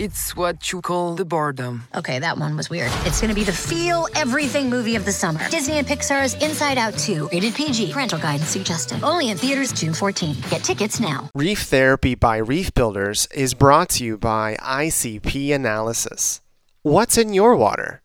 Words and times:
It's 0.00 0.34
what 0.34 0.72
you 0.72 0.80
call 0.80 1.14
the 1.14 1.24
boredom. 1.24 1.84
Okay, 1.94 2.18
that 2.18 2.36
one 2.36 2.56
was 2.56 2.68
weird. 2.68 2.90
It's 3.04 3.20
gonna 3.20 3.34
be 3.34 3.44
the 3.44 3.52
feel 3.52 4.08
everything 4.16 4.68
movie 4.68 4.96
of 4.96 5.04
the 5.04 5.12
summer. 5.12 5.48
Disney 5.50 5.78
and 5.78 5.86
Pixar's 5.86 6.34
Inside 6.42 6.78
Out 6.78 6.98
2, 6.98 7.28
rated 7.32 7.54
PG, 7.54 7.92
parental 7.92 8.18
guidance 8.18 8.48
suggested. 8.48 9.04
Only 9.04 9.30
in 9.30 9.36
theaters 9.36 9.72
June 9.72 9.94
14. 9.94 10.36
Get 10.50 10.64
tickets 10.64 10.98
now. 10.98 11.30
Reef 11.32 11.62
Therapy 11.62 12.16
by 12.16 12.38
Reef 12.38 12.74
Builders 12.74 13.28
is 13.34 13.54
brought 13.54 13.88
to 13.90 14.04
you 14.04 14.18
by 14.18 14.56
ICP 14.56 15.54
Analysis. 15.54 16.40
What's 16.82 17.16
in 17.16 17.32
your 17.32 17.54
water? 17.54 18.02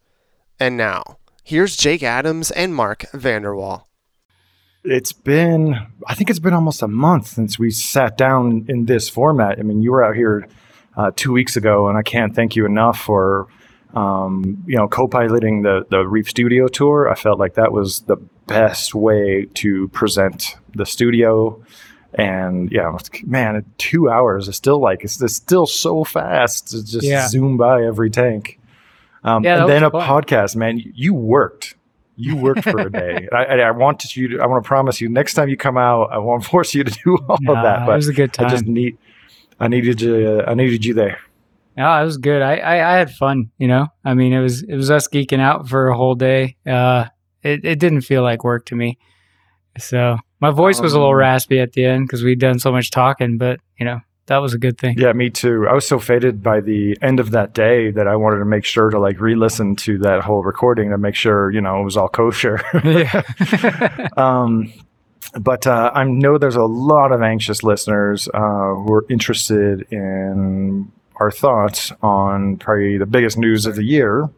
And 0.60 0.78
now, 0.78 1.18
here's 1.44 1.76
Jake 1.76 2.04
Adams 2.04 2.52
and 2.52 2.76
Mark 2.76 3.06
Vanderwall. 3.14 3.86
It's 4.84 5.12
been, 5.12 5.76
I 6.06 6.14
think 6.14 6.30
it's 6.30 6.40
been 6.40 6.54
almost 6.54 6.84
a 6.84 6.88
month 6.88 7.28
since 7.28 7.58
we 7.58 7.72
sat 7.72 8.16
down 8.16 8.66
in 8.70 8.86
this 8.86 9.10
format. 9.10 9.58
I 9.58 9.64
mean, 9.64 9.82
you 9.82 9.92
were 9.92 10.04
out 10.04 10.16
here 10.16 10.48
uh, 10.98 11.12
two 11.16 11.32
weeks 11.32 11.56
ago, 11.56 11.88
and 11.90 11.98
I 11.98 12.02
can't 12.02 12.36
thank 12.36 12.56
you 12.56 12.66
enough 12.66 13.00
for, 13.00 13.48
um, 13.94 14.64
you 14.68 14.76
know, 14.78 14.88
co-piloting 14.88 15.62
the 15.64 15.86
the 15.90 16.08
Reef 16.08 16.30
Studio 16.30 16.68
tour. 16.68 17.10
I 17.10 17.16
felt 17.16 17.40
like 17.40 17.54
that 17.56 17.72
was 17.72 18.02
the 18.02 18.18
best 18.48 18.94
way 18.96 19.46
to 19.56 19.88
present 19.90 20.56
the 20.76 20.86
studio. 20.86 21.62
And 22.16 22.72
yeah, 22.72 22.98
man, 23.26 23.64
two 23.78 24.10
hours 24.10 24.48
is 24.48 24.56
still 24.56 24.80
like 24.80 25.04
it's, 25.04 25.22
it's 25.22 25.36
still 25.36 25.68
so 25.68 26.04
fast 26.04 26.70
to 26.70 26.84
just 26.84 27.06
Yeah. 27.06 27.28
zoom 27.28 27.56
by 27.58 27.84
every 27.86 28.10
tank. 28.10 28.60
Um, 29.24 29.44
Yeah, 29.44 29.62
and 29.62 29.70
then 29.70 29.84
a 29.84 29.92
fun. 29.92 30.08
podcast, 30.08 30.56
man. 30.56 30.82
You, 30.96 31.14
worked. 31.14 31.76
You 32.16 32.36
worked 32.36 32.64
for 32.64 32.80
a 32.80 32.92
day. 33.04 33.28
I, 33.32 33.60
I 33.60 33.72
want 33.72 34.16
you. 34.16 34.28
To, 34.30 34.40
I 34.42 34.48
want 34.48 34.64
to 34.64 34.68
promise 34.68 35.00
you. 35.00 35.08
Next 35.08 35.36
time 35.36 35.50
you 35.50 35.58
come 35.58 35.78
out, 35.78 36.06
I 36.12 36.18
won't 36.18 36.44
force 36.52 36.74
you 36.74 36.84
to 36.84 36.92
do 36.92 37.18
all 37.30 37.38
Nah, 37.42 37.54
of 37.60 37.64
that. 37.64 37.86
But 37.86 37.92
it 37.94 37.96
was 37.98 38.08
a 38.08 38.14
good 38.14 38.36
I 38.40 38.50
just 38.50 38.66
time. 38.66 38.74
need. 38.74 38.98
I 39.60 39.68
needed 39.68 40.02
you. 40.02 40.42
I 40.42 40.54
needed 40.54 40.86
you 40.86 40.94
there. 40.94 41.20
Yeah, 41.78 42.02
it 42.02 42.06
was 42.06 42.18
good. 42.18 42.42
I, 42.42 42.58
I 42.58 42.94
I 42.94 42.98
had 42.98 43.12
fun. 43.12 43.52
You 43.58 43.68
know, 43.68 43.88
I 44.04 44.14
mean, 44.14 44.34
it 44.34 44.42
was 44.42 44.64
it 44.64 44.76
was 44.76 44.92
us 44.92 45.08
geeking 45.08 45.40
out 45.40 45.70
for 45.70 45.88
a 45.88 45.96
whole 45.98 46.16
day. 46.16 46.56
Uh, 46.66 47.06
it 47.44 47.64
it 47.64 47.80
didn't 47.80 48.02
feel 48.02 48.22
like 48.24 48.44
work 48.44 48.66
to 48.68 48.76
me. 48.76 48.98
So 49.78 50.18
my 50.42 50.52
voice 50.52 50.82
was 50.82 50.94
a 50.94 50.98
little 50.98 51.14
Um, 51.14 51.20
raspy 51.20 51.60
at 51.60 51.74
the 51.74 51.86
end 51.86 52.08
because 52.08 52.24
we'd 52.24 52.40
done 52.40 52.60
so 52.60 52.72
much 52.72 52.92
talking. 52.92 53.38
But 53.38 53.60
you 53.80 53.86
know, 53.86 54.00
that 54.26 54.38
was 54.40 54.54
a 54.54 54.58
good 54.58 54.78
thing. 54.78 54.98
Yeah, 54.98 55.14
me 55.14 55.30
too. 55.30 55.68
I 55.70 55.74
was 55.74 55.88
so 55.88 56.00
faded 56.00 56.44
by 56.44 56.60
the 56.60 56.98
end 57.02 57.20
of 57.20 57.32
that 57.32 57.54
day 57.54 57.92
that 57.92 58.08
I 58.08 58.16
wanted 58.16 58.40
to 58.40 58.46
make 58.46 58.66
sure 58.66 58.90
to 58.90 59.00
like 59.00 59.20
re-listen 59.22 59.76
to 59.78 59.98
that 60.00 60.22
whole 60.22 60.44
recording 60.44 60.90
to 60.90 60.98
make 60.98 61.16
sure 61.16 61.50
you 61.52 61.62
know 61.62 61.80
it 61.82 61.84
was 61.84 61.98
all 61.98 62.10
kosher. 62.10 62.62
Yeah. 62.84 64.10
um, 64.18 64.74
but 65.34 65.68
uh, 65.68 65.92
I 65.94 66.04
know 66.06 66.38
there's 66.38 66.56
a 66.56 66.66
lot 66.66 67.12
of 67.12 67.22
anxious 67.22 67.64
listeners 67.64 68.28
uh, 68.34 68.40
who 68.40 68.94
are 68.94 69.06
interested 69.10 69.88
in 69.92 70.92
our 71.18 71.32
thoughts 71.32 71.92
on 72.02 72.58
probably 72.58 72.98
the 72.98 73.06
biggest 73.06 73.38
news 73.38 73.66
of 73.66 73.76
the 73.76 73.84
year, 73.84 74.30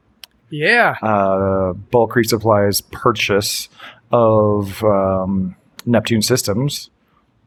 yeah. 0.50 0.96
uh, 1.02 1.74
Bulk 1.74 2.16
Reef 2.16 2.28
Supply's 2.28 2.82
purchase 2.82 3.70
of 4.12 4.84
um, 4.84 5.56
Neptune 5.86 6.22
Systems. 6.22 6.90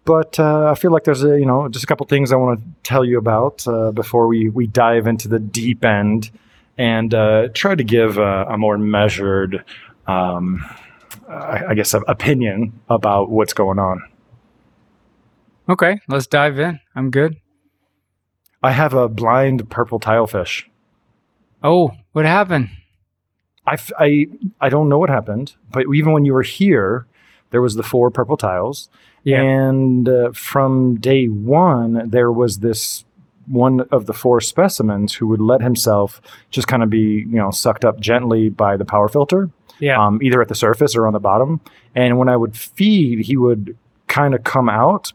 But 0.04 0.38
uh, 0.38 0.70
I 0.70 0.74
feel 0.74 0.90
like 0.90 1.04
there's 1.04 1.24
a 1.24 1.38
you 1.38 1.46
know 1.46 1.68
just 1.68 1.84
a 1.84 1.86
couple 1.86 2.06
things 2.06 2.30
I 2.30 2.36
want 2.36 2.60
to 2.60 2.66
tell 2.82 3.04
you 3.04 3.18
about 3.18 3.66
uh, 3.66 3.90
before 3.90 4.26
we 4.26 4.48
we 4.48 4.66
dive 4.66 5.06
into 5.06 5.28
the 5.28 5.38
deep 5.38 5.84
end 5.84 6.30
and 6.76 7.14
uh, 7.14 7.48
try 7.54 7.74
to 7.74 7.84
give 7.84 8.18
a, 8.18 8.46
a 8.50 8.58
more 8.58 8.76
measured, 8.76 9.64
um, 10.06 10.64
I, 11.34 11.70
I 11.70 11.74
guess, 11.74 11.94
opinion 11.94 12.80
about 12.88 13.30
what's 13.30 13.52
going 13.52 13.78
on. 13.78 14.02
Okay, 15.68 16.00
let's 16.08 16.26
dive 16.26 16.58
in. 16.58 16.80
I'm 16.94 17.10
good. 17.10 17.36
I 18.62 18.72
have 18.72 18.94
a 18.94 19.08
blind 19.08 19.68
purple 19.70 20.00
tilefish. 20.00 20.64
Oh, 21.62 21.92
what 22.12 22.24
happened? 22.24 22.70
I, 23.66 23.74
f- 23.74 23.92
I, 23.98 24.26
I 24.60 24.68
don't 24.68 24.88
know 24.88 24.98
what 24.98 25.10
happened, 25.10 25.54
but 25.70 25.86
even 25.94 26.12
when 26.12 26.24
you 26.24 26.34
were 26.34 26.42
here, 26.42 27.06
there 27.50 27.62
was 27.62 27.74
the 27.76 27.82
four 27.82 28.10
purple 28.10 28.36
tiles. 28.36 28.90
Yeah. 29.22 29.40
And 29.40 30.08
uh, 30.08 30.32
from 30.32 30.96
day 30.96 31.26
one, 31.26 32.10
there 32.10 32.30
was 32.30 32.58
this 32.58 33.04
one 33.46 33.80
of 33.90 34.06
the 34.06 34.12
four 34.12 34.40
specimens 34.40 35.14
who 35.14 35.26
would 35.28 35.40
let 35.40 35.62
himself 35.62 36.20
just 36.50 36.68
kind 36.68 36.82
of 36.82 36.90
be, 36.90 37.26
you 37.28 37.36
know, 37.36 37.50
sucked 37.50 37.84
up 37.84 38.00
gently 38.00 38.48
by 38.48 38.76
the 38.76 38.84
power 38.84 39.08
filter, 39.08 39.50
Yeah. 39.80 40.04
um, 40.04 40.20
either 40.22 40.40
at 40.40 40.48
the 40.48 40.54
surface 40.54 40.94
or 40.96 41.06
on 41.06 41.12
the 41.12 41.20
bottom. 41.20 41.60
And 41.94 42.18
when 42.18 42.28
I 42.28 42.36
would 42.36 42.56
feed, 42.56 43.20
he 43.26 43.36
would 43.36 43.76
kind 44.08 44.34
of 44.34 44.44
come 44.44 44.68
out, 44.68 45.12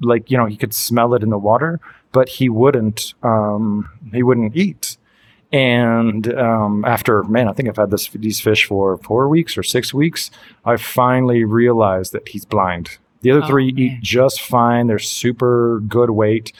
like 0.00 0.30
you 0.30 0.36
know, 0.36 0.46
he 0.46 0.56
could 0.56 0.74
smell 0.74 1.14
it 1.14 1.22
in 1.22 1.30
the 1.30 1.38
water, 1.38 1.80
but 2.12 2.28
he 2.28 2.48
wouldn't. 2.48 3.14
Um, 3.22 3.88
he 4.12 4.22
wouldn't 4.22 4.56
eat. 4.56 4.96
And 5.52 6.32
um, 6.34 6.84
after, 6.84 7.24
man, 7.24 7.48
I 7.48 7.52
think 7.52 7.68
I've 7.68 7.76
had 7.76 7.90
this, 7.90 8.08
these 8.10 8.40
fish 8.40 8.64
for 8.66 8.96
four 8.98 9.28
weeks 9.28 9.58
or 9.58 9.64
six 9.64 9.92
weeks. 9.92 10.30
I 10.64 10.76
finally 10.76 11.42
realized 11.44 12.12
that 12.12 12.28
he's 12.28 12.44
blind. 12.44 12.98
The 13.22 13.32
other 13.32 13.42
Oh, 13.42 13.48
three 13.48 13.72
man. 13.72 13.78
eat 13.80 14.00
just 14.00 14.40
fine. 14.40 14.86
They're 14.86 15.00
super 15.00 15.80
good 15.88 16.10
weight. 16.10 16.52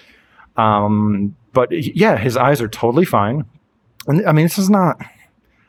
Um, 0.56 1.36
but 1.52 1.70
yeah, 1.70 2.16
his 2.16 2.36
eyes 2.36 2.60
are 2.60 2.68
totally 2.68 3.04
fine. 3.04 3.44
And 4.08 4.26
I 4.26 4.32
mean, 4.32 4.44
this 4.44 4.58
is 4.58 4.68
not, 4.70 5.00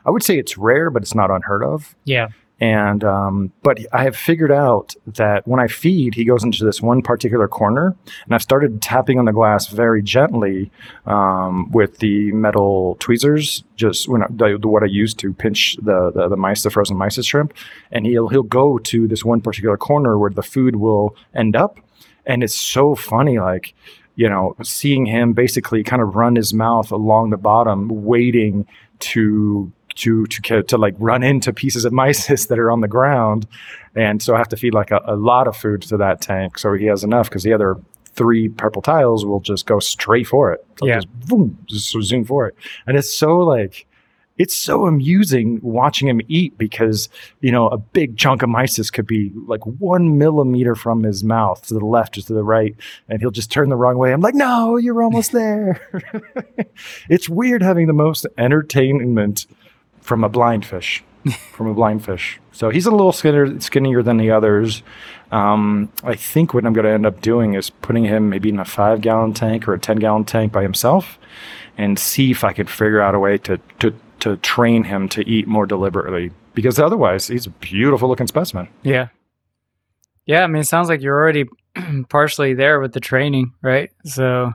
I 0.05 0.09
would 0.09 0.23
say 0.23 0.37
it's 0.37 0.57
rare, 0.57 0.89
but 0.89 1.01
it's 1.03 1.15
not 1.15 1.29
unheard 1.31 1.63
of. 1.63 1.95
yeah. 2.05 2.29
And 2.63 3.03
um, 3.03 3.51
but 3.63 3.79
I 3.91 4.03
have 4.03 4.15
figured 4.15 4.51
out 4.51 4.93
that 5.07 5.47
when 5.47 5.59
I 5.59 5.67
feed, 5.67 6.13
he 6.13 6.23
goes 6.23 6.43
into 6.43 6.63
this 6.63 6.79
one 6.79 7.01
particular 7.01 7.47
corner, 7.47 7.95
and 8.25 8.35
I've 8.35 8.43
started 8.43 8.83
tapping 8.83 9.17
on 9.17 9.25
the 9.25 9.31
glass 9.33 9.65
very 9.69 10.03
gently 10.03 10.69
um, 11.07 11.71
with 11.71 11.97
the 11.97 12.31
metal 12.33 12.97
tweezers, 12.99 13.63
just 13.77 14.07
when 14.07 14.21
I, 14.21 14.27
the, 14.29 14.59
the- 14.61 14.67
what 14.67 14.83
I 14.83 14.85
use 14.85 15.15
to 15.15 15.33
pinch 15.33 15.75
the, 15.81 16.11
the 16.11 16.27
the 16.27 16.37
mysis, 16.37 16.61
the 16.61 16.69
frozen 16.69 16.97
mysis 16.97 17.25
shrimp, 17.25 17.51
and 17.91 18.05
he'll 18.05 18.27
he'll 18.27 18.43
go 18.43 18.77
to 18.77 19.07
this 19.07 19.25
one 19.25 19.41
particular 19.41 19.75
corner 19.75 20.19
where 20.19 20.29
the 20.29 20.43
food 20.43 20.75
will 20.75 21.15
end 21.33 21.55
up, 21.55 21.79
and 22.27 22.43
it's 22.43 22.53
so 22.53 22.93
funny, 22.93 23.39
like 23.39 23.73
you 24.15 24.29
know, 24.29 24.55
seeing 24.61 25.07
him 25.07 25.33
basically 25.33 25.81
kind 25.83 26.01
of 26.03 26.15
run 26.15 26.35
his 26.35 26.53
mouth 26.53 26.91
along 26.91 27.31
the 27.31 27.37
bottom, 27.37 27.87
waiting 28.05 28.67
to 28.99 29.71
to 29.95 30.25
to 30.25 30.63
to 30.63 30.77
like 30.77 30.95
run 30.99 31.23
into 31.23 31.51
pieces 31.53 31.85
of 31.85 31.93
mysis 32.01 32.47
that 32.47 32.59
are 32.59 32.71
on 32.71 32.81
the 32.81 32.87
ground, 32.87 33.47
and 33.95 34.21
so 34.21 34.35
I 34.35 34.37
have 34.37 34.49
to 34.49 34.57
feed 34.57 34.73
like 34.73 34.91
a, 34.91 35.01
a 35.05 35.15
lot 35.15 35.47
of 35.47 35.55
food 35.57 35.81
to 35.83 35.97
that 35.97 36.21
tank 36.21 36.57
so 36.57 36.73
he 36.73 36.85
has 36.85 37.03
enough 37.03 37.29
because 37.29 37.43
the 37.43 37.53
other 37.53 37.77
three 38.13 38.49
purple 38.49 38.81
tiles 38.81 39.25
will 39.25 39.39
just 39.39 39.65
go 39.65 39.79
straight 39.79 40.27
for 40.27 40.51
it. 40.51 40.65
They'll 40.79 40.89
Yeah. 40.89 40.95
just 40.95 41.27
boom, 41.27 41.57
just 41.65 41.91
zoom 42.01 42.25
for 42.25 42.47
it, 42.47 42.55
and 42.87 42.97
it's 42.97 43.13
so 43.13 43.39
like. 43.39 43.87
It's 44.37 44.55
so 44.55 44.87
amusing 44.87 45.59
watching 45.61 46.07
him 46.07 46.19
eat 46.27 46.57
because, 46.57 47.09
you 47.41 47.51
know, 47.51 47.67
a 47.67 47.77
big 47.77 48.17
chunk 48.17 48.41
of 48.41 48.49
mysis 48.49 48.91
could 48.91 49.05
be 49.05 49.31
like 49.45 49.63
one 49.67 50.17
millimeter 50.17 50.73
from 50.73 51.03
his 51.03 51.23
mouth 51.23 51.63
to 51.67 51.75
the 51.75 51.85
left 51.85 52.17
or 52.17 52.21
to 52.21 52.33
the 52.33 52.43
right, 52.43 52.73
and 53.07 53.19
he'll 53.19 53.29
just 53.29 53.51
turn 53.51 53.69
the 53.69 53.75
wrong 53.75 53.97
way. 53.99 54.11
I'm 54.11 54.21
like, 54.21 54.33
no, 54.33 54.77
you're 54.77 55.03
almost 55.03 55.31
there. 55.31 55.79
it's 57.09 57.29
weird 57.29 57.61
having 57.61 57.85
the 57.85 57.93
most 57.93 58.25
entertainment 58.39 59.45
from 60.01 60.23
a 60.23 60.29
blind 60.29 60.65
fish, 60.65 61.03
from 61.53 61.67
a 61.67 61.73
blind 61.73 62.03
fish. 62.03 62.39
So 62.51 62.69
he's 62.69 62.85
a 62.85 62.91
little 62.91 63.11
skinnier, 63.11 63.59
skinnier 63.59 64.03
than 64.03 64.17
the 64.17 64.31
others. 64.31 64.83
Um, 65.31 65.91
I 66.03 66.15
think 66.15 66.53
what 66.53 66.65
I'm 66.65 66.73
going 66.73 66.85
to 66.85 66.91
end 66.91 67.05
up 67.05 67.21
doing 67.21 67.53
is 67.53 67.69
putting 67.69 68.03
him 68.05 68.29
maybe 68.29 68.49
in 68.49 68.59
a 68.59 68.65
five 68.65 69.01
gallon 69.01 69.33
tank 69.33 69.67
or 69.67 69.73
a 69.73 69.79
10 69.79 69.97
gallon 69.97 70.25
tank 70.25 70.51
by 70.51 70.61
himself 70.63 71.17
and 71.77 71.97
see 71.97 72.31
if 72.31 72.43
I 72.43 72.51
could 72.53 72.69
figure 72.69 72.99
out 73.01 73.15
a 73.15 73.19
way 73.19 73.37
to, 73.39 73.57
to, 73.79 73.93
to 74.19 74.35
train 74.37 74.83
him 74.83 75.07
to 75.09 75.27
eat 75.27 75.47
more 75.47 75.65
deliberately 75.65 76.31
because 76.53 76.77
otherwise 76.79 77.27
he's 77.27 77.47
a 77.47 77.49
beautiful 77.51 78.09
looking 78.09 78.27
specimen. 78.27 78.67
Yeah. 78.83 79.07
Yeah. 80.25 80.43
I 80.43 80.47
mean, 80.47 80.61
it 80.61 80.67
sounds 80.67 80.89
like 80.89 81.01
you're 81.01 81.17
already 81.17 81.45
partially 82.09 82.53
there 82.53 82.79
with 82.81 82.91
the 82.93 82.99
training, 82.99 83.53
right? 83.61 83.89
So 84.03 84.53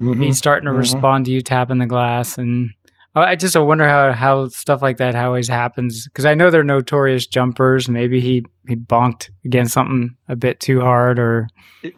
he's 0.00 0.38
starting 0.38 0.66
to 0.66 0.72
Mhm. 0.72 0.78
respond 0.78 1.26
to 1.26 1.30
you 1.30 1.40
tapping 1.40 1.78
the 1.78 1.86
glass. 1.86 2.36
And 2.36 2.70
I 3.14 3.24
I 3.32 3.36
just 3.36 3.56
wonder 3.56 3.88
how, 3.88 4.12
how 4.12 4.48
stuff 4.48 4.82
like 4.82 4.96
that 4.98 5.14
always 5.14 5.48
happens. 5.48 6.08
Cause 6.14 6.24
I 6.24 6.34
know 6.34 6.50
they're 6.50 6.64
notorious 6.64 7.26
jumpers. 7.26 7.88
Maybe 7.88 8.20
he 8.20 8.44
he 8.66 8.76
bonked 8.76 9.28
against 9.44 9.74
something 9.74 10.16
a 10.28 10.36
bit 10.36 10.58
too 10.58 10.80
hard 10.80 11.18
or 11.18 11.48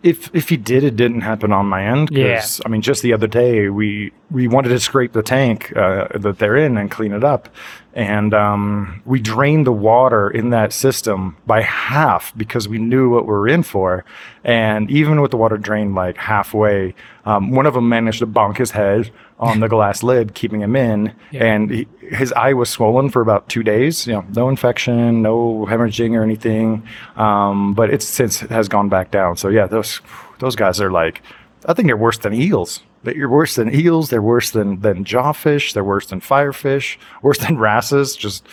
If 0.02 0.34
if 0.34 0.48
he 0.48 0.56
did, 0.56 0.82
it 0.82 0.96
didn't 0.96 1.20
happen 1.20 1.52
on 1.52 1.66
my 1.66 1.84
end. 1.84 2.10
'cause, 2.38 2.60
I 2.66 2.68
mean, 2.68 2.82
just 2.82 3.02
the 3.02 3.12
other 3.12 3.28
day, 3.28 3.68
we 3.68 4.12
we 4.30 4.48
wanted 4.48 4.70
to 4.70 4.80
scrape 4.80 5.12
the 5.12 5.22
tank 5.22 5.72
uh, 5.76 6.08
that 6.18 6.38
they're 6.40 6.56
in 6.56 6.76
and 6.76 6.90
clean 6.90 7.12
it 7.12 7.22
up, 7.22 7.48
and 7.94 8.34
um, 8.34 9.00
we 9.04 9.20
drained 9.20 9.64
the 9.64 9.72
water 9.72 10.28
in 10.28 10.50
that 10.50 10.72
system 10.72 11.36
by 11.46 11.62
half 11.62 12.32
because 12.36 12.68
we 12.68 12.78
knew 12.78 13.08
what 13.08 13.24
we 13.26 13.32
were 13.32 13.46
in 13.46 13.62
for. 13.62 14.04
And 14.42 14.90
even 14.90 15.20
with 15.20 15.30
the 15.30 15.36
water 15.36 15.56
drained 15.56 15.94
like 15.94 16.16
halfway, 16.16 16.94
um, 17.24 17.52
one 17.52 17.66
of 17.66 17.74
them 17.74 17.88
managed 17.88 18.18
to 18.18 18.26
bonk 18.26 18.56
his 18.58 18.72
head 18.72 19.12
on 19.38 19.60
the 19.60 19.68
glass 19.68 20.02
lid, 20.02 20.34
keeping 20.34 20.60
him 20.62 20.74
in, 20.76 21.12
Yeah. 21.30 21.44
and 21.44 21.70
he, 21.70 21.86
his 22.10 22.32
eye 22.32 22.52
was 22.54 22.70
swollen 22.70 23.10
for 23.10 23.20
about 23.20 23.48
two 23.48 23.62
days. 23.62 24.06
You 24.06 24.14
know, 24.14 24.24
no 24.34 24.48
infection, 24.48 25.20
no 25.22 25.66
hemorrhaging 25.68 26.16
or 26.16 26.22
anything, 26.22 26.86
um, 27.16 27.74
but 27.74 27.90
it's 27.90 28.06
since 28.06 28.40
has 28.40 28.68
gone 28.68 28.88
back 28.88 29.10
down. 29.10 29.36
So 29.36 29.48
yeah, 29.48 29.66
those 29.66 30.00
those 30.38 30.56
guys 30.56 30.80
are 30.80 30.90
like, 30.90 31.22
I 31.66 31.74
think 31.74 31.86
they're 31.88 31.96
worse 31.96 32.18
than 32.18 32.32
eels. 32.34 32.82
They're 33.02 33.28
worse 33.28 33.54
than 33.54 33.72
eels. 33.74 34.10
They're 34.10 34.22
worse 34.22 34.50
than 34.50 34.80
than 34.80 35.04
jawfish. 35.04 35.72
They're 35.74 35.84
worse 35.84 36.06
than 36.06 36.20
firefish. 36.20 36.96
Worse 37.22 37.38
than 37.38 37.58
wrasses. 37.58 38.16
Just. 38.16 38.46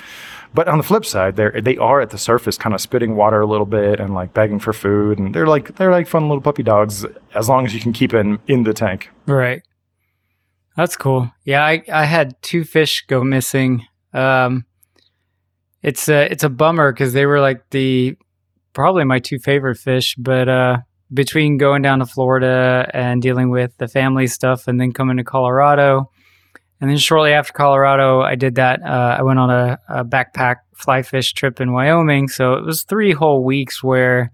But 0.56 0.68
on 0.68 0.78
the 0.78 0.84
flip 0.84 1.04
side, 1.06 1.36
they 1.36 1.62
they 1.62 1.78
are 1.78 2.00
at 2.02 2.12
the 2.12 2.18
surface, 2.20 2.60
kind 2.60 2.76
of 2.76 2.82
spitting 2.82 3.16
water 3.16 3.42
a 3.42 3.48
little 3.48 3.66
bit 3.66 4.00
and 4.00 4.14
like 4.14 4.36
begging 4.36 4.60
for 4.60 4.72
food, 4.72 5.18
and 5.18 5.34
they're 5.34 5.48
like 5.48 5.76
they're 5.78 5.90
like 5.90 6.08
fun 6.08 6.28
little 6.30 6.42
puppy 6.42 6.62
dogs 6.62 7.04
as 7.34 7.50
long 7.50 7.66
as 7.66 7.74
you 7.74 7.80
can 7.80 7.92
keep 7.94 8.12
them 8.12 8.40
in 8.48 8.62
the 8.64 8.74
tank. 8.74 9.10
Right. 9.26 9.64
That's 10.76 10.96
cool. 10.96 11.32
Yeah, 11.46 11.64
I, 11.64 11.84
I 11.92 12.06
had 12.06 12.42
two 12.42 12.64
fish 12.64 13.06
go 13.08 13.24
missing. 13.24 13.86
Um, 14.14 14.66
it's 15.82 16.10
a 16.10 16.32
it's 16.32 16.44
a 16.44 16.50
bummer 16.50 16.92
because 16.92 17.14
they 17.14 17.26
were 17.26 17.42
like 17.42 17.70
the 17.70 18.16
probably 18.74 19.04
my 19.04 19.20
two 19.20 19.38
favorite 19.38 19.78
fish, 19.78 20.16
but 20.16 20.50
uh, 20.50 20.78
between 21.14 21.58
going 21.58 21.82
down 21.82 22.00
to 22.00 22.06
Florida 22.06 22.90
and 22.94 23.22
dealing 23.22 23.50
with 23.50 23.78
the 23.78 23.88
family 23.88 24.28
stuff, 24.28 24.68
and 24.68 24.80
then 24.80 24.94
coming 24.94 25.18
to 25.18 25.24
Colorado, 25.24 26.10
and 26.82 26.90
then 26.90 26.98
shortly 26.98 27.34
after 27.34 27.54
Colorado, 27.54 28.22
I 28.22 28.36
did 28.36 28.56
that. 28.56 28.82
Uh, 28.82 29.18
I 29.20 29.22
went 29.24 29.40
on 29.40 29.50
a, 29.50 29.78
a 29.90 30.04
backpack 30.04 30.58
fly 30.74 31.04
fish 31.04 31.34
trip 31.34 31.62
in 31.62 31.72
Wyoming, 31.72 32.28
so 32.30 32.54
it 32.54 32.66
was 32.66 32.84
three 32.84 33.12
whole 33.12 33.44
weeks 33.44 33.84
where 33.84 34.32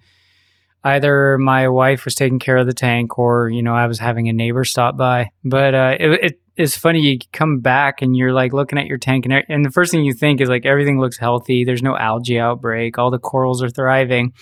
either 0.84 1.38
my 1.38 1.68
wife 1.68 2.06
was 2.06 2.16
taking 2.16 2.40
care 2.40 2.58
of 2.58 2.66
the 2.66 2.74
tank 2.74 3.18
or 3.18 3.50
you 3.50 3.62
know 3.62 3.76
i 3.76 3.88
was 3.88 4.00
having 4.00 4.30
a 4.30 4.34
neighbor 4.34 4.64
stop 4.64 4.98
by 4.98 5.30
but 5.44 5.74
uh, 5.74 5.96
it, 6.00 6.24
it 6.24 6.42
is 6.56 6.76
funny 6.76 7.00
you 7.00 7.18
come 7.32 7.60
back 7.60 8.02
and 8.02 8.16
you're 8.16 8.34
like 8.34 8.54
looking 8.54 8.78
at 8.78 8.88
your 8.88 8.98
tank 8.98 9.26
and, 9.26 9.44
and 9.50 9.66
the 9.66 9.72
first 9.72 9.92
thing 9.92 10.04
you 10.04 10.14
think 10.14 10.42
is 10.42 10.50
like 10.50 10.66
everything 10.66 11.00
looks 11.00 11.18
healthy 11.18 11.64
there's 11.64 11.84
no 11.84 11.98
algae 11.98 12.40
outbreak 12.40 12.98
all 12.98 13.12
the 13.12 13.20
corals 13.20 13.62
are 13.62 13.70
thriving 13.70 14.34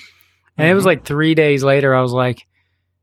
and 0.57 0.68
it 0.68 0.74
was 0.74 0.86
like 0.86 1.06
three 1.06 1.36
days 1.36 1.63
later 1.63 1.95
i 1.95 2.01
was 2.01 2.13
like 2.13 2.48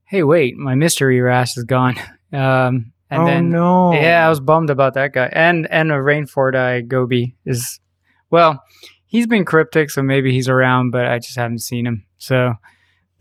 hey 0.05 0.23
wait 0.23 0.57
my 0.57 0.75
mystery 0.75 1.21
wrasse 1.21 1.57
is 1.57 1.65
gone 1.65 1.97
um, 2.33 2.93
and 3.15 3.23
oh 3.23 3.27
then 3.27 3.51
no! 3.51 3.93
yeah, 3.93 4.27
I 4.27 4.29
was 4.29 4.41
bummed 4.41 4.71
about 4.71 4.95
that 4.95 5.13
guy. 5.13 5.29
And 5.33 5.71
and 5.71 5.93
a 5.93 5.97
rainfordi 5.97 6.87
goby 6.89 7.37
is 7.45 7.81
well, 8.31 8.63
he's 9.07 9.27
been 9.27 9.45
cryptic, 9.45 9.91
so 9.91 10.03
maybe 10.03 10.33
he's 10.33 10.49
around, 10.49 10.91
but 10.91 11.07
I 11.07 11.19
just 11.19 11.37
haven't 11.37 11.61
seen 11.61 11.87
him. 11.87 12.07
So 12.19 12.55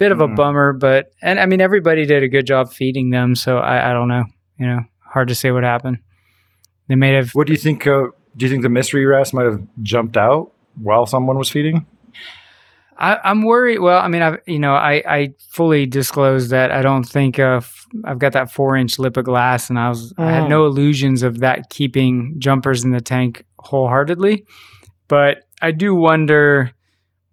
bit 0.04 0.12
of 0.12 0.22
a 0.22 0.28
Mm. 0.28 0.36
bummer, 0.36 0.74
but 0.74 1.12
and 1.22 1.40
I 1.40 1.46
mean 1.46 1.62
everybody 1.62 2.06
did 2.06 2.24
a 2.24 2.28
good 2.28 2.46
job 2.46 2.72
feeding 2.74 3.10
them, 3.12 3.36
so 3.36 3.58
I, 3.58 3.90
I 3.90 3.94
don't 3.94 4.08
know. 4.10 4.26
You 4.60 4.68
know, 4.68 4.80
hard 5.14 5.28
to 5.30 5.36
say 5.36 5.52
what 5.52 5.64
happened. 5.64 5.98
They 6.88 6.96
may 6.96 7.14
have 7.14 7.32
What 7.32 7.48
do 7.48 7.54
you 7.54 7.60
think? 7.60 7.88
Uh, 7.88 8.08
do 8.38 8.46
you 8.46 8.50
think 8.52 8.64
the 8.64 8.70
mystery 8.80 9.06
wrasse 9.06 9.32
might 9.34 9.46
have 9.46 9.62
jumped 9.82 10.18
out 10.18 10.52
while 10.82 11.06
someone 11.06 11.38
was 11.38 11.50
feeding? 11.50 11.86
I, 12.98 13.18
I'm 13.24 13.42
worried. 13.42 13.80
Well, 13.80 14.00
I 14.00 14.08
mean, 14.08 14.22
I've 14.22 14.38
you 14.46 14.60
know, 14.60 14.74
I, 14.76 15.04
I 15.08 15.34
fully 15.50 15.86
disclosed 15.88 16.52
that 16.52 16.72
I 16.72 16.82
don't 16.82 17.04
think 17.04 17.40
uh, 17.40 17.58
f- 17.58 17.86
I've 18.06 18.20
got 18.20 18.34
that 18.34 18.52
four 18.52 18.76
inch 18.78 19.00
lip 19.00 19.18
of 19.18 19.26
glass, 19.26 19.70
and 19.70 19.80
I 19.80 19.90
was 19.90 20.14
I 20.18 20.32
had 20.32 20.44
Mm. 20.44 20.50
no 20.50 20.66
illusions 20.68 21.24
of 21.24 21.40
that 21.40 21.70
keeping 21.70 22.36
jumpers 22.38 22.84
in 22.84 22.92
the 22.92 23.02
tank 23.02 23.46
wholeheartedly. 23.60 24.46
But 25.08 25.44
I 25.62 25.72
do 25.72 25.96
wonder, 25.96 26.72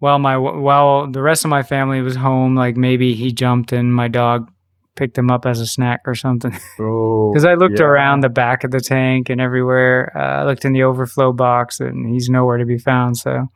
while 0.01 0.17
my 0.17 0.35
while 0.35 1.09
the 1.09 1.21
rest 1.21 1.45
of 1.45 1.49
my 1.49 1.61
family 1.61 2.01
was 2.01 2.15
home, 2.15 2.55
like 2.55 2.75
maybe 2.75 3.13
he 3.13 3.31
jumped 3.31 3.71
and 3.71 3.93
my 3.93 4.07
dog 4.07 4.49
picked 4.95 5.15
him 5.15 5.29
up 5.29 5.45
as 5.45 5.59
a 5.61 5.65
snack 5.67 6.01
or 6.05 6.15
something. 6.15 6.51
Oh, 6.79 7.31
Because 7.31 7.45
I 7.45 7.53
looked 7.53 7.79
yeah. 7.79 7.85
around 7.85 8.21
the 8.21 8.29
back 8.29 8.63
of 8.63 8.71
the 8.71 8.81
tank 8.81 9.29
and 9.29 9.39
everywhere. 9.39 10.11
Uh, 10.15 10.41
I 10.41 10.43
looked 10.45 10.65
in 10.65 10.73
the 10.73 10.83
overflow 10.83 11.31
box, 11.31 11.79
and 11.79 12.09
he's 12.11 12.29
nowhere 12.29 12.57
to 12.57 12.65
be 12.65 12.77
found. 12.79 13.17
So. 13.17 13.47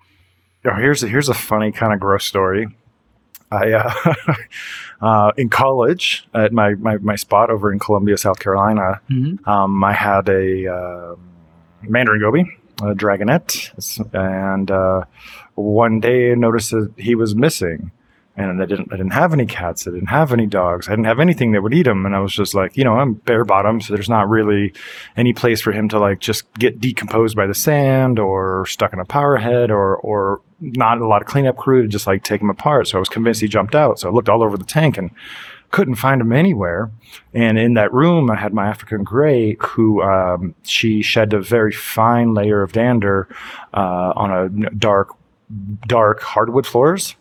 Oh, 0.66 0.74
here's 0.76 1.02
a, 1.04 1.08
here's 1.08 1.30
a 1.30 1.34
funny 1.34 1.72
kind 1.72 1.92
of 1.94 2.00
gross 2.00 2.26
story. 2.26 2.68
I 3.52 3.72
uh, 3.74 4.14
uh, 5.02 5.32
in 5.38 5.50
college 5.50 6.28
at 6.34 6.54
my, 6.54 6.76
my 6.76 6.98
my 6.98 7.16
spot 7.16 7.50
over 7.50 7.72
in 7.74 7.80
Columbia, 7.80 8.18
South 8.18 8.40
Carolina. 8.40 9.02
mhm. 9.10 9.46
Um, 9.48 9.84
I 9.84 9.94
had 9.94 10.30
a 10.30 10.68
um 10.68 11.20
Mandarin 11.82 12.22
goby, 12.22 12.46
a 12.82 12.94
dragonet, 12.96 13.72
and 14.14 14.70
uh, 14.72 15.04
one 15.56 16.00
day 16.00 16.32
I 16.32 16.36
noticed 16.36 16.72
that 16.72 16.94
he 16.98 17.16
was 17.16 17.36
missing. 17.36 17.92
And 18.38 18.62
I 18.62 18.66
didn't, 18.66 18.92
I 18.92 18.98
didn't 18.98 19.14
have 19.14 19.32
any 19.32 19.46
cats. 19.46 19.88
I 19.88 19.92
didn't 19.92 20.10
have 20.10 20.34
any 20.34 20.46
dogs. 20.46 20.90
I 20.90 20.92
didn't 20.92 21.06
have 21.06 21.22
anything 21.22 21.54
that 21.54 21.62
would 21.64 21.74
eat 21.74 21.88
him. 21.88 22.06
And 22.06 22.14
I 22.14 22.20
was 22.20 22.34
just 22.34 22.54
like, 22.54 22.76
you 22.76 22.84
know, 22.84 22.96
I'm 22.96 23.14
bare 23.14 23.46
bottom, 23.46 23.80
so 23.80 23.94
there's 23.94 24.10
not 24.10 24.28
really 24.28 24.74
any 25.16 25.32
place 25.32 25.62
for 25.62 25.72
him 25.72 25.88
to 25.88 26.00
like 26.00 26.20
just 26.20 26.52
get 26.56 26.82
decomposed 26.82 27.38
by 27.38 27.48
the 27.48 27.54
sand 27.54 28.20
or 28.20 28.66
stuck 28.66 28.92
in 28.92 29.00
a 29.00 29.06
power 29.06 29.38
head 29.38 29.72
or 29.72 29.96
or 29.96 30.42
not 30.60 31.00
a 31.00 31.08
lot 31.08 31.22
of 31.22 31.30
cleanup 31.30 31.56
crew 31.56 31.84
to 31.84 31.88
just 31.88 32.08
like 32.08 32.24
take 32.24 32.42
him 32.42 32.50
apart. 32.50 32.90
So 32.90 32.98
I 32.98 33.00
was 33.00 33.08
convinced 33.08 33.40
he 33.40 33.48
jumped 33.48 33.74
out. 33.74 34.00
So 34.00 34.10
I 34.10 34.12
looked 34.12 34.28
all 34.28 34.44
over 34.44 34.58
the 34.58 34.66
tank 34.66 34.98
and 34.98 35.12
couldn't 35.72 35.96
find 35.96 36.22
him 36.22 36.32
anywhere. 36.32 36.92
And 37.34 37.58
in 37.58 37.74
that 37.76 37.94
room, 37.94 38.30
I 38.30 38.36
had 38.36 38.54
my 38.54 38.68
African 38.68 39.04
gray, 39.04 39.58
who 39.60 40.02
um, 40.02 40.56
she 40.64 41.02
shed 41.02 41.34
a 41.34 41.42
very 41.42 41.72
fine 41.72 42.34
layer 42.34 42.62
of 42.62 42.72
dander 42.72 43.28
uh, 43.74 44.14
on 44.16 44.32
a 44.32 44.70
dark, 44.72 45.10
dark 45.88 46.22
hardwood 46.22 46.66
floors. 46.66 47.16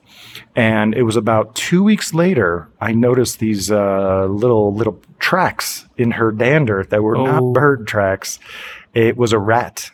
And 0.56 0.94
it 0.94 1.02
was 1.02 1.16
about 1.16 1.54
two 1.54 1.82
weeks 1.82 2.14
later, 2.14 2.68
I 2.80 2.92
noticed 2.92 3.38
these 3.38 3.70
uh, 3.70 4.26
little 4.26 4.72
little 4.74 5.00
tracks 5.18 5.86
in 5.96 6.12
her 6.12 6.30
dander 6.32 6.84
that 6.84 7.02
were 7.02 7.16
Oh. 7.16 7.24
not 7.26 7.52
bird 7.52 7.86
tracks. 7.86 8.38
It 8.94 9.16
was 9.16 9.32
a 9.32 9.38
rat. 9.38 9.90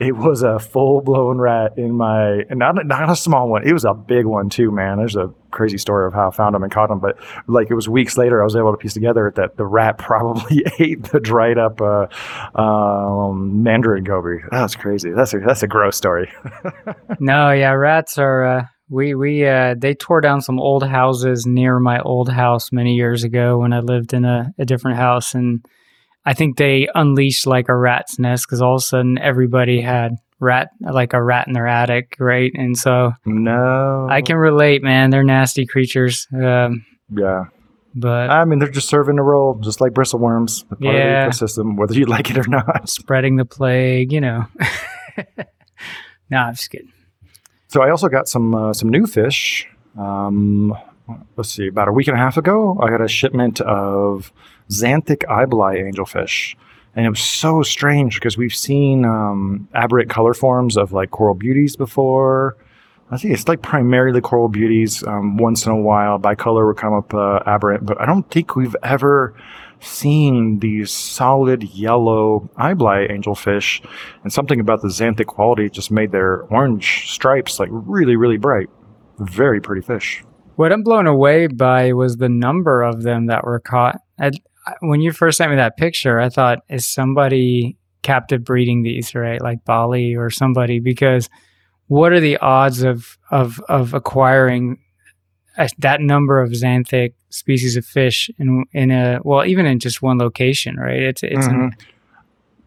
It 0.00 0.16
was 0.16 0.42
a 0.42 0.60
full 0.60 1.00
blown 1.00 1.38
rat 1.38 1.76
in 1.76 1.92
my, 1.92 2.44
not 2.50 2.86
not 2.86 3.10
a 3.10 3.16
small 3.16 3.48
one. 3.48 3.66
It 3.66 3.72
was 3.72 3.84
a 3.84 3.94
big 3.94 4.26
one 4.26 4.48
too, 4.48 4.70
man. 4.70 4.98
There's 4.98 5.16
a 5.16 5.34
crazy 5.50 5.76
story 5.76 6.06
of 6.06 6.12
how 6.14 6.28
I 6.28 6.30
found 6.30 6.54
him 6.54 6.62
and 6.62 6.70
caught 6.70 6.88
him, 6.88 7.00
but 7.00 7.18
like 7.48 7.68
it 7.68 7.74
was 7.74 7.88
weeks 7.88 8.16
later, 8.16 8.40
I 8.40 8.44
was 8.44 8.54
able 8.54 8.70
to 8.70 8.76
piece 8.76 8.94
together 8.94 9.32
that 9.34 9.56
the 9.56 9.66
rat 9.66 9.98
probably 9.98 10.64
ate 10.78 11.02
the 11.04 11.18
dried 11.18 11.58
up 11.58 11.80
uh, 11.80 12.06
um, 12.54 13.64
mandarin 13.64 14.04
goby. 14.04 14.38
That's 14.52 14.76
crazy. 14.76 15.10
That's 15.10 15.34
a 15.34 15.40
that's 15.40 15.62
a 15.62 15.68
gross 15.68 15.96
story. 15.96 16.30
No, 17.20 17.50
yeah, 17.50 17.72
rats 17.72 18.18
are. 18.18 18.44
Uh, 18.44 18.66
we 18.90 19.14
we 19.14 19.44
uh, 19.44 19.74
they 19.76 19.94
tore 19.94 20.20
down 20.20 20.40
some 20.40 20.60
old 20.60 20.86
houses 20.86 21.46
near 21.46 21.78
my 21.80 22.00
old 22.00 22.30
house 22.30 22.70
many 22.72 22.94
years 22.94 23.24
ago 23.24 23.58
when 23.58 23.72
I 23.72 23.80
lived 23.80 24.12
in 24.12 24.24
a, 24.24 24.52
a 24.58 24.64
different 24.64 24.96
house, 24.96 25.34
and 25.34 25.64
I 26.28 26.34
think 26.34 26.58
they 26.58 26.88
unleashed 26.94 27.46
like 27.46 27.68
a 27.70 27.76
rat's 27.76 28.18
nest 28.18 28.46
because 28.46 28.60
all 28.60 28.74
of 28.74 28.80
a 28.80 28.84
sudden 28.84 29.16
everybody 29.18 29.80
had 29.80 30.16
rat 30.40 30.68
like 30.80 31.14
a 31.14 31.22
rat 31.22 31.46
in 31.46 31.54
their 31.54 31.66
attic, 31.66 32.16
right? 32.20 32.52
And 32.54 32.76
so 32.76 33.12
No, 33.24 34.06
I 34.10 34.20
can 34.20 34.36
relate, 34.36 34.82
man. 34.82 35.08
They're 35.10 35.24
nasty 35.24 35.64
creatures, 35.66 36.26
um, 36.34 36.84
Yeah, 37.10 37.44
but 37.94 38.28
I 38.30 38.44
mean 38.44 38.58
they're 38.58 38.68
just 38.70 38.88
serving 38.88 39.18
a 39.18 39.22
role, 39.22 39.54
just 39.54 39.80
like 39.80 39.92
bristleworms, 39.92 40.68
part 40.68 40.82
Yeah. 40.82 41.26
of 41.26 41.32
the 41.38 41.44
ecosystem, 41.46 41.76
whether 41.78 41.94
you 41.94 42.04
like 42.16 42.30
it 42.30 42.36
or 42.36 42.46
not. 42.48 42.88
spreading 42.88 43.36
the 43.36 43.44
plague, 43.46 44.12
you 44.12 44.20
know. 44.20 44.46
no, 46.30 46.36
I'm 46.38 46.54
just 46.54 46.70
kidding. 46.70 46.92
So 47.68 47.82
I 47.82 47.90
also 47.90 48.08
got 48.08 48.28
some 48.28 48.54
uh, 48.54 48.72
some 48.72 48.90
new 48.90 49.06
fish. 49.06 49.66
Um, 49.98 50.76
let's 51.36 51.50
see, 51.50 51.66
about 51.68 51.88
a 51.88 51.92
week 51.92 52.08
and 52.08 52.16
a 52.16 52.20
half 52.20 52.36
ago, 52.36 52.78
I 52.82 52.90
got 52.90 53.00
a 53.00 53.08
shipment 53.08 53.60
of 53.62 54.32
xanthic 54.70 55.24
eibli 55.28 55.82
angelfish, 55.82 56.56
and 56.94 57.06
it 57.06 57.10
was 57.10 57.20
so 57.20 57.62
strange 57.62 58.14
because 58.14 58.36
we've 58.36 58.54
seen 58.54 59.04
um, 59.04 59.68
aberrant 59.74 60.10
color 60.10 60.34
forms 60.34 60.76
of 60.76 60.92
like 60.92 61.10
coral 61.10 61.34
beauties 61.34 61.76
before. 61.76 62.56
I 63.10 63.16
think 63.16 63.32
it's 63.32 63.48
like 63.48 63.62
primarily 63.62 64.20
coral 64.20 64.48
beauties. 64.48 65.02
Um, 65.02 65.38
once 65.38 65.64
in 65.64 65.72
a 65.72 65.76
while, 65.76 66.18
bicolor 66.18 66.66
would 66.66 66.76
come 66.76 66.92
up 66.92 67.14
uh, 67.14 67.40
aberrant, 67.46 67.86
but 67.86 68.00
I 68.00 68.06
don't 68.06 68.30
think 68.30 68.54
we've 68.54 68.76
ever 68.82 69.34
seen 69.80 70.58
these 70.58 70.90
solid 70.90 71.62
yellow 71.62 72.50
eibli 72.58 73.10
angelfish. 73.10 73.84
And 74.22 74.32
something 74.32 74.60
about 74.60 74.82
the 74.82 74.88
xanthic 74.88 75.26
quality 75.26 75.70
just 75.70 75.90
made 75.90 76.12
their 76.12 76.42
orange 76.44 77.10
stripes 77.10 77.58
like 77.58 77.68
really, 77.72 78.16
really 78.16 78.36
bright. 78.36 78.68
Very 79.18 79.60
pretty 79.60 79.82
fish. 79.82 80.22
What 80.56 80.72
I'm 80.72 80.82
blown 80.82 81.06
away 81.06 81.46
by 81.46 81.92
was 81.92 82.16
the 82.16 82.28
number 82.28 82.82
of 82.82 83.02
them 83.02 83.26
that 83.26 83.44
were 83.44 83.60
caught. 83.60 84.00
I, 84.18 84.32
when 84.80 85.00
you 85.00 85.12
first 85.12 85.38
sent 85.38 85.50
me 85.50 85.56
that 85.56 85.76
picture, 85.76 86.20
I 86.20 86.28
thought, 86.28 86.60
is 86.68 86.86
somebody 86.86 87.76
captive 88.02 88.44
breeding 88.44 88.82
these, 88.82 89.14
right? 89.14 89.40
Like 89.40 89.64
Bali 89.64 90.14
or 90.14 90.30
somebody, 90.30 90.80
because 90.80 91.28
what 91.88 92.12
are 92.12 92.20
the 92.20 92.36
odds 92.38 92.82
of 92.82 93.18
of 93.30 93.60
of 93.68 93.94
acquiring 93.94 94.78
a, 95.56 95.68
that 95.78 96.00
number 96.00 96.40
of 96.42 96.50
xanthic 96.50 97.14
species 97.30 97.76
of 97.76 97.84
fish 97.84 98.30
in 98.38 98.64
in 98.72 98.90
a 98.90 99.18
well 99.24 99.44
even 99.44 99.66
in 99.66 99.78
just 99.78 100.02
one 100.02 100.18
location 100.18 100.76
right 100.76 101.02
it's 101.02 101.22
it's 101.22 101.46
an, 101.46 101.70
Mhm. 101.70 101.72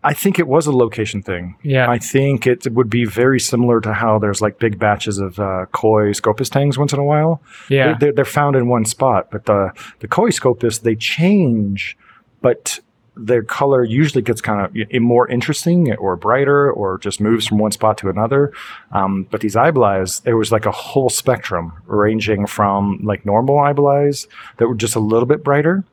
I 0.04 0.14
think 0.14 0.40
it 0.40 0.48
was 0.48 0.66
a 0.68 0.72
location 0.72 1.22
thing. 1.22 1.56
yeah 1.64 1.90
I 1.90 2.00
think 2.00 2.48
it 2.48 2.68
would 2.72 2.90
be 2.90 3.06
very 3.06 3.40
similar 3.40 3.80
to 3.82 3.94
how 3.94 4.20
there's 4.20 4.42
like 4.42 4.58
big 4.60 4.80
batches 4.80 5.20
of 5.20 5.40
uh, 5.40 5.66
koi 5.72 6.12
scopas 6.14 6.50
tangs 6.50 6.78
once 6.78 6.94
in 6.94 7.00
a 7.00 7.04
while. 7.04 7.42
yeah 7.70 7.98
They're, 8.00 8.14
they're 8.14 8.26
found 8.26 8.56
in 8.56 8.68
one 8.68 8.86
spot, 8.86 9.30
but 9.32 9.46
the 9.46 9.72
the 10.00 10.08
koi 10.08 10.30
scopas 10.32 10.80
they 10.80 10.96
change, 10.96 11.98
but 12.42 12.80
their 13.18 13.44
color 13.44 13.84
usually 13.84 14.22
gets 14.22 14.40
kind 14.42 14.62
of 14.66 15.02
more 15.02 15.28
interesting 15.28 15.94
or 15.98 16.16
brighter, 16.16 16.72
or 16.72 16.98
just 16.98 17.20
moves 17.20 17.46
from 17.46 17.58
one 17.58 17.72
spot 17.72 17.98
to 17.98 18.10
another. 18.10 18.54
Um, 18.94 19.28
but 19.30 19.42
these 19.42 19.56
eiblis, 19.56 20.24
there 20.24 20.38
was 20.38 20.50
like 20.52 20.66
a 20.66 20.72
whole 20.72 21.10
spectrum 21.10 21.74
ranging 21.88 22.48
from 22.48 23.02
like 23.04 23.26
normal 23.26 23.58
eiblis 23.58 24.28
that 24.58 24.68
were 24.68 24.76
just 24.76 24.96
a 24.96 25.00
little 25.00 25.26
bit 25.28 25.44
brighter. 25.44 25.84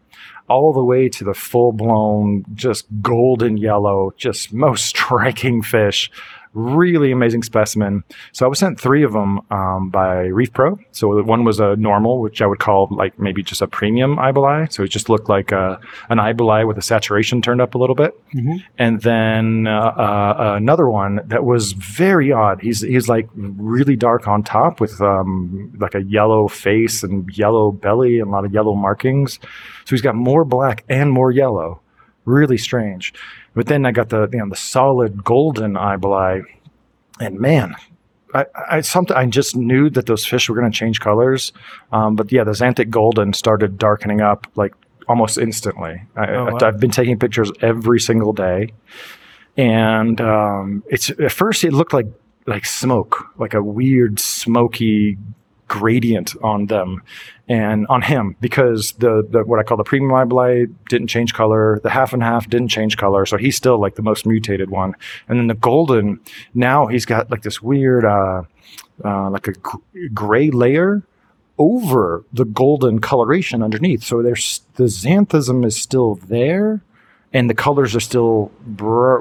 All 0.49 0.73
the 0.73 0.85
way 0.85 1.09
to 1.11 1.25
the 1.25 1.35
full 1.35 1.73
blown, 1.73 2.45
just 2.55 2.87
golden 3.03 3.57
yellow, 3.57 4.13
just 4.17 4.53
most 4.53 4.87
striking 4.87 5.63
fish 5.63 6.11
really 6.59 7.13
amazing 7.13 7.43
specimen. 7.43 8.03
So 8.33 8.45
I 8.45 8.49
was 8.49 8.59
sent 8.59 8.81
three 8.81 9.03
of 9.05 9.13
them 9.13 9.41
um, 9.51 9.91
by 9.91 10.25
Reef 10.27 10.53
Pro. 10.53 10.79
So 10.93 11.23
one 11.23 11.45
was 11.45 11.61
a 11.61 11.77
normal, 11.77 12.21
which 12.21 12.43
I 12.43 12.47
would 12.47 12.59
call 12.59 12.89
like 12.91 13.19
maybe 13.19 13.43
just 13.43 13.63
a 13.63 13.67
premium 13.67 14.17
eibli. 14.17 14.71
So 14.73 14.83
it 14.83 14.89
just 14.89 15.09
looked 15.09 15.29
like 15.29 15.53
a, 15.53 15.81
an 16.11 16.19
eibli 16.19 16.67
with 16.67 16.77
a 16.79 16.83
saturation 16.83 17.41
turned 17.41 17.61
up 17.61 17.75
a 17.75 17.79
little 17.79 17.95
bit. 17.95 18.15
Mhm. 18.35 18.63
And 18.79 19.01
then 19.03 19.67
uh, 19.67 19.79
uh, 19.81 20.55
another 20.57 20.89
one 20.89 21.21
that 21.27 21.45
was 21.45 21.73
very 21.73 22.33
odd. 22.33 22.61
He's 22.61 22.81
he's 22.81 23.09
like 23.09 23.29
really 23.35 23.97
dark 23.97 24.27
on 24.27 24.43
top 24.43 24.81
with 24.81 25.01
um, 25.01 25.73
like 25.79 25.95
a 25.95 26.03
yellow 26.03 26.49
face 26.49 27.03
and 27.03 27.29
yellow 27.37 27.71
belly 27.73 28.19
and 28.19 28.29
a 28.29 28.31
lot 28.33 28.45
of 28.45 28.53
yellow 28.53 28.75
markings. 28.75 29.39
So 29.85 29.91
he's 29.91 30.03
got 30.03 30.15
more 30.15 30.45
black 30.45 30.85
and 30.89 31.11
more 31.13 31.31
yellow. 31.31 31.81
Really 32.25 32.59
strange. 32.59 33.15
But 33.59 33.67
then 33.67 33.85
I 33.87 33.91
got 33.91 34.11
the 34.11 34.29
you 34.33 34.39
know 34.39 34.49
the 34.49 34.55
solid 34.55 35.25
golden 35.25 35.75
eibli 35.75 36.45
and 37.19 37.41
man, 37.41 37.75
I, 38.33 38.47
I 38.71 38.81
something 38.83 39.17
I 39.17 39.27
just 39.27 39.57
knew 39.57 39.91
that 39.91 40.07
those 40.07 40.25
fish 40.25 40.49
were 40.49 40.55
going 40.55 40.71
to 40.71 40.79
change 40.79 41.01
colors. 41.01 41.53
Um, 41.91 42.15
but 42.15 42.31
yeah, 42.31 42.45
the 42.45 42.53
xanthic 42.53 42.89
golden 42.89 43.33
started 43.33 43.77
darkening 43.77 44.21
up 44.21 44.47
like 44.55 44.75
almost 45.09 45.39
instantly. 45.39 46.01
I, 46.15 46.29
Oh, 46.29 46.45
wow. 46.53 46.59
I've 46.63 46.79
been 46.79 46.93
taking 46.93 47.19
pictures 47.19 47.51
every 47.61 47.99
single 47.99 48.33
day, 48.33 48.75
and 49.57 50.21
um, 50.21 50.85
it's 50.89 51.11
at 51.11 51.33
first 51.33 51.65
it 51.65 51.73
looked 51.73 51.93
like 51.93 52.07
like 52.47 52.65
smoke, 52.65 53.27
like 53.39 53.55
a 53.55 53.63
weird 53.63 54.21
smoky 54.21 55.19
gradient 55.69 56.35
on 56.43 56.67
them 56.67 57.03
and 57.49 57.87
on 57.89 58.03
him 58.03 58.37
because 58.41 58.93
the, 58.93 59.27
the 59.31 59.45
what 59.45 59.59
I 59.59 59.63
call 59.63 59.77
the 59.77 59.85
premium 59.85 60.13
eibli 60.13 60.75
didn't 60.89 61.09
change 61.09 61.35
color, 61.35 61.81
the 61.83 61.91
half 61.91 62.13
and 62.13 62.23
half 62.23 62.49
didn't 62.49 62.69
change 62.69 62.97
color, 62.97 63.25
so 63.27 63.37
he's 63.37 63.57
still 63.57 63.79
like 63.79 63.95
the 63.95 64.03
most 64.03 64.27
mutated 64.27 64.71
one. 64.71 64.95
And 65.29 65.39
then 65.39 65.47
the 65.47 65.55
golden, 65.55 66.21
now 66.55 66.87
he's 66.87 67.05
got 67.05 67.31
like 67.31 67.43
this 67.43 67.63
weird, 67.63 68.05
uh, 68.05 68.43
uh, 69.05 69.31
like 69.31 69.49
a 69.49 69.53
gray 70.09 70.51
layer 70.51 71.03
over 71.59 72.25
the 72.33 72.45
golden 72.45 73.01
coloration 73.01 73.63
underneath. 73.63 74.03
So 74.03 74.23
there's 74.23 74.63
the 74.75 74.85
xanthism 74.85 75.65
is 75.65 75.77
still 75.77 76.17
there, 76.17 76.83
and 77.33 77.49
the 77.51 77.55
colors 77.55 77.95
are 77.95 78.01
still. 78.01 78.51
Br- 78.67 79.21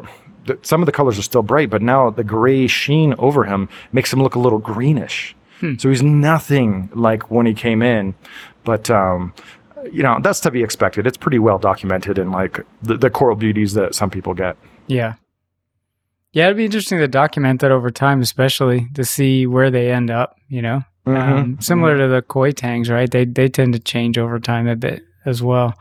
some 0.61 0.81
of 0.81 0.85
the 0.85 0.93
colors 0.93 1.19
are 1.19 1.23
still 1.23 1.43
bright, 1.43 1.69
but 1.69 1.81
now 1.81 2.09
the 2.09 2.23
gray 2.23 2.67
sheen 2.67 3.13
over 3.17 3.43
him 3.43 3.67
makes 3.91 4.13
him 4.13 4.23
look 4.23 4.35
a 4.35 4.39
little 4.39 4.59
greenish. 4.59 5.35
So 5.59 5.89
he's 5.89 6.03
nothing 6.03 6.89
like 6.93 7.31
when 7.31 7.45
he 7.45 7.53
came 7.53 7.81
in, 7.81 8.13
but 8.63 8.89
um, 8.89 9.33
you 9.91 10.03
know 10.03 10.19
that's 10.21 10.39
to 10.41 10.51
be 10.51 10.63
expected. 10.63 11.07
It's 11.07 11.17
pretty 11.17 11.39
well 11.39 11.57
documented 11.57 12.17
in 12.17 12.31
like 12.31 12.59
the, 12.81 12.97
the 12.97 13.09
coral 13.09 13.35
beauties 13.35 13.73
that 13.73 13.95
some 13.95 14.09
people 14.09 14.33
get. 14.33 14.57
Yeah. 14.87 15.15
Yeah, 16.33 16.45
it'd 16.45 16.57
be 16.57 16.65
interesting 16.65 16.99
to 16.99 17.07
document 17.07 17.61
that 17.61 17.71
over 17.71 17.89
time, 17.89 18.21
especially 18.21 18.87
to 18.93 19.03
see 19.03 19.47
where 19.47 19.71
they 19.71 19.91
end 19.91 20.11
up, 20.11 20.35
you 20.49 20.61
know? 20.61 20.83
Um, 21.07 21.57
similar 21.61 21.97
to 21.97 22.07
the 22.07 22.21
koi 22.21 22.51
tangs, 22.51 22.89
right? 22.89 23.09
They 23.09 23.25
they 23.25 23.47
tend 23.47 23.73
to 23.73 23.79
change 23.79 24.17
over 24.17 24.39
time 24.39 24.67
a 24.67 24.75
bit 24.75 25.03
as 25.25 25.41
well. 25.41 25.73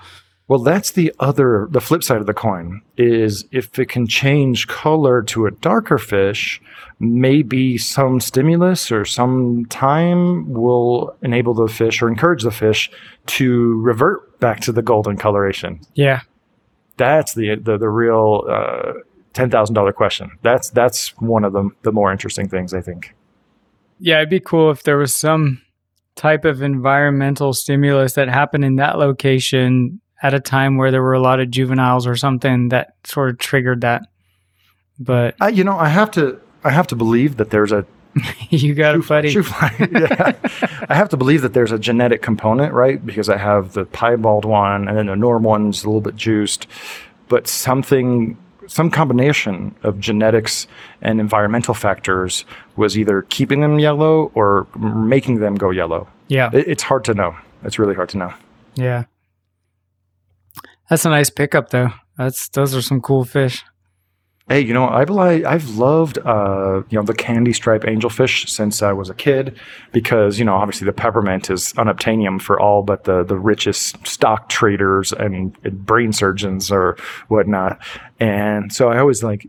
Well, 0.49 0.61
that's 0.61 0.93
the 0.93 1.13
other, 1.19 1.67
the 1.71 1.81
flip 1.81 2.05
side 2.05 2.19
of 2.19 2.27
the 2.27 2.35
coin 2.35 2.81
is 2.97 3.47
if 3.51 3.77
it 3.79 3.89
can 3.89 4.07
change 4.07 4.69
color 4.69 5.23
to 5.23 5.47
a 5.47 5.51
darker 5.51 5.99
fish, 5.99 6.63
maybe 7.01 7.77
some 7.79 8.21
stimulus 8.21 8.93
or 8.93 9.05
some 9.05 9.67
time 9.67 10.53
will 10.53 11.17
enable 11.23 11.53
the 11.53 11.67
fish 11.67 12.01
or 12.01 12.09
encourage 12.09 12.45
the 12.45 12.53
fish 12.53 12.91
to 13.27 13.81
revert 13.81 14.39
back 14.39 14.61
to 14.61 14.73
the 14.73 14.83
golden 14.83 15.17
coloration. 15.17 15.81
Yeah. 15.95 16.21
That's 16.97 17.35
the 17.35 17.57
the, 17.57 17.77
the 17.77 17.89
real 17.89 18.45
uh, 18.49 18.93
ten 19.35 19.51
thousand 19.51 19.75
dollar 19.75 19.93
question. 19.93 20.31
That's 20.43 20.71
that's 20.71 21.09
one 21.19 21.45
of 21.45 21.53
the 21.53 21.69
the 21.83 21.93
more 21.93 22.11
interesting 22.11 22.49
things 22.49 22.73
I 22.73 22.81
think. 22.81 23.15
Yeah, 23.99 24.19
it'd 24.19 24.31
be 24.31 24.41
cool 24.41 24.71
if 24.71 24.85
there 24.85 24.97
was 24.97 25.15
some 25.15 25.61
type 26.15 26.45
of 26.47 26.63
environmental 26.63 27.53
stimulus 27.53 28.15
that 28.15 28.29
happened 28.29 28.65
in 28.65 28.77
that 28.77 28.99
location 28.99 30.01
at 30.23 30.35
a 30.35 30.41
time 30.41 30.77
where 30.77 30.91
there 30.91 31.03
were 31.03 31.15
a 31.15 31.21
lot 31.21 31.41
of 31.41 31.51
juveniles 31.51 32.07
or 32.07 32.17
something 32.17 32.71
that 32.71 32.95
sort 33.05 33.31
of 33.31 33.39
triggered 33.39 33.83
that. 33.83 34.09
But 34.99 35.35
Uh, 35.41 35.47
you 35.47 35.65
know, 35.65 35.79
I 35.79 35.89
have 35.89 36.11
to 36.13 36.41
I 36.65 36.71
have 36.71 36.87
to 36.89 36.97
believe 36.97 37.37
that 37.37 37.51
there's 37.51 37.73
a 37.73 37.87
you 38.51 38.75
got 38.75 38.95
it, 38.95 39.07
buddy. 39.07 39.31
Shoo 39.31 39.43
fly. 39.43 39.71
yeah. 39.93 40.33
I 40.89 40.95
have 40.95 41.11
to 41.11 41.17
believe 41.19 41.43
that 41.43 41.53
there's 41.53 41.73
a 41.73 41.79
genetic 41.79 42.23
component, 42.23 42.73
right? 42.73 43.05
Because 43.05 43.29
I 43.29 43.37
have 43.37 43.75
the 43.75 43.85
piebald 43.85 44.45
one 44.47 44.89
and 44.89 44.97
then 44.97 45.07
the 45.07 45.17
norm 45.17 45.43
one's 45.43 45.85
a 45.85 45.87
little 45.87 46.01
bit 46.01 46.17
juiced, 46.17 46.67
but 47.29 47.47
something, 47.47 48.39
some 48.69 48.91
combination 48.91 49.75
of 49.83 50.01
genetics 50.01 50.67
and 51.03 51.21
environmental 51.21 51.75
factors 51.75 52.47
was 52.77 52.97
either 52.97 53.23
keeping 53.29 53.61
them 53.61 53.79
yellow 53.79 54.33
or 54.35 54.67
making 54.79 55.41
them 55.41 55.55
go 55.55 55.69
yellow. 55.71 56.09
Yeah. 56.29 56.49
It, 56.55 56.69
it's 56.69 56.83
hard 56.83 57.05
to 57.05 57.15
know. 57.15 57.37
It's 57.65 57.79
really 57.79 57.95
hard 57.95 58.09
to 58.11 58.19
know. 58.19 58.33
Yeah. 58.77 59.05
That's 60.89 61.05
a 61.05 61.11
nice 61.11 61.31
pickup 61.31 61.71
though. 61.71 61.91
That's 62.17 62.49
those 62.49 62.75
are 62.75 62.83
some 62.83 63.01
cool 63.01 63.25
fish. 63.25 63.65
Hey, 64.49 64.61
you 64.61 64.73
know, 64.73 64.89
I've 64.89 65.11
li- 65.11 65.45
I've 65.45 65.71
loved 65.71 66.19
uh, 66.25 66.83
you 66.89 66.97
know 66.97 67.03
the 67.03 67.15
candy 67.15 67.53
stripe 67.53 67.83
angelfish 67.83 68.49
since 68.49 68.81
I 68.81 68.93
was 68.93 69.11
a 69.11 69.15
kid 69.15 69.59
because 69.91 70.39
you 70.39 70.45
know 70.45 70.55
obviously 70.55 70.85
the 70.85 70.93
peppermint 70.93 71.51
is 71.51 71.73
unobtainium 71.73 72.41
for 72.41 72.61
all 72.61 72.83
but 72.83 73.05
the 73.05 73.25
the 73.25 73.37
richest 73.37 74.07
stock 74.07 74.49
traders 74.49 75.13
and, 75.13 75.57
and 75.65 75.85
brain 75.85 76.13
surgeons 76.13 76.71
or 76.71 76.97
whatnot, 77.27 77.81
and 78.21 78.73
so 78.73 78.89
I 78.89 78.99
always 78.99 79.25
like 79.25 79.49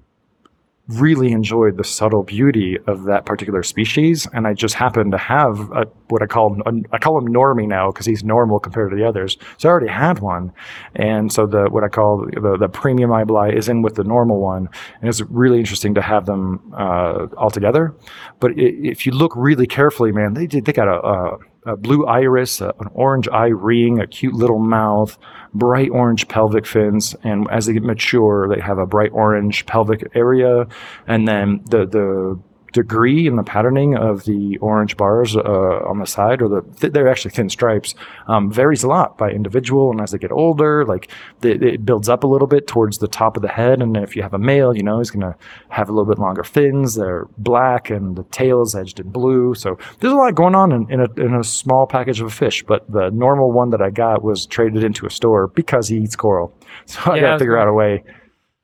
really 0.87 1.31
enjoyed 1.31 1.77
the 1.77 1.83
subtle 1.83 2.23
beauty 2.23 2.77
of 2.87 3.03
that 3.03 3.25
particular 3.25 3.61
species, 3.63 4.27
and 4.33 4.47
I 4.47 4.53
just 4.53 4.75
happened 4.75 5.11
to 5.11 5.17
have 5.17 5.59
a, 5.71 5.85
what 6.07 6.21
I 6.21 6.27
call 6.27 6.57
I 6.91 6.97
call 6.97 7.17
him 7.17 7.27
Normie 7.27 7.67
now 7.67 7.91
because 7.91 8.05
he's 8.05 8.23
normal 8.23 8.59
compared 8.59 8.91
to 8.91 8.95
the 8.95 9.05
others. 9.05 9.37
So 9.57 9.67
I 9.67 9.71
already 9.71 9.91
had 9.91 10.19
one, 10.19 10.53
and 10.95 11.31
so 11.31 11.45
the 11.45 11.65
what 11.69 11.83
I 11.83 11.89
call 11.89 12.25
the, 12.31 12.57
the 12.57 12.69
premium 12.69 13.09
eibli 13.09 13.53
is 13.55 13.67
in 13.67 13.81
with 13.81 13.95
the 13.95 14.03
normal 14.03 14.39
one, 14.39 14.69
and 15.01 15.09
it's 15.09 15.21
really 15.21 15.59
interesting 15.59 15.93
to 15.95 16.01
have 16.01 16.25
them 16.25 16.73
uh, 16.77 17.27
all 17.37 17.49
together. 17.49 17.93
But 18.39 18.51
if 18.55 19.05
you 19.05 19.11
look 19.11 19.35
really 19.35 19.67
carefully, 19.67 20.11
man, 20.11 20.33
they 20.35 20.47
did 20.47 20.65
they 20.65 20.73
got 20.73 20.87
a, 20.87 21.05
a, 21.05 21.37
a 21.67 21.75
blue 21.75 22.05
iris, 22.05 22.61
a, 22.61 22.73
an 22.79 22.89
orange 22.93 23.27
eye 23.29 23.47
ring, 23.47 23.99
a 23.99 24.07
cute 24.07 24.33
little 24.33 24.59
mouth, 24.59 25.17
bright 25.53 25.89
orange 25.91 26.27
pelvic 26.27 26.65
fins, 26.65 27.15
and 27.23 27.49
as 27.51 27.65
they 27.65 27.73
get 27.73 27.83
mature, 27.83 28.47
they 28.47 28.61
have 28.61 28.77
a 28.77 28.85
bright 28.85 29.11
orange 29.13 29.65
pelvic 29.65 30.09
area, 30.15 30.67
and 31.07 31.27
then 31.27 31.61
the 31.69 31.85
the 31.85 32.39
degree 32.73 33.27
and 33.27 33.37
the 33.37 33.43
patterning 33.43 33.95
of 33.95 34.25
the 34.25 34.57
orange 34.57 34.97
bars 34.97 35.35
uh, 35.35 35.41
on 35.41 35.99
the 35.99 36.05
side, 36.05 36.41
or 36.41 36.49
the 36.49 36.61
th- 36.79 36.93
they're 36.93 37.07
actually 37.07 37.31
thin 37.31 37.49
stripes, 37.49 37.95
um, 38.27 38.51
varies 38.51 38.83
a 38.83 38.87
lot 38.87 39.17
by 39.17 39.29
individual. 39.31 39.91
And 39.91 40.01
as 40.01 40.11
they 40.11 40.17
get 40.17 40.31
older, 40.31 40.85
like 40.85 41.09
it 41.43 41.85
builds 41.85 42.09
up 42.09 42.23
a 42.23 42.27
little 42.27 42.47
bit 42.47 42.67
towards 42.67 42.97
the 42.97 43.07
top 43.07 43.35
of 43.35 43.41
the 43.41 43.47
head. 43.47 43.81
And 43.81 43.95
if 43.97 44.15
you 44.15 44.21
have 44.21 44.33
a 44.33 44.39
male, 44.39 44.75
you 44.75 44.83
know 44.83 44.99
he's 44.99 45.11
going 45.11 45.21
to 45.31 45.35
have 45.69 45.89
a 45.89 45.91
little 45.91 46.05
bit 46.11 46.19
longer 46.19 46.43
fins. 46.43 46.95
They're 46.95 47.27
black, 47.37 47.89
and 47.89 48.15
the 48.15 48.23
tail 48.25 48.61
is 48.61 48.75
edged 48.75 48.99
in 48.99 49.09
blue. 49.09 49.53
So 49.55 49.77
there's 49.99 50.13
a 50.13 50.15
lot 50.15 50.35
going 50.35 50.55
on 50.55 50.71
in, 50.71 50.91
in, 50.91 50.99
a, 51.01 51.11
in 51.19 51.33
a 51.35 51.43
small 51.43 51.87
package 51.87 52.21
of 52.21 52.27
a 52.27 52.31
fish. 52.31 52.63
But 52.63 52.89
the 52.91 53.09
normal 53.11 53.51
one 53.51 53.69
that 53.71 53.81
I 53.81 53.89
got 53.89 54.23
was 54.23 54.45
traded 54.45 54.83
into 54.83 55.05
a 55.05 55.09
store 55.09 55.47
because 55.47 55.87
he 55.87 55.97
eats 55.97 56.15
coral. 56.15 56.53
So 56.85 57.11
I 57.11 57.15
Yeah, 57.15 57.21
got 57.21 57.31
to 57.33 57.39
figure 57.39 57.57
out 57.57 57.67
a 57.67 57.73
way. 57.73 58.03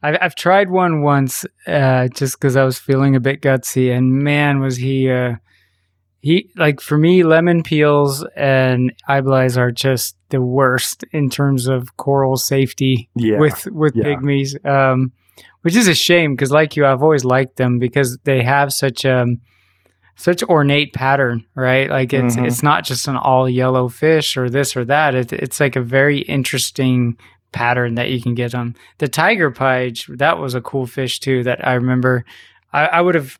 I've, 0.03 0.17
I've 0.21 0.35
tried 0.35 0.69
one 0.69 1.01
once, 1.01 1.45
uh, 1.65 2.09
just 2.09 2.37
because 2.39 2.55
I 2.57 2.63
was 2.65 2.77
feeling 2.77 3.15
a 3.15 3.19
bit 3.19 3.41
gutsy, 3.41 3.95
and 3.95 4.11
man, 4.11 4.59
was 4.59 4.75
he, 4.77 5.09
uh, 5.09 5.35
he 6.21 6.49
like 6.55 6.79
for 6.81 6.97
me, 6.97 7.23
lemon 7.23 7.63
peels 7.63 8.25
and 8.35 8.93
eiblis 9.09 9.57
are 9.57 9.71
just 9.71 10.15
the 10.29 10.41
worst 10.41 11.03
in 11.11 11.29
terms 11.29 11.67
of 11.67 11.97
coral 11.97 12.37
safety 12.37 13.09
Yeah. 13.15 13.39
with 13.39 13.65
with 13.71 13.95
Yeah. 13.95 14.05
pygmies, 14.05 14.63
um, 14.65 15.11
which 15.63 15.75
is 15.75 15.87
a 15.87 15.93
shame 15.95 16.33
because, 16.35 16.51
like 16.51 16.75
you, 16.77 16.85
I've 16.85 17.03
always 17.03 17.25
liked 17.25 17.55
them 17.57 17.79
because 17.79 18.17
they 18.23 18.41
have 18.43 18.71
such 18.71 19.05
um, 19.05 19.41
such 20.15 20.43
ornate 20.43 20.93
pattern, 20.93 21.43
right? 21.55 21.89
Like 21.89 22.13
it's 22.13 22.35
Mhm. 22.37 22.45
it's 22.47 22.63
not 22.63 22.85
just 22.85 23.07
an 23.07 23.17
all 23.17 23.49
yellow 23.49 23.89
fish 23.89 24.37
or 24.37 24.49
this 24.49 24.77
or 24.77 24.85
that. 24.85 25.15
It, 25.15 25.33
it's 25.33 25.59
like 25.59 25.75
a 25.75 25.81
very 25.81 26.19
interesting 26.19 27.17
pattern 27.53 27.95
that 27.95 28.09
you 28.09 28.21
can 28.21 28.33
get 28.35 28.51
them. 28.51 28.75
the 28.97 29.07
tiger 29.07 29.49
pike. 29.51 29.97
That 30.09 30.37
was 30.39 30.53
a 30.55 30.61
cool 30.61 30.85
fish 30.87 31.19
too. 31.19 31.43
That 31.43 31.65
I 31.65 31.73
remember. 31.75 32.25
I, 32.73 32.85
I 32.87 33.01
would 33.01 33.15
have 33.15 33.39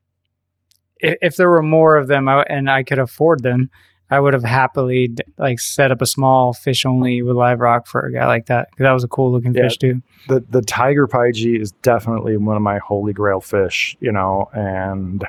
if, 1.00 1.17
if 1.22 1.36
there 1.36 1.50
were 1.50 1.63
more 1.63 1.98
of 1.98 2.08
them 2.08 2.29
I, 2.29 2.43
and 2.43 2.70
I 2.70 2.84
could 2.84 3.00
afford 3.00 3.43
them. 3.43 3.70
I 4.10 4.20
would 4.20 4.34
have 4.34 4.43
happily 4.43 5.15
like 5.39 5.60
set 5.60 5.89
up 5.91 6.00
a 6.01 6.05
small 6.05 6.53
fish 6.53 6.86
only 6.86 7.24
with 7.24 7.36
live 7.36 7.60
rock 7.60 7.88
for 7.88 8.01
a 8.05 8.13
guy 8.13 8.27
like 8.27 8.46
that. 8.46 8.67
'Cause 8.72 8.84
that 8.84 8.91
was 8.91 9.03
a 9.03 9.08
cool 9.08 9.32
looking 9.32 9.55
Yeah. 9.55 9.63
fish 9.63 9.77
too. 9.77 10.01
the 10.27 10.43
the 10.50 10.62
tiger 10.62 11.08
pyge 11.08 11.60
is 11.60 11.72
definitely 11.82 12.38
one 12.38 12.55
of 12.55 12.62
my 12.62 12.77
holy 12.77 13.12
grail 13.13 13.41
fish, 13.41 13.98
you 14.00 14.12
know, 14.12 14.50
and 14.53 15.25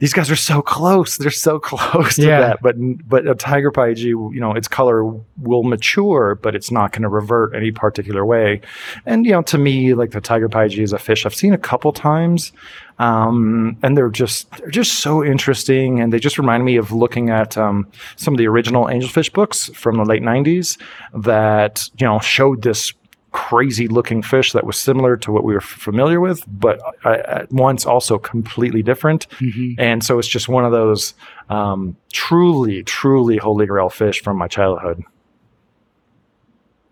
these 0.00 0.12
guys 0.12 0.30
are 0.30 0.36
so 0.36 0.60
close. 0.62 1.16
They're 1.18 1.30
so 1.30 1.58
close 1.70 2.16
to 2.16 2.22
Yeah. 2.26 2.40
that. 2.40 2.62
But 2.62 2.74
but 3.08 3.26
a 3.28 3.34
tiger 3.34 3.70
pyge, 3.70 3.98
you 4.00 4.30
know, 4.40 4.52
its 4.54 4.66
color 4.66 5.04
will 5.38 5.62
mature, 5.62 6.34
but 6.34 6.54
it's 6.56 6.70
not 6.70 6.92
going 6.92 7.02
to 7.02 7.08
revert 7.08 7.54
any 7.54 7.70
particular 7.70 8.26
way. 8.26 8.60
And 9.06 9.24
you 9.24 9.32
know, 9.32 9.42
to 9.42 9.58
me, 9.58 9.94
like 9.94 10.10
the 10.10 10.20
tiger 10.20 10.48
pyge 10.48 10.76
is 10.82 10.92
a 10.92 10.98
fish 10.98 11.24
I've 11.24 11.34
seen 11.34 11.52
a 11.52 11.58
couple 11.58 11.92
times, 11.92 12.52
um, 12.98 13.76
and 13.82 13.96
they're 13.96 14.10
just 14.10 14.50
they're 14.58 14.70
just 14.70 15.00
so 15.00 15.24
interesting, 15.24 16.00
and 16.00 16.12
they 16.12 16.18
just 16.18 16.38
remind 16.38 16.64
me 16.64 16.76
of 16.76 16.92
looking 16.92 17.30
at 17.30 17.56
um, 17.56 17.86
some 18.16 18.34
of 18.34 18.38
the 18.38 18.46
original 18.48 18.86
angelfish 18.86 19.32
books 19.32 19.68
from 19.74 19.96
the 19.96 20.04
late 20.04 20.22
'90s 20.22 20.78
that 21.14 21.88
you 21.98 22.06
know 22.06 22.18
showed 22.20 22.62
this 22.62 22.92
crazy 23.32 23.86
looking 23.88 24.22
fish 24.22 24.52
that 24.52 24.64
was 24.64 24.76
similar 24.76 25.16
to 25.16 25.30
what 25.32 25.44
we 25.44 25.54
were 25.54 25.60
familiar 25.60 26.20
with, 26.20 26.44
but 26.46 26.80
at 27.04 27.50
once 27.52 27.86
also 27.86 28.18
completely 28.18 28.82
different. 28.82 29.28
Mhm. 29.38 29.74
And 29.78 30.04
so 30.04 30.18
it's 30.18 30.28
just 30.28 30.48
one 30.48 30.64
of 30.64 30.72
those 30.72 31.14
um, 31.48 31.96
truly, 32.12 32.82
truly 32.82 33.36
holy 33.36 33.66
grail 33.66 33.88
fish 33.88 34.22
from 34.22 34.36
my 34.36 34.48
childhood. 34.48 35.02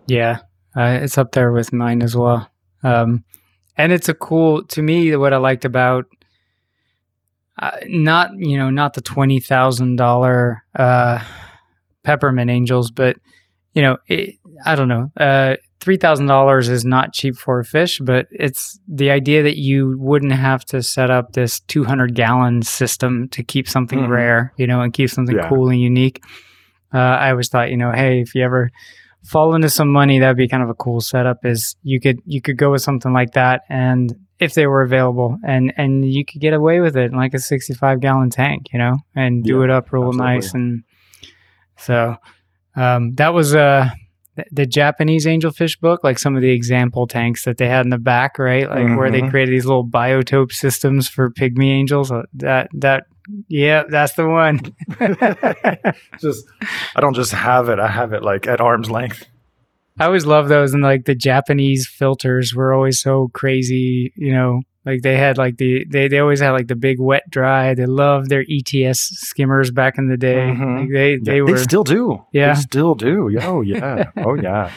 Yeah, 0.07 0.38
uh, 0.76 0.99
it's 1.02 1.18
up 1.18 1.33
there 1.33 1.52
with 1.52 1.73
mine 1.73 2.02
as 2.02 2.16
well. 2.16 2.50
Um, 2.83 3.25
and 3.76 3.92
it's 3.92 4.09
a 4.09 4.14
cool 4.14 4.64
to 4.64 4.83
me. 4.83 5.14
What 5.16 5.33
I 5.33 5.37
liked 5.37 5.64
about 5.64 6.07
uh, 7.59 7.73
not 7.87 8.30
you 8.37 8.57
know 8.57 8.71
not 8.71 8.95
the 8.95 9.00
twenty 9.00 9.40
thousand 9.40 9.97
dollar 9.97 10.64
uh, 10.75 11.23
peppermint 12.04 12.50
angels, 12.50 12.90
but 12.90 13.16
you 13.75 13.83
know 13.83 13.99
it, 14.07 14.37
I 14.65 14.75
don't 14.75 14.88
know. 14.88 15.11
Uh, 15.17 15.57
Three 15.81 15.97
thousand 15.97 16.27
dollars 16.27 16.69
is 16.69 16.85
not 16.85 17.12
cheap 17.12 17.37
for 17.37 17.61
a 17.61 17.65
fish, 17.65 18.00
but 18.00 18.27
it's 18.33 18.81
the 18.88 19.12
idea 19.12 19.45
that 19.45 19.59
you 19.59 19.97
wouldn't 19.99 20.33
have 20.33 20.65
to 20.67 20.83
set 20.83 21.09
up 21.09 21.33
this 21.35 21.61
two 21.61 21.85
hundred 21.85 22.17
gallon 22.17 22.62
system 22.62 23.29
to 23.29 23.45
keep 23.45 23.69
something 23.69 24.00
Mhm. 24.00 24.09
rare, 24.09 24.53
you 24.57 24.67
know, 24.67 24.81
and 24.81 24.93
keep 24.93 25.09
something 25.09 25.37
Yeah. 25.37 25.49
cool 25.49 25.69
and 25.71 25.81
unique. 25.81 26.21
Uh, 26.93 26.99
I 26.99 27.31
always 27.31 27.49
thought, 27.49 27.71
you 27.71 27.77
know, 27.77 27.93
hey, 27.93 28.21
if 28.21 28.35
you 28.35 28.43
ever 28.43 28.71
fall 29.25 29.55
into 29.55 29.69
some 29.71 29.88
money, 29.93 30.19
that'd 30.19 30.37
be 30.37 30.49
kind 30.49 30.65
of 30.65 30.69
a 30.69 30.75
cool 30.75 31.00
setup. 31.00 31.45
Is 31.45 31.77
you 31.85 32.00
could 32.00 32.19
you 32.27 32.43
could 32.43 32.59
go 32.59 32.73
with 32.73 32.83
something 32.83 33.12
like 33.12 33.33
that, 33.35 33.62
and 33.69 34.12
if 34.41 34.55
they 34.55 34.67
were 34.67 34.83
available, 34.83 35.38
and 35.47 35.73
and 35.77 36.05
you 36.12 36.25
could 36.25 36.41
get 36.41 36.55
away 36.55 36.81
with 36.81 36.97
it 36.97 37.12
in 37.12 37.17
like 37.17 37.35
a 37.35 37.38
sixty 37.38 37.73
five 37.73 38.00
gallon 38.00 38.31
tank, 38.31 38.67
you 38.73 38.81
know, 38.81 38.97
and 39.15 39.45
do 39.45 39.59
Yeah, 39.59 39.65
it 39.65 39.71
up 39.71 39.93
real 39.93 40.09
absolutely. 40.09 40.27
nice, 40.27 40.55
and 40.55 40.83
so 41.77 42.17
um, 42.75 43.15
that 43.15 43.33
was 43.33 43.55
uh 43.55 43.91
the- 44.52 44.66
Japanese 44.66 45.26
angelfish 45.26 45.78
book, 45.80 46.04
like 46.04 46.18
some 46.18 46.37
of 46.37 46.42
the 46.42 46.50
example 46.50 47.07
tanks 47.07 47.45
that 47.45 47.57
they 47.57 47.68
had 47.68 47.85
in 47.87 47.90
the 47.90 47.99
back, 47.99 48.38
right? 48.38 48.68
Like 48.68 48.97
where 48.99 49.11
they 49.11 49.23
Mhm. 49.23 49.30
created 49.30 49.52
these 49.52 49.66
little 49.66 49.87
biotope 49.87 50.52
systems 50.52 51.09
for 51.09 51.30
pygmy 51.30 51.66
angels. 51.71 52.11
Uh, 52.12 52.23
That 52.35 52.68
that 52.75 53.04
yeah, 53.49 53.83
that's 53.88 54.14
the 54.14 54.26
one. 54.28 54.61
just, 56.21 56.47
I 56.97 57.00
don't 57.00 57.14
just 57.14 57.33
have 57.33 57.68
it; 57.68 57.78
I 57.78 57.88
have 57.88 58.12
it 58.12 58.23
like 58.23 58.47
at 58.47 58.61
arm's 58.61 58.90
length. 58.90 59.25
I 60.00 60.07
always 60.07 60.26
love 60.26 60.49
those, 60.49 60.75
and 60.75 60.83
like 60.83 61.04
the 61.07 61.14
Japanese 61.14 61.87
filters 61.88 62.54
were 62.54 62.73
always 62.73 63.00
so 63.00 63.30
crazy. 63.35 64.12
You 64.16 64.33
know, 64.33 64.62
like 64.88 65.02
they 65.02 65.16
had 65.16 65.38
like 65.38 65.57
the 65.59 65.85
they 65.88 66.09
they 66.09 66.18
always 66.18 66.40
had 66.40 66.52
like 66.52 66.68
the 66.68 66.76
big 66.88 66.99
wet 67.00 67.25
dry. 67.30 67.75
They 67.75 67.87
loved 67.87 68.28
their 68.30 68.45
ETS 68.49 69.00
skimmers 69.28 69.71
back 69.71 69.99
in 69.99 70.09
the 70.09 70.16
day. 70.16 70.37
Mhm. 70.37 70.80
Like 70.80 70.90
they 70.92 71.12
Yeah, 71.12 71.18
they 71.23 71.40
were 71.42 71.52
they 71.59 71.62
still 71.62 71.85
do. 71.85 72.25
Yeah. 72.33 72.54
they 72.54 72.61
still 72.61 72.95
do. 72.95 73.16
Oh 73.49 73.61
yeah. 73.61 74.11
oh 74.16 74.35
yeah. 74.35 74.71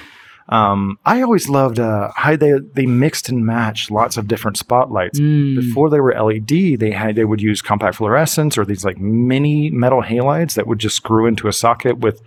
Um, 0.50 0.98
I 1.06 1.22
always 1.22 1.48
loved 1.48 1.80
uh, 1.80 2.12
how 2.16 2.36
they 2.36 2.52
they 2.74 2.86
mixed 2.86 3.30
and 3.30 3.46
matched 3.46 3.90
lots 3.90 4.18
of 4.18 4.28
different 4.28 4.58
spotlights. 4.58 5.18
Mm, 5.20 5.56
Before 5.56 5.90
they 5.90 6.02
were 6.02 6.14
LED, 6.14 6.80
they 6.80 6.92
had 6.92 7.16
they 7.16 7.24
would 7.26 7.42
use 7.42 7.62
compact 7.62 7.96
fluorescence 7.96 8.58
or 8.58 8.66
these 8.66 8.84
like 8.84 8.98
mini 9.00 9.70
metal 9.70 10.02
halides 10.02 10.56
that 10.56 10.68
would 10.68 10.80
just 10.80 10.96
screw 10.98 11.26
into 11.26 11.48
a 11.48 11.54
socket 11.54 12.00
with 12.00 12.22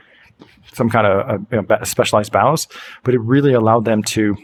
some 0.73 0.89
kind 0.89 1.07
of 1.07 1.29
uh, 1.29 1.39
know, 1.53 1.63
ba- 1.63 1.85
specialized 1.85 2.33
bows. 2.33 2.67
But 3.03 3.13
it 3.15 3.21
really 3.21 3.53
allowed 3.53 3.85
them 3.85 4.03
to 4.17 4.37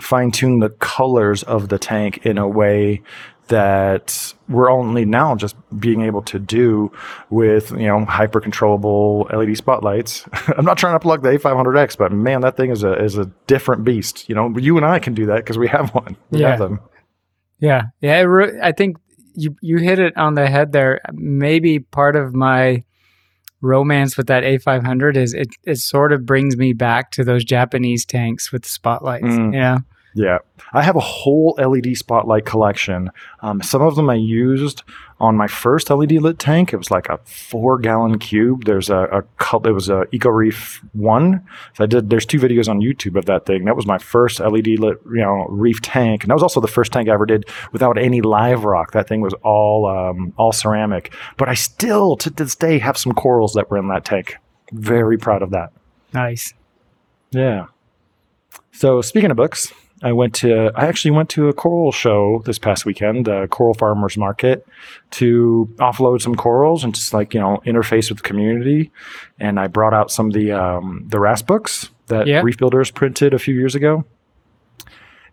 fine 0.00 0.30
tune 0.30 0.60
the 0.60 0.70
colors 0.70 1.42
of 1.42 1.68
the 1.68 1.78
tank 1.78 2.24
in 2.26 2.38
a 2.38 2.48
way 2.48 3.02
that 3.48 4.34
we're 4.48 4.68
only 4.70 5.04
now 5.04 5.36
just 5.36 5.54
being 5.78 6.00
able 6.02 6.20
to 6.20 6.38
do 6.38 6.90
with 7.30 7.70
you 7.70 7.86
know 7.86 8.04
hyper 8.04 8.40
controllable 8.40 9.28
LED 9.32 9.56
spotlights. 9.56 10.26
I'm 10.56 10.64
not 10.64 10.78
trying 10.78 10.94
to 10.96 11.00
plug 11.00 11.22
the 11.22 11.30
A500X, 11.30 11.96
but 11.96 12.10
man, 12.12 12.40
that 12.40 12.56
thing 12.56 12.70
is 12.70 12.82
a 12.82 12.92
is 13.02 13.16
a 13.16 13.26
different 13.46 13.84
beast. 13.84 14.28
You 14.28 14.34
know, 14.34 14.52
you 14.58 14.76
and 14.76 14.84
I 14.84 14.98
can 14.98 15.14
do 15.14 15.26
that 15.26 15.36
because 15.36 15.58
we 15.58 15.68
have 15.68 15.90
one. 15.94 16.16
We 16.30 16.40
Yeah. 16.40 16.50
have 16.50 16.58
them. 16.58 16.80
yeah, 17.60 17.82
yeah. 18.00 18.20
Re- 18.22 18.58
I 18.62 18.72
think 18.72 18.96
you 19.34 19.54
you 19.62 19.78
hit 19.78 19.98
it 20.00 20.16
on 20.16 20.34
the 20.34 20.48
head 20.48 20.72
there. 20.72 21.00
Maybe 21.12 21.78
part 21.78 22.16
of 22.16 22.34
my 22.34 22.82
romance 23.60 24.16
with 24.16 24.26
that 24.26 24.42
A500 24.42 25.16
is 25.16 25.32
it 25.34 25.48
it 25.64 25.78
sort 25.78 26.12
of 26.12 26.26
brings 26.26 26.56
me 26.56 26.72
back 26.72 27.10
to 27.12 27.24
those 27.24 27.44
Japanese 27.44 28.04
tanks 28.04 28.52
with 28.52 28.62
the 28.62 28.68
spotlights. 28.68 29.24
Mm. 29.24 29.52
You 29.54 29.60
know, 29.60 29.78
Yeah, 30.14 30.38
I 30.72 30.82
have 30.82 30.96
a 30.96 31.00
whole 31.00 31.58
LED 31.58 31.96
spotlight 31.96 32.46
collection. 32.46 33.10
Um, 33.40 33.60
some 33.62 33.82
of 33.82 33.96
them 33.96 34.08
I 34.08 34.14
used 34.14 34.82
on 35.18 35.34
my 35.36 35.46
first 35.46 35.88
LED 35.88 36.12
lit 36.12 36.38
tank. 36.38 36.72
It 36.72 36.76
was 36.76 36.90
like 36.90 37.08
a 37.08 37.18
four 37.24 37.78
gallon 37.78 38.18
cube. 38.18 38.64
There's 38.64 38.90
a, 38.90 39.24
a 39.40 39.56
it 39.66 39.72
was 39.72 39.88
a 39.88 40.04
EcoReef 40.12 40.78
one. 40.92 41.46
So 41.74 41.84
I 41.84 41.86
did. 41.86 42.10
There's 42.10 42.26
two 42.26 42.38
videos 42.38 42.68
on 42.68 42.80
YouTube 42.80 43.16
of 43.16 43.24
that 43.26 43.46
thing. 43.46 43.64
That 43.64 43.76
was 43.76 43.86
my 43.86 43.98
first 43.98 44.40
LED 44.40 44.66
lit, 44.78 44.98
you 45.06 45.22
know, 45.22 45.46
reef 45.48 45.80
tank, 45.80 46.22
and 46.22 46.30
that 46.30 46.34
was 46.34 46.42
also 46.42 46.60
the 46.60 46.68
first 46.68 46.92
tank 46.92 47.08
I 47.08 47.12
ever 47.12 47.26
did 47.26 47.48
without 47.72 47.96
any 47.98 48.20
live 48.20 48.64
rock. 48.64 48.92
That 48.92 49.08
thing 49.08 49.20
was 49.20 49.34
all 49.42 49.86
um, 49.86 50.34
all 50.36 50.52
ceramic. 50.52 51.14
But 51.36 51.48
I 51.48 51.54
still, 51.54 52.16
to 52.16 52.30
this 52.30 52.54
day, 52.54 52.78
have 52.78 52.98
some 52.98 53.12
corals 53.12 53.54
that 53.54 53.70
were 53.70 53.78
in 53.78 53.88
that 53.88 54.04
tank. 54.04 54.36
Very 54.72 55.16
proud 55.16 55.42
of 55.42 55.50
that. 55.50 55.72
nice. 56.12 56.52
Yeah. 57.30 57.66
So 58.72 59.00
speaking 59.00 59.30
of 59.30 59.36
books, 59.36 59.72
I 60.06 60.12
went 60.12 60.34
to 60.36 60.70
I 60.76 60.86
actually 60.86 61.10
went 61.10 61.30
to 61.30 61.48
a 61.48 61.52
coral 61.52 61.90
show 61.90 62.40
this 62.44 62.60
past 62.60 62.86
weekend, 62.86 63.26
the 63.26 63.48
Coral 63.48 63.74
Farmers 63.74 64.16
Market, 64.16 64.64
to 65.12 65.68
offload 65.78 66.22
some 66.22 66.36
corals 66.36 66.84
and 66.84 66.94
just 66.94 67.12
like 67.12 67.34
you 67.34 67.40
know 67.40 67.60
interface 67.66 68.08
with 68.08 68.18
the 68.18 68.22
community. 68.22 68.92
And 69.40 69.58
I 69.58 69.66
brought 69.66 69.94
out 69.94 70.12
some 70.12 70.28
of 70.28 70.32
the 70.32 70.52
um, 70.52 71.04
the 71.08 71.18
wrasse 71.18 71.42
books 71.42 71.90
that 72.06 72.28
Yeah. 72.28 72.42
Reef 72.42 72.56
Builders 72.56 72.92
printed 72.92 73.34
a 73.34 73.38
few 73.40 73.56
years 73.56 73.74
ago. 73.74 74.04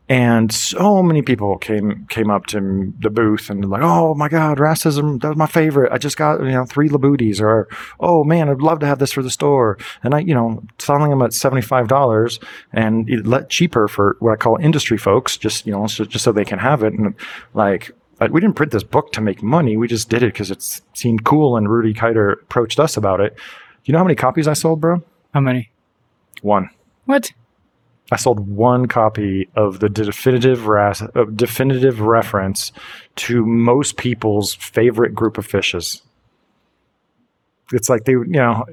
And 0.09 0.51
so 0.51 1.01
many 1.01 1.21
people 1.21 1.57
came 1.57 2.05
came 2.09 2.29
up 2.29 2.45
to 2.47 2.93
the 2.99 3.09
booth 3.09 3.49
and 3.49 3.69
like, 3.69 3.81
oh 3.81 4.13
my 4.15 4.27
God, 4.27 4.57
racism, 4.57 5.21
that 5.21 5.29
was 5.29 5.37
my 5.37 5.47
favorite. 5.47 5.93
I 5.93 5.97
just 5.97 6.17
got 6.17 6.41
you 6.41 6.51
know 6.51 6.65
three 6.65 6.89
Labooties, 6.89 7.39
or 7.39 7.69
oh 8.01 8.25
man, 8.25 8.49
I'd 8.49 8.61
love 8.61 8.79
to 8.79 8.85
have 8.85 8.99
this 8.99 9.13
for 9.13 9.23
the 9.23 9.29
store. 9.29 9.77
And 10.03 10.13
I, 10.13 10.19
you 10.19 10.33
know, 10.33 10.61
selling 10.77 11.09
them 11.09 11.21
at 11.21 11.31
seventy 11.31 11.61
five 11.61 11.87
dollars 11.87 12.39
and 12.73 13.09
it 13.09 13.25
let 13.25 13.49
cheaper 13.49 13.87
for 13.87 14.17
what 14.19 14.33
I 14.33 14.35
call 14.35 14.57
industry 14.57 14.97
folks, 14.97 15.37
just 15.37 15.65
you 15.65 15.71
know, 15.71 15.87
so, 15.87 16.03
just 16.03 16.25
so 16.25 16.33
they 16.33 16.45
can 16.45 16.59
have 16.59 16.83
it. 16.83 16.93
And 16.93 17.15
like, 17.53 17.91
like, 18.19 18.31
we 18.31 18.41
didn't 18.41 18.57
print 18.57 18.73
this 18.73 18.83
book 18.83 19.13
to 19.13 19.21
make 19.21 19.41
money. 19.41 19.77
We 19.77 19.87
just 19.87 20.09
did 20.09 20.21
it 20.21 20.33
because 20.33 20.51
it 20.51 20.81
seemed 20.93 21.23
cool. 21.23 21.55
And 21.55 21.67
Rudie 21.67 21.95
Kuiter 21.95 22.33
approached 22.33 22.79
us 22.79 22.97
about 22.97 23.21
it. 23.21 23.37
You 23.85 23.93
know 23.93 23.99
how 23.99 24.05
many 24.05 24.15
copies 24.15 24.49
I 24.49 24.53
sold, 24.53 24.81
bro? 24.81 25.01
How 25.33 25.39
many? 25.39 25.71
One. 26.41 26.69
What? 27.05 27.31
I 28.11 28.17
sold 28.17 28.47
one 28.47 28.87
copy 28.87 29.49
of 29.55 29.79
the 29.79 29.89
definitive 29.89 30.67
uh, 30.67 30.93
definitive 31.35 32.01
reference 32.01 32.71
to 33.15 33.45
most 33.45 33.97
people's 33.97 34.53
favorite 34.55 35.15
group 35.15 35.37
of 35.37 35.45
fishes. 35.45 36.01
It's 37.71 37.89
like 37.89 38.05
they, 38.05 38.11
you 38.11 38.25
know, 38.25 38.65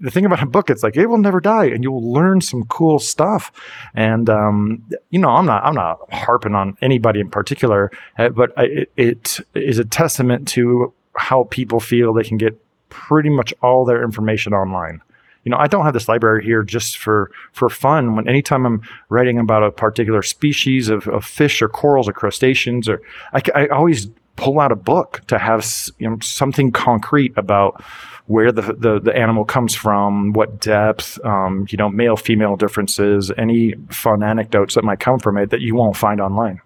the 0.00 0.10
thing 0.10 0.24
about 0.24 0.42
a 0.42 0.46
book, 0.46 0.70
it's 0.70 0.82
like 0.82 0.96
it 0.96 1.06
will 1.06 1.18
never 1.18 1.40
die, 1.40 1.66
and 1.66 1.84
you'll 1.84 2.12
learn 2.12 2.40
some 2.40 2.64
cool 2.64 2.98
stuff. 2.98 3.52
And 3.94 4.30
um, 4.30 4.84
you 5.10 5.18
know, 5.18 5.30
I'm 5.30 5.46
not, 5.46 5.64
I'm 5.64 5.74
not 5.74 5.98
harping 6.12 6.54
on 6.54 6.76
anybody 6.80 7.20
in 7.20 7.30
particular, 7.30 7.90
uh, 8.16 8.30
but 8.30 8.52
it, 8.56 8.90
it 8.96 9.40
is 9.54 9.78
a 9.78 9.84
testament 9.84 10.48
to 10.48 10.92
how 11.16 11.44
people 11.44 11.80
feel 11.80 12.12
they 12.12 12.22
can 12.22 12.38
get 12.38 12.60
pretty 12.88 13.28
much 13.28 13.52
all 13.60 13.84
their 13.84 14.02
information 14.02 14.54
online 14.54 15.02
you 15.44 15.50
know 15.50 15.58
i 15.58 15.66
don't 15.66 15.84
have 15.84 15.94
this 15.94 16.08
library 16.08 16.44
here 16.44 16.62
just 16.62 16.98
for 16.98 17.30
for 17.52 17.68
fun 17.68 18.16
when 18.16 18.28
anytime 18.28 18.66
i'm 18.66 18.82
writing 19.08 19.38
about 19.38 19.62
a 19.62 19.70
particular 19.70 20.22
species 20.22 20.88
of, 20.88 21.06
of 21.08 21.24
fish 21.24 21.62
or 21.62 21.68
corals 21.68 22.08
or 22.08 22.12
crustaceans 22.12 22.88
or 22.88 23.00
I, 23.32 23.42
I 23.54 23.66
always 23.68 24.08
pull 24.38 24.60
out 24.60 24.70
a 24.70 24.76
book 24.76 25.20
to 25.26 25.36
have 25.36 25.66
you 25.98 26.08
know, 26.08 26.16
something 26.22 26.70
concrete 26.70 27.36
about 27.36 27.82
where 28.26 28.52
the, 28.52 28.62
the, 28.62 29.00
the 29.00 29.16
animal 29.16 29.44
comes 29.44 29.74
from, 29.74 30.32
what 30.32 30.60
depth, 30.60 31.18
um, 31.24 31.66
you 31.70 31.76
know, 31.76 31.88
male 31.88 32.16
female 32.16 32.56
differences, 32.56 33.32
any 33.36 33.74
fun 33.90 34.22
anecdotes 34.22 34.76
that 34.76 34.84
might 34.84 35.00
come 35.00 35.18
from 35.18 35.36
it 35.36 35.50
that 35.50 35.60
you 35.60 35.74
won't 35.74 35.96
find 35.96 36.20
online. 36.20 36.60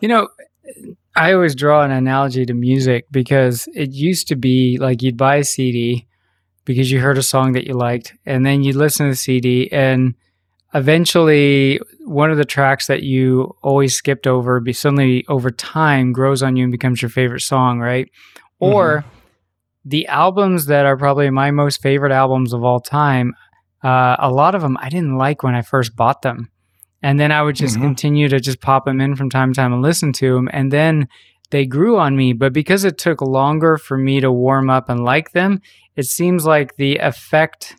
You 0.00 0.08
know, 0.08 0.28
I 1.14 1.32
always 1.34 1.54
draw 1.54 1.84
an 1.84 1.92
analogy 1.92 2.44
to 2.46 2.54
music 2.54 3.06
because 3.12 3.68
it 3.74 3.92
used 3.92 4.28
to 4.28 4.36
be 4.36 4.78
like 4.78 5.02
you'd 5.02 5.16
buy 5.16 5.36
a 5.36 5.44
CD 5.44 6.06
because 6.64 6.90
you 6.90 7.00
heard 7.00 7.18
a 7.18 7.22
song 7.22 7.52
that 7.52 7.66
you 7.66 7.74
liked, 7.74 8.14
and 8.26 8.44
then 8.44 8.62
you'd 8.62 8.76
listen 8.76 9.06
to 9.06 9.12
the 9.12 9.16
CD, 9.16 9.70
and 9.72 10.14
eventually 10.74 11.80
one 12.04 12.30
of 12.30 12.38
the 12.38 12.44
tracks 12.44 12.86
that 12.86 13.02
you 13.02 13.54
always 13.62 13.94
skipped 13.94 14.26
over 14.26 14.60
be 14.60 14.72
suddenly 14.72 15.24
over 15.28 15.50
time 15.50 16.12
grows 16.12 16.42
on 16.42 16.56
you 16.56 16.64
and 16.64 16.72
becomes 16.72 17.02
your 17.02 17.10
favorite 17.10 17.40
song, 17.40 17.78
right? 17.78 18.06
Mm-hmm. 18.06 18.74
Or 18.74 19.04
the 19.84 20.06
albums 20.06 20.66
that 20.66 20.86
are 20.86 20.96
probably 20.96 21.28
my 21.30 21.50
most 21.50 21.82
favorite 21.82 22.12
albums 22.12 22.52
of 22.52 22.64
all 22.64 22.80
time, 22.80 23.34
uh, 23.82 24.16
a 24.18 24.30
lot 24.30 24.54
of 24.54 24.62
them 24.62 24.78
I 24.80 24.88
didn't 24.88 25.18
like 25.18 25.42
when 25.42 25.54
I 25.54 25.62
first 25.62 25.96
bought 25.96 26.22
them. 26.22 26.50
And 27.04 27.18
then 27.18 27.32
I 27.32 27.42
would 27.42 27.56
just 27.56 27.74
mm-hmm. 27.74 27.84
continue 27.84 28.28
to 28.28 28.38
just 28.38 28.60
pop 28.60 28.84
them 28.84 29.00
in 29.00 29.16
from 29.16 29.28
time 29.28 29.52
to 29.52 29.56
time 29.56 29.72
and 29.72 29.82
listen 29.82 30.12
to 30.14 30.34
them. 30.34 30.48
And 30.52 30.72
then 30.72 31.08
they 31.52 31.66
grew 31.66 31.98
on 31.98 32.16
me. 32.16 32.32
But 32.32 32.52
because 32.52 32.84
it 32.84 32.98
took 32.98 33.20
longer 33.20 33.76
for 33.76 33.96
me 33.96 34.20
to 34.20 34.32
warm 34.32 34.70
up 34.70 34.88
and 34.88 35.04
like 35.04 35.32
them, 35.32 35.60
it 35.94 36.06
seems 36.06 36.44
like 36.44 36.76
the 36.76 36.96
effect, 36.96 37.76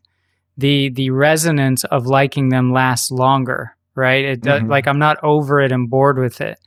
the 0.55 0.89
the 0.89 1.09
resonance 1.09 1.83
of 1.83 2.05
liking 2.05 2.49
them 2.49 2.71
lasts 2.71 3.11
longer, 3.11 3.75
right? 3.95 4.23
It 4.23 4.41
does, 4.41 4.61
mm-hmm. 4.61 4.71
like 4.71 4.87
I'm 4.87 4.99
not 4.99 5.17
over 5.23 5.59
it 5.59 5.71
and 5.71 5.89
bored 5.89 6.19
with 6.19 6.39
it. 6.39 6.59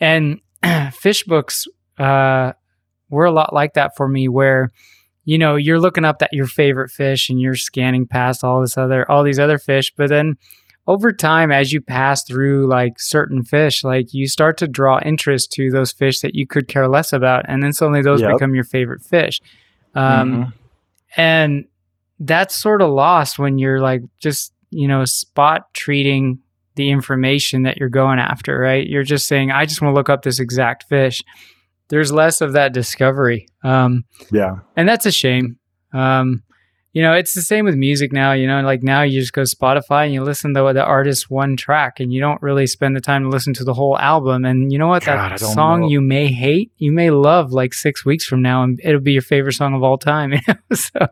And 0.00 0.40
fish 0.92 1.22
books 1.22 1.66
uh, 1.98 2.52
were 3.08 3.26
a 3.26 3.32
lot 3.32 3.54
like 3.54 3.74
that 3.74 3.92
for 3.96 4.08
me, 4.08 4.28
where 4.28 4.70
you 5.24 5.38
know 5.38 5.54
you're 5.54 5.80
looking 5.80 6.04
up 6.04 6.18
that 6.18 6.32
your 6.32 6.48
favorite 6.48 6.90
fish 6.90 7.30
and 7.30 7.40
you're 7.40 7.54
scanning 7.54 8.08
past 8.08 8.42
all 8.42 8.60
this 8.60 8.76
other 8.76 9.08
all 9.08 9.22
these 9.22 9.38
other 9.38 9.58
fish, 9.58 9.92
but 9.96 10.08
then 10.08 10.34
over 10.90 11.12
time 11.12 11.52
as 11.52 11.72
you 11.72 11.80
pass 11.80 12.24
through 12.24 12.66
like 12.66 12.98
certain 12.98 13.44
fish 13.44 13.84
like 13.84 14.12
you 14.12 14.26
start 14.26 14.58
to 14.58 14.66
draw 14.66 14.98
interest 15.04 15.52
to 15.52 15.70
those 15.70 15.92
fish 15.92 16.18
that 16.18 16.34
you 16.34 16.48
could 16.48 16.66
care 16.66 16.88
less 16.88 17.12
about 17.12 17.44
and 17.46 17.62
then 17.62 17.72
suddenly 17.72 18.02
those 18.02 18.20
yep. 18.20 18.32
become 18.32 18.56
your 18.56 18.64
favorite 18.64 19.00
fish. 19.00 19.40
Um, 19.94 20.32
mm-hmm. 20.32 20.50
and 21.16 21.64
that's 22.18 22.56
sort 22.56 22.82
of 22.82 22.90
lost 22.90 23.38
when 23.38 23.56
you're 23.56 23.80
like 23.80 24.02
just 24.18 24.52
you 24.70 24.88
know 24.88 25.04
spot 25.04 25.72
treating 25.74 26.40
the 26.74 26.90
information 26.90 27.62
that 27.62 27.76
you're 27.76 27.88
going 27.88 28.18
after 28.18 28.58
right? 28.58 28.84
You're 28.84 29.04
just 29.04 29.28
saying 29.28 29.52
i 29.52 29.66
just 29.66 29.80
want 29.80 29.92
to 29.92 29.96
look 29.96 30.08
up 30.08 30.22
this 30.22 30.40
exact 30.40 30.88
fish. 30.88 31.22
There's 31.86 32.10
less 32.10 32.40
of 32.40 32.54
that 32.54 32.72
discovery. 32.72 33.46
Um, 33.62 34.04
yeah. 34.32 34.56
and 34.76 34.88
that's 34.88 35.06
a 35.06 35.12
shame. 35.12 35.56
Um, 35.92 36.42
you 36.92 37.02
know, 37.02 37.12
it's 37.12 37.34
the 37.34 37.42
same 37.42 37.64
with 37.64 37.76
music 37.76 38.12
now. 38.12 38.32
You 38.32 38.46
know, 38.46 38.60
like 38.62 38.82
now 38.82 39.02
you 39.02 39.20
just 39.20 39.32
go 39.32 39.42
Spotify 39.42 40.04
and 40.04 40.12
you 40.12 40.24
listen 40.24 40.54
to 40.54 40.72
the 40.72 40.84
artist's 40.84 41.30
one 41.30 41.56
track, 41.56 42.00
and 42.00 42.12
you 42.12 42.20
don't 42.20 42.42
really 42.42 42.66
spend 42.66 42.96
the 42.96 43.00
time 43.00 43.22
to 43.22 43.28
listen 43.28 43.54
to 43.54 43.64
the 43.64 43.74
whole 43.74 43.98
album. 43.98 44.44
And 44.44 44.72
you 44.72 44.78
know 44.78 44.88
what? 44.88 45.04
God, 45.04 45.32
that 45.32 45.40
song 45.40 45.82
know. 45.82 45.88
you 45.88 46.00
may 46.00 46.28
hate, 46.28 46.72
you 46.78 46.92
may 46.92 47.10
love 47.10 47.52
like 47.52 47.74
six 47.74 48.04
weeks 48.04 48.24
from 48.24 48.42
now, 48.42 48.62
and 48.62 48.80
it'll 48.82 49.00
be 49.00 49.12
your 49.12 49.22
favorite 49.22 49.52
song 49.52 49.74
of 49.74 49.82
all 49.82 49.98
time. 49.98 50.34
so, 50.72 51.06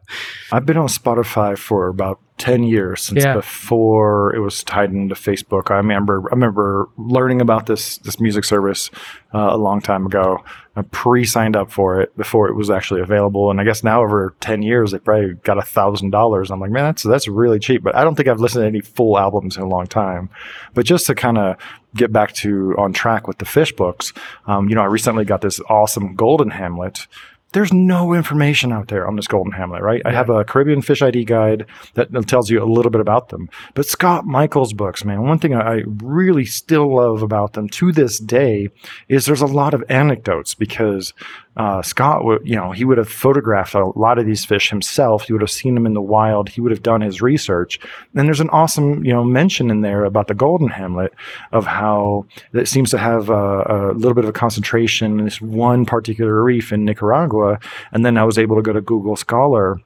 I've 0.51 0.67
been 0.67 0.77
on 0.77 0.89
Spotify 0.89 1.57
for 1.57 1.89
about 1.89 2.21
10 2.39 2.63
years 2.63 3.03
since 3.03 3.25
yeah. 3.25 3.35
before 3.35 4.35
it 4.35 4.39
was 4.39 4.63
tied 4.63 4.93
into 4.93 5.15
Facebook. 5.15 5.71
I 5.71 5.77
remember 5.77 6.23
I 6.31 6.35
remember 6.35 6.89
learning 6.97 7.41
about 7.41 7.67
this 7.67 7.99
this 7.99 8.21
music 8.21 8.45
service 8.45 8.91
uh, 9.35 9.51
a 9.51 9.57
long 9.57 9.81
time 9.81 10.07
ago. 10.07 10.43
I 10.77 10.83
pre-signed 10.83 11.57
up 11.57 11.73
for 11.73 12.01
it 12.01 12.17
before 12.17 12.49
it 12.49 12.55
was 12.55 12.71
actually 12.71 13.01
available, 13.01 13.51
and 13.51 13.61
I 13.61 13.65
guess 13.65 13.83
now 13.83 14.01
over 14.01 14.35
10 14.41 14.63
years 14.63 14.93
they 14.93 15.01
probably 15.01 15.35
got 15.35 15.59
a 15.59 15.63
thousand 15.63 16.11
dollars. 16.11 16.53
I'm 16.53 16.61
like, 16.61 16.71
man, 16.71 16.85
that's 16.85 17.03
that's 17.03 17.27
really 17.27 17.59
cheap. 17.59 17.83
But 17.83 17.97
I 17.97 18.05
don't 18.05 18.15
think 18.15 18.29
I've 18.29 18.41
listened 18.41 18.63
to 18.63 18.69
any 18.69 18.81
full 18.81 19.19
albums 19.19 19.57
in 19.57 19.63
a 19.65 19.69
long 19.69 19.87
time. 19.87 20.31
But 20.75 20.87
just 20.87 21.07
to 21.07 21.17
kind 21.17 21.39
of 21.39 21.57
get 21.97 22.13
back 22.13 22.33
to 22.35 22.77
on 22.79 22.93
track 22.93 23.27
with 23.27 23.39
the 23.39 23.45
fish 23.45 23.73
books, 23.73 24.13
um, 24.47 24.69
you 24.69 24.77
know, 24.77 24.83
I 24.83 24.87
recently 24.87 25.25
got 25.25 25.41
this 25.41 25.61
awesome 25.69 26.15
Golden 26.15 26.51
Hamlet 26.51 27.09
there's 27.53 27.73
no 27.73 28.13
information 28.13 28.73
out 28.73 28.89
there 28.89 29.07
on 29.07 29.17
this 29.17 29.27
golden 29.27 29.53
hamlet, 29.53 29.83
right? 29.83 30.03
Yeah. 30.05 30.11
I 30.11 30.13
have 30.13 30.29
a 30.29 30.45
Caribbean 30.45 30.83
fish 30.83 31.01
ID 31.01 31.25
guide 31.25 31.67
that 31.95 32.11
tells 32.29 32.51
you 32.51 32.63
a 32.63 32.67
little 32.67 32.91
bit 32.91 33.01
about 33.01 33.31
them. 33.31 33.49
But 33.75 33.87
Scott 33.87 34.27
Michael's 34.27 34.73
books, 34.73 35.05
man, 35.05 35.23
one 35.23 35.39
thing 35.39 35.55
I 35.55 35.83
really 35.87 36.45
still 36.45 36.97
love 36.97 37.23
about 37.23 37.55
them 37.55 37.69
to 37.71 37.93
this 37.93 38.19
day 38.19 38.69
is 39.09 39.25
there's 39.25 39.41
a 39.41 39.47
lot 39.47 39.73
of 39.73 39.83
anecdotes 39.89 40.55
because 40.55 41.15
uh, 41.57 41.83
Scott, 41.83 42.23
you 42.45 42.55
know, 42.55 42.71
he 42.71 42.85
would 42.85 42.99
have 42.99 43.09
photographed 43.09 43.75
a 43.75 43.87
lot 43.99 44.19
of 44.19 44.27
these 44.27 44.45
fish 44.45 44.71
himself. 44.71 45.25
He 45.25 45.33
would 45.33 45.43
have 45.43 45.51
seen 45.51 45.75
them 45.75 45.87
in 45.87 45.95
the 45.95 46.01
wild. 46.01 46.49
He 46.49 46.61
would 46.61 46.71
have 46.71 46.85
done 46.85 47.01
his 47.01 47.21
research. 47.21 47.81
And 48.15 48.29
there's 48.29 48.41
an 48.41 48.51
awesome, 48.51 49.05
you 49.05 49.13
know, 49.13 49.25
mention 49.25 49.69
in 49.71 49.81
there 49.81 50.05
about 50.05 50.29
the 50.29 50.35
golden 50.35 50.69
hamlet 50.69 51.13
of 51.51 51.67
how 51.67 52.27
it 52.53 52.69
seems 52.69 52.91
to 52.91 52.99
have 52.99 53.29
a, 53.29 53.33
a 53.33 53.93
little 53.95 54.15
bit 54.15 54.25
of 54.25 54.31
a 54.31 54.33
concentration 54.33 55.19
in 55.19 55.25
this 55.25 55.41
one 55.41 55.85
particular 55.85 56.45
reef 56.45 56.73
in 56.73 56.85
Nicaragua. 56.85 57.59
And 57.91 58.07
then 58.07 58.17
I 58.17 58.25
was 58.25 58.39
able 58.39 58.55
to 58.55 58.63
go 58.63 58.73
to 58.73 58.81
Google 58.81 59.17
Scholar 59.17 59.81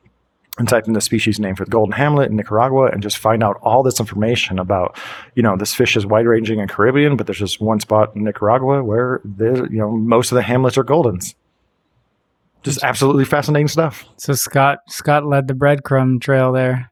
and 0.59 0.68
type 0.68 0.87
in 0.87 0.92
the 0.92 1.01
species 1.01 1.40
name 1.40 1.57
for 1.57 1.64
the 1.64 1.70
golden 1.70 1.92
hamlet 1.92 2.31
in 2.31 2.37
Nicaragua 2.37 2.90
and 2.92 3.03
just 3.03 3.16
find 3.16 3.42
out 3.42 3.59
all 3.62 3.83
this 3.83 3.98
information 3.98 4.59
about, 4.59 4.98
you 5.35 5.42
know, 5.42 5.57
this 5.57 5.75
fish 5.75 5.96
is 5.96 6.05
wide 6.05 6.27
ranging 6.27 6.59
in 6.59 6.68
Caribbean, 6.68 7.16
but 7.16 7.27
there's 7.27 7.38
just 7.38 7.62
one 7.62 7.81
spot 7.81 8.14
in 8.14 8.25
Nicaragua 8.25 8.85
where 8.85 9.22
you 9.38 9.66
know, 9.70 9.90
most 9.90 10.31
of 10.31 10.37
the 10.37 10.42
hamlets 10.42 10.77
are 10.77 10.85
goldens 10.85 11.35
just 12.62 12.83
absolutely 12.83 13.25
fascinating 13.25 13.68
stuff. 13.68 14.05
So 14.16 14.35
Scott 14.35 14.79
Scott 14.88 15.27
led 15.27 15.48
the 15.48 15.55
breadcrumb 15.55 16.20
trail 16.20 16.53
there. 16.53 16.90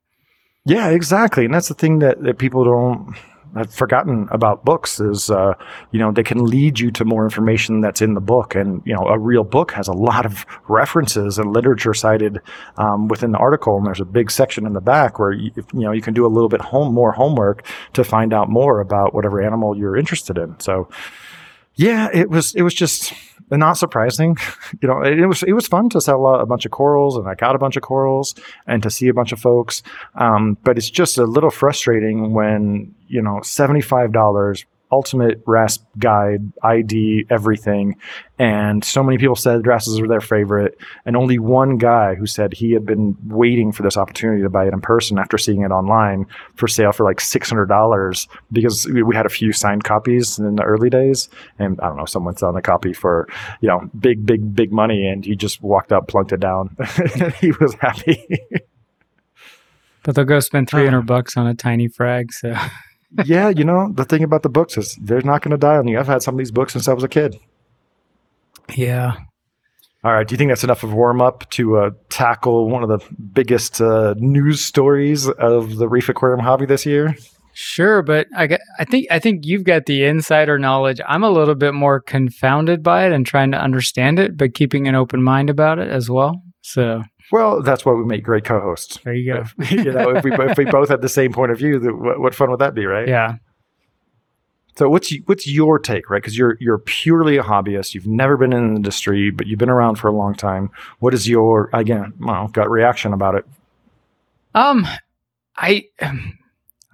Yeah, 0.66 0.90
exactly, 0.90 1.44
and 1.44 1.54
that's 1.54 1.68
the 1.68 1.74
thing 1.74 2.00
that, 2.00 2.22
that 2.22 2.38
people 2.38 2.64
don't 2.64 3.16
have 3.56 3.72
forgotten 3.74 4.28
about 4.30 4.64
books 4.64 5.00
is 5.00 5.30
uh, 5.30 5.54
you 5.90 5.98
know 5.98 6.12
they 6.12 6.22
can 6.22 6.44
lead 6.44 6.78
you 6.78 6.90
to 6.92 7.04
more 7.04 7.24
information 7.24 7.80
that's 7.80 8.02
in 8.02 8.14
the 8.14 8.20
book, 8.20 8.54
and 8.54 8.83
you 8.85 8.94
know 8.94 9.06
a 9.06 9.18
real 9.18 9.44
book 9.44 9.72
has 9.72 9.88
a 9.88 9.92
lot 9.92 10.26
of 10.26 10.46
references 10.68 11.38
and 11.38 11.52
literature 11.52 11.94
cited 11.94 12.40
um, 12.76 13.09
within 13.09 13.33
the 13.33 13.38
article, 13.38 13.76
and 13.76 13.87
there's 13.87 14.00
a 14.00 14.04
big 14.04 14.30
section 14.30 14.66
in 14.66 14.72
the 14.72 14.80
back 14.80 15.18
where 15.18 15.33
you, 15.33 15.50
you 15.56 15.80
know 15.80 15.92
you 15.92 16.02
can 16.02 16.14
do 16.14 16.26
a 16.26 16.28
little 16.28 16.48
bit 16.48 16.61
home 16.61 16.92
more 16.94 17.12
homework 17.12 17.66
to 17.92 18.04
find 18.04 18.33
out 18.33 18.48
more 18.48 18.80
about 18.80 19.14
whatever 19.14 19.40
animal 19.40 19.76
you're 19.76 19.96
interested 19.96 20.38
in. 20.38 20.59
So 20.61 20.88
yeah, 21.74 22.09
it 22.12 22.30
was 22.30 22.54
it 22.54 22.62
was 22.62 22.74
just 22.74 23.12
not 23.58 23.74
surprising. 23.74 24.36
you 24.80 24.88
know, 24.88 25.02
it, 25.02 25.18
it, 25.18 25.26
was 25.26 25.42
it 25.42 25.52
was 25.52 25.66
fun 25.66 25.88
to 25.90 26.00
sell 26.00 26.26
a, 26.26 26.40
a, 26.40 26.46
bunch 26.46 26.64
of 26.64 26.70
corals, 26.70 27.16
and 27.16 27.28
I 27.28 27.34
got 27.34 27.54
a 27.54 27.58
bunch 27.58 27.76
of 27.76 27.82
corals, 27.82 28.34
and 28.66 28.82
to 28.82 28.90
see 28.90 29.08
a 29.08 29.14
bunch 29.14 29.32
of 29.32 29.40
folks. 29.40 29.82
Um, 30.14 30.56
but 30.62 30.78
it's 30.78 30.90
just 30.90 31.18
a 31.18 31.24
little 31.24 31.50
frustrating 31.50 32.32
when 32.32 32.94
you 33.08 33.22
know 33.22 33.40
seventy 33.42 33.80
five 33.80 34.12
dollars 34.12 34.64
ultimate 34.92 35.42
wrasse 35.46 35.79
guide, 35.98 36.53
ID, 36.62 37.26
everything. 37.31 37.96
And 38.38 38.85
so 38.85 39.03
many 39.03 39.18
people 39.18 39.37
said 39.37 39.66
wrasses 39.66 40.00
were 40.00 40.09
their 40.09 40.20
favorite. 40.20 40.79
And 41.05 41.16
only 41.16 41.38
one 41.38 41.76
guy 41.76 42.14
who 42.14 42.26
said 42.26 42.55
he 42.55 42.72
had 42.72 42.87
been 42.87 43.16
waiting 43.26 43.70
for 43.70 43.83
this 43.83 43.96
opportunity 43.96 44.42
to 44.42 44.48
buy 44.48 44.66
it 44.66 44.72
in 44.72 44.81
person 44.81 45.18
after 45.18 45.38
seeing 45.38 45.62
it 45.62 45.70
online 45.70 46.26
for 46.55 46.66
sale 46.66 46.92
for 46.92 47.05
like 47.05 47.18
$600 47.18 48.29
because 48.50 48.87
we 48.87 49.14
had 49.14 49.26
a 49.26 49.31
few 49.31 49.53
signed 49.53 49.85
copies 49.85 50.38
in 50.38 50.57
the 50.57 50.62
early 50.62 50.90
days. 50.90 51.29
And 51.59 51.81
I 51.81 51.88
don't 51.88 51.96
know, 51.96 52.07
someone 52.07 52.37
selling 52.37 52.57
a 52.57 52.62
copy 52.62 52.92
for, 52.92 53.29
you 53.61 53.68
know, 53.68 53.88
big, 53.98 54.24
big, 54.24 54.55
big 54.55 54.72
money. 54.72 55.07
And 55.07 55.24
he 55.24 55.37
just 55.37 55.62
walked 55.62 55.92
up, 55.92 56.09
plunked 56.09 56.33
it 56.33 56.40
down. 56.40 56.76
and 57.20 57.35
he 57.35 57.53
was 57.53 57.74
happy. 57.74 58.26
but 60.03 60.14
they'll 60.14 60.24
go 60.24 60.40
spend 60.40 60.68
uh-huh. 60.68 60.79
300 60.79 61.03
bucks 61.03 61.37
on 61.37 61.46
a 61.46 61.55
tiny 61.55 61.88
frag. 61.88 62.33
So. 62.33 62.57
yeah, 63.25 63.49
you 63.49 63.64
know, 63.64 63.92
the 63.92 64.05
thing 64.05 64.23
about 64.23 64.42
the 64.42 64.49
books 64.49 64.77
is 64.77 64.96
they're 65.01 65.23
not 65.23 65.42
going 65.42 65.53
to 65.53 65.59
die 65.59 65.77
on 65.77 65.88
you. 65.88 65.99
I've 65.99 66.07
had 66.07 66.23
some 66.23 66.35
of 66.35 66.38
these 66.38 66.51
books 66.51 66.73
since 66.73 66.88
I 66.88 66.92
was 66.92 67.05
a 67.05 67.09
kid. 67.09 67.37
Yeah. 68.75 69.16
All 70.03 70.12
right. 70.12 70.27
Do 70.27 70.33
you 70.33 70.38
think 70.38 70.51
that's 70.51 70.64
enough 70.64 70.83
of 70.83 70.94
warm 70.94 71.20
up 71.20 71.49
to 71.51 71.77
uh, 71.77 71.90
tackle 72.09 72.68
one 72.70 72.83
of 72.83 72.88
the 72.88 73.01
biggest 73.33 73.81
uh, 73.81 74.14
news 74.16 74.64
stories 74.64 75.29
of 75.29 75.77
the 75.77 75.88
reef 75.88 76.09
aquarium 76.09 76.40
hobby 76.40 76.66
this 76.66 76.87
year? 76.87 77.16
Sure, 77.53 78.01
but 78.03 78.27
I, 78.35 78.46
get, 78.46 78.61
I 78.79 78.85
think 78.85 79.09
I 79.11 79.18
think 79.18 79.44
you've 79.44 79.64
got 79.64 79.85
the 79.85 80.05
insider 80.05 80.59
knowledge. 80.59 81.01
I'm 81.07 81.25
a 81.25 81.31
little 81.31 81.57
bit 81.57 81.75
more 81.75 82.01
confounded 82.01 82.83
by 82.83 83.05
it 83.05 83.12
and 83.12 83.27
trying 83.27 83.51
to 83.51 83.61
understand 83.61 84.18
it, 84.18 84.37
but 84.37 84.55
keeping 84.55 84.88
an 84.88 84.94
open 84.94 85.23
mind 85.23 85.51
about 85.51 85.79
it 85.79 85.88
as 85.88 86.09
well. 86.09 86.42
So 86.62 87.03
well, 87.33 87.62
that's 87.62 87.85
why 87.85 87.93
we 87.93 88.05
make 88.05 88.23
great 88.23 88.45
co-hosts. 88.45 88.99
There 89.05 89.14
you 89.14 89.33
go. 89.33 89.45
you 89.71 89.93
know, 89.93 90.11
if 90.16 90.25
we 90.25 90.33
if 90.33 90.59
we 90.59 90.64
both 90.64 90.88
had 90.88 91.03
the 91.03 91.09
same 91.09 91.33
point 91.33 91.53
of 91.53 91.59
view, 91.59 91.79
what, 91.81 92.21
what 92.21 92.35
fun 92.35 92.51
would 92.51 92.61
that 92.61 92.75
be, 92.75 92.87
right? 92.87 93.09
Yeah. 93.09 93.37
So 94.77 94.88
what's 94.88 95.12
what's 95.27 95.47
your 95.47 95.79
take, 95.79 96.09
right? 96.11 96.23
Because 96.23 96.37
you're 96.37 96.57
you're 96.61 96.79
purely 96.79 97.37
a 97.37 97.43
hobbyist. 97.43 97.95
You've 97.95 98.07
never 98.07 98.37
been 98.37 98.53
in 98.53 98.71
the 98.71 98.77
industry, 98.77 99.31
but 99.31 99.47
you've 99.47 99.59
been 99.59 99.71
around 99.71 99.97
for 99.97 100.09
a 100.09 100.12
long 100.12 100.35
time. 100.35 100.71
What 101.01 101.14
is 101.14 101.29
your 101.29 101.71
again, 101.73 102.14
well, 102.21 102.49
gut 102.49 102.71
reaction 102.71 103.12
about 103.12 103.35
it? 103.35 103.47
Um, 104.55 104.87
I 105.57 105.87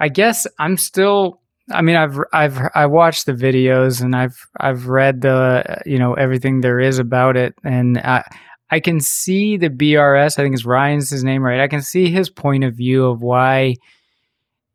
I 0.01 0.09
guess 0.09 0.47
I'm 0.59 0.77
still 0.77 1.41
I 1.73 1.83
mean, 1.83 1.97
I've 1.97 2.19
I've 2.33 2.59
I 2.75 2.87
watched 2.87 3.27
the 3.27 3.33
videos 3.33 4.01
and 4.01 4.15
I've 4.15 4.47
I've 4.59 4.87
read 4.87 5.23
the 5.23 5.83
you 5.85 5.99
know 5.99 6.15
everything 6.15 6.61
there 6.61 6.79
is 6.79 6.99
about 6.99 7.37
it, 7.37 7.55
and 7.65 7.99
I 7.99 8.25
I 8.71 8.81
can 8.81 9.01
see 9.01 9.57
the 9.57 9.71
BRS. 9.71 10.39
I 10.39 10.43
think 10.43 10.55
it's 10.55 10.65
Ryan's 10.65 11.11
his 11.11 11.23
name, 11.25 11.43
right? 11.43 11.61
I 11.61 11.69
can 11.69 11.83
see 11.83 12.11
his 12.11 12.31
point 12.31 12.65
of 12.65 12.75
view 12.75 13.07
of 13.07 13.23
why 13.23 13.75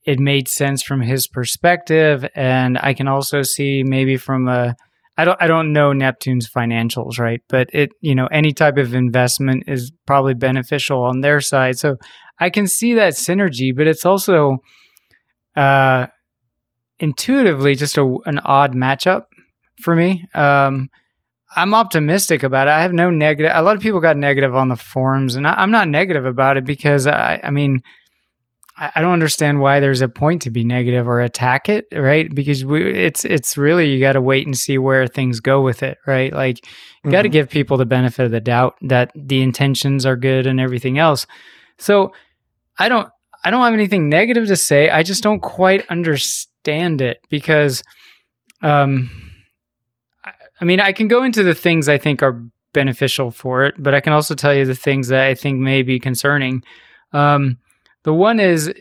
it 0.06 0.20
made 0.20 0.48
sense 0.48 0.82
from 0.82 1.02
his 1.02 1.28
perspective, 1.28 2.28
and 2.34 2.78
I 2.82 2.94
can 2.94 3.08
also 3.08 3.42
see 3.44 3.84
maybe 3.84 4.18
from 4.18 4.48
a 4.48 4.76
I 5.18 5.26
don't 5.26 5.42
I 5.42 5.48
don't 5.48 5.74
know 5.74 5.94
Neptune's 5.94 6.50
financials, 6.50 7.20
right? 7.20 7.42
But 7.50 7.70
it 7.74 7.92
you 8.02 8.16
know 8.16 8.28
any 8.28 8.54
type 8.54 8.78
of 8.78 8.96
investment 8.96 9.66
is 9.68 9.92
probably 10.08 10.34
beneficial 10.34 11.04
on 11.04 11.22
their 11.22 11.42
side, 11.42 11.78
so 11.78 11.98
I 12.40 12.50
can 12.50 12.68
see 12.68 12.94
that 12.96 13.14
synergy. 13.14 13.76
But 13.76 13.88
it's 13.88 14.06
also 14.06 14.58
uh, 15.56 16.08
intuitively 17.00 17.76
just 17.76 17.98
a, 17.98 18.18
an 18.26 18.40
odd 18.40 18.74
matchup 18.74 19.24
for 19.82 19.96
me. 19.96 20.26
Um, 20.34 20.90
I'm 21.56 21.74
optimistic 21.74 22.44
about 22.44 22.68
it. 22.68 22.72
I 22.72 22.82
have 22.82 22.94
no 22.94 23.10
negative. 23.10 23.52
A 23.54 23.62
lot 23.62 23.76
of 23.76 23.82
people 23.82 24.00
got 24.00 24.18
negative 24.18 24.56
on 24.56 24.70
the 24.70 24.76
forums, 24.76 25.36
and 25.36 25.48
I, 25.48 25.62
am 25.62 25.72
not 25.72 25.88
negative 25.88 26.26
about 26.26 26.58
it 26.58 26.66
because 26.66 27.08
I, 27.08 27.42
I 27.44 27.52
mean, 27.52 27.82
I, 28.78 28.92
I, 28.96 29.02
don't 29.02 29.12
understand 29.12 29.60
why 29.60 29.80
there's 29.80 30.02
a 30.02 30.08
point 30.08 30.44
to 30.44 30.50
be 30.50 30.64
negative 30.64 31.08
or 31.08 31.20
attack 31.20 31.68
it, 31.68 31.88
right? 31.92 32.34
Because 32.34 32.64
we, 32.64 32.92
it's 32.92 33.26
it's 33.26 33.58
really 33.58 33.92
you 33.92 34.00
got 34.00 34.14
to 34.14 34.22
wait 34.22 34.46
and 34.46 34.58
see 34.58 34.78
where 34.78 35.08
things 35.08 35.40
go 35.42 35.62
with 35.62 35.84
it, 35.84 35.98
right? 36.08 36.32
Like 36.32 36.66
you 37.04 37.12
got 37.12 37.24
to 37.24 37.28
mm-hmm. 37.28 37.34
give 37.34 37.50
people 37.50 37.78
the 37.78 37.86
benefit 37.86 38.26
of 38.26 38.32
the 38.32 38.40
doubt 38.40 38.76
that 38.84 39.12
the 39.14 39.42
intentions 39.42 40.06
are 40.06 40.16
good 40.16 40.48
and 40.48 40.60
everything 40.60 41.00
else. 41.00 41.28
So 41.78 42.14
I 42.80 42.88
don't 42.88 43.10
I 43.44 43.52
don't 43.52 43.64
have 43.64 43.74
anything 43.74 44.10
negative 44.10 44.48
to 44.48 44.56
say. 44.56 44.90
I 44.90 45.04
just 45.04 45.24
don't 45.24 45.42
quite 45.42 45.86
understand 45.90 47.02
it 47.02 47.20
because, 47.30 47.84
um, 48.62 49.31
I, 50.62 50.66
mean, 50.66 50.80
I 50.80 50.92
can 50.94 51.08
go 51.08 51.24
into 51.24 51.44
the 51.44 51.56
things 51.56 51.90
I 51.90 51.98
think 51.98 52.24
are 52.24 52.42
beneficial 52.74 53.32
for 53.32 53.66
it, 53.66 53.76
but 53.78 53.94
I 53.94 54.00
can 54.00 54.14
also 54.14 54.36
tell 54.36 54.54
you 54.54 54.66
the 54.66 54.76
things 54.76 55.10
that 55.10 55.28
I 55.28 55.36
think 55.36 55.60
may 55.60 55.82
be 55.82 56.00
concerning. 56.00 56.64
Um, 57.12 57.58
the 58.04 58.14
one 58.14 58.40
is 58.40 58.74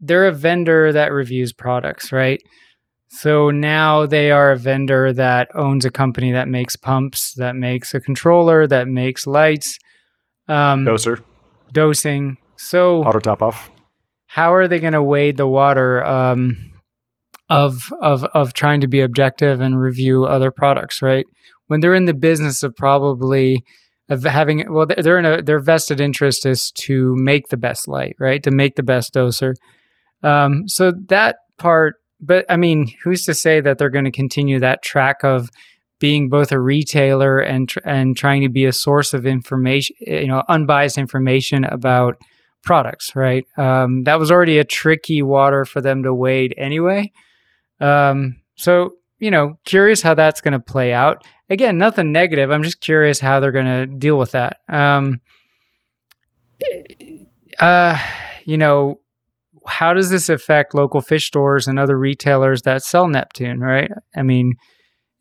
they're 0.00 0.26
a 0.26 0.32
vendor 0.32 0.92
that 0.92 1.12
reviews 1.12 1.52
products, 1.52 2.12
right? 2.12 2.42
So 3.08 3.50
now 3.50 4.06
they 4.06 4.30
are 4.30 4.52
a 4.52 4.56
vendor 4.56 5.12
that 5.14 5.48
owns 5.54 5.84
a 5.84 5.90
company 5.90 6.32
that 6.32 6.48
makes 6.48 6.76
pumps, 6.76 7.34
that 7.34 7.56
makes 7.56 7.94
a 7.94 8.00
controller, 8.00 8.66
that 8.66 8.86
makes 8.88 9.26
lights, 9.26 9.78
um, 10.48 10.84
doser, 10.84 11.22
dosing. 11.72 12.36
So 12.56 13.02
auto 13.02 13.18
top 13.18 13.42
off 13.42 13.70
how 14.30 14.54
are 14.54 14.68
they 14.68 14.78
going 14.78 14.92
to 14.92 15.02
wade 15.02 15.36
the 15.36 15.46
water 15.46 16.04
um, 16.04 16.69
of 17.50 17.92
of 18.00 18.24
of 18.32 18.54
trying 18.54 18.80
to 18.80 18.88
be 18.88 19.00
objective 19.00 19.60
and 19.60 19.78
review 19.78 20.24
other 20.24 20.50
products, 20.50 21.02
right? 21.02 21.26
When 21.66 21.80
they're 21.80 21.94
in 21.94 22.06
the 22.06 22.14
business 22.14 22.62
of 22.62 22.74
probably 22.76 23.64
of 24.08 24.22
having 24.22 24.72
well, 24.72 24.86
they're 24.86 25.18
in 25.18 25.26
a 25.26 25.42
their 25.42 25.60
vested 25.60 26.00
interest 26.00 26.46
is 26.46 26.70
to 26.72 27.14
make 27.16 27.48
the 27.48 27.56
best 27.56 27.88
light, 27.88 28.16
right? 28.18 28.42
To 28.44 28.50
make 28.50 28.76
the 28.76 28.82
best 28.82 29.12
doser. 29.12 29.54
Um, 30.22 30.68
so 30.68 30.92
that 31.08 31.36
part, 31.58 31.96
but 32.20 32.46
I 32.48 32.56
mean, 32.56 32.92
who's 33.02 33.24
to 33.24 33.34
say 33.34 33.60
that 33.60 33.78
they're 33.78 33.90
going 33.90 34.04
to 34.04 34.10
continue 34.10 34.60
that 34.60 34.82
track 34.82 35.24
of 35.24 35.50
being 35.98 36.28
both 36.28 36.52
a 36.52 36.60
retailer 36.60 37.40
and 37.40 37.72
and 37.84 38.16
trying 38.16 38.42
to 38.42 38.48
be 38.48 38.64
a 38.64 38.72
source 38.72 39.12
of 39.12 39.26
information, 39.26 39.96
you 40.00 40.28
know, 40.28 40.44
unbiased 40.48 40.98
information 40.98 41.64
about 41.64 42.16
products, 42.62 43.16
right? 43.16 43.44
Um, 43.56 44.04
that 44.04 44.20
was 44.20 44.30
already 44.30 44.58
a 44.58 44.64
tricky 44.64 45.22
water 45.22 45.64
for 45.64 45.80
them 45.80 46.04
to 46.04 46.14
wade 46.14 46.54
anyway. 46.56 47.10
Um, 47.80 48.40
so, 48.56 48.94
you 49.18 49.30
know, 49.30 49.58
curious 49.64 50.02
how 50.02 50.14
that's 50.14 50.40
going 50.40 50.52
to 50.52 50.60
play 50.60 50.92
out. 50.92 51.24
Again, 51.48 51.78
nothing 51.78 52.12
negative. 52.12 52.50
I'm 52.50 52.62
just 52.62 52.80
curious 52.80 53.20
how 53.20 53.40
they're 53.40 53.52
going 53.52 53.66
to 53.66 53.86
deal 53.86 54.18
with 54.18 54.32
that. 54.32 54.58
Um, 54.68 55.20
uh, 57.58 57.98
you 58.44 58.56
know, 58.56 59.00
how 59.66 59.92
does 59.94 60.10
this 60.10 60.28
affect 60.28 60.74
local 60.74 61.00
fish 61.00 61.26
stores 61.26 61.68
and 61.68 61.78
other 61.78 61.98
retailers 61.98 62.62
that 62.62 62.82
sell 62.82 63.08
Neptune, 63.08 63.60
right? 63.60 63.90
I 64.16 64.22
mean, 64.22 64.54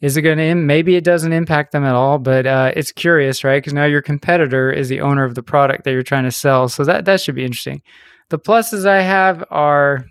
is 0.02 0.16
it 0.16 0.22
going 0.22 0.38
to, 0.38 0.56
maybe 0.56 0.96
it 0.96 1.04
doesn't 1.04 1.34
impact 1.34 1.72
them 1.72 1.84
at 1.84 1.96
all, 1.96 2.20
but 2.20 2.46
uh, 2.48 2.72
it's 2.76 2.92
curious, 2.92 3.44
right? 3.44 3.58
Because 3.58 3.74
now 3.74 3.86
your 3.86 4.02
competitor 4.02 4.72
is 4.72 4.88
the 4.88 5.02
owner 5.02 5.26
of 5.26 5.36
the 5.36 5.44
product 5.44 5.84
that 5.84 5.92
you're 5.92 6.04
trying 6.04 6.24
to 6.24 6.32
sell. 6.32 6.70
So 6.70 6.86
that, 6.86 7.06
that 7.06 7.20
should 7.20 7.36
be 7.36 7.44
interesting. 7.44 7.82
The 8.30 8.40
pluses 8.40 8.86
I 8.86 9.02
have 9.02 9.44
are 9.50 10.06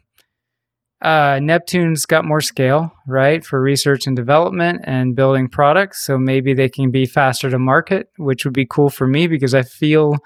uh, 1.00 1.38
Neptune's 1.40 2.06
got 2.06 2.24
more 2.24 2.40
scale, 2.40 2.92
right, 3.06 3.44
for 3.44 3.60
research 3.60 4.06
and 4.06 4.16
development 4.16 4.80
and 4.84 5.14
building 5.14 5.48
products. 5.48 6.04
So 6.04 6.18
maybe 6.18 6.54
they 6.54 6.68
can 6.68 6.90
be 6.90 7.06
faster 7.06 7.48
to 7.50 7.58
market, 7.58 8.08
which 8.16 8.44
would 8.44 8.54
be 8.54 8.66
cool 8.66 8.90
for 8.90 9.06
me 9.06 9.28
because 9.28 9.54
I 9.54 9.62
feel 9.62 10.16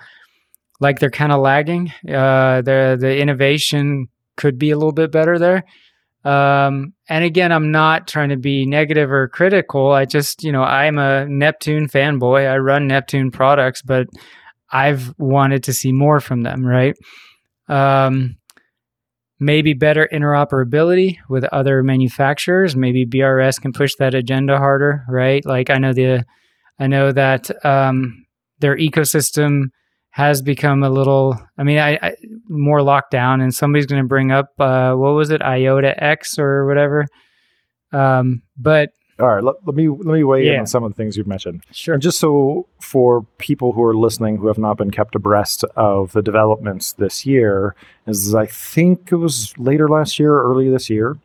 like 0.81 0.99
they're 0.99 1.11
kind 1.11 1.33
of 1.33 1.41
lagging. 1.41 1.93
Uh, 2.09 2.63
the 2.63 2.97
the 2.99 3.19
innovation 3.19 4.09
could 4.37 4.59
be 4.59 4.71
a 4.71 4.77
little 4.77 4.93
bit 4.93 5.13
better 5.13 5.39
there. 5.39 5.65
Um, 6.25 6.95
and 7.09 7.25
again, 7.25 7.53
I'm 7.53 7.71
not 7.71 8.07
trying 8.07 8.29
to 8.31 8.37
be 8.37 8.65
negative 8.65 9.11
or 9.11 9.29
critical. 9.29 9.91
I 9.91 10.05
just, 10.05 10.45
you 10.45 10.53
know, 10.53 10.63
I'm 10.63 10.99
a 10.99 11.27
Neptune 11.27 11.89
fanboy. 11.89 12.49
I 12.49 12.59
run 12.59 12.87
Neptune 12.87 13.31
products, 13.31 13.83
but 13.83 14.07
I've 14.71 15.13
wanted 15.19 15.65
to 15.65 15.73
see 15.73 15.93
more 15.93 16.21
from 16.21 16.43
them, 16.43 16.65
right? 16.65 16.95
Um, 17.69 18.37
maybe 19.43 19.75
better 19.75 20.09
interoperability 20.13 21.17
with 21.29 21.45
other 21.45 21.83
manufacturers. 21.83 22.77
Maybe 22.77 23.05
BRS 23.05 23.61
can 23.61 23.73
push 23.73 23.93
that 23.99 24.15
agenda 24.15 24.57
harder, 24.57 25.05
right? 25.09 25.45
Like 25.45 25.69
I 25.69 25.79
know 25.79 25.93
the, 25.93 26.25
I 26.79 26.87
know 26.87 27.13
that 27.13 27.51
um, 27.65 28.25
their 28.61 28.77
ecosystem 28.77 29.65
has 30.11 30.43
become 30.43 30.83
a 30.83 30.91
little 30.91 31.39
i 31.59 31.63
mean 31.63 31.79
i, 31.79 31.99
I 32.03 32.15
more 32.49 32.83
locked 32.83 33.11
down 33.11 33.41
and 33.41 33.55
somebody's 33.55 33.87
going 33.87 34.03
to 34.03 34.07
bring 34.09 34.31
up 34.31 34.49
uh, 34.59 34.93
what 34.93 35.15
was 35.15 35.31
it 35.31 35.41
iota 35.43 36.03
x 36.03 36.39
or 36.39 36.67
whatever 36.67 37.07
um, 37.93 38.43
but 38.59 38.91
all 39.19 39.29
right 39.29 39.45
let, 39.45 39.57
let 39.67 39.75
me 39.77 39.89
let 39.89 40.15
me 40.15 40.25
weigh 40.25 40.47
yeah. 40.47 40.55
in 40.55 40.61
on 40.61 40.67
some 40.67 40.85
of 40.85 40.91
the 40.91 40.95
things 40.95 41.17
you've 41.17 41.27
mentioned 41.27 41.63
sure 41.71 41.95
and 41.95 42.03
just 42.03 42.19
so 42.19 42.67
for 42.81 43.23
people 43.39 43.73
who 43.73 43.83
are 43.83 43.95
listening 43.95 44.37
who 44.37 44.47
have 44.47 44.59
not 44.59 44.77
been 44.77 44.91
kept 44.91 45.15
abreast 45.15 45.65
of 45.77 46.13
the 46.13 46.23
developments 46.23 46.93
this 46.95 47.27
year 47.27 47.75
is 48.07 48.35
i 48.35 48.47
think 48.47 49.11
it 49.13 49.17
was 49.17 49.57
later 49.59 49.89
last 49.89 50.19
year 50.19 50.35
or 50.35 50.51
early 50.51 50.71
this 50.71 50.89
year 50.89 51.17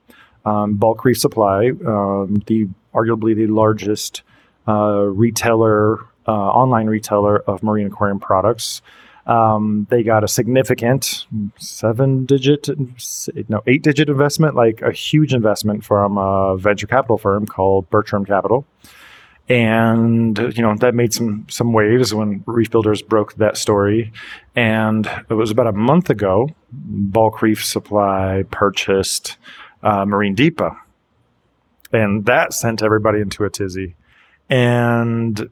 um, 0.46 0.76
bulk 0.76 1.04
reef 1.04 1.18
supply 1.18 1.72
um, 1.86 2.42
the 2.48 2.68
arguably 2.94 3.36
the 3.36 3.48
largest 3.48 4.24
uh, 4.68 5.04
retailer 5.04 6.00
uh, 6.28 6.32
online 6.32 6.88
retailer 6.88 7.40
of 7.40 7.64
marine 7.64 7.88
aquarium 7.88 8.20
products. 8.20 8.82
Um, 9.28 9.88
they 9.90 10.04
got 10.04 10.24
a 10.24 10.28
significant 10.28 11.28
seven 11.58 12.26
digit, 12.26 12.70
no, 13.50 13.62
eight 13.68 13.84
digit 13.84 14.08
investment, 14.08 14.56
like 14.56 14.82
a 14.82 14.92
huge 14.92 15.34
investment 15.34 15.84
from 15.84 16.18
a 16.18 16.58
venture 16.58 16.88
capital 16.88 17.18
firm 17.18 17.46
called 17.46 17.90
Bertram 17.90 18.26
Capital. 18.26 18.66
And, 19.50 20.38
you 20.56 20.62
know, 20.62 20.76
that 20.76 20.96
made 20.96 21.14
some, 21.14 21.46
some 21.50 21.74
waves 21.74 22.14
when 22.14 22.44
Reef 22.46 22.72
Builders 22.72 23.02
broke 23.02 23.36
that 23.36 23.58
story. 23.58 24.12
And 24.56 25.06
it 25.30 25.34
was 25.34 25.52
about 25.52 25.68
a 25.68 25.74
month 25.74 26.10
ago, 26.10 26.50
Bulk 26.72 27.42
Reef 27.42 27.64
Supply 27.64 28.44
purchased 28.50 29.38
uh, 29.84 30.06
Marine 30.06 30.36
Depot. 30.36 30.76
And 31.94 32.26
that 32.26 32.54
sent 32.54 32.82
everybody 32.82 33.20
into 33.20 33.44
a 33.46 33.50
tizzy. 33.50 33.96
And 34.50 35.50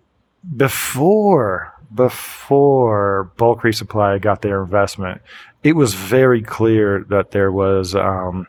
before 0.56 1.74
before 1.94 3.32
bulk 3.38 3.64
reef 3.64 3.76
supply 3.76 4.18
got 4.18 4.42
their 4.42 4.64
investment, 4.64 5.22
it 5.64 5.74
was 5.74 5.94
very 5.94 6.42
clear 6.42 7.06
that 7.10 7.32
there 7.32 7.52
was 7.52 7.96
um, 7.96 8.48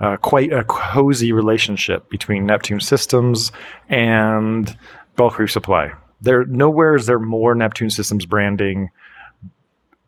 uh, 0.00 0.16
quite 0.18 0.52
a 0.52 0.64
cozy 0.64 1.32
relationship 1.32 2.08
between 2.10 2.46
Neptune 2.46 2.80
Systems 2.80 3.52
and 3.88 4.76
bulk 5.16 5.38
reef 5.38 5.50
supply. 5.50 5.92
There 6.20 6.44
nowhere 6.44 6.94
is 6.94 7.06
there 7.06 7.18
more 7.18 7.54
Neptune 7.54 7.90
Systems 7.90 8.26
branding 8.26 8.90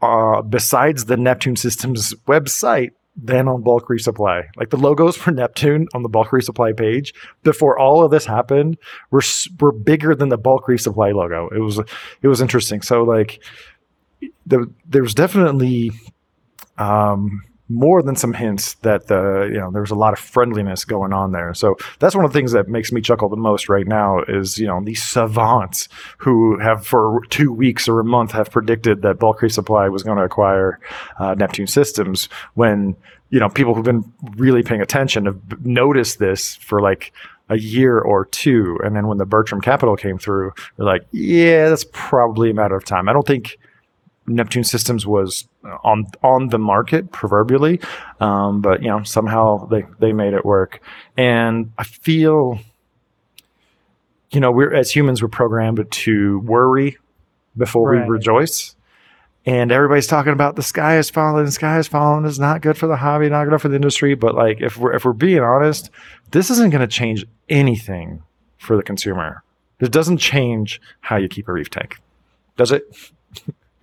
uh, 0.03 0.43
besides 0.43 1.07
the 1.07 1.17
Neptune 1.17 1.57
Systems 1.57 2.15
website 2.27 2.91
than 3.17 3.49
on 3.49 3.63
bulk 3.63 3.89
reef 3.89 4.03
supply. 4.03 4.45
Like 4.57 4.71
the 4.71 4.77
logos 4.77 5.17
for 5.17 5.31
Neptune 5.31 5.89
on 5.95 6.03
the 6.03 6.09
bulk 6.09 6.33
reef 6.33 6.45
supply 6.45 6.73
page 6.73 7.15
before 7.43 7.79
all 7.79 8.05
of 8.05 8.11
this 8.11 8.27
happened 8.27 8.77
were 9.11 9.23
were 9.59 9.73
bigger 9.73 10.15
than 10.15 10.29
the 10.29 10.39
bulk 10.39 10.69
reef 10.69 10.83
supply 10.83 11.13
logo. 11.13 11.49
It 11.49 11.61
was 11.61 11.79
it 11.79 12.29
was 12.29 12.41
interesting. 12.41 12.83
So 12.83 13.03
like 13.05 13.43
the, 14.47 14.71
there 14.87 15.03
was 15.03 15.15
definitely 15.15 15.93
um, 16.79 17.43
more 17.69 18.03
than 18.03 18.15
some 18.15 18.33
hints 18.33 18.75
that 18.83 19.09
the 19.09 19.49
you 19.53 19.59
know 19.59 19.71
there 19.71 19.83
was 19.83 19.91
a 19.91 19.97
lot 19.97 20.13
of 20.13 20.19
friendliness 20.19 20.85
going 20.85 21.13
on 21.13 21.33
there. 21.33 21.55
So 21.55 21.77
that's 21.99 22.15
one 22.15 22.25
of 22.25 22.33
the 22.33 22.39
things 22.39 22.53
that 22.53 22.69
makes 22.69 22.93
me 22.93 23.01
chuckle 23.01 23.29
the 23.29 23.37
most 23.37 23.69
right 23.69 23.87
now 23.87 24.21
is 24.29 24.59
you 24.59 24.67
know 24.67 24.81
these 24.83 25.03
savants 25.03 25.89
who 26.19 26.59
have 26.59 26.87
for 26.87 27.21
two 27.31 27.53
weeks 27.53 27.89
or 27.89 28.01
a 28.01 28.05
month 28.05 28.33
have 28.33 28.51
predicted 28.51 29.03
that 29.03 29.19
bulk 29.19 29.37
Supply 29.49 29.89
was 29.89 30.03
going 30.03 30.17
to 30.17 30.25
acquire 30.25 30.81
uh, 31.19 31.35
Neptune 31.35 31.67
Systems 31.67 32.29
when 32.55 32.97
you 33.31 33.41
know, 33.41 33.49
people 33.49 33.75
who've 33.75 33.85
been 33.85 34.05
really 34.37 34.63
paying 34.63 34.81
attention 34.81 35.27
have 35.27 35.65
noticed 35.65 36.19
this 36.19 36.57
for 36.57 36.81
like 36.81 37.13
a 37.49 37.59
year 37.59 37.99
or 37.99 38.27
two. 38.27 38.79
And 38.85 38.95
then 38.95 39.07
when 39.07 39.19
the 39.19 39.27
Bertram 39.27 39.61
Capital 39.61 39.97
came 39.97 40.19
through, 40.19 40.53
they're 40.77 40.87
like, 40.87 41.07
yeah, 41.13 41.69
that's 41.69 41.85
probably 41.93 42.51
a 42.51 42.55
matter 42.55 42.77
of 42.77 42.85
time. 42.85 43.09
I 43.09 43.13
don't 43.13 43.27
think 43.27 43.59
Neptune 44.27 44.65
Systems 44.65 45.07
was 45.07 45.47
on 45.85 46.07
on 46.23 46.49
the 46.49 46.59
market 46.59 47.13
proverbially, 47.13 47.81
um, 48.21 48.61
but 48.61 48.83
you 48.83 48.89
know 48.89 49.03
somehow 49.03 49.67
they 49.67 49.85
they 50.01 50.13
made 50.13 50.35
it 50.35 50.45
work. 50.45 50.81
And 51.17 51.73
I 51.79 51.85
feel, 51.85 52.59
you 54.31 54.41
know, 54.41 54.51
we're 54.51 54.75
as 54.75 54.91
humans 54.91 55.23
we're 55.23 55.29
programmed 55.29 55.85
to 55.91 56.39
worry 56.41 56.99
before 57.57 57.91
Right. 57.93 58.03
we 58.07 58.09
rejoice. 58.11 58.75
And 59.49 59.71
everybody's 59.71 60.09
talking 60.09 60.33
about 60.33 60.57
the 60.57 60.63
sky 60.63 60.99
is 60.99 61.09
falling, 61.09 61.45
the 61.45 61.53
sky 61.53 61.79
is 61.79 61.87
falling. 61.87 62.25
It's 62.27 62.39
not 62.41 62.63
good 62.63 62.77
for 62.77 62.89
the 62.89 62.97
hobby, 62.97 63.29
not 63.29 63.49
good 63.49 63.61
for 63.61 63.69
the 63.69 63.77
industry. 63.77 64.15
But 64.17 64.35
like, 64.35 64.61
if 64.61 64.77
we're 64.77 64.93
if 64.93 65.05
we're 65.05 65.13
being 65.13 65.41
honest, 65.41 65.91
this 66.33 66.51
isn't 66.51 66.71
going 66.71 66.81
to 66.81 66.89
change 66.89 67.25
anything 67.49 68.23
for 68.59 68.77
the 68.77 68.83
consumer. 68.83 69.45
It 69.79 69.93
doesn't 69.93 70.17
change 70.19 70.81
how 71.01 71.17
you 71.17 71.29
keep 71.29 71.47
a 71.47 71.53
reef 71.53 71.71
tank, 71.71 71.99
does 72.57 72.73
it? 72.73 72.83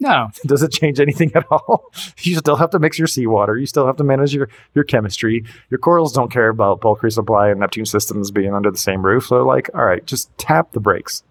No. 0.04 0.30
Does 0.46 0.62
it 0.62 0.72
change 0.72 1.00
anything 1.00 1.32
at 1.34 1.46
all? 1.50 1.92
You 2.20 2.36
still 2.36 2.56
have 2.56 2.70
to 2.72 2.80
mix 2.80 2.98
your 2.98 3.08
seawater. 3.08 3.58
You 3.58 3.66
still 3.66 3.86
have 3.86 3.98
to 3.98 4.04
manage 4.04 4.34
your, 4.34 4.48
your 4.76 4.84
chemistry. 4.84 5.44
Your 5.70 5.78
corals 5.78 6.13
don't 6.13 6.32
care 6.32 6.50
about 6.50 6.82
bulk 6.82 7.04
reef 7.04 7.13
supply 7.13 7.50
and 7.50 7.60
Neptune 7.60 7.86
systems 7.86 8.32
being 8.32 8.54
under 8.54 8.72
the 8.72 8.78
same 8.78 9.06
roof. 9.06 9.28
So, 9.28 9.44
like, 9.44 9.70
all 9.74 9.86
right, 9.86 10.06
just 10.06 10.36
tap 10.38 10.72
the 10.72 10.80
brakes. 10.80 11.24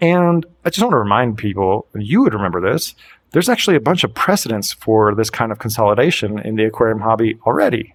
And 0.00 0.44
I 0.64 0.70
just 0.70 0.82
want 0.82 0.92
to 0.92 0.98
remind 0.98 1.38
people, 1.38 1.86
you 1.94 2.22
would 2.22 2.34
remember 2.34 2.60
this, 2.60 2.94
there's 3.32 3.48
actually 3.48 3.76
a 3.76 3.80
bunch 3.80 4.04
of 4.04 4.14
precedents 4.14 4.72
for 4.72 5.14
this 5.14 5.30
kind 5.30 5.52
of 5.52 5.58
consolidation 5.58 6.38
in 6.40 6.56
the 6.56 6.64
aquarium 6.64 7.00
hobby 7.00 7.38
already, 7.46 7.94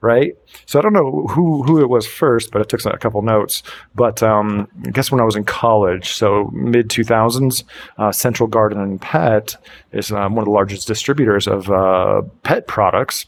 right? 0.00 0.36
So 0.66 0.78
I 0.78 0.82
don't 0.82 0.92
know 0.92 1.26
who 1.28 1.62
who 1.62 1.80
it 1.80 1.88
was 1.88 2.06
first, 2.06 2.50
but 2.50 2.60
I 2.60 2.64
took 2.64 2.84
a 2.84 2.98
couple 2.98 3.22
notes. 3.22 3.62
But 3.94 4.22
um, 4.22 4.68
I 4.86 4.90
guess 4.90 5.10
when 5.10 5.20
I 5.20 5.24
was 5.24 5.36
in 5.36 5.44
college, 5.44 6.12
so 6.12 6.50
mid 6.52 6.88
2000s, 6.88 7.64
uh, 7.98 8.12
Central 8.12 8.48
Garden 8.48 8.80
and 8.80 9.00
Pet 9.00 9.56
is 9.92 10.12
um, 10.12 10.34
one 10.34 10.42
of 10.42 10.46
the 10.46 10.52
largest 10.52 10.86
distributors 10.86 11.46
of 11.46 11.70
uh, 11.70 12.22
pet 12.42 12.66
products. 12.66 13.26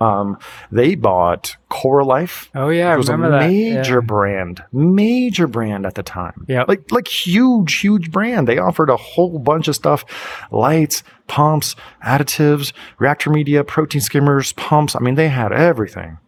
Um, 0.00 0.38
they 0.72 0.96
bought 0.96 1.56
Coralife. 1.70 2.48
Oh 2.54 2.68
yeah, 2.68 2.90
I 2.90 2.94
It 2.94 2.96
was 2.98 3.08
a 3.08 3.12
remember 3.12 3.38
that. 3.38 3.48
major 3.48 3.94
Yeah. 4.00 4.06
brand, 4.06 4.62
major 4.72 5.46
brand 5.46 5.86
at 5.86 5.94
the 5.94 6.02
time. 6.02 6.44
Yeah, 6.48 6.64
like 6.66 6.90
like 6.90 7.06
huge, 7.06 7.74
huge 7.80 8.10
brand. 8.10 8.48
They 8.48 8.58
offered 8.58 8.90
a 8.90 8.96
whole 8.96 9.38
bunch 9.38 9.68
of 9.68 9.76
stuff: 9.76 10.04
lights, 10.50 11.02
pumps, 11.28 11.76
additives, 12.04 12.72
reactor 12.98 13.30
media, 13.30 13.62
protein 13.64 14.00
skimmers, 14.00 14.52
pumps. 14.54 14.96
I 14.96 14.98
mean, 14.98 15.14
they 15.14 15.28
had 15.28 15.52
everything. 15.52 16.18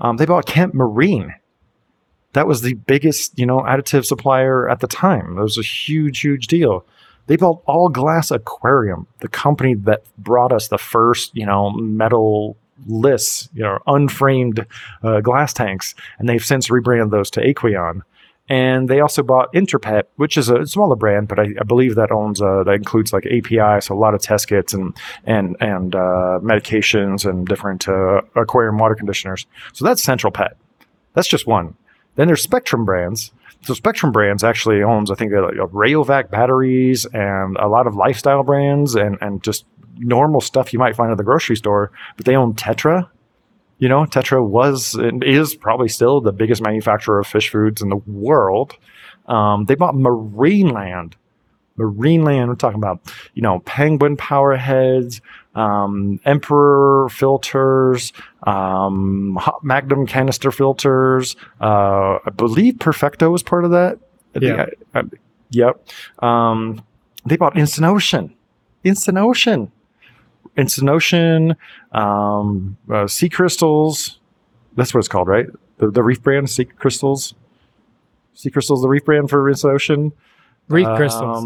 Um, 0.00 0.16
they 0.18 0.26
bought 0.26 0.46
Kent 0.46 0.72
Marine. 0.74 1.34
That 2.34 2.46
was 2.46 2.60
the 2.62 2.74
biggest, 2.74 3.38
you 3.38 3.46
know, 3.46 3.60
additive 3.60 4.04
supplier 4.04 4.68
at 4.68 4.80
the 4.80 4.86
time. 4.86 5.38
It 5.38 5.42
was 5.42 5.56
a 5.58 5.62
huge, 5.62 6.20
huge 6.20 6.46
deal. 6.48 6.84
They 7.28 7.36
built 7.36 7.62
All 7.66 7.88
Glass 7.88 8.30
Aquarium, 8.30 9.06
the 9.20 9.28
company 9.28 9.74
that 9.74 10.04
brought 10.18 10.52
us 10.52 10.68
the 10.68 10.78
first, 10.78 11.34
you 11.34 11.44
know, 11.46 11.70
metal 11.70 12.56
lists, 12.86 13.48
you 13.54 13.62
know, 13.62 13.78
unframed 13.86 14.66
uh, 15.02 15.20
glass 15.20 15.52
tanks, 15.52 15.94
and 16.18 16.28
they've 16.28 16.44
since 16.44 16.70
rebranded 16.70 17.10
those 17.10 17.30
to 17.30 17.40
Aqueon. 17.40 18.02
And 18.48 18.88
they 18.88 19.00
also 19.00 19.24
bought 19.24 19.52
Interpet, 19.52 20.04
which 20.16 20.36
is 20.36 20.48
a 20.48 20.66
smaller 20.66 20.94
brand, 20.94 21.26
but 21.26 21.40
I, 21.40 21.48
I 21.60 21.64
believe 21.64 21.96
that 21.96 22.12
owns 22.12 22.40
uh, 22.40 22.62
that 22.64 22.74
includes 22.74 23.12
like 23.12 23.26
API, 23.26 23.80
so 23.80 23.94
a 23.94 23.98
lot 23.98 24.14
of 24.14 24.22
test 24.22 24.48
kits 24.48 24.72
and 24.72 24.96
and 25.24 25.56
and 25.60 25.94
uh, 25.96 26.38
medications 26.42 27.28
and 27.28 27.46
different 27.46 27.88
uh, 27.88 28.22
aquarium 28.36 28.78
water 28.78 28.94
conditioners. 28.94 29.46
So 29.72 29.84
that's 29.84 30.02
Central 30.02 30.30
Pet. 30.30 30.56
That's 31.14 31.28
just 31.28 31.46
one. 31.46 31.76
Then 32.14 32.28
there's 32.28 32.42
Spectrum 32.42 32.84
brands. 32.84 33.32
So 33.62 33.74
Spectrum 33.74 34.12
brands 34.12 34.44
actually 34.44 34.82
owns, 34.82 35.10
I 35.10 35.14
think, 35.14 35.32
uh, 35.32 35.50
Rayovac 35.66 36.30
batteries 36.30 37.04
and 37.06 37.56
a 37.56 37.68
lot 37.68 37.86
of 37.86 37.96
lifestyle 37.96 38.42
brands 38.42 38.94
and 38.94 39.18
and 39.20 39.42
just 39.42 39.64
normal 39.98 40.40
stuff 40.40 40.72
you 40.72 40.78
might 40.78 40.94
find 40.94 41.10
at 41.10 41.16
the 41.16 41.24
grocery 41.24 41.56
store. 41.56 41.90
But 42.16 42.26
they 42.26 42.36
own 42.36 42.54
Tetra. 42.54 43.08
You 43.78 43.88
know, 43.88 44.04
Tetra 44.04 44.46
was 44.46 44.94
and 44.94 45.22
is 45.22 45.54
probably 45.54 45.88
still 45.88 46.20
the 46.20 46.32
biggest 46.32 46.62
manufacturer 46.62 47.18
of 47.18 47.26
fish 47.26 47.50
foods 47.50 47.82
in 47.82 47.88
the 47.88 47.96
world. 47.96 48.74
Um, 49.26 49.64
they 49.64 49.74
bought 49.74 49.94
Marineland. 49.94 51.14
Marineland, 51.78 52.48
we're 52.48 52.54
talking 52.54 52.78
about, 52.78 53.00
you 53.34 53.42
know, 53.42 53.58
penguin 53.60 54.16
power 54.16 54.56
heads, 54.56 55.20
um, 55.56 56.20
emperor 56.24 57.08
filters, 57.08 58.12
um, 58.46 59.36
hot 59.40 59.64
magnum 59.64 60.06
canister 60.06 60.52
filters. 60.52 61.34
Uh, 61.60 62.18
I 62.24 62.30
believe 62.36 62.78
Perfecto 62.78 63.30
was 63.30 63.42
part 63.42 63.64
of 63.64 63.72
that. 63.72 63.98
Yeah. 64.40 64.66
I- 64.94 64.98
I- 65.00 65.02
yep. 65.50 65.84
Um, 66.22 66.82
they 67.24 67.36
bought 67.36 67.56
Instant 67.58 67.86
Ocean. 67.86 68.34
Instant 68.84 69.18
Ocean. 69.18 69.72
Instant 70.56 70.88
Ocean, 70.88 71.56
um, 71.92 72.76
uh, 72.90 73.06
Sea 73.06 73.28
Crystals. 73.28 74.20
That's 74.76 74.94
what 74.94 75.00
it's 75.00 75.08
called, 75.08 75.28
right? 75.28 75.46
The, 75.78 75.90
the 75.90 76.02
reef 76.02 76.22
brand, 76.22 76.48
Sea 76.48 76.64
Crystals. 76.64 77.34
Sea 78.34 78.50
Crystals, 78.50 78.80
the 78.82 78.88
reef 78.88 79.04
brand 79.04 79.28
for 79.28 79.48
Instant 79.50 79.74
Ocean. 79.74 80.12
Reef 80.68 80.86
crystals. 80.96 81.44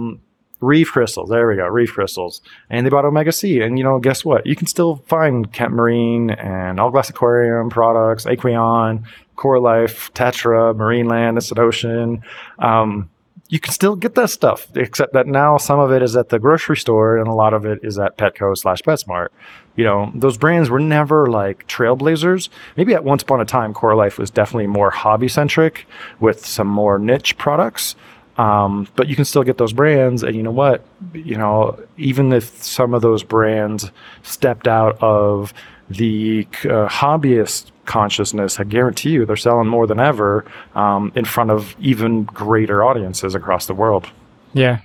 Reef 0.61 0.93
crystals. 0.93 1.31
There 1.31 1.49
we 1.49 1.57
go. 1.57 1.67
Reef 1.67 1.93
crystals. 1.93 2.43
And 2.69 2.85
they 2.85 2.91
bought 2.91 3.05
Omega 3.05 3.33
Sea. 3.33 3.63
And 3.63 3.79
you 3.79 3.85
know, 3.85 3.99
guess 3.99 4.25
what? 4.25 4.47
You 4.47 4.55
can 4.55 4.67
still 4.67 4.97
find 5.07 5.53
Kent 5.53 5.73
Marine 5.73 6.31
and 6.31 6.79
All 6.79 6.91
Glass 6.91 7.11
Aquarium 7.11 7.71
products, 7.71 8.27
Aqueon, 8.27 9.05
Core 9.37 9.59
Life, 9.59 10.13
Tetra, 10.13 10.75
Marineland, 10.75 11.37
Instant 11.37 11.59
Ocean. 11.59 12.23
Um, 12.59 13.09
you 13.51 13.59
can 13.59 13.73
still 13.73 13.97
get 13.97 14.15
that 14.15 14.31
stuff, 14.31 14.69
except 14.77 15.13
that 15.13 15.27
now 15.27 15.57
some 15.57 15.81
of 15.81 15.91
it 15.91 16.03
is 16.03 16.17
at 16.17 16.29
the 16.29 16.39
grocery 16.39 16.77
store 16.77 17.19
and 17.19 17.27
a 17.27 17.33
lot 17.33 17.53
of 17.53 17.67
it 17.67 17.81
is 17.83 17.99
at 17.99 18.17
Petco 18.17 18.57
slash 18.57 18.81
PetSmart. 18.83 19.29
You 19.75 19.85
know, 19.85 20.13
those 20.15 20.39
brands 20.39 20.71
were 20.71 20.79
never 20.79 21.29
like 21.29 21.67
trailblazers. 21.67 22.49
Maybe 22.77 22.95
at 22.95 23.03
once 23.03 23.25
upon 23.25 23.41
a 23.41 23.45
time, 23.45 23.75
Coralife 23.75 24.19
was 24.19 24.31
definitely 24.31 24.69
more 24.69 24.91
hobby 24.91 25.27
centric 25.27 25.87
with 26.21 26.47
some 26.47 26.69
more 26.69 26.99
niche 26.99 27.37
products. 27.39 27.97
Um, 28.41 28.89
but 28.97 29.07
you 29.07 29.17
can 29.17 29.27
still 29.27 29.43
get 29.43 29.59
those 29.59 29.75
brands, 29.75 30.23
and 30.23 30.35
you 30.35 30.43
know 30.43 30.51
what? 30.51 30.83
You 31.13 31.37
know, 31.37 31.79
even 31.99 32.33
if 32.33 32.63
some 32.63 32.95
of 32.95 33.03
those 33.03 33.23
brands 33.23 33.91
stepped 34.23 34.67
out 34.67 34.97
of 35.03 35.53
the 35.91 36.49
uh, 36.65 36.89
hobbyist 36.89 37.71
consciousness, 37.85 38.59
I 38.59 38.65
guarantee 38.65 39.11
you 39.11 39.27
they're 39.27 39.37
selling 39.37 39.69
more 39.69 39.87
than 39.87 40.01
ever 40.01 40.47
um, 40.75 41.13
in 41.15 41.27
front 41.27 41.51
of 41.51 41.77
even 41.81 42.25
greater 42.25 42.83
audiences 42.83 43.35
across 43.35 43.67
the 43.67 43.75
world. 43.75 44.09
Yeah. 44.55 44.79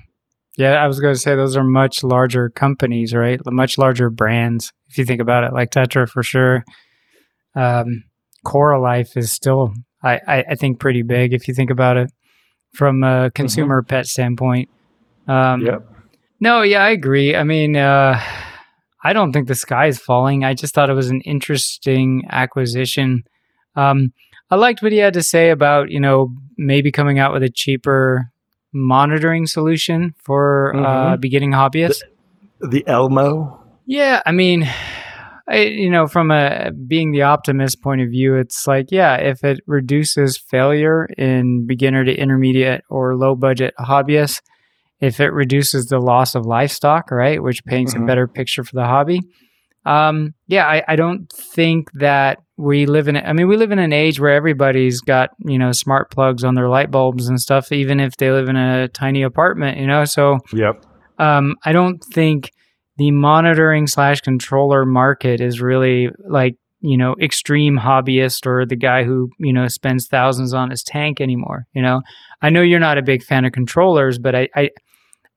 Yeah, 0.57 0.73
I 0.73 0.87
was 0.87 0.99
going 0.99 1.13
to 1.13 1.19
say 1.19 1.35
those 1.35 1.55
are 1.55 1.63
much 1.63 2.03
larger 2.03 2.49
companies, 2.49 3.13
right? 3.13 3.39
Much 3.45 3.77
larger 3.77 4.09
brands. 4.09 4.73
If 4.89 4.97
you 4.97 5.05
think 5.05 5.21
about 5.21 5.45
it, 5.45 5.53
like 5.53 5.71
Tetra 5.71 6.09
for 6.09 6.23
sure. 6.23 6.65
Um, 7.55 8.03
Life 8.53 9.15
is 9.15 9.31
still, 9.31 9.73
I, 10.03 10.19
I, 10.27 10.43
I 10.51 10.55
think, 10.55 10.79
pretty 10.79 11.03
big 11.03 11.33
if 11.33 11.47
you 11.47 11.53
think 11.53 11.71
about 11.71 11.95
it 11.95 12.11
from 12.75 13.03
a 13.03 13.31
consumer 13.31 13.81
pet 13.81 14.05
standpoint. 14.07 14.69
Um, 15.27 15.61
Yep. 15.61 15.91
No, 16.41 16.61
yeah, 16.61 16.83
I 16.83 16.89
agree. 16.89 17.35
I 17.35 17.43
mean, 17.43 17.75
uh, 17.77 18.19
I 19.03 19.13
don't 19.13 19.31
think 19.31 19.47
the 19.47 19.55
sky 19.55 19.87
is 19.87 19.97
falling. 19.97 20.43
I 20.43 20.53
just 20.53 20.73
thought 20.75 20.89
it 20.89 20.93
was 20.93 21.09
an 21.09 21.21
interesting 21.21 22.23
acquisition. 22.29 23.23
Um, 23.75 24.11
I 24.51 24.55
liked 24.57 24.83
what 24.83 24.91
he 24.91 24.97
had 24.99 25.13
to 25.13 25.23
say 25.23 25.49
about, 25.49 25.89
you 25.89 25.99
know, 25.99 26.33
maybe 26.57 26.91
coming 26.91 27.19
out 27.19 27.31
with 27.33 27.41
a 27.41 27.49
cheaper 27.49 28.31
monitoring 28.73 29.47
solution 29.47 30.13
for 30.17 30.75
uh, 30.75 31.15
Mhm. 31.15 31.21
beginning 31.21 31.51
hobbyists. 31.53 32.01
The 32.59 32.83
Elmo. 32.87 33.59
Yeah, 33.85 34.21
I 34.25 34.31
mean, 34.31 34.67
I, 35.47 35.57
you 35.57 35.89
know, 35.91 36.07
from 36.07 36.31
a 36.31 36.71
being 36.87 37.11
the 37.11 37.21
optimist 37.21 37.81
point 37.81 38.01
of 38.01 38.09
view, 38.09 38.35
it's 38.35 38.65
like, 38.65 38.87
yeah, 38.91 39.15
if 39.15 39.43
it 39.43 39.59
reduces 39.67 40.37
failure 40.37 41.05
in 41.17 41.67
beginner 41.67 42.03
to 42.03 42.13
intermediate 42.15 42.81
or 42.89 43.15
low 43.15 43.35
budget 43.35 43.73
hobbyists, 43.79 44.41
if 45.01 45.19
it 45.19 45.29
reduces 45.33 45.85
the 45.85 45.99
loss 45.99 46.33
of 46.33 46.45
livestock, 46.45 47.11
right, 47.11 47.43
which 47.43 47.63
paints 47.65 47.93
a 47.93 47.99
Mhm. 47.99 48.07
better 48.07 48.27
picture 48.27 48.63
for 48.63 48.75
the 48.75 48.85
hobby. 48.85 49.19
Um, 49.85 50.33
yeah, 50.47 50.65
I, 50.65 50.83
I 50.87 50.95
don't 50.95 51.31
think 51.31 51.91
that 51.93 52.39
we 52.57 52.87
live 52.87 53.07
in. 53.07 53.17
I 53.17 53.33
mean, 53.33 53.47
we 53.47 53.55
live 53.55 53.71
in 53.71 53.77
an 53.77 53.93
age 53.93 54.19
where 54.19 54.33
everybody's 54.33 54.99
got 55.01 55.29
you 55.45 55.59
know 55.59 55.71
smart 55.73 56.09
plugs 56.09 56.43
on 56.43 56.55
their 56.55 56.69
light 56.69 56.89
bulbs 56.89 57.27
and 57.27 57.39
stuff, 57.39 57.71
even 57.71 57.99
if 57.99 58.17
they 58.17 58.31
live 58.31 58.49
in 58.49 58.55
a 58.55 58.87
tiny 58.87 59.21
apartment. 59.21 59.77
You 59.77 59.85
know, 59.85 60.05
so 60.05 60.39
Yep. 60.53 60.83
um, 61.19 61.55
I 61.65 61.71
don't 61.71 62.03
think 62.13 62.49
the 62.97 63.11
monitoring 63.11 63.87
slash 63.87 64.21
controller 64.21 64.85
market 64.85 65.41
is 65.41 65.59
really 65.61 66.09
like 66.27 66.55
you 66.81 66.97
know 66.97 67.15
extreme 67.21 67.77
hobbyist 67.77 68.45
or 68.45 68.65
the 68.65 68.75
guy 68.75 69.03
who 69.03 69.29
you 69.39 69.51
know 69.53 69.67
spends 69.67 70.07
thousands 70.07 70.53
on 70.53 70.69
his 70.69 70.83
tank 70.83 71.19
anymore. 71.21 71.65
You 71.73 71.81
know, 71.81 72.01
I 72.41 72.49
know 72.49 72.61
you're 72.61 72.79
not 72.79 72.97
a 72.97 73.01
big 73.03 73.23
fan 73.23 73.45
of 73.45 73.51
controllers, 73.53 74.17
but 74.19 74.35
I 74.35 74.49
I, 74.55 74.69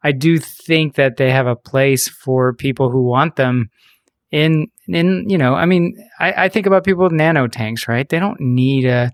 I 0.02 0.12
do 0.12 0.38
think 0.38 0.94
that 0.94 1.16
they 1.16 1.30
have 1.30 1.46
a 1.46 1.56
place 1.56 2.08
for 2.08 2.52
people 2.54 2.90
who 2.90 3.02
want 3.02 3.36
them 3.36 3.70
in 4.30 4.66
in 4.86 5.28
you 5.28 5.38
know, 5.38 5.54
I 5.54 5.64
mean, 5.66 5.96
I, 6.20 6.44
I 6.44 6.48
think 6.48 6.66
about 6.66 6.84
people 6.84 7.02
with 7.04 7.12
nano 7.12 7.46
tanks, 7.46 7.88
right? 7.88 8.08
They 8.08 8.18
don't 8.18 8.40
need 8.40 8.84
a 8.84 9.10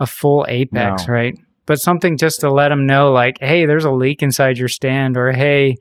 a 0.00 0.06
full 0.06 0.44
apex, 0.48 1.06
No. 1.06 1.12
right? 1.14 1.34
But 1.66 1.80
something 1.80 2.16
just 2.18 2.40
to 2.40 2.50
let 2.50 2.68
them 2.68 2.86
know, 2.86 3.10
like, 3.12 3.38
hey, 3.40 3.64
there's 3.64 3.84
a 3.84 3.90
leak 3.90 4.22
inside 4.22 4.58
your 4.58 4.68
stand, 4.68 5.16
or 5.16 5.32
hey, 5.32 5.76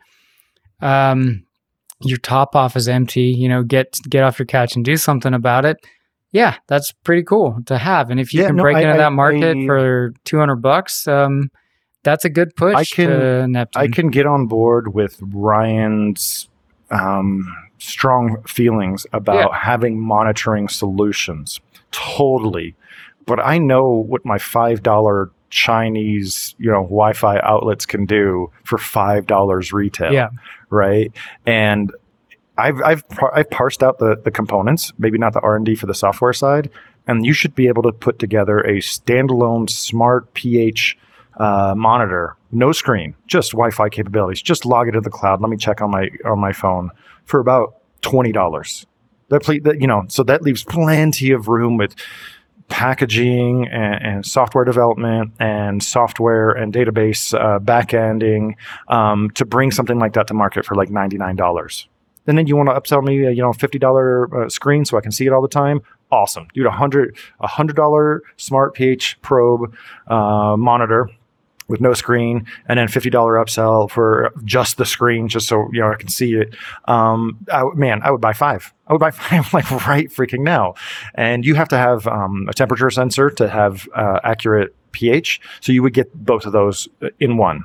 um, 0.81 1.43
your 2.01 2.17
top 2.17 2.55
off 2.55 2.75
is 2.75 2.87
empty. 2.87 3.23
You 3.23 3.47
know, 3.49 3.63
get 3.63 3.99
get 4.09 4.23
off 4.23 4.39
your 4.39 4.45
couch 4.45 4.75
and 4.75 4.83
do 4.83 4.97
something 4.97 5.33
about 5.33 5.65
it. 5.65 5.77
Yeah, 6.31 6.55
that's 6.67 6.91
pretty 7.03 7.23
cool 7.23 7.59
to 7.67 7.77
have. 7.77 8.09
And 8.09 8.19
if 8.19 8.33
you 8.33 8.41
Yeah, 8.41 8.47
can 8.47 8.55
no, 8.55 8.63
break 8.63 8.77
I- 8.77 8.81
into 8.81 8.93
I- 8.95 8.97
that 8.97 9.11
market 9.13 9.55
I- 9.57 9.65
for 9.65 10.13
two 10.25 10.39
hundred 10.39 10.57
bucks, 10.57 11.07
um, 11.07 11.49
that's 12.03 12.25
a 12.25 12.29
good 12.29 12.55
push 12.55 12.75
I 12.75 12.83
can-. 12.85 13.55
I 13.75 13.87
can 13.87 14.09
get 14.09 14.25
on 14.25 14.47
board 14.47 14.93
with 14.93 15.19
Ryan's 15.21 16.49
um, 16.91 17.45
strong 17.77 18.43
feelings 18.47 19.05
about 19.13 19.53
having 19.53 19.99
monitoring 19.99 20.67
solutions. 20.69 21.59
Totally. 21.91 22.75
But 23.25 23.39
I 23.39 23.57
know 23.57 23.85
what 23.89 24.25
my 24.25 24.37
$5 24.37 25.29
Chinese, 25.53 26.55
you 26.57 26.71
know, 26.71 26.81
Wi-Fi 26.81 27.39
outlets 27.41 27.85
can 27.85 28.05
do 28.05 28.51
for 28.63 28.79
$5 28.79 29.71
retail. 29.71 30.11
Yeah. 30.11 30.29
Right. 30.71 31.11
And 31.45 31.91
I've, 32.57 32.81
I've, 32.81 33.03
I've 33.33 33.49
parsed 33.51 33.83
out 33.83 33.99
the, 33.99 34.15
the 34.15 34.31
components, 34.31 34.91
maybe 34.97 35.19
not 35.19 35.33
the 35.33 35.41
R&D 35.41 35.75
for 35.75 35.85
the 35.85 35.93
software 35.93 36.33
side. 36.33 36.71
And 37.05 37.23
you 37.23 37.33
should 37.33 37.53
be 37.53 37.67
able 37.67 37.83
to 37.83 37.91
put 37.91 38.17
together 38.17 38.61
a 38.61 38.77
standalone 38.77 39.69
smart 39.69 40.33
pH 40.33 40.97
uh, 41.37 41.75
monitor, 41.77 42.35
no 42.51 42.71
screen, 42.71 43.13
just 43.27 43.51
Wi-Fi 43.51 43.89
capabilities. 43.89 44.41
Just 44.41 44.65
log 44.65 44.87
it 44.87 44.93
to 44.93 45.01
the 45.01 45.09
cloud. 45.09 45.39
Let 45.41 45.49
me 45.49 45.57
check 45.57 45.81
on 45.81 45.91
my 45.91 46.09
on 46.25 46.39
my 46.39 46.53
phone 46.53 46.91
for 47.25 47.39
about 47.39 47.75
twenty 48.01 48.31
dollars. 48.31 48.85
That, 49.29 49.41
ple- 49.43 49.61
that 49.63 49.81
you 49.81 49.87
know, 49.87 50.05
so 50.09 50.21
that 50.23 50.43
leaves 50.43 50.63
plenty 50.63 51.31
of 51.31 51.47
room 51.47 51.77
with 51.77 51.95
packaging 52.69 53.67
and, 53.67 54.05
and 54.05 54.25
software 54.25 54.65
development 54.65 55.31
and 55.39 55.83
software 55.83 56.51
and 56.51 56.73
database 56.73 57.33
uh, 57.39 57.59
backending 57.59 58.55
um, 58.87 59.29
to 59.31 59.45
bring 59.45 59.71
something 59.71 59.99
like 59.99 60.13
that 60.13 60.27
to 60.27 60.33
market 60.33 60.65
for 60.65 60.75
like 60.75 60.89
ninety 60.89 61.17
nine 61.17 61.35
dollars. 61.35 61.87
And 62.25 62.37
then 62.37 62.47
you 62.47 62.55
want 62.55 62.69
to 62.69 62.75
upsell 62.75 63.03
me, 63.03 63.25
a, 63.25 63.31
you 63.31 63.41
know, 63.41 63.53
fifty 63.53 63.77
dollar 63.77 64.45
uh, 64.45 64.49
screen 64.49 64.85
so 64.85 64.97
I 64.97 65.01
can 65.01 65.11
see 65.11 65.25
it 65.25 65.33
all 65.33 65.41
the 65.41 65.47
time. 65.47 65.81
Awesome, 66.11 66.47
dude. 66.53 66.65
A 66.65 66.71
hundred, 66.71 67.17
a 67.39 67.47
hundred 67.47 67.75
dollar 67.75 68.21
smart 68.37 68.75
pH 68.75 69.19
probe 69.21 69.75
uh, 70.07 70.55
monitor 70.57 71.09
with 71.67 71.81
no 71.81 71.93
screen, 71.93 72.45
and 72.67 72.79
then 72.79 72.87
fifty 72.87 73.09
dollar 73.09 73.33
upsell 73.33 73.89
for 73.89 74.31
just 74.43 74.77
the 74.77 74.85
screen, 74.85 75.27
just 75.27 75.47
so 75.47 75.67
you 75.71 75.81
know 75.81 75.91
I 75.91 75.95
can 75.95 76.09
see 76.09 76.35
it. 76.35 76.55
Um, 76.85 77.37
I, 77.51 77.63
man, 77.75 78.01
I 78.03 78.11
would 78.11 78.21
buy 78.21 78.33
five. 78.33 78.73
I 78.87 78.93
would 78.93 78.99
buy 78.99 79.11
five 79.11 79.53
like 79.53 79.69
right 79.87 80.09
freaking 80.09 80.41
now. 80.41 80.75
And 81.15 81.45
you 81.45 81.55
have 81.55 81.69
to 81.69 81.77
have 81.77 82.07
um, 82.07 82.47
a 82.49 82.53
temperature 82.53 82.89
sensor 82.89 83.29
to 83.31 83.49
have 83.49 83.87
uh, 83.95 84.19
accurate 84.23 84.75
pH, 84.91 85.41
so 85.59 85.71
you 85.71 85.81
would 85.83 85.93
get 85.93 86.13
both 86.13 86.45
of 86.45 86.51
those 86.51 86.87
in 87.19 87.37
one. 87.37 87.63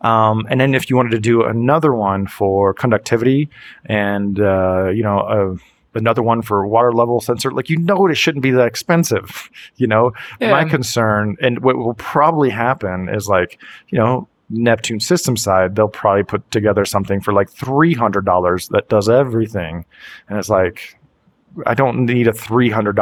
Um, 0.00 0.46
and 0.50 0.60
then 0.60 0.74
if 0.74 0.90
you 0.90 0.96
wanted 0.96 1.12
to 1.12 1.20
do 1.20 1.44
another 1.44 1.94
one 1.94 2.26
for 2.26 2.74
conductivity 2.74 3.48
and 3.84 4.40
uh, 4.40 4.88
you 4.88 5.02
know. 5.02 5.20
Uh, 5.20 5.56
Another 5.94 6.22
one 6.22 6.42
for 6.42 6.66
water 6.66 6.92
level 6.92 7.20
sensor, 7.20 7.50
like 7.50 7.70
you 7.70 7.78
know, 7.78 8.06
it 8.06 8.16
shouldn't 8.16 8.42
be 8.42 8.50
that 8.52 8.66
expensive. 8.66 9.50
You 9.76 9.88
know, 9.88 10.12
my 10.40 10.64
concern 10.64 11.36
and 11.40 11.60
what 11.60 11.76
will 11.76 11.94
probably 11.94 12.50
happen 12.50 13.08
is 13.08 13.28
like 13.28 13.60
you 13.88 13.98
know 13.98 14.28
neptune 14.50 15.00
system 15.00 15.36
side 15.36 15.74
they'll 15.74 15.88
probably 15.88 16.22
put 16.22 16.48
together 16.50 16.84
something 16.84 17.20
for 17.20 17.32
like 17.32 17.50
$300 17.52 18.68
that 18.70 18.88
does 18.88 19.08
everything. 19.08 19.84
And 20.28 20.38
it's 20.38 20.48
like 20.48 20.98
i 21.66 21.74
don't 21.74 22.04
need 22.04 22.26
a 22.26 22.32
$300 22.32 22.94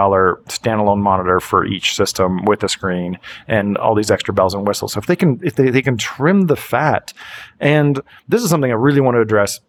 standalone 0.45 0.99
monitor 0.99 1.41
for 1.41 1.65
each 1.65 1.95
system 1.95 2.45
with 2.45 2.63
a 2.63 2.69
screen 2.69 3.19
and 3.49 3.79
all 3.79 3.95
these 3.95 4.11
extra 4.11 4.35
bells 4.35 4.55
and 4.55 4.67
whistles. 4.67 4.93
So 4.93 4.99
if 4.99 5.07
they 5.07 5.17
can 5.17 5.41
if 5.43 5.55
they, 5.55 5.71
they 5.71 5.83
can 5.83 5.97
trim 5.97 6.47
the 6.47 6.57
fat 6.57 7.13
and 7.61 8.01
this 8.29 8.43
is 8.43 8.51
something 8.51 8.71
i 8.71 8.75
really 8.75 9.01
want 9.01 9.17
to 9.17 9.21
address 9.21 9.61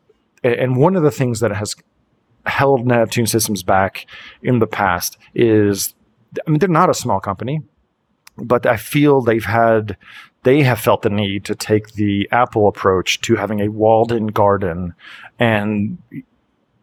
and 0.44 0.76
one 0.76 0.96
of 0.96 1.04
the 1.04 1.12
things 1.12 1.40
that 1.40 1.56
has 1.56 1.76
held 2.46 2.86
neptune 2.86 3.28
systems 3.28 3.64
back 3.64 4.06
in 4.42 4.60
the 4.60 4.68
past 4.68 5.18
is 5.34 5.94
i 6.46 6.50
mean 6.50 6.60
they're 6.60 6.70
not 6.70 6.90
a 6.90 6.94
small 6.94 7.20
company 7.20 7.62
but 8.38 8.66
I 8.66 8.78
feel 8.78 9.22
they've 9.22 9.44
had 9.44 9.98
they 10.44 10.62
have 10.64 10.80
felt 10.80 11.04
the 11.04 11.10
need 11.10 11.46
to 11.46 11.56
take 11.56 11.94
the 11.94 12.28
Apple 12.32 12.68
approach 12.68 13.22
to 13.22 13.36
having 13.36 13.62
a 13.62 13.70
walled-in 13.70 14.28
garden 14.28 14.94
and 15.40 15.98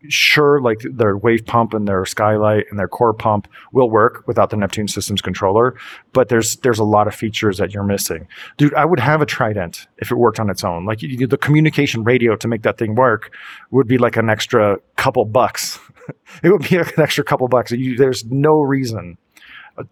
sure 0.08 0.60
like 0.60 0.78
their 0.82 1.16
wave 1.16 1.44
pump 1.44 1.74
and 1.74 1.86
their 1.86 2.04
skylight 2.04 2.64
and 2.70 2.78
their 2.78 2.88
COR 2.88 3.12
pump 3.12 3.46
will 3.72 3.90
work 3.90 4.26
without 4.26 4.50
the 4.50 4.56
Neptune 4.56 4.88
systems 4.88 5.20
controller 5.20 5.76
but 6.12 6.28
there's 6.28 6.56
there's 6.56 6.78
a 6.78 6.84
lot 6.84 7.06
of 7.06 7.14
features 7.14 7.58
that 7.58 7.74
you're 7.74 7.84
missing. 7.84 8.26
Dude 8.56 8.74
I 8.74 8.84
would 8.84 9.00
have 9.00 9.20
a 9.20 9.26
Trident 9.26 9.86
if 9.98 10.10
it 10.10 10.16
worked 10.16 10.40
on 10.40 10.50
its 10.50 10.64
own. 10.64 10.84
Like 10.84 11.02
you, 11.02 11.26
the 11.26 11.38
communication 11.38 12.04
radio 12.04 12.36
to 12.36 12.48
make 12.48 12.62
that 12.62 12.78
thing 12.78 12.94
work 12.94 13.34
would 13.70 13.86
be 13.86 13.98
like 13.98 14.16
an 14.16 14.30
extra 14.30 14.78
couple 14.96 15.24
bucks. 15.24 15.78
It 16.42 16.50
would 16.50 16.68
be 16.68 16.76
an 16.76 16.86
extra 16.96 17.22
couple 17.22 17.46
bucks. 17.46 17.70
You, 17.70 17.96
there's 17.96 18.24
no 18.24 18.62
reason 18.62 19.16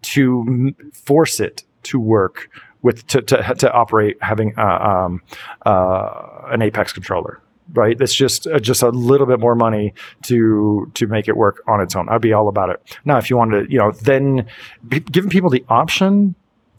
to 0.01 0.43
m- 0.45 0.75
force 0.91 1.39
it 1.39 1.63
to 1.83 1.99
work 1.99 2.49
with 2.81 3.07
to 3.07 3.21
to, 3.21 3.55
to 3.55 3.71
operate 3.71 4.17
having 4.21 4.53
uh, 4.57 4.79
um, 5.05 5.21
uh, 5.65 6.41
an 6.47 6.61
Apex 6.61 6.91
controller. 6.91 7.41
Right, 7.71 7.95
it's 8.01 8.15
just 8.15 8.47
uh, 8.47 8.59
just 8.59 8.81
a 8.81 8.89
little 8.89 9.27
bit 9.27 9.39
more 9.39 9.53
money 9.53 9.93
to 10.23 10.89
to 10.95 11.05
make 11.05 11.27
it 11.27 11.37
work 11.37 11.61
on 11.67 11.81
its 11.81 11.95
own. 11.95 12.09
I'd 12.09 12.19
be 12.19 12.33
all 12.33 12.47
about 12.47 12.71
it. 12.71 12.97
Now, 13.05 13.17
if 13.19 13.29
you 13.29 13.37
wanted 13.37 13.67
to, 13.67 13.71
you 13.71 13.77
know, 13.77 13.91
then 13.91 14.47
b- 14.87 15.01
giving 15.01 15.29
people 15.29 15.51
the 15.51 15.63
option 15.69 16.33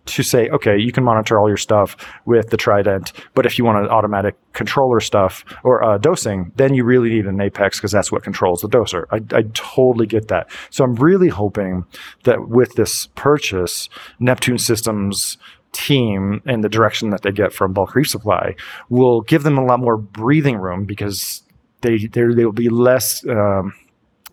to 0.06 0.22
say, 0.22 0.48
okay, 0.48 0.76
you 0.76 0.90
can 0.90 1.04
monitor 1.04 1.38
all 1.38 1.46
your 1.46 1.56
stuff 1.56 1.96
with 2.24 2.50
the 2.50 2.56
Trident, 2.56 3.12
but 3.34 3.46
if 3.46 3.58
you 3.58 3.64
want 3.64 3.78
an 3.84 3.88
automatic 3.88 4.34
controller 4.52 4.98
stuff 4.98 5.44
or 5.62 5.84
uh, 5.84 5.98
dosing, 5.98 6.50
then 6.56 6.74
you 6.74 6.84
really 6.84 7.10
need 7.10 7.26
an 7.26 7.40
Apex 7.40 7.78
because 7.78 7.92
that's 7.92 8.10
what 8.10 8.22
controls 8.24 8.62
the 8.62 8.68
doser. 8.68 9.04
I, 9.10 9.20
I 9.36 9.42
totally 9.52 10.06
get 10.06 10.28
that. 10.28 10.50
So 10.70 10.82
I'm 10.82 10.96
really 10.96 11.28
hoping 11.28 11.84
that 12.24 12.48
with 12.48 12.74
this 12.74 13.06
purchase, 13.14 13.88
Neptune 14.18 14.58
Systems 14.58 15.38
team 15.72 16.42
and 16.46 16.64
the 16.64 16.68
direction 16.68 17.10
that 17.10 17.22
they 17.22 17.32
get 17.32 17.52
from 17.52 17.72
bulk 17.72 17.94
reef 17.94 18.08
supply 18.08 18.54
will 18.88 19.20
give 19.22 19.42
them 19.42 19.56
a 19.56 19.64
lot 19.64 19.80
more 19.80 19.96
breathing 19.96 20.56
room 20.56 20.84
because 20.84 21.42
they 21.82 22.06
they 22.06 22.24
will 22.24 22.52
be 22.52 22.68
less 22.68 23.26
um, 23.28 23.72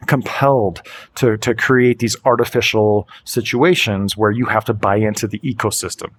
compelled 0.06 0.82
to 1.16 1.38
to 1.38 1.56
create 1.56 2.00
these 2.00 2.16
artificial 2.26 3.08
situations 3.24 4.16
where 4.16 4.32
you 4.32 4.46
have 4.46 4.66
to 4.66 4.74
buy 4.74 4.98
into 4.98 5.28
the 5.28 5.40
ecosystem. 5.40 6.12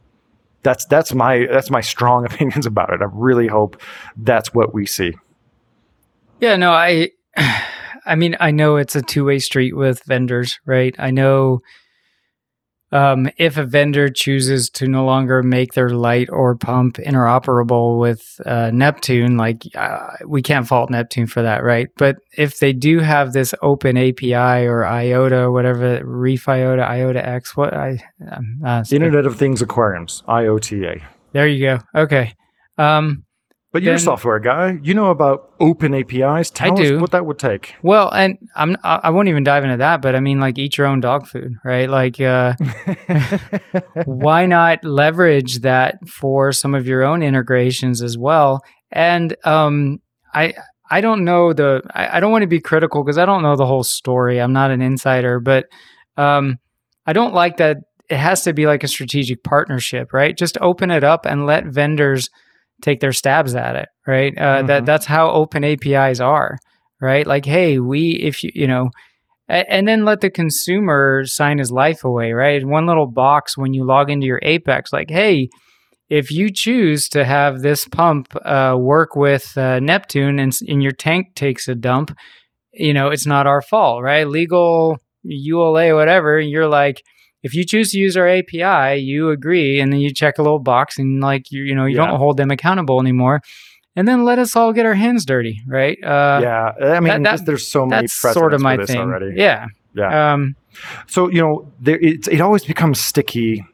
That's 0.63 0.85
that's 0.87 1.15
my 1.15 1.47
that's 1.51 1.71
my 1.71 1.81
strong 1.81 2.25
opinions 2.31 2.67
about 2.67 2.93
it. 2.93 3.01
I 3.01 3.07
really 3.13 3.47
hope 3.47 3.81
that's 4.17 4.53
what 4.55 4.75
we 4.75 4.87
see. 4.87 5.15
Yeah, 6.41 6.57
no, 6.57 6.73
I 6.73 7.11
I 8.07 8.15
mean, 8.15 8.37
I 8.41 8.51
know 8.51 8.77
it's 8.77 8.97
a 8.97 9.03
two-way 9.03 9.39
street 9.39 9.77
with 9.77 10.03
vendors, 10.05 10.59
right? 10.65 10.95
I 10.99 11.11
know 11.11 11.61
um, 12.91 13.29
if 13.37 13.57
a 13.57 13.65
vendor 13.65 14.09
chooses 14.09 14.71
to 14.71 14.89
no 14.89 15.05
longer 15.05 15.43
make 15.43 15.75
their 15.75 15.91
light 15.91 16.29
or 16.31 16.57
pump 16.57 16.97
interoperable 16.97 17.99
with 17.99 18.41
uh, 18.47 18.71
Neptune, 18.73 19.37
like 19.37 19.63
uh, 19.75 20.09
we 20.27 20.41
can't 20.41 20.67
fault 20.67 20.91
Neptune 20.91 21.27
for 21.27 21.43
that, 21.43 21.63
right? 21.63 21.89
But 21.97 22.17
if 22.37 22.59
they 22.59 22.73
do 22.73 23.01
have 23.01 23.33
this 23.33 23.55
open 23.61 23.97
API 23.99 24.67
or 24.67 24.87
IOTA, 24.87 25.51
whatever, 25.51 26.01
Reef 26.05 26.49
IOTA, 26.49 26.83
IOTA 26.83 27.27
X, 27.27 27.57
what 27.57 27.75
I, 27.75 28.03
uh, 28.65 28.85
Internet 28.91 29.27
of 29.27 29.37
Things 29.37 29.61
Aquariums, 29.61 30.23
IOTA. 30.29 31.01
there 31.33 31.47
you 31.47 31.61
go. 31.67 31.79
Okay. 31.95 32.35
Um, 32.79 33.25
But 33.79 33.85
you're 33.85 33.95
a 33.95 34.01
software 34.01 34.41
guy. 34.41 34.81
You 34.83 34.93
know 34.93 35.11
about 35.11 35.53
open 35.61 35.95
APIs. 35.95 36.51
Tell 36.51 36.73
us 36.73 36.81
do. 36.81 36.99
what 36.99 37.13
that 37.13 37.25
would 37.25 37.39
take. 37.39 37.77
Well, 37.83 38.11
and 38.11 38.37
I'm 38.57 38.77
I 38.83 39.01
I 39.05 39.11
won't 39.11 39.29
even 39.29 39.45
dive 39.45 39.63
into 39.63 39.77
that, 39.77 40.03
but 40.03 40.17
I 40.17 40.21
mean, 40.21 40.41
like, 40.41 40.59
eat 40.59 40.77
your 40.77 40.89
own 40.89 40.99
dog 40.99 41.29
food, 41.29 41.55
right? 41.65 41.89
Like, 41.89 42.21
uh, 42.21 42.55
why 44.05 44.47
not 44.47 44.85
leverage 44.85 45.61
that 45.61 46.09
for 46.09 46.51
some 46.51 46.75
of 46.75 46.89
your 46.89 47.05
own 47.05 47.23
integrations 47.23 48.03
as 48.03 48.19
well? 48.19 48.63
And 48.91 49.37
um, 49.45 50.01
I 50.35 50.55
I 50.91 51.01
don't 51.01 51.25
know 51.25 51.53
the 51.53 51.83
I, 51.95 52.17
I 52.17 52.21
don't 52.21 52.33
want 52.33 52.43
to 52.43 52.49
be 52.49 52.61
critical 52.61 53.05
because 53.05 53.19
I 53.19 53.27
don't 53.27 53.45
know 53.45 53.55
the 53.55 53.67
whole 53.67 53.85
story. 53.85 54.41
I'm 54.41 54.53
not 54.53 54.73
an 54.73 54.83
insider, 54.83 55.39
but 55.39 55.67
um, 56.17 56.57
I 57.07 57.13
don't 57.13 57.33
like 57.33 57.59
that. 57.59 57.77
It 58.11 58.17
has 58.17 58.43
to 58.43 58.53
be 58.53 58.67
like 58.67 58.83
a 58.83 58.89
strategic 58.89 59.45
partnership, 59.45 60.13
right? 60.13 60.37
Just 60.37 60.59
open 60.61 60.91
it 60.91 61.05
up 61.05 61.27
and 61.27 61.47
let 61.47 61.67
vendors 61.67 62.29
take 62.83 63.01
their 63.01 63.13
stabs 63.13 63.55
at 63.55 63.77
it, 63.77 63.89
right? 64.07 64.37
Uh, 64.39 64.63
That 64.63 64.83
Mhm. 64.83 64.87
that's 64.87 65.07
how 65.07 65.31
open 65.31 65.65
APIs 65.65 66.21
are, 66.21 66.59
right? 67.01 67.27
Like, 67.27 67.45
hey, 67.47 67.79
we 67.79 68.11
if 68.13 68.43
you 68.45 68.51
you 68.55 68.67
know, 68.67 68.91
a- 69.49 69.71
and 69.73 69.87
then 69.89 70.05
let 70.05 70.21
the 70.21 70.31
consumer 70.31 71.25
sign 71.27 71.59
his 71.59 71.71
life 71.73 72.05
away, 72.05 72.33
right? 72.33 72.65
One 72.67 72.87
little 72.87 73.07
box 73.11 73.57
when 73.59 73.75
you 73.75 73.85
log 73.85 74.11
into 74.11 74.27
your 74.27 74.41
Apex, 74.43 74.93
like, 74.93 75.11
hey, 75.11 75.49
if 76.11 76.31
you 76.31 76.51
choose 76.51 77.09
to 77.11 77.25
have 77.25 77.61
this 77.63 77.87
pump 77.87 78.29
uh, 78.45 78.77
work 78.79 79.15
with 79.17 79.57
uh, 79.59 79.81
Neptune 79.81 80.39
and, 80.39 80.57
and 80.69 80.83
your 80.83 80.93
tank 80.93 81.35
takes 81.35 81.69
a 81.69 81.75
dump, 81.75 82.17
you 82.73 82.95
know, 82.95 83.09
it's 83.09 83.27
not 83.27 83.47
our 83.47 83.63
fault, 83.63 84.03
right? 84.03 84.27
Legal 84.29 84.99
EULA, 85.27 85.95
whatever. 85.95 86.41
You're 86.41 86.69
like, 86.69 87.03
if 87.43 87.55
you 87.55 87.65
choose 87.65 87.93
to 87.93 87.99
use 87.99 88.17
our 88.17 88.29
API, 88.29 89.01
you 89.01 89.31
agree, 89.31 89.81
and 89.81 89.93
then 89.93 90.01
you 90.01 90.13
check 90.13 90.39
a 90.39 90.43
little 90.43 90.59
box, 90.59 90.99
and 90.99 91.21
like 91.21 91.51
you, 91.53 91.63
you 91.63 91.75
know, 91.75 91.85
you 91.87 91.97
Yeah. 91.97 92.07
don't 92.07 92.17
hold 92.19 92.37
them 92.37 92.51
accountable 92.51 93.01
anymore. 93.01 93.41
And 93.97 94.07
then 94.07 94.25
let 94.25 94.39
us 94.39 94.55
all 94.55 94.73
get 94.73 94.87
our 94.87 94.95
hands 94.95 95.25
dirty, 95.25 95.61
right? 95.67 95.99
Uh, 96.05 96.41
yeah, 96.43 96.73
I 96.97 97.01
mean, 97.01 97.23
that- 97.25 97.33
just- 97.33 97.47
there's 97.47 97.67
so 97.67 97.85
many 97.87 98.03
that's 98.03 98.13
sort 98.33 98.55
of 98.55 98.61
my 98.61 98.77
thing. 98.85 98.99
already. 98.99 99.35
Yeah. 99.37 99.67
Yeah. 99.95 100.33
Um, 100.35 100.55
So 101.09 101.29
you 101.29 101.41
know, 101.41 101.73
there, 101.81 101.99
it, 101.99 102.29
it 102.29 102.41
always 102.41 102.65
becomes 102.65 103.01
sticky 103.01 103.65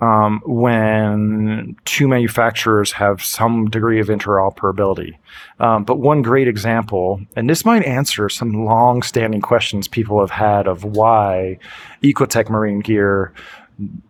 um, 0.00 0.40
when 0.46 1.76
two 1.84 2.06
manufacturers 2.06 2.92
have 2.92 3.22
some 3.22 3.68
degree 3.68 4.00
of 4.00 4.08
interoperability. 4.08 5.16
Um, 5.58 5.84
but 5.84 5.98
one 5.98 6.22
great 6.22 6.48
example, 6.48 7.20
and 7.34 7.50
this 7.50 7.64
might 7.64 7.84
answer 7.84 8.28
some 8.28 8.64
long-standing 8.64 9.40
questions 9.40 9.88
people 9.88 10.20
have 10.20 10.30
had 10.30 10.66
of 10.66 10.84
why 10.84 11.58
Ecotech 12.02 12.48
Marine 12.48 12.80
Gear, 12.80 13.32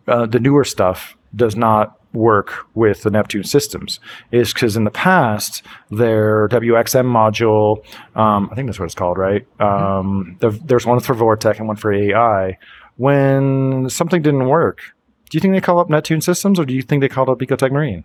uh, 0.07 0.25
the 0.25 0.39
newer 0.39 0.63
stuff, 0.63 1.15
does 1.35 1.55
not 1.55 1.99
work 2.13 2.65
with 2.73 3.03
the 3.03 3.11
Neptune 3.11 3.43
systems 3.43 3.99
is 4.31 4.51
because 4.53 4.75
in 4.75 4.83
the 4.83 4.91
past 4.91 5.63
their 5.91 6.47
WXM 6.49 7.05
module, 7.05 7.83
um, 8.15 8.49
I 8.51 8.55
think 8.55 8.67
that's 8.67 8.79
what 8.79 8.85
it's 8.85 8.95
called, 8.95 9.17
right? 9.17 9.45
Um, 9.61 10.35
the, 10.39 10.49
there's 10.49 10.85
one 10.85 10.99
for 11.01 11.13
Vortech 11.13 11.59
and 11.59 11.67
one 11.67 11.77
for 11.77 11.93
AI. 11.93 12.57
When 12.97 13.89
something 13.89 14.21
didn't 14.21 14.47
work, 14.47 14.81
do 15.29 15.37
you 15.37 15.39
think 15.39 15.53
they 15.53 15.61
call 15.61 15.79
up 15.79 15.89
Neptune 15.89 16.21
systems 16.21 16.59
or 16.59 16.65
do 16.65 16.73
you 16.73 16.81
think 16.81 17.01
they 17.01 17.09
called 17.09 17.29
up 17.29 17.39
Ecotech 17.39 17.71
Marine? 17.71 18.03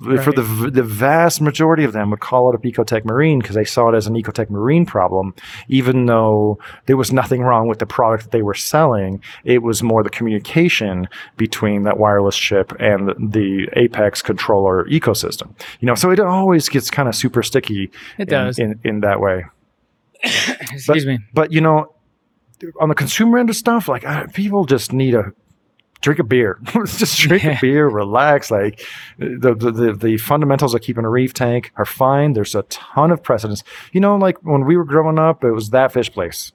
For 0.00 0.32
the 0.32 0.70
the 0.72 0.82
vast 0.82 1.42
majority 1.42 1.84
of 1.84 1.92
them 1.92 2.08
would 2.10 2.20
call 2.20 2.50
it 2.50 2.54
a 2.54 2.58
Ecotech 2.58 3.04
Marine 3.04 3.38
because 3.38 3.54
they 3.54 3.66
saw 3.66 3.90
it 3.90 3.94
as 3.94 4.06
an 4.06 4.14
Ecotech 4.14 4.48
Marine 4.48 4.86
problem, 4.86 5.34
even 5.68 6.06
though 6.06 6.58
there 6.86 6.96
was 6.96 7.12
nothing 7.12 7.42
wrong 7.42 7.68
with 7.68 7.80
the 7.80 7.86
product 7.86 8.22
that 8.22 8.30
they 8.32 8.40
were 8.40 8.54
selling. 8.54 9.22
It 9.44 9.62
was 9.62 9.82
more 9.82 10.02
the 10.02 10.08
communication 10.08 11.06
between 11.36 11.82
that 11.82 11.98
wireless 11.98 12.38
chip 12.38 12.72
and 12.80 13.10
the, 13.32 13.68
Apex 13.74 14.22
controller 14.22 14.86
ecosystem. 14.86 15.50
You 15.80 15.86
know, 15.86 15.94
so 15.94 16.10
it 16.10 16.18
always 16.18 16.70
gets 16.70 16.90
kind 16.90 17.06
of 17.06 17.14
super 17.14 17.42
sticky. 17.42 17.90
It 18.16 18.22
in- 18.22 18.26
does. 18.28 18.58
in, 18.58 18.80
in 18.82 19.00
that 19.00 19.20
way. 19.20 19.44
excuse 20.22 21.04
me. 21.04 21.18
But 21.34 21.52
you 21.52 21.60
know, 21.60 21.94
on 22.80 22.88
the 22.88 22.94
consumer 22.94 23.38
end 23.38 23.50
of 23.50 23.56
stuff, 23.56 23.86
like 23.86 24.06
uh, 24.06 24.28
people 24.28 24.64
just 24.64 24.94
need 24.94 25.14
a 25.14 25.34
drink 26.00 26.18
a 26.18 26.24
beer. 26.24 26.58
just 26.86 27.18
drink 27.18 27.44
a 27.44 27.58
beer, 27.60 27.88
relax. 27.88 28.50
Like 28.50 28.84
the, 29.18 29.54
the 29.54 29.70
the 29.70 29.92
the 29.92 30.16
fundamentals 30.18 30.74
of 30.74 30.82
keeping 30.82 31.04
a 31.04 31.10
reef 31.10 31.34
tank 31.34 31.72
are 31.76 31.84
fine. 31.84 32.32
There's 32.32 32.54
a 32.54 32.62
ton 32.64 33.10
of 33.10 33.22
precedents. 33.22 33.62
You 33.92 34.00
know, 34.00 34.16
like 34.16 34.38
when 34.42 34.64
we 34.64 34.76
were 34.76 34.84
growing 34.84 35.18
up, 35.18 35.44
it 35.44 35.52
was 35.52 35.70
that 35.70 35.92
fish 35.92 36.10
place. 36.12 36.52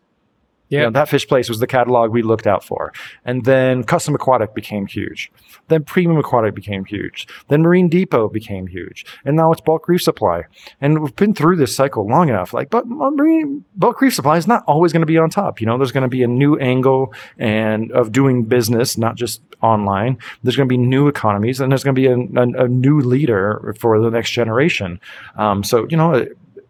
You 0.69 0.79
Yeah. 0.79 0.83
know, 0.85 0.91
that 0.91 1.09
fish 1.09 1.27
place 1.27 1.47
was 1.47 1.59
the 1.59 1.67
catalog 1.67 2.11
we 2.11 2.21
looked 2.23 2.47
out 2.47 2.63
for. 2.63 2.91
And 3.23 3.45
then 3.45 3.83
Custom 3.83 4.15
Aquatic 4.15 4.55
became 4.55 4.87
huge. 4.87 5.31
Then 5.67 5.83
Premium 5.83 6.17
Aquatic 6.19 6.55
became 6.55 6.85
huge. 6.85 7.27
Then 7.49 7.61
Marine 7.61 7.87
Depot 7.87 8.29
became 8.29 8.67
huge. 8.67 9.05
And 9.25 9.35
now 9.35 9.51
it's 9.51 9.61
Bulk 9.61 9.87
Reef 9.87 10.01
Supply. 10.01 10.43
And 10.81 10.99
we've 11.01 11.15
been 11.15 11.33
through 11.33 11.57
this 11.57 11.75
cycle 11.75 12.07
long 12.07 12.29
enough. 12.29 12.53
Like, 12.53 12.69
but 12.69 12.87
Marine 12.87 13.63
Bulk 13.75 14.01
Reef 14.01 14.13
Supply 14.15 14.37
is 14.37 14.47
not 14.47 14.63
always 14.67 14.91
going 14.91 15.01
to 15.01 15.05
be 15.07 15.17
on 15.17 15.29
top. 15.29 15.61
You 15.61 15.67
know, 15.67 15.77
there's 15.77 15.91
going 15.91 16.03
to 16.03 16.07
be 16.09 16.23
a 16.23 16.27
new 16.27 16.55
angle 16.57 17.13
and 17.37 17.91
of 17.91 18.11
doing 18.11 18.43
business, 18.43 18.97
not 18.97 19.15
just 19.15 19.41
online. 19.61 20.17
There's 20.43 20.55
going 20.55 20.67
to 20.69 20.73
be 20.73 20.77
new 20.77 21.07
economies 21.07 21.59
and 21.59 21.71
there's 21.71 21.83
going 21.83 21.95
to 21.95 22.01
be 22.01 22.07
a, 22.07 22.15
a, 22.17 22.65
a 22.65 22.67
new 22.67 22.99
leader 23.01 23.75
for 23.79 23.99
the 24.01 24.09
next 24.09 24.31
generation. 24.31 24.99
Um, 25.37 25.63
so, 25.63 25.87
you 25.89 25.97
know, 25.97 26.25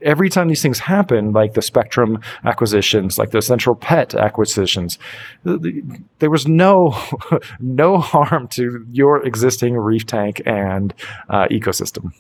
every 0.06 0.30
time 0.30 0.48
these 0.48 0.62
things 0.62 0.80
happen, 0.80 1.34
like 1.34 1.54
the 1.54 1.62
Spectrum 1.62 2.22
acquisitions, 2.46 3.18
like 3.18 3.32
the 3.32 3.42
Central 3.42 3.76
Pet 3.76 4.16
acquisitions, 4.16 4.98
th- 5.44 5.62
th- 5.62 5.84
there 6.20 6.30
was 6.30 6.48
no 6.48 6.92
no 7.60 7.98
harm 7.98 8.48
to 8.50 8.86
your 8.92 9.26
existing 9.26 9.76
reef 9.76 10.06
tank 10.06 10.42
and 10.46 10.94
uh, 11.30 11.48
ecosystem. 11.48 12.14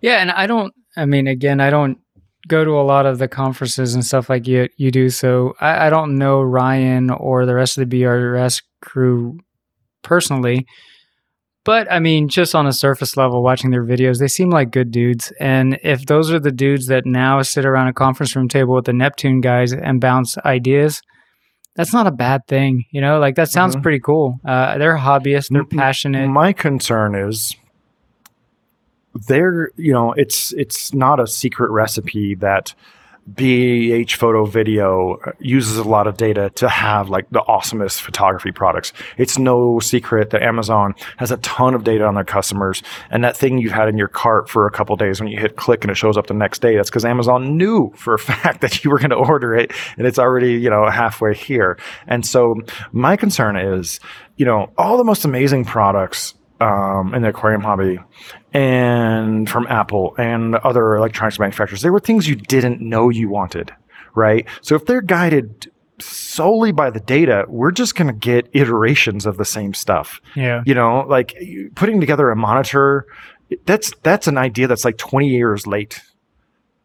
Yeah, 0.00 0.16
and 0.16 0.30
I 0.30 0.46
don't. 0.46 0.74
I 0.96 1.06
mean, 1.06 1.26
again, 1.26 1.60
I 1.60 1.70
don't 1.70 1.98
go 2.48 2.64
to 2.64 2.72
a 2.72 2.82
lot 2.82 3.06
of 3.06 3.18
the 3.18 3.28
conferences 3.28 3.94
and 3.94 4.04
stuff 4.04 4.28
like 4.28 4.46
you 4.46 4.68
you 4.76 4.90
do. 4.90 5.08
So 5.08 5.54
I, 5.60 5.86
I 5.86 5.90
don't 5.90 6.18
know 6.18 6.42
Ryan 6.42 7.10
or 7.10 7.46
the 7.46 7.54
rest 7.54 7.78
of 7.78 7.88
the 7.88 8.02
BRS 8.02 8.62
crew 8.80 9.38
personally. 10.02 10.66
But 11.64 11.90
I 11.92 12.00
mean, 12.00 12.28
just 12.28 12.54
on 12.56 12.66
a 12.66 12.72
surface 12.72 13.16
level, 13.16 13.42
watching 13.42 13.70
their 13.70 13.84
videos, 13.84 14.18
they 14.18 14.26
seem 14.28 14.50
like 14.50 14.72
good 14.72 14.90
dudes. 14.90 15.32
And 15.38 15.78
if 15.84 16.06
those 16.06 16.32
are 16.32 16.40
the 16.40 16.50
dudes 16.50 16.86
that 16.88 17.06
now 17.06 17.40
sit 17.42 17.64
around 17.64 17.86
a 17.88 17.92
conference 17.92 18.34
room 18.34 18.48
table 18.48 18.74
with 18.74 18.86
the 18.86 18.92
Neptune 18.92 19.40
guys 19.40 19.72
and 19.72 20.00
bounce 20.00 20.36
ideas, 20.38 21.00
that's 21.76 21.92
not 21.92 22.08
a 22.08 22.10
bad 22.10 22.46
thing. 22.48 22.84
You 22.90 23.00
know, 23.00 23.20
like 23.20 23.36
that 23.36 23.48
sounds 23.48 23.76
Mhm. 23.76 23.82
pretty 23.82 24.00
cool. 24.00 24.40
Uh, 24.44 24.76
they're 24.78 24.98
hobbyists, 24.98 25.48
they're 25.50 25.64
passionate. 25.64 26.26
My 26.28 26.52
concern 26.52 27.14
is 27.14 27.54
they're, 29.28 29.70
you 29.76 29.92
know, 29.92 30.12
it's 30.12 30.52
it's 30.54 30.92
not 30.92 31.20
a 31.20 31.26
secret 31.26 31.70
recipe 31.70 32.34
that 32.36 32.74
BH 33.30 34.14
photo 34.14 34.44
video 34.44 35.16
uses 35.38 35.78
a 35.78 35.84
lot 35.84 36.08
of 36.08 36.16
data 36.16 36.50
to 36.56 36.68
have 36.68 37.08
like 37.08 37.30
the 37.30 37.40
awesomest 37.40 38.00
photography 38.00 38.50
products. 38.50 38.92
It's 39.16 39.38
no 39.38 39.78
secret 39.78 40.30
that 40.30 40.42
Amazon 40.42 40.94
has 41.18 41.30
a 41.30 41.36
ton 41.38 41.74
of 41.74 41.84
data 41.84 42.04
on 42.04 42.14
their 42.14 42.24
customers 42.24 42.82
and 43.10 43.22
that 43.22 43.36
thing 43.36 43.58
you've 43.58 43.72
had 43.72 43.88
in 43.88 43.96
your 43.96 44.08
cart 44.08 44.48
for 44.48 44.66
a 44.66 44.72
couple 44.72 44.96
days 44.96 45.20
when 45.20 45.28
you 45.28 45.38
hit 45.38 45.54
click 45.54 45.84
and 45.84 45.90
it 45.90 45.96
shows 45.96 46.16
up 46.16 46.26
the 46.26 46.34
next 46.34 46.60
day, 46.60 46.76
that's 46.76 46.90
because 46.90 47.04
Amazon 47.04 47.56
knew 47.56 47.92
for 47.94 48.14
a 48.14 48.18
fact 48.32 48.60
that 48.60 48.82
you 48.82 48.90
were 48.90 48.98
going 48.98 49.10
to 49.10 49.16
order 49.16 49.54
it 49.54 49.72
and 49.96 50.06
it's 50.06 50.18
already, 50.18 50.54
you 50.54 50.70
know, 50.70 50.90
halfway 50.90 51.32
here. 51.32 51.78
And 52.08 52.26
so 52.26 52.56
my 52.90 53.16
concern 53.16 53.56
is, 53.56 54.00
you 54.36 54.44
know, 54.44 54.72
all 54.76 54.96
the 54.96 55.04
most 55.04 55.24
amazing 55.24 55.64
products 55.64 56.34
um, 56.62 57.14
in 57.14 57.22
the 57.22 57.28
aquarium 57.28 57.62
hobby 57.62 57.98
and 58.52 59.48
from 59.50 59.66
Apple 59.68 60.14
and 60.16 60.54
other 60.56 60.94
electronics 60.94 61.38
manufacturers, 61.38 61.82
there 61.82 61.92
were 61.92 62.00
things 62.00 62.28
you 62.28 62.36
didn't 62.36 62.80
know 62.80 63.08
you 63.08 63.28
wanted, 63.28 63.72
right? 64.14 64.46
So 64.60 64.76
if 64.76 64.86
they're 64.86 65.02
guided 65.02 65.70
solely 65.98 66.72
by 66.72 66.90
the 66.90 67.00
data, 67.00 67.44
we're 67.48 67.70
just 67.70 67.94
going 67.94 68.08
to 68.08 68.12
get 68.12 68.48
iterations 68.52 69.26
of 69.26 69.36
the 69.36 69.44
same 69.44 69.74
stuff. 69.74 70.20
yeah. 70.36 70.62
You 70.64 70.74
know, 70.74 71.04
like 71.08 71.36
putting 71.74 72.00
together 72.00 72.30
a 72.30 72.36
monitor, 72.36 73.06
that's 73.64 73.92
that's 74.02 74.26
an 74.26 74.38
idea 74.38 74.66
that's 74.66 74.84
like 74.84 74.98
20 74.98 75.28
years 75.28 75.66
late. 75.66 76.00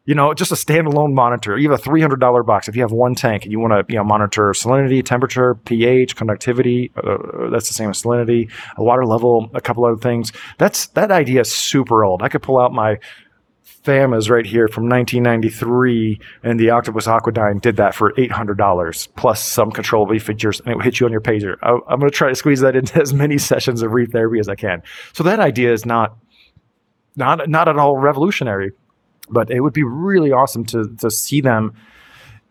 You 0.08 0.14
know, 0.14 0.32
just 0.32 0.50
a 0.50 0.54
standalone 0.54 1.12
monitor. 1.12 1.58
You 1.58 1.70
have 1.70 1.80
a 1.80 1.82
$300 1.82 2.46
box. 2.46 2.66
If 2.66 2.74
you 2.74 2.80
have 2.80 2.92
one 2.92 3.14
tank 3.14 3.42
and 3.42 3.52
you 3.52 3.60
want 3.60 3.72
to, 3.72 3.92
you 3.92 3.98
know, 3.98 4.04
monitor 4.04 4.52
salinity, 4.52 5.04
temperature, 5.04 5.54
pH, 5.54 6.16
conductivity, 6.16 6.90
uh, 6.96 7.50
that's 7.50 7.68
the 7.68 7.74
same 7.74 7.90
as 7.90 8.02
salinity, 8.02 8.50
a 8.78 8.82
water 8.82 9.04
level, 9.04 9.50
a 9.52 9.60
couple 9.60 9.84
other 9.84 9.98
things. 9.98 10.32
That's 10.56 10.86
that 10.88 11.10
idea 11.10 11.42
is 11.42 11.52
super 11.52 12.06
old. 12.06 12.22
I 12.22 12.30
could 12.30 12.40
pull 12.40 12.58
out 12.58 12.72
my 12.72 12.98
FAMAs 13.84 14.30
right 14.30 14.46
here 14.46 14.66
from 14.66 14.88
1993, 14.88 16.18
and 16.42 16.58
the 16.58 16.70
Octopus 16.70 17.06
Aquadyne 17.06 17.60
did 17.60 17.76
that 17.76 17.94
for 17.94 18.12
$800 18.14 19.08
plus 19.14 19.44
some 19.44 19.70
controllable 19.70 20.18
features, 20.18 20.60
and 20.60 20.68
it 20.68 20.76
will 20.76 20.84
hit 20.84 21.00
you 21.00 21.06
on 21.06 21.12
your 21.12 21.20
pager. 21.20 21.56
I, 21.62 21.72
I'm 21.86 22.00
going 22.00 22.10
to 22.10 22.16
try 22.16 22.30
to 22.30 22.34
squeeze 22.34 22.60
that 22.60 22.74
into 22.74 22.98
as 23.02 23.12
many 23.12 23.36
sessions 23.36 23.82
of 23.82 23.92
reef 23.92 24.10
therapy 24.12 24.38
as 24.38 24.48
I 24.48 24.54
can. 24.54 24.82
So 25.12 25.22
that 25.24 25.38
idea 25.38 25.70
is 25.70 25.84
not 25.84 26.16
not 27.14 27.46
not 27.50 27.68
at 27.68 27.76
all 27.76 27.98
revolutionary, 27.98 28.72
but 29.30 29.50
it 29.50 29.60
would 29.60 29.72
be 29.72 29.84
really 29.84 30.32
awesome 30.32 30.64
to 30.66 30.94
to 30.98 31.10
see 31.10 31.40
them 31.40 31.74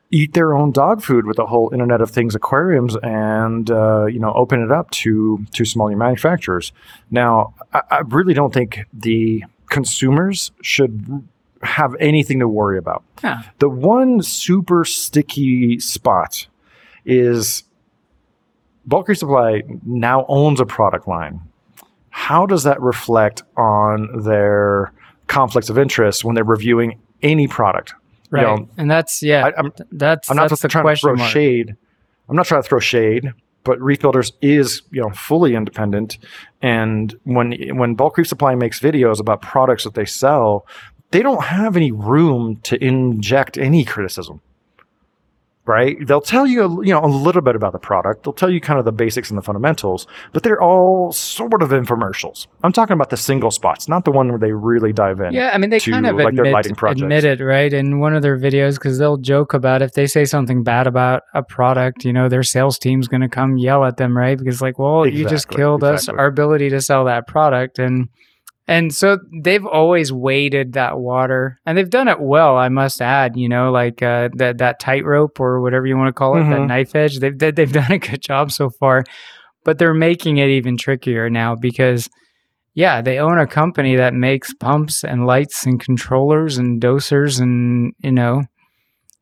eat 0.09 0.33
their 0.33 0.53
own 0.53 0.71
dog 0.71 1.03
food 1.03 1.25
with 1.25 1.37
the 1.37 1.45
whole 1.45 1.69
Internet 1.73 2.01
of 2.01 2.09
Things 2.09 2.35
aquariums 2.35 2.95
and 3.03 3.69
uh, 3.69 4.05
you 4.05 4.19
know 4.19 4.33
open 4.33 4.61
it 4.61 4.71
up 4.71 4.89
to 4.91 5.45
to 5.53 5.65
smaller 5.65 5.95
manufacturers. 5.95 6.71
Now, 7.11 7.53
I, 7.73 7.81
I 7.91 7.99
really 7.99 8.33
don't 8.33 8.53
think 8.53 8.79
the 8.93 9.43
consumers 9.69 10.51
should 10.61 11.27
have 11.63 11.95
anything 11.99 12.39
to 12.39 12.47
worry 12.47 12.77
about. 12.77 13.03
Yeah. 13.23 13.41
The 13.59 13.69
one 13.69 14.21
super 14.21 14.85
sticky 14.85 15.79
spot 15.79 16.47
is 17.05 17.63
Bulk 18.85 19.07
Reef 19.07 19.17
Supply 19.17 19.63
now 19.85 20.25
owns 20.27 20.59
a 20.59 20.65
product 20.65 21.07
line. 21.07 21.41
How 22.09 22.45
does 22.45 22.63
that 22.63 22.81
reflect 22.81 23.43
on 23.55 24.23
their 24.23 24.93
conflicts 25.27 25.69
of 25.69 25.77
interest 25.77 26.23
when 26.23 26.35
they're 26.35 26.43
reviewing 26.43 26.99
any 27.21 27.47
product? 27.47 27.93
You 28.31 28.37
Right. 28.39 28.41
know, 28.43 28.67
and 28.77 28.91
that's 28.91 29.23
yeah. 29.23 29.45
I, 29.47 29.53
I'm, 29.57 29.71
that's 29.91 30.29
I'm 30.29 30.35
not 30.35 30.49
that's 30.49 30.61
the 30.61 30.67
trying 30.67 30.85
to 30.85 30.95
throw 30.99 31.15
mark. 31.15 31.31
shade. 31.31 31.75
I'm 32.27 32.35
not 32.35 32.45
trying 32.45 32.61
to 32.61 32.67
throw 32.67 32.79
shade, 32.79 33.31
but 33.63 33.79
Reef 33.81 34.01
Builders 34.01 34.33
is 34.41 34.81
you 34.91 35.01
know 35.01 35.09
fully 35.11 35.55
independent. 35.55 36.17
And 36.61 37.17
when 37.23 37.53
when 37.77 37.95
Bulk 37.95 38.17
Reef 38.17 38.27
Supply 38.27 38.53
makes 38.55 38.79
videos 38.81 39.19
about 39.21 39.41
products 39.41 39.85
that 39.85 39.93
they 39.93 40.03
sell, 40.03 40.67
they 41.11 41.21
don't 41.21 41.43
have 41.45 41.77
any 41.77 41.91
room 41.93 42.59
to 42.63 42.83
inject 42.83 43.57
any 43.57 43.85
criticism. 43.85 44.41
Right? 45.67 45.97
They'll 46.05 46.21
tell 46.21 46.47
you, 46.47 46.83
you 46.83 46.93
know, 46.93 47.03
a 47.03 47.07
little 47.07 47.41
bit 47.41 47.55
about 47.55 47.73
the 47.73 47.79
product. 47.79 48.23
They'll 48.23 48.33
tell 48.33 48.49
you 48.49 48.61
kind 48.61 48.79
of 48.79 48.85
the 48.85 48.91
basics 48.91 49.29
and 49.29 49.37
the 49.37 49.41
fundamentals, 49.41 50.07
but 50.33 50.43
they're 50.43 50.61
all 50.61 51.11
sort 51.11 51.61
of 51.61 51.69
infomercials. 51.69 52.47
I'm 52.63 52.71
talking 52.71 52.93
about 52.93 53.09
the 53.09 53.17
single 53.17 53.51
spots, 53.51 53.87
not 53.87 54.05
the 54.05 54.11
one 54.11 54.29
where 54.29 54.39
they 54.39 54.51
really 54.51 54.93
dive 54.93 55.19
in. 55.19 55.33
Yeah, 55.33 55.51
I 55.53 55.57
mean 55.57 55.69
they 55.69 55.79
to, 55.79 55.91
kind 55.91 56.07
of 56.07 56.15
like, 56.15 56.33
admit, 56.33 56.65
admit 56.83 57.23
it, 57.23 57.39
right? 57.41 57.71
In 57.71 57.99
one 57.99 58.15
of 58.15 58.21
their 58.21 58.37
videos, 58.37 58.75
because 58.75 58.97
they'll 58.97 59.17
joke 59.17 59.53
about 59.53 59.81
if 59.81 59.93
they 59.93 60.07
say 60.07 60.25
something 60.25 60.63
bad 60.63 60.87
about 60.87 61.23
a 61.33 61.43
product, 61.43 62.05
you 62.05 62.13
know, 62.13 62.29
their 62.29 62.43
sales 62.43 62.79
team's 62.79 63.07
going 63.07 63.21
to 63.21 63.29
come 63.29 63.57
yell 63.57 63.83
at 63.83 63.97
them, 63.97 64.17
right? 64.17 64.37
Because 64.37 64.61
like, 64.61 64.79
well, 64.79 65.05
you 65.05 65.23
just 65.23 65.47
Exactly, 65.47 65.57
killed 65.57 65.83
us, 65.83 66.09
our 66.09 66.25
ability 66.25 66.69
to 66.69 66.81
sell 66.81 67.05
that 67.05 67.27
product, 67.27 67.79
and 67.79 68.09
and 68.67 68.93
so 68.93 69.17
they've 69.43 69.65
always 69.65 70.11
waded 70.11 70.73
that 70.73 70.99
water, 70.99 71.59
and 71.65 71.77
they've 71.77 71.89
done 71.89 72.07
it 72.07 72.19
well, 72.19 72.57
I 72.57 72.69
must 72.69 73.01
add. 73.01 73.37
You 73.37 73.49
know, 73.49 73.71
like 73.71 74.01
uh, 74.03 74.29
that 74.35 74.57
that 74.59 74.79
tightrope 74.79 75.39
or 75.39 75.61
whatever 75.61 75.85
you 75.87 75.97
want 75.97 76.09
to 76.09 76.13
call 76.13 76.35
it, 76.37 76.43
that 76.49 76.61
Mhm. 76.61 76.67
knife 76.67 76.95
edge. 76.95 77.19
They've 77.19 77.37
they've 77.37 77.71
done 77.71 77.91
a 77.91 77.99
good 77.99 78.21
job 78.21 78.51
so 78.51 78.69
far, 78.69 79.03
but 79.63 79.77
they're 79.77 79.93
making 79.93 80.37
it 80.37 80.49
even 80.49 80.77
trickier 80.77 81.29
now 81.29 81.55
because 81.55 82.09
yeah, 82.73 83.01
they 83.01 83.17
own 83.17 83.39
a 83.39 83.47
company 83.47 83.95
that 83.95 84.13
makes 84.13 84.53
pumps 84.53 85.03
and 85.03 85.25
lights 85.25 85.65
and 85.65 85.79
controllers 85.79 86.59
and 86.59 86.79
dosers 86.79 87.41
and 87.41 87.93
you 88.03 88.11
know, 88.11 88.43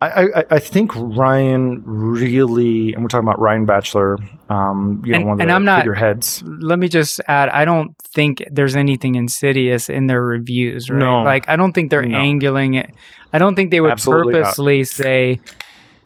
I, 0.08 0.40
I, 0.40 0.44
I 0.52 0.60
think 0.60 0.92
Ryan 0.96 1.84
really, 1.86 2.94
and 2.94 3.02
we're 3.04 3.08
talking 3.08 3.28
about 3.28 3.40
Ryan 3.40 3.66
Batchelor, 3.66 4.18
um, 4.50 5.02
you 5.06 5.12
know, 5.14 5.18
And- 5.18 5.26
one 5.28 5.42
of 5.42 5.48
the 5.48 5.54
I'm 5.54 5.66
not- 5.66 5.80
figureheads. 5.82 6.44
let 6.46 6.80
me 6.80 6.88
just 6.88 7.20
add, 7.28 7.50
I 7.50 7.66
don't 7.66 7.96
think 8.14 8.44
there's 8.52 8.76
anything 8.76 9.16
insidious 9.16 9.90
in 9.90 10.08
their 10.08 10.22
reviews, 10.22 10.90
right? 10.90 11.00
No. 11.00 11.24
Like 11.24 11.48
I 11.50 11.56
don't 11.56 11.74
think 11.74 11.90
they're 11.92 12.02
No. 12.06 12.18
angling 12.18 12.76
it. 12.76 12.90
I 13.34 13.38
don't 13.38 13.56
think 13.56 13.72
they 13.72 13.82
would 13.82 13.92
Absolutely 13.92 14.34
not. 14.34 14.44
purposely 14.44 14.84
say, 14.86 15.40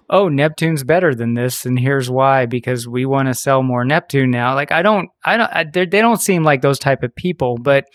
"Oh, 0.10 0.30
Neptune's 0.30 0.84
better 0.84 1.14
than 1.14 1.36
this, 1.36 1.66
and 1.66 1.78
here's 1.78 2.10
why: 2.10 2.48
because 2.48 2.88
we 2.88 3.06
want 3.06 3.28
to 3.28 3.34
sell 3.36 3.62
more 3.62 3.86
Neptune 3.86 4.32
now." 4.32 4.56
Like 4.56 4.72
I 4.72 4.82
don't, 4.82 5.10
I 5.24 5.38
don't, 5.38 5.52
I, 5.54 5.64
they 5.66 5.86
don't 5.86 6.20
seem 6.22 6.44
like 6.44 6.62
those 6.62 6.80
type 6.80 7.04
of 7.04 7.16
people. 7.16 7.58
But 7.62 7.86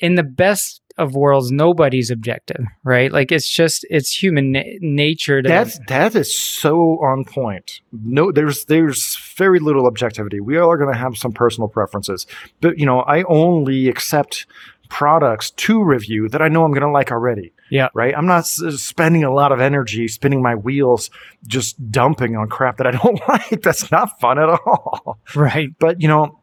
in 0.00 0.16
the 0.16 0.24
best 0.24 0.80
of 0.98 1.14
worlds, 1.14 1.50
nobody's 1.50 2.10
objective, 2.10 2.64
right? 2.84 3.10
Like 3.12 3.32
it's 3.32 3.48
just 3.48 3.86
it's 3.88 4.22
human 4.22 4.52
na- 4.52 4.62
nature 4.80 5.40
to 5.42 5.48
That's 5.48 5.78
that 5.88 6.14
is 6.14 6.32
so 6.36 6.98
on 7.02 7.24
point. 7.24 7.80
No, 7.92 8.30
there's 8.32 8.64
there's 8.66 9.16
very 9.36 9.58
little 9.60 9.86
objectivity. 9.86 10.40
We 10.40 10.58
all 10.58 10.70
are 10.70 10.76
going 10.76 10.92
to 10.92 10.98
have 10.98 11.16
some 11.16 11.32
personal 11.32 11.68
preferences, 11.68 12.26
but 12.60 12.78
you 12.78 12.86
know, 12.86 13.00
I 13.00 13.22
only 13.24 13.88
accept 13.88 14.46
products 14.88 15.50
to 15.50 15.82
review 15.84 16.28
that 16.30 16.40
I 16.40 16.48
know 16.48 16.64
I'm 16.64 16.72
going 16.72 16.80
to 16.82 16.90
like 16.90 17.12
already. 17.12 17.52
Yeah. 17.70 17.88
Right. 17.92 18.16
I'm 18.16 18.24
not 18.26 18.38
s- 18.38 18.62
spending 18.80 19.22
a 19.22 19.30
lot 19.32 19.52
of 19.52 19.60
energy 19.60 20.08
spinning 20.08 20.40
my 20.42 20.54
wheels 20.54 21.10
just 21.46 21.90
dumping 21.90 22.34
on 22.36 22.48
crap 22.48 22.78
that 22.78 22.86
I 22.86 22.92
don't 22.92 23.20
like. 23.28 23.60
That's 23.62 23.90
not 23.90 24.18
fun 24.20 24.38
at 24.38 24.48
all. 24.48 25.18
right. 25.34 25.68
But 25.78 26.00
you 26.00 26.08
know, 26.08 26.37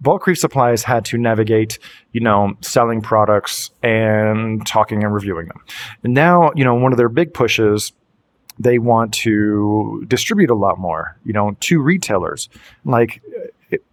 Bulk 0.00 0.26
Reef 0.26 0.38
Supplies 0.38 0.82
had 0.82 1.04
to 1.06 1.18
navigate, 1.18 1.78
you 2.12 2.20
know, 2.20 2.54
selling 2.60 3.00
products 3.00 3.70
and 3.82 4.66
talking 4.66 5.04
and 5.04 5.12
reviewing 5.12 5.48
them. 5.48 5.62
And 6.02 6.14
now, 6.14 6.52
you 6.54 6.64
know, 6.64 6.74
one 6.74 6.92
of 6.92 6.98
their 6.98 7.08
big 7.08 7.34
pushes, 7.34 7.92
they 8.58 8.78
want 8.78 9.14
to 9.14 10.04
distribute 10.08 10.50
a 10.50 10.54
lot 10.54 10.78
more, 10.78 11.18
you 11.24 11.32
know, 11.32 11.56
to 11.60 11.80
retailers. 11.80 12.48
Like, 12.84 13.22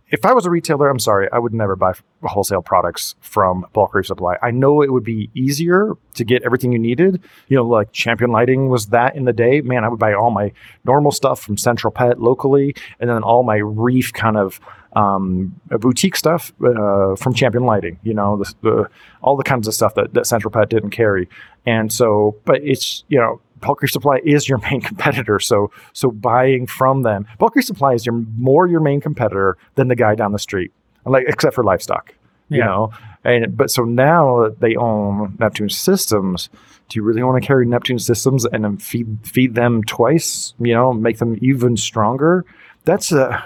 if 0.09 0.23
I 0.23 0.33
was 0.33 0.45
a 0.45 0.49
retailer, 0.49 0.89
I'm 0.89 0.99
sorry, 0.99 1.27
I 1.33 1.39
would 1.39 1.53
never 1.53 1.75
buy 1.75 1.93
wholesale 2.23 2.61
products 2.61 3.15
from 3.19 3.65
Bulk 3.73 3.93
Reef 3.93 4.05
Supply. 4.05 4.37
I 4.41 4.51
know 4.51 4.81
it 4.81 4.93
would 4.93 5.03
be 5.03 5.29
easier 5.33 5.97
to 6.13 6.23
get 6.23 6.43
everything 6.43 6.71
you 6.71 6.79
needed. 6.79 7.21
You 7.49 7.57
know, 7.57 7.65
like 7.65 7.91
Champion 7.91 8.31
Lighting 8.31 8.69
was 8.69 8.87
that 8.87 9.17
in 9.17 9.25
the 9.25 9.33
day. 9.33 9.59
Man, 9.59 9.83
I 9.83 9.89
would 9.89 9.99
buy 9.99 10.13
all 10.13 10.31
my 10.31 10.53
normal 10.85 11.11
stuff 11.11 11.41
from 11.41 11.57
Central 11.57 11.91
Pet 11.91 12.21
locally, 12.21 12.73
and 13.01 13.09
then 13.09 13.21
all 13.21 13.43
my 13.43 13.57
reef 13.57 14.13
kind 14.13 14.37
of 14.37 14.61
um, 14.97 15.59
boutique 15.69 16.15
stuff 16.15 16.51
uh, 16.65 17.15
from 17.15 17.33
Champion 17.35 17.65
Lighting. 17.65 17.99
You 18.01 18.15
know, 18.15 18.37
the, 18.37 18.53
the, 18.61 18.89
all 19.21 19.37
the 19.37 19.43
kinds 19.43 19.67
of 19.67 19.75
stuff 19.75 19.93
that, 19.93 20.13
that 20.15 20.25
Central 20.25 20.51
Pet 20.51 20.69
didn't 20.69 20.89
carry. 20.89 21.29
And 21.65 21.93
so, 21.93 22.35
but 22.45 22.61
it's 22.63 23.03
you 23.07 23.19
know, 23.19 23.39
Bulk 23.61 23.87
Supply 23.87 24.19
is 24.25 24.49
your 24.49 24.57
main 24.57 24.81
competitor. 24.89 25.39
So, 25.39 25.71
so 25.93 26.09
buying 26.09 26.65
from 26.65 27.03
them, 27.03 27.27
Bulk 27.37 27.61
Supply 27.61 27.93
is 27.93 28.05
your 28.05 28.15
more 28.37 28.65
your 28.67 28.79
main 28.79 28.99
competitor 28.99 29.57
than 29.75 29.87
the 29.87 29.95
guy 29.95 30.15
down 30.15 30.31
the 30.31 30.39
street, 30.39 30.71
like 31.05 31.25
except 31.27 31.53
for 31.53 31.63
livestock. 31.63 32.13
You 32.49 32.59
know, 32.59 32.91
and 33.25 33.57
but 33.57 33.69
so 33.69 33.83
now 33.83 34.43
that 34.43 34.61
they 34.61 34.77
own 34.77 35.35
Neptune 35.37 35.67
Systems, 35.67 36.49
do 36.87 36.97
you 36.97 37.03
really 37.03 37.21
want 37.21 37.43
to 37.43 37.45
carry 37.45 37.65
Neptune 37.65 37.99
Systems 37.99 38.45
and 38.45 38.63
then 38.63 38.77
feed 38.77 39.19
feed 39.23 39.53
them 39.53 39.83
twice? 39.83 40.53
You 40.57 40.73
know, 40.73 40.93
make 40.93 41.17
them 41.17 41.37
even 41.41 41.75
stronger. 41.75 42.45
That's 42.85 43.11
a 43.11 43.45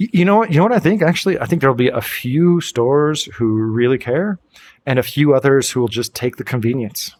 you 0.00 0.24
know 0.24 0.36
what? 0.36 0.50
You 0.50 0.56
know 0.56 0.62
what 0.62 0.72
I 0.72 0.78
think? 0.78 1.02
Actually, 1.02 1.38
I 1.38 1.44
think 1.44 1.60
there'll 1.60 1.76
be 1.76 1.88
a 1.88 2.00
few 2.00 2.62
stores 2.62 3.26
who 3.26 3.46
really 3.46 3.98
care, 3.98 4.38
and 4.86 4.98
a 4.98 5.02
few 5.02 5.34
others 5.34 5.70
who 5.70 5.80
will 5.80 5.88
just 5.88 6.14
take 6.14 6.36
the 6.36 6.44
convenience, 6.44 7.14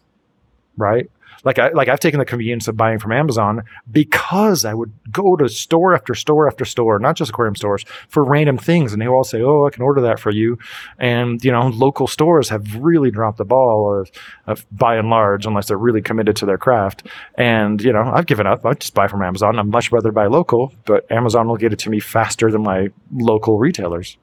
right? 0.79 1.11
Like 1.45 1.59
I 1.59 1.71
like 1.71 1.89
I've 1.89 2.01
taken 2.01 2.19
the 2.19 2.27
convenience 2.27 2.69
of 2.69 2.77
buying 2.77 2.99
from 2.99 3.13
Amazon 3.13 3.63
because 3.91 4.65
I 4.65 4.75
would 4.75 4.93
go 5.11 5.37
to 5.37 5.49
store 5.49 5.95
after 5.95 6.15
store 6.15 6.47
after 6.47 6.65
store, 6.65 6.99
not 6.99 7.17
just 7.17 7.31
aquarium 7.31 7.57
stores, 7.57 7.85
for 8.09 8.23
random 8.25 8.59
things, 8.59 8.93
and 8.93 9.01
they 9.01 9.09
all 9.09 9.25
say, 9.25 9.41
"Oh, 9.41 9.67
I 9.67 9.71
can 9.71 9.83
order 9.83 10.01
that 10.03 10.21
for 10.21 10.31
you." 10.31 10.59
And 10.99 11.43
you 11.45 11.51
know, 11.51 11.69
local 11.69 12.07
stores 12.07 12.49
have 12.51 12.77
really 12.77 13.11
dropped 13.11 13.39
the 13.39 13.45
ball 13.45 14.01
of, 14.01 14.11
of 14.47 14.67
by 14.71 14.97
and 14.97 15.09
large, 15.09 15.47
unless 15.47 15.69
they're 15.69 15.79
really 15.79 16.03
committed 16.03 16.37
to 16.37 16.47
their 16.47 16.59
craft. 16.59 17.07
And 17.37 17.81
you 17.81 17.93
know, 17.93 18.11
I've 18.13 18.27
given 18.27 18.47
up. 18.47 18.67
I 18.67 18.75
just 18.75 18.95
buy 18.95 19.09
from 19.09 19.23
Amazon. 19.23 19.59
I'd 19.59 19.67
much 19.67 19.91
rather 19.93 20.13
buy 20.13 20.27
local, 20.27 20.73
but 20.85 21.11
Amazon 21.11 21.49
will 21.49 21.57
get 21.57 21.73
it 21.73 21.79
to 21.81 21.91
me 21.91 22.01
faster 22.01 22.51
than 22.51 22.63
my 22.63 22.91
local 23.13 23.59
retailers. 23.59 24.19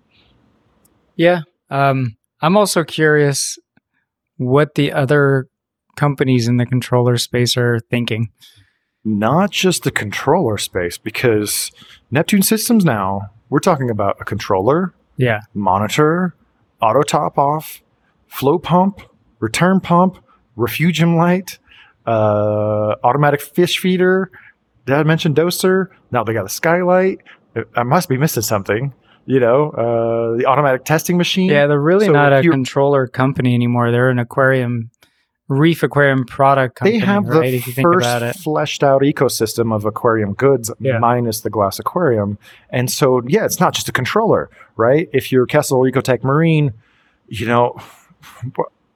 Yeah. 1.15 1.41
Um, 1.69 2.15
I'm 2.41 2.55
also 2.55 2.83
curious 2.83 3.57
what 4.37 4.75
the 4.75 4.93
other 4.93 5.47
companies 5.97 6.47
in 6.47 6.57
the 6.57 6.65
controller 6.65 7.17
space 7.17 7.57
are 7.57 7.79
thinking. 7.89 8.29
Not 9.03 9.51
just 9.51 9.83
the 9.83 9.91
controller 9.91 10.57
space, 10.57 10.97
because 10.97 11.71
Neptune 12.11 12.41
Systems 12.43 12.85
now 12.85 13.21
we're 13.49 13.59
talking 13.59 13.89
about 13.89 14.17
a 14.19 14.25
controller, 14.25 14.93
Yeah. 15.15 15.39
monitor, 15.53 16.35
auto 16.81 17.01
top 17.01 17.37
off, 17.37 17.81
flow 18.27 18.59
pump, 18.59 19.01
return 19.39 19.79
pump, 19.79 20.17
refugium 20.57 21.15
light, 21.15 21.59
uh, 22.05 22.95
automatic 23.03 23.41
fish 23.41 23.79
feeder. 23.79 24.31
Did 24.85 24.95
I 24.95 25.03
mention 25.03 25.33
doser? 25.33 25.87
Now 26.11 26.23
they 26.23 26.33
got 26.33 26.45
a 26.45 26.49
skylight. 26.49 27.19
I- 27.75 27.83
must 27.83 28.07
be 28.09 28.17
missing 28.17 28.43
something. 28.43 28.93
You 29.25 29.39
know, 29.41 29.71
uh, 29.71 30.37
the 30.37 30.45
automatic 30.45 30.85
testing 30.85 31.17
machine. 31.17 31.49
Yeah, 31.49 31.67
they're 31.67 31.81
really 31.81 32.05
So 32.05 32.13
not 32.13 32.31
a 32.31 32.41
controller 32.41 33.07
company 33.07 33.53
anymore. 33.55 33.91
They're 33.91 34.09
an 34.09 34.19
aquarium, 34.19 34.89
reef 35.49 35.81
aquarium 35.83 36.25
product 36.25 36.75
company, 36.75 36.99
they 36.99 37.05
have 37.05 37.25
right? 37.25 37.39
the 37.51 37.55
if 37.57 37.67
you 37.67 37.73
think 37.73 37.87
about 37.95 38.21
it. 38.21 38.33
first 38.33 38.43
fleshed 38.43 38.83
out 38.83 39.01
ecosystem 39.01 39.73
of 39.73 39.85
aquarium 39.85 40.33
goods 40.33 40.69
Yeah. 40.79 40.99
minus 40.99 41.39
the 41.41 41.49
glass 41.49 41.79
aquarium 41.79 42.37
and 42.69 42.91
so 42.91 43.21
yeah 43.27 43.45
it's 43.45 43.59
not 43.59 43.73
just 43.73 43.87
a 43.87 43.93
controller 43.93 44.49
right 44.75 45.09
if 45.13 45.31
you're 45.31 45.47
Kessil 45.47 45.89
ecotech 45.89 46.21
marine 46.23 46.73
you 47.29 47.45
know 47.45 47.77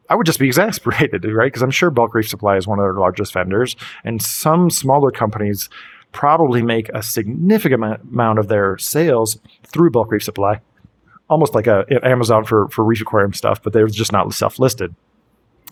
i 0.10 0.16
would 0.16 0.26
just 0.26 0.40
be 0.40 0.48
exasperated 0.48 1.24
right 1.34 1.46
because 1.48 1.62
i'm 1.62 1.72
sure 1.72 1.90
bulk 1.90 2.14
reef 2.14 2.28
supply 2.28 2.58
is 2.58 2.68
one 2.68 2.80
of 2.80 2.84
their 2.84 2.94
largest 2.96 3.32
vendors 3.34 3.76
and 4.04 4.22
some 4.22 4.70
smaller 4.70 5.10
companies 5.12 5.70
probably 6.12 6.62
make 6.62 6.90
a 6.90 7.02
significant 7.02 7.82
amount- 8.12 8.40
of 8.40 8.50
their 8.50 8.78
sales 8.78 9.40
through 9.64 9.90
bulk 9.90 10.12
reef 10.12 10.24
supply 10.24 10.60
almost 11.30 11.56
like 11.56 11.68
a 11.68 11.86
amazon 12.04 12.44
for 12.44 12.68
for 12.68 12.84
reef 12.84 13.00
aquarium 13.02 13.34
stuff 13.34 13.64
but 13.64 13.72
they're 13.72 13.88
just 13.88 14.12
not 14.12 14.34
self-listed 14.34 14.94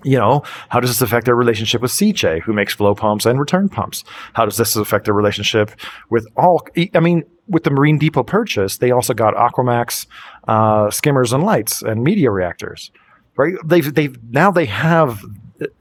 you 0.03 0.17
know, 0.17 0.43
how 0.69 0.79
does 0.79 0.89
this 0.89 1.01
affect 1.01 1.25
their 1.25 1.35
relationship 1.35 1.81
with 1.81 1.91
CJ, 1.91 2.41
who 2.41 2.53
makes 2.53 2.73
flow 2.73 2.95
pumps 2.95 3.25
and 3.25 3.39
return 3.39 3.69
pumps? 3.69 4.03
How 4.33 4.45
does 4.45 4.57
this 4.57 4.75
affect 4.75 5.05
their 5.05 5.13
relationship 5.13 5.71
with 6.09 6.27
all? 6.37 6.65
I 6.93 6.99
mean, 6.99 7.23
with 7.47 7.63
the 7.63 7.71
Marine 7.71 7.97
Depot 7.97 8.23
purchase, 8.23 8.77
they 8.77 8.91
also 8.91 9.13
got 9.13 9.33
AquaMaxx 9.35 10.05
uh, 10.47 10.89
skimmers 10.91 11.33
and 11.33 11.43
lights 11.43 11.81
and 11.81 12.03
media 12.03 12.31
reactors, 12.31 12.91
right? 13.35 13.55
They've 13.65 13.93
they've 13.93 14.17
now 14.31 14.51
they 14.51 14.65
have 14.65 15.21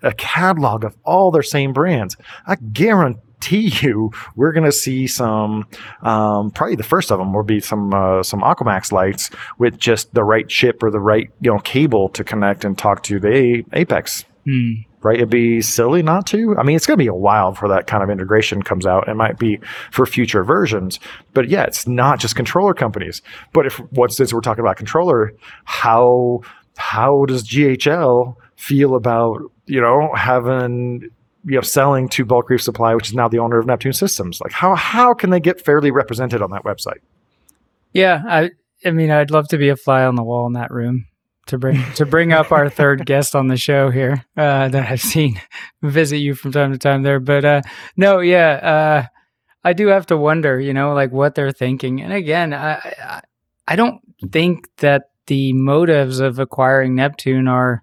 a 0.03 0.13
catalog 0.15 0.85
of 0.85 0.97
all 1.05 1.31
their 1.31 1.43
same 1.43 1.73
brands. 1.73 2.17
I 2.47 2.57
guarantee 2.57 3.21
you, 3.51 4.11
we're 4.37 4.53
going 4.53 4.65
to 4.65 4.73
see 4.73 5.07
some. 5.07 5.67
Um, 6.03 6.51
probably 6.51 6.77
the 6.77 6.83
first 6.83 7.11
of 7.11 7.19
them 7.19 7.33
will 7.33 7.45
be 7.45 7.61
some 7.61 7.93
uh, 7.95 8.23
some 8.23 8.41
AquaMaxx 8.41 8.93
lights 8.93 9.31
with 9.59 9.79
just 9.79 10.13
the 10.15 10.25
right 10.25 10.49
chip 10.49 10.83
or 10.83 10.91
the 10.91 11.01
right 11.01 11.31
you 11.41 11.51
know 11.51 11.59
cable 11.61 12.09
to 12.11 12.25
connect 12.25 12.65
and 12.65 12.77
talk 12.77 13.03
to 13.05 13.21
the 13.21 13.65
Apex. 13.73 14.25
Hmm. 14.45 14.73
Right, 15.01 15.19
it'd 15.19 15.31
be 15.31 15.61
silly 15.61 16.03
not 16.03 16.27
to. 16.29 16.57
I 16.59 16.65
mean, 16.65 16.75
it's 16.75 16.85
going 16.85 16.99
to 16.99 17.03
be 17.03 17.07
a 17.07 17.15
while 17.15 17.53
before 17.53 17.69
that 17.69 17.87
kind 17.87 18.03
of 18.03 18.11
integration 18.11 18.63
comes 18.63 18.85
out. 18.85 19.09
It 19.09 19.15
might 19.15 19.39
be 19.39 19.61
for 19.93 20.07
future 20.07 20.43
versions, 20.43 20.99
but 21.35 21.49
yeah, 21.49 21.63
it's 21.63 21.87
not 21.87 22.19
just 22.19 22.35
controller 22.35 22.75
companies. 22.75 23.23
But 23.53 23.67
if 23.67 23.79
once 23.93 24.17
since 24.17 24.33
we're 24.33 24.41
talking 24.41 24.65
about 24.65 24.77
controller, 24.77 25.35
how 25.65 26.41
how 26.77 27.27
does 27.27 27.45
GHL 27.45 28.35
feel 28.57 28.97
about 28.97 29.41
you 29.67 29.81
know 29.81 30.13
having 30.17 31.11
you 31.49 31.57
know 31.57 31.63
selling 31.63 32.09
to 32.11 32.25
Bulk 32.25 32.51
Reef 32.51 32.63
Supply, 32.63 32.95
which 32.95 33.09
is 33.09 33.15
now 33.15 33.29
the 33.29 33.39
owner 33.39 33.59
of 33.59 33.67
Neptune 33.67 33.93
Systems. 33.93 34.41
Like 34.41 34.53
how 34.53 34.75
how 34.75 35.15
can 35.15 35.31
they 35.31 35.41
get 35.41 35.65
fairly 35.65 35.91
represented 35.91 36.43
on 36.43 36.51
that 36.51 36.65
website? 36.65 37.01
Yeah, 37.93 38.23
I 38.27 38.51
I 38.85 38.91
mean, 38.91 39.11
I'd 39.11 39.31
love 39.31 39.49
to 39.49 39.59
be 39.59 39.69
a 39.69 39.77
fly 39.77 40.05
on 40.05 40.15
the 40.15 40.23
wall 40.23 40.47
in 40.47 40.53
that 40.53 40.71
room 40.71 41.07
to 41.47 41.59
bring 41.59 41.83
to 41.95 42.07
bring 42.07 42.33
up 42.33 42.53
our 42.53 42.69
third 42.69 43.05
guest 43.07 43.35
on 43.35 43.49
the 43.49 43.57
show 43.57 43.91
here 43.91 44.25
uh, 44.37 44.69
that 44.69 44.91
I've 44.91 45.01
seen 45.01 45.41
visit 45.83 46.19
you 46.19 46.35
from 46.35 46.53
time 46.53 46.73
to 46.73 46.79
time 46.79 47.03
there. 47.03 47.21
But 47.21 47.45
uh, 47.45 47.63
no, 47.97 48.21
yeah, 48.21 48.51
uh, 48.53 49.07
I 49.65 49.73
do 49.73 49.89
have 49.89 50.07
to 50.07 50.17
wonder, 50.17 50.61
you 50.61 50.73
know, 50.73 50.95
like 50.95 51.11
what 51.11 51.35
they're 51.35 51.53
thinking. 51.53 52.03
And 52.03 52.13
again, 52.13 52.53
I 52.55 52.75
I, 52.75 53.21
I 53.67 53.77
don't 53.77 54.01
think 54.31 54.69
that 54.79 55.11
the 55.27 55.53
motives 55.53 56.21
of 56.21 56.39
acquiring 56.39 56.95
Neptune 56.95 57.49
are 57.49 57.83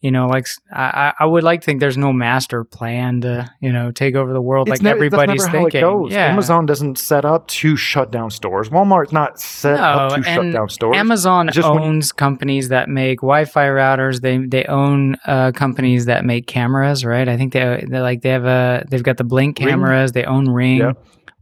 you 0.00 0.10
know, 0.10 0.26
like 0.28 0.46
I, 0.72 1.12
I 1.20 1.26
would 1.26 1.42
like 1.44 1.60
to 1.60 1.64
think 1.66 1.80
there's 1.80 1.98
no 1.98 2.12
master 2.12 2.64
plan 2.64 3.20
to, 3.20 3.50
you 3.60 3.70
know, 3.70 3.90
take 3.92 4.14
over 4.14 4.32
the 4.32 4.40
world 4.40 4.68
It's 4.68 4.78
like 4.78 4.82
never- 4.82 4.96
everybody's 5.04 5.42
thinking. 5.46 5.60
How 5.60 5.66
it 5.66 5.80
goes. 6.04 6.12
Yeah. 6.12 6.26
Amazon 6.32 6.64
doesn't 6.64 6.96
set 6.98 7.24
up 7.26 7.46
to 7.48 7.76
shut 7.76 8.10
down 8.10 8.30
stores. 8.30 8.70
Walmart's 8.70 9.12
not 9.12 9.38
set 9.38 9.78
up 9.78 10.10
No, 10.12 10.16
to 10.16 10.22
shut 10.22 10.52
down 10.52 10.68
stores. 10.70 10.96
Amazon 10.96 11.50
just 11.52 11.68
when- 11.70 11.82
owns 11.82 12.12
companies 12.12 12.68
that 12.70 12.88
make 12.88 13.18
Wi-Fi 13.20 13.66
routers. 13.66 14.20
They 14.22 14.38
they 14.38 14.64
own 14.64 15.16
uh, 15.26 15.52
companies 15.52 16.06
that 16.06 16.24
make 16.24 16.46
cameras, 16.46 17.04
right? 17.04 17.28
I 17.28 17.36
think 17.36 17.52
they 17.52 17.84
they 17.86 18.00
like 18.00 18.22
they 18.22 18.30
have 18.30 18.46
a 18.46 18.84
they've 18.88 19.02
got 19.02 19.18
the 19.18 19.24
Blink 19.24 19.58
Ring. 19.58 19.68
cameras. 19.68 20.12
They 20.12 20.24
own 20.24 20.48
Ring, 20.48 20.78
Yeah. 20.78 20.92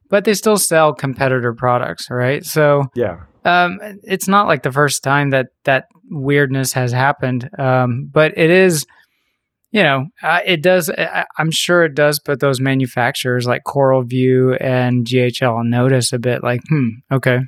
But 0.08 0.24
they 0.24 0.34
still 0.34 0.56
sell 0.56 0.94
competitor 0.94 1.52
products, 1.54 2.08
right? 2.10 2.44
So 2.44 2.84
yeah. 2.94 3.20
um, 3.44 3.78
it's 4.02 4.28
not 4.28 4.46
like 4.46 4.62
the 4.62 4.72
first 4.72 5.02
time 5.02 5.30
that 5.30 5.48
that 5.64 5.84
weirdness 6.10 6.72
has 6.72 6.92
happened. 6.92 7.48
Um, 7.58 8.08
but 8.10 8.32
it 8.36 8.50
is, 8.50 8.86
you 9.70 9.82
know, 9.82 10.06
uh, 10.22 10.40
it 10.46 10.62
does. 10.62 10.88
I, 10.90 11.26
I'm 11.38 11.50
sure 11.50 11.84
it 11.84 11.94
does 11.94 12.18
put 12.18 12.40
those 12.40 12.60
manufacturers 12.60 13.46
like 13.46 13.62
CoralVue 13.66 14.56
and 14.60 15.06
GHL 15.06 15.56
on 15.56 15.70
notice 15.70 16.12
a 16.12 16.18
bit. 16.18 16.42
Like, 16.42 16.60
hmm, 16.68 16.88
okay, 17.12 17.40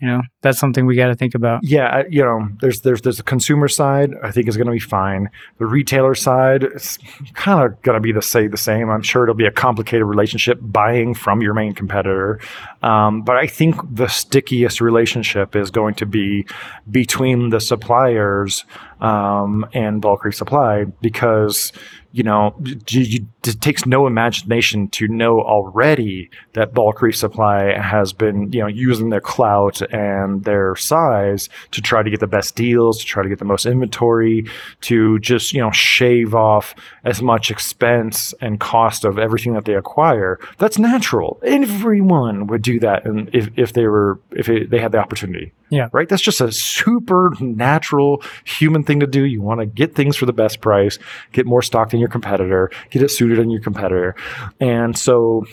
you 0.00 0.08
know, 0.08 0.22
that's 0.40 0.58
something 0.58 0.86
we 0.86 0.96
got 0.96 1.08
to 1.08 1.14
think 1.14 1.34
about. 1.34 1.60
Yeah, 1.62 2.04
you 2.08 2.24
know, 2.24 2.48
there's 2.60 2.80
there's 2.80 3.02
there's 3.02 3.18
the 3.18 3.22
consumer 3.22 3.68
side. 3.68 4.14
I 4.22 4.30
think 4.30 4.48
is 4.48 4.56
going 4.56 4.66
to 4.66 4.72
be 4.72 4.78
fine. 4.78 5.28
The 5.58 5.66
retailer 5.66 6.14
side 6.14 6.64
is 6.64 6.98
kind 7.34 7.64
of 7.64 7.80
going 7.82 7.96
to 7.96 8.00
be 8.00 8.12
the 8.12 8.22
say 8.22 8.46
the 8.46 8.56
same. 8.56 8.88
I'm 8.88 9.02
sure 9.02 9.24
it'll 9.24 9.34
be 9.34 9.46
a 9.46 9.50
complicated 9.50 10.06
relationship 10.06 10.58
buying 10.62 11.12
from 11.12 11.42
your 11.42 11.52
main 11.52 11.74
competitor, 11.74 12.40
um, 12.82 13.22
but 13.22 13.36
I 13.36 13.46
think 13.46 13.76
the 13.94 14.08
stickiest 14.08 14.80
relationship 14.80 15.54
is 15.54 15.70
going 15.70 15.94
to 15.96 16.06
be 16.06 16.46
between 16.90 17.50
the 17.50 17.60
suppliers 17.60 18.64
um, 19.00 19.66
and 19.72 20.00
Bulk 20.00 20.20
Supply 20.32 20.84
because 20.84 21.72
you 22.12 22.22
know 22.22 22.54
it 22.60 23.60
takes 23.60 23.86
no 23.86 24.06
imagination 24.06 24.88
to 24.88 25.06
know 25.08 25.40
already 25.40 26.30
that 26.54 26.74
Bulk 26.74 27.00
Reef 27.02 27.16
Supply 27.16 27.78
has 27.78 28.12
been 28.12 28.52
you 28.52 28.60
know 28.60 28.66
using 28.66 29.10
their 29.10 29.20
clout 29.20 29.80
and 29.92 30.44
their 30.44 30.74
size 30.76 31.48
to 31.70 31.80
try 31.80 32.02
to 32.02 32.10
get 32.10 32.20
the 32.20 32.26
best 32.26 32.56
deals, 32.56 32.98
to 32.98 33.04
try 33.04 33.22
to 33.22 33.28
get 33.28 33.38
the 33.38 33.44
most 33.44 33.66
inventory, 33.66 34.44
to 34.82 35.18
just 35.20 35.52
you 35.52 35.60
know 35.60 35.70
shave 35.70 36.34
off 36.34 36.74
as 37.04 37.22
much 37.22 37.50
expense 37.50 38.34
and 38.40 38.60
cost 38.60 39.04
of 39.04 39.18
everything 39.18 39.54
that 39.54 39.64
they 39.64 39.74
acquire. 39.74 40.38
That's 40.58 40.78
natural. 40.78 41.40
Everyone 41.44 42.46
would 42.48 42.62
do 42.62 42.80
that, 42.80 43.02
if, 43.32 43.50
if 43.56 43.72
they 43.72 43.86
were 43.86 44.18
if 44.32 44.48
it, 44.48 44.70
they 44.70 44.78
had 44.78 44.92
the 44.92 44.98
opportunity 44.98 45.52
right? 45.92 46.08
That's 46.08 46.22
just 46.22 46.40
a 46.40 46.50
super 46.52 47.32
natural 47.40 48.22
human 48.44 48.82
thing 48.84 49.00
to 49.00 49.06
do. 49.06 49.24
You 49.24 49.40
want 49.42 49.60
to 49.60 49.66
get 49.66 49.94
things 49.94 50.16
for 50.16 50.26
the 50.26 50.32
best 50.32 50.60
price, 50.60 50.98
get 51.32 51.46
more 51.46 51.62
stock 51.62 51.90
than 51.90 52.00
your 52.00 52.08
competitor, 52.08 52.70
get 52.90 53.02
it 53.02 53.10
suited 53.10 53.38
on 53.38 53.50
your 53.50 53.60
competitor. 53.60 54.14
And 54.60 54.96
so, 54.98 55.46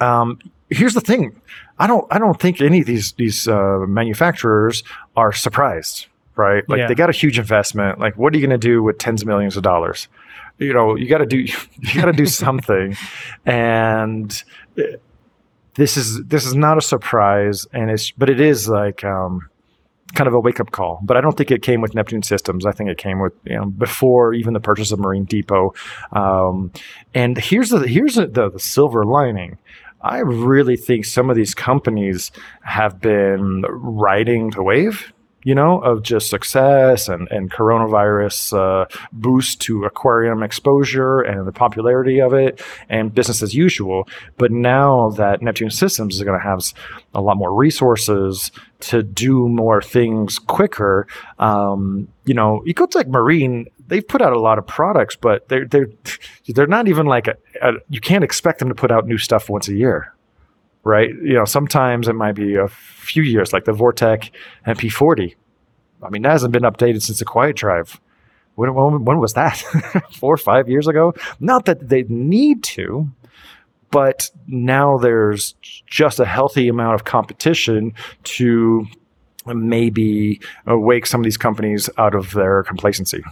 um, 0.00 0.38
here's 0.70 0.94
the 0.94 1.00
thing. 1.00 1.40
I 1.78 1.86
don't, 1.86 2.06
I 2.10 2.18
don't 2.18 2.38
think 2.38 2.60
any 2.60 2.80
of 2.80 2.86
these, 2.86 3.12
these, 3.12 3.48
uh, 3.48 3.78
manufacturers 3.88 4.82
are 5.16 5.32
surprised, 5.32 6.06
right? 6.36 6.62
Like 6.68 6.78
Yeah. 6.78 6.86
they 6.88 6.94
got 6.94 7.08
a 7.08 7.12
huge 7.12 7.38
investment. 7.38 7.98
Like, 7.98 8.16
what 8.18 8.32
are 8.34 8.36
you 8.38 8.46
going 8.46 8.58
to 8.60 8.66
do 8.68 8.82
with 8.82 8.98
tens 8.98 9.22
of 9.22 9.28
millions 9.28 9.56
of 9.56 9.62
dollars? 9.62 10.08
You 10.58 10.74
know, 10.74 10.94
you 10.94 11.08
got 11.08 11.18
to 11.18 11.26
do, 11.26 11.38
you 11.38 11.94
got 11.94 12.04
to 12.06 12.12
do 12.12 12.26
something. 12.26 12.96
And, 13.46 14.42
uh, 14.78 14.82
this 15.80 15.96
is 15.96 16.22
this 16.24 16.44
is 16.44 16.54
not 16.54 16.76
a 16.76 16.82
surprise 16.82 17.66
and 17.72 17.90
it's 17.90 18.10
but 18.10 18.28
it 18.28 18.38
is 18.38 18.68
like 18.68 19.02
um 19.02 19.48
kind 20.14 20.28
of 20.28 20.34
a 20.34 20.40
wake 20.40 20.60
up 20.60 20.72
call. 20.72 21.00
But 21.02 21.16
i 21.16 21.22
don't 21.22 21.36
think 21.38 21.50
it 21.50 21.62
came 21.62 21.80
with 21.80 21.94
neptune 21.94 22.22
systems. 22.22 22.66
I 22.66 22.72
think 22.72 22.90
it 22.90 22.98
came 22.98 23.18
with 23.18 23.32
you 23.44 23.56
know 23.56 23.64
before 23.64 24.34
even 24.34 24.52
the 24.52 24.60
purchase 24.60 24.92
of 24.92 24.98
marine 24.98 25.24
depot. 25.24 25.72
Um 26.12 26.70
and 27.14 27.38
here's 27.38 27.70
the 27.70 27.88
here's 27.88 28.16
the, 28.16 28.26
the, 28.26 28.50
the 28.50 28.60
silver 28.60 29.06
lining. 29.06 29.56
I 30.02 30.18
really 30.18 30.76
think 30.76 31.06
some 31.06 31.30
of 31.30 31.36
these 31.36 31.54
companies 31.54 32.30
have 32.62 33.00
been 33.00 33.62
riding 33.70 34.50
the 34.50 34.62
wave 34.62 35.14
you 35.42 35.54
know, 35.54 35.78
of 35.80 36.02
just 36.02 36.28
success 36.28 37.08
and, 37.08 37.28
and 37.30 37.50
coronavirus 37.50 38.56
uh, 38.58 38.86
boost 39.12 39.60
to 39.62 39.84
aquarium 39.84 40.42
exposure 40.42 41.20
and 41.20 41.46
the 41.46 41.52
popularity 41.52 42.20
of 42.20 42.34
it 42.34 42.62
and 42.88 43.14
business 43.14 43.42
as 43.42 43.54
usual. 43.54 44.06
But 44.36 44.52
now 44.52 45.10
that 45.10 45.40
Neptune 45.40 45.70
Systems 45.70 46.16
is 46.16 46.22
going 46.22 46.38
to 46.38 46.44
have 46.44 46.60
a 47.14 47.20
lot 47.20 47.36
more 47.36 47.54
resources 47.54 48.52
to 48.80 49.02
do 49.02 49.48
more 49.48 49.80
things 49.80 50.38
quicker, 50.38 51.06
um, 51.38 52.08
you 52.24 52.34
know, 52.34 52.62
Ecotech 52.66 53.08
Marine, 53.08 53.66
they've 53.88 54.06
put 54.06 54.20
out 54.20 54.32
a 54.32 54.40
lot 54.40 54.58
of 54.58 54.66
products, 54.66 55.16
but 55.16 55.48
they're, 55.48 55.66
they're, 55.66 55.88
they're 56.48 56.66
not 56.66 56.86
even 56.86 57.06
like, 57.06 57.28
a, 57.28 57.36
a, 57.62 57.72
you 57.88 58.00
can't 58.00 58.24
expect 58.24 58.58
them 58.58 58.68
to 58.68 58.74
put 58.74 58.90
out 58.90 59.06
new 59.06 59.18
stuff 59.18 59.48
once 59.48 59.68
a 59.68 59.74
year 59.74 60.12
right? 60.84 61.10
You 61.10 61.34
know, 61.34 61.44
sometimes 61.44 62.08
it 62.08 62.14
might 62.14 62.32
be 62.32 62.56
a 62.56 62.68
few 62.68 63.22
years, 63.22 63.52
like 63.52 63.64
the 63.64 63.72
Vortech 63.72 64.30
MP40. 64.66 65.34
I 66.02 66.08
mean, 66.08 66.22
that 66.22 66.30
hasn't 66.30 66.52
been 66.52 66.62
updated 66.62 67.02
since 67.02 67.18
the 67.18 67.24
Quiet 67.24 67.56
Drive. 67.56 68.00
When, 68.54 68.74
when, 68.74 69.04
when 69.04 69.18
was 69.18 69.34
that? 69.34 69.56
Four 70.12 70.34
or 70.34 70.38
five 70.38 70.68
years 70.68 70.86
ago? 70.86 71.14
Not 71.38 71.66
that 71.66 71.88
they 71.88 72.04
need 72.04 72.62
to, 72.64 73.10
but 73.90 74.30
now 74.46 74.98
there's 74.98 75.54
just 75.86 76.20
a 76.20 76.24
healthy 76.24 76.68
amount 76.68 76.94
of 76.94 77.04
competition 77.04 77.94
to 78.24 78.86
maybe 79.46 80.40
uh, 80.68 80.76
wake 80.76 81.06
some 81.06 81.20
of 81.20 81.24
these 81.24 81.36
companies 81.36 81.88
out 81.98 82.14
of 82.14 82.32
their 82.32 82.62
complacency. 82.62 83.22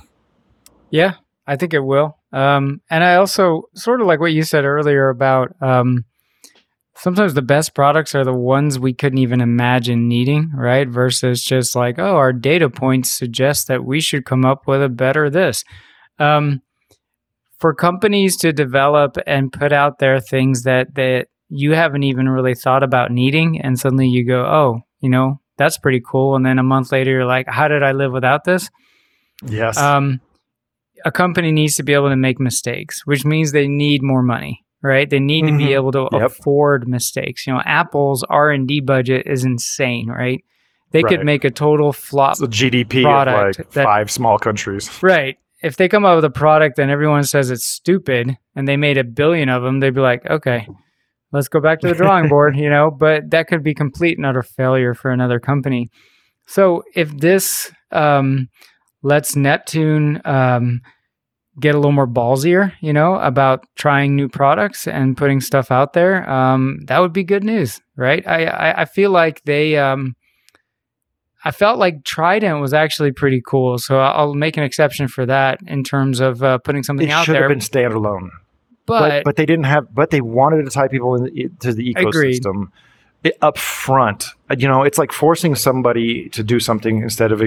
Yeah, 0.90 1.14
I 1.46 1.56
think 1.56 1.74
it 1.74 1.80
will. 1.80 2.18
Um, 2.32 2.80
and 2.90 3.04
I 3.04 3.16
also 3.16 3.64
sort 3.74 4.00
of 4.00 4.06
like 4.06 4.20
what 4.20 4.32
you 4.32 4.42
said 4.42 4.64
earlier 4.64 5.08
about 5.08 5.54
um, 5.60 6.04
sometimes 6.98 7.34
the 7.34 7.42
best 7.42 7.74
products 7.74 8.14
are 8.14 8.24
the 8.24 8.34
ones 8.34 8.78
we 8.78 8.92
couldn't 8.92 9.18
even 9.18 9.40
imagine 9.40 10.08
needing, 10.08 10.50
right? 10.54 10.88
Versus 10.88 11.42
just 11.42 11.74
like, 11.76 11.98
oh, 11.98 12.16
our 12.16 12.32
data 12.32 12.68
points 12.68 13.10
suggest 13.10 13.68
that 13.68 13.84
we 13.84 14.00
should 14.00 14.24
come 14.24 14.44
up 14.44 14.66
with 14.66 14.82
a 14.82 14.88
better 14.88 15.30
this. 15.30 15.64
Um, 16.18 16.60
for 17.58 17.74
companies 17.74 18.36
to 18.38 18.52
develop 18.52 19.16
and 19.26 19.52
put 19.52 19.72
out 19.72 19.98
there 19.98 20.20
things 20.20 20.62
that 20.62 20.94
that 20.94 21.26
you 21.48 21.72
haven't 21.72 22.02
even 22.02 22.28
really 22.28 22.54
thought 22.54 22.82
about 22.82 23.10
needing, 23.10 23.60
and 23.60 23.78
suddenly 23.78 24.08
you 24.08 24.26
go, 24.26 24.44
oh, 24.44 24.80
you 25.00 25.08
know, 25.08 25.40
that's 25.56 25.78
pretty 25.78 26.00
cool. 26.04 26.36
And 26.36 26.44
then 26.44 26.58
a 26.58 26.62
month 26.62 26.92
later, 26.92 27.10
you're 27.10 27.24
like, 27.24 27.48
how 27.48 27.68
did 27.68 27.82
I 27.82 27.92
live 27.92 28.12
without 28.12 28.44
this? 28.44 28.68
Yes. 29.46 29.78
um, 29.78 30.20
a 31.04 31.12
company 31.12 31.52
needs 31.52 31.76
to 31.76 31.84
be 31.84 31.94
able 31.94 32.08
to 32.08 32.16
make 32.16 32.40
mistakes, 32.40 33.02
which 33.06 33.24
means 33.24 33.52
they 33.52 33.68
need 33.68 34.02
more 34.02 34.22
money, 34.22 34.64
right? 34.82 35.08
They 35.08 35.18
need 35.20 35.46
to 35.46 35.56
be 35.56 35.66
Mhm. 35.66 35.74
able 35.74 35.92
to 35.92 36.08
Yep. 36.12 36.22
afford 36.22 36.88
mistakes. 36.88 37.46
You 37.46 37.54
know, 37.54 37.62
Apple's 37.64 38.24
R 38.24 38.50
and 38.50 38.66
D 38.68 38.80
budget 38.80 39.26
is 39.26 39.44
insane, 39.44 40.08
right? 40.08 40.42
They 40.92 41.02
could 41.02 41.24
make 41.24 41.44
a 41.44 41.50
total 41.50 41.92
flop, 41.92 42.32
it's 42.32 42.40
a 42.42 42.48
GDP 42.48 43.02
product 43.02 43.58
of 43.60 43.66
like 43.66 43.72
that- 43.74 43.84
five 43.84 44.10
small 44.10 44.38
countries. 44.38 44.90
right? 45.02 45.36
If 45.62 45.76
they 45.76 45.88
come 45.88 46.04
up 46.04 46.14
with 46.16 46.24
a 46.24 46.30
product 46.30 46.78
and 46.78 46.90
everyone 46.90 47.24
says 47.24 47.50
it's 47.50 47.66
stupid, 47.66 48.36
and 48.54 48.66
they 48.68 48.76
made 48.76 48.96
a 48.96 49.04
billion 49.04 49.48
of 49.48 49.62
them, 49.62 49.80
they'd 49.80 49.94
be 49.94 50.00
like, 50.00 50.24
okay. 50.26 50.66
Let's 51.30 51.48
go 51.48 51.60
back 51.60 51.80
to 51.80 51.88
the 51.88 51.94
drawing 51.94 52.28
board, 52.30 52.56
you 52.56 52.70
know, 52.70 52.90
but 52.90 53.30
that 53.32 53.48
could 53.48 53.62
be 53.62 53.74
complete 53.74 54.16
and 54.16 54.24
utter 54.24 54.42
failure 54.42 54.94
for 54.94 55.10
another 55.10 55.38
company. 55.38 55.90
So 56.46 56.84
if 56.94 57.14
this 57.18 57.70
um, 57.92 58.48
lets 59.02 59.36
Neptune 59.36 60.22
um, 60.24 60.80
get 61.60 61.74
a 61.74 61.78
little 61.78 61.92
more 61.92 62.06
ballsier, 62.06 62.72
you 62.80 62.92
know, 62.92 63.16
about 63.16 63.64
trying 63.76 64.14
new 64.16 64.28
products 64.28 64.86
and 64.86 65.16
putting 65.16 65.40
stuff 65.40 65.70
out 65.70 65.92
there, 65.92 66.28
um, 66.30 66.80
that 66.86 67.00
would 67.00 67.12
be 67.12 67.24
good 67.24 67.44
news, 67.44 67.80
right? 67.96 68.26
I 68.26 68.44
I, 68.46 68.82
I 68.82 68.84
feel 68.84 69.10
like 69.10 69.42
they. 69.44 69.76
Um, 69.76 70.14
I 71.44 71.52
felt 71.52 71.78
like 71.78 72.02
Trident 72.04 72.60
was 72.60 72.74
actually 72.74 73.12
pretty 73.12 73.40
cool, 73.46 73.78
so 73.78 74.00
I'll 74.00 74.34
make 74.34 74.56
an 74.56 74.64
exception 74.64 75.06
for 75.06 75.24
that 75.26 75.60
in 75.66 75.84
terms 75.84 76.18
of 76.18 76.42
uh, 76.42 76.58
putting 76.58 76.82
something 76.82 77.06
It 77.06 77.10
out 77.12 77.26
there. 77.26 77.36
should 77.36 77.42
have 77.42 77.48
been 77.48 77.60
standalone. 77.60 78.30
but, 78.86 79.00
but, 79.08 79.24
but 79.24 79.36
they 79.36 79.46
didn't 79.46 79.66
have 79.66 79.94
but 79.94 80.10
they 80.10 80.20
wanted 80.20 80.64
to 80.64 80.70
tie 80.70 80.88
people 80.88 81.14
in, 81.14 81.26
into 81.28 81.72
the 81.72 81.94
ecosystem 81.94 82.70
it 83.22 83.36
up 83.40 83.56
front. 83.58 84.26
You 84.56 84.66
know, 84.68 84.82
it's 84.82 84.98
like 84.98 85.12
forcing 85.12 85.54
somebody 85.54 86.28
to 86.30 86.42
do 86.42 86.58
something 86.60 87.02
instead 87.02 87.32
of 87.32 87.42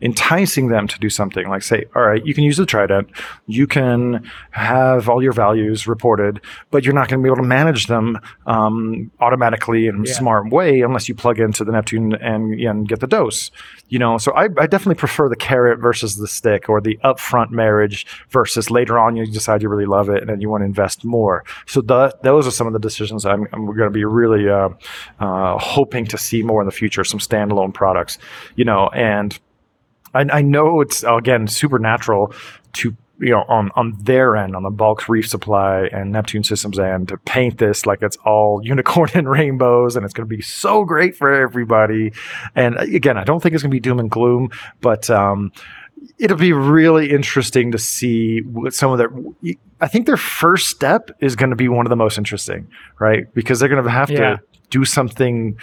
enticing 0.00 0.68
them 0.68 0.88
to 0.88 0.98
do 0.98 1.10
something. 1.10 1.48
Like 1.48 1.62
say, 1.62 1.84
all 1.94 2.02
right, 2.02 2.24
you 2.24 2.34
can 2.34 2.44
use 2.44 2.56
the 2.56 2.66
Trident, 2.66 3.08
you 3.46 3.66
can 3.66 4.28
have 4.52 5.08
all 5.08 5.22
your 5.22 5.32
values 5.32 5.86
reported, 5.86 6.40
but 6.70 6.84
you're 6.84 6.94
not 6.94 7.08
going 7.08 7.20
to 7.20 7.22
be 7.22 7.28
able 7.28 7.42
to 7.42 7.48
manage 7.48 7.86
them 7.86 8.18
um, 8.46 9.10
automatically 9.20 9.86
in 9.86 9.96
a 9.96 10.08
Yeah. 10.08 10.14
smart 10.14 10.50
way 10.50 10.80
unless 10.80 11.08
you 11.08 11.14
plug 11.14 11.40
into 11.40 11.64
the 11.64 11.72
Neptune 11.72 12.14
and, 12.14 12.54
and 12.60 12.88
get 12.88 13.00
the 13.00 13.06
dose. 13.06 13.50
You 13.88 13.98
know, 13.98 14.18
so 14.18 14.32
I, 14.32 14.44
I 14.58 14.66
definitely 14.66 14.96
prefer 14.96 15.28
the 15.28 15.36
carrot 15.36 15.78
versus 15.78 16.16
the 16.16 16.26
stick, 16.26 16.68
or 16.68 16.80
the 16.80 16.98
upfront 17.04 17.50
marriage 17.50 18.06
versus 18.30 18.70
later 18.70 18.98
on 18.98 19.14
you 19.16 19.26
decide 19.26 19.62
you 19.62 19.68
really 19.68 19.86
love 19.86 20.08
it 20.08 20.20
and 20.22 20.28
then 20.28 20.40
you 20.40 20.50
want 20.50 20.62
to 20.62 20.64
invest 20.66 21.04
more. 21.04 21.44
So 21.66 21.80
the, 21.82 22.16
those 22.22 22.46
are 22.46 22.50
some 22.50 22.66
of 22.66 22.72
the 22.72 22.78
decisions 22.80 23.24
I'm, 23.24 23.46
I'm 23.52 23.66
going 23.66 23.78
to 23.78 23.90
be 23.90 24.04
really 24.04 24.48
uh, 24.48 24.70
uh, 25.20 25.58
hoping 25.58 26.04
to 26.06 26.18
see 26.18 26.42
more 26.46 26.62
in 26.62 26.66
the 26.66 26.72
future. 26.72 27.04
Some 27.04 27.20
standalone 27.20 27.74
products, 27.74 28.18
you 28.54 28.64
know, 28.64 28.88
and 28.88 29.38
I, 30.14 30.20
I 30.32 30.42
know 30.42 30.80
it's 30.80 31.02
again 31.02 31.46
supernatural 31.48 32.32
to 32.74 32.96
you 33.18 33.30
know 33.30 33.44
on 33.48 33.70
on 33.76 33.96
their 34.02 34.36
end 34.36 34.54
on 34.54 34.62
the 34.62 34.70
bulk 34.70 35.08
reef 35.08 35.26
supply 35.26 35.86
and 35.90 36.12
neptune 36.12 36.44
systems 36.44 36.78
end 36.78 37.08
to 37.08 37.16
paint 37.16 37.56
this 37.56 37.86
like 37.86 38.02
it's 38.02 38.16
all 38.26 38.60
unicorn 38.62 39.08
and 39.14 39.26
rainbows 39.26 39.96
and 39.96 40.04
it's 40.04 40.12
going 40.12 40.28
to 40.28 40.36
be 40.36 40.42
so 40.42 40.84
great 40.84 41.16
for 41.16 41.32
everybody 41.32 42.12
and 42.54 42.76
uh, 42.76 42.82
again 42.82 43.16
i 43.16 43.24
don't 43.24 43.42
think 43.42 43.54
it's 43.54 43.62
going 43.62 43.70
to 43.70 43.74
be 43.74 43.80
doom 43.80 43.98
and 43.98 44.10
gloom 44.10 44.50
but 44.82 45.08
um 45.08 45.50
it'll 46.18 46.36
be 46.36 46.52
really 46.52 47.10
interesting 47.10 47.72
to 47.72 47.78
see 47.78 48.40
what 48.40 48.74
some 48.74 48.92
of 48.92 48.98
their 48.98 49.10
i 49.80 49.88
think 49.88 50.04
their 50.04 50.18
first 50.18 50.66
step 50.68 51.10
is 51.20 51.36
going 51.36 51.48
to 51.48 51.56
be 51.56 51.68
one 51.68 51.86
of 51.86 51.90
the 51.90 51.96
most 51.96 52.18
interesting 52.18 52.68
right 52.98 53.32
because 53.32 53.58
they're 53.60 53.70
going 53.70 53.82
to 53.82 53.90
have 53.90 54.10
Yeah. 54.10 54.36
to 54.36 54.40
do 54.68 54.84
something 54.84 55.56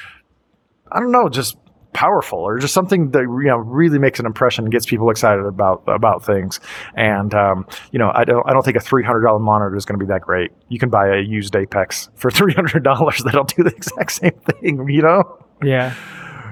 i 0.93 0.99
don't 0.99 1.11
know 1.11 1.27
just 1.29 1.57
powerful 1.93 2.39
or 2.39 2.57
just 2.57 2.73
something 2.73 3.11
that 3.11 3.21
you 3.21 3.43
know 3.45 3.57
really 3.57 3.99
makes 3.99 4.19
an 4.19 4.25
impression 4.25 4.63
and 4.65 4.71
gets 4.71 4.85
people 4.85 5.11
excited 5.11 5.45
about 5.45 5.83
about 5.87 6.25
things 6.25 6.59
and 6.95 7.35
um, 7.35 7.67
you 7.91 7.99
know 7.99 8.11
I 8.15 8.23
don't 8.23 8.43
I 8.49 8.53
don't 8.53 8.63
think 8.65 8.77
a 8.77 8.79
three 8.79 9.03
hundred 9.03 9.21
dollar 9.21 9.37
monitor 9.37 9.75
is 9.75 9.85
going 9.85 9.99
to 9.99 10.03
be 10.03 10.09
that 10.11 10.21
great 10.21 10.49
you 10.69 10.79
can 10.79 10.89
buy 10.89 11.07
a 11.15 11.21
used 11.21 11.55
Apex 11.55 12.09
for 12.15 12.31
three 12.39 12.53
hundred 12.53 12.83
dollars 12.83 13.21
that'll 13.23 13.43
do 13.43 13.61
the 13.61 13.69
exact 13.75 14.11
same 14.11 14.31
thing 14.59 14.87
you 14.89 15.03
know 15.03 15.23
Yeah. 15.63 15.93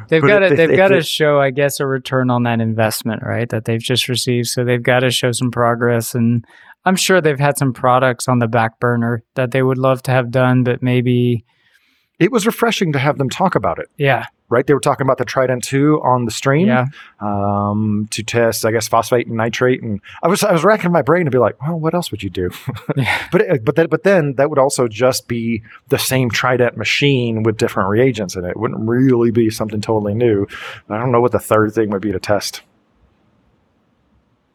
They've 0.10 0.22
got 0.22 0.40
to 0.40 0.50
they- 0.50 0.56
they've 0.68 0.78
got 0.78 0.90
to 0.90 1.02
show, 1.02 1.40
I 1.40 1.50
guess, 1.52 1.80
a 1.80 1.88
return 1.88 2.30
on 2.30 2.44
that 2.44 2.60
investment, 2.62 3.24
right? 3.24 3.48
That 3.50 3.64
they've 3.66 3.80
just 3.82 4.10
received. 4.10 4.48
So 4.48 4.64
they've 4.66 4.84
got 4.84 5.00
to 5.00 5.10
show 5.10 5.32
some 5.32 5.50
progress, 5.52 6.14
and 6.14 6.44
I'm 6.86 6.98
sure 6.98 7.22
they've 7.22 7.40
had 7.40 7.58
some 7.58 7.72
products 7.72 8.28
on 8.28 8.40
the 8.40 8.48
back 8.48 8.78
burner 8.82 9.24
that 9.36 9.52
they 9.52 9.64
would 9.64 9.78
love 9.78 10.04
to 10.04 10.12
have 10.12 10.30
done, 10.30 10.64
but 10.66 10.84
maybe, 10.84 11.46
it 12.22 12.32
was 12.32 12.46
refreshing 12.46 12.94
to 12.94 13.00
have 13.00 13.18
them 13.18 13.30
talk 13.30 13.56
about 13.56 13.80
it 13.80 13.90
yeah, 13.98 14.26
right 14.52 14.68
they 14.68 14.74
were 14.74 14.80
talking 14.80 15.08
about 15.08 15.18
the 15.18 15.26
Trident 15.26 15.64
2 15.64 16.02
on 16.04 16.26
the 16.26 16.32
stream 16.32 16.68
yeah, 16.68 16.86
um, 17.20 18.08
to 18.12 18.22
test, 18.22 18.66
I 18.66 18.72
guess, 18.72 18.88
phosphate 18.88 19.26
and 19.26 19.38
nitrate. 19.38 19.82
And 19.82 20.00
I 20.22 20.28
was 20.28 20.44
I 20.44 20.52
was 20.52 20.64
racking 20.64 20.92
my 20.92 21.02
brain 21.02 21.26
to 21.26 21.32
be 21.32 21.38
like, 21.38 21.60
well, 21.62 21.80
what 21.80 21.96
else 21.96 22.12
would 22.12 22.22
you 22.22 22.30
do? 22.30 22.52
yeah, 22.96 23.28
but 23.32 23.42
it, 23.42 23.66
but 23.66 23.76
then 23.76 23.88
but 23.88 24.04
then 24.04 24.36
that 24.36 24.50
would 24.50 24.60
also 24.60 24.88
just 24.88 25.28
be 25.28 25.64
the 25.88 25.98
same 25.98 26.30
Trident 26.30 26.78
machine 26.78 27.44
with 27.44 27.58
different 27.58 27.90
reagents 27.90 28.36
in 28.36 28.46
it. 28.46 28.50
It 28.50 28.58
wouldn't 28.58 28.88
really 28.88 29.32
be 29.32 29.50
something 29.50 29.82
totally 29.82 30.14
new. 30.14 30.46
I 30.90 30.98
don't 30.98 31.12
know 31.12 31.22
what 31.22 31.32
the 31.32 31.40
third 31.40 31.74
thing 31.74 31.90
would 31.90 32.02
be 32.02 32.12
to 32.12 32.20
test. 32.20 32.62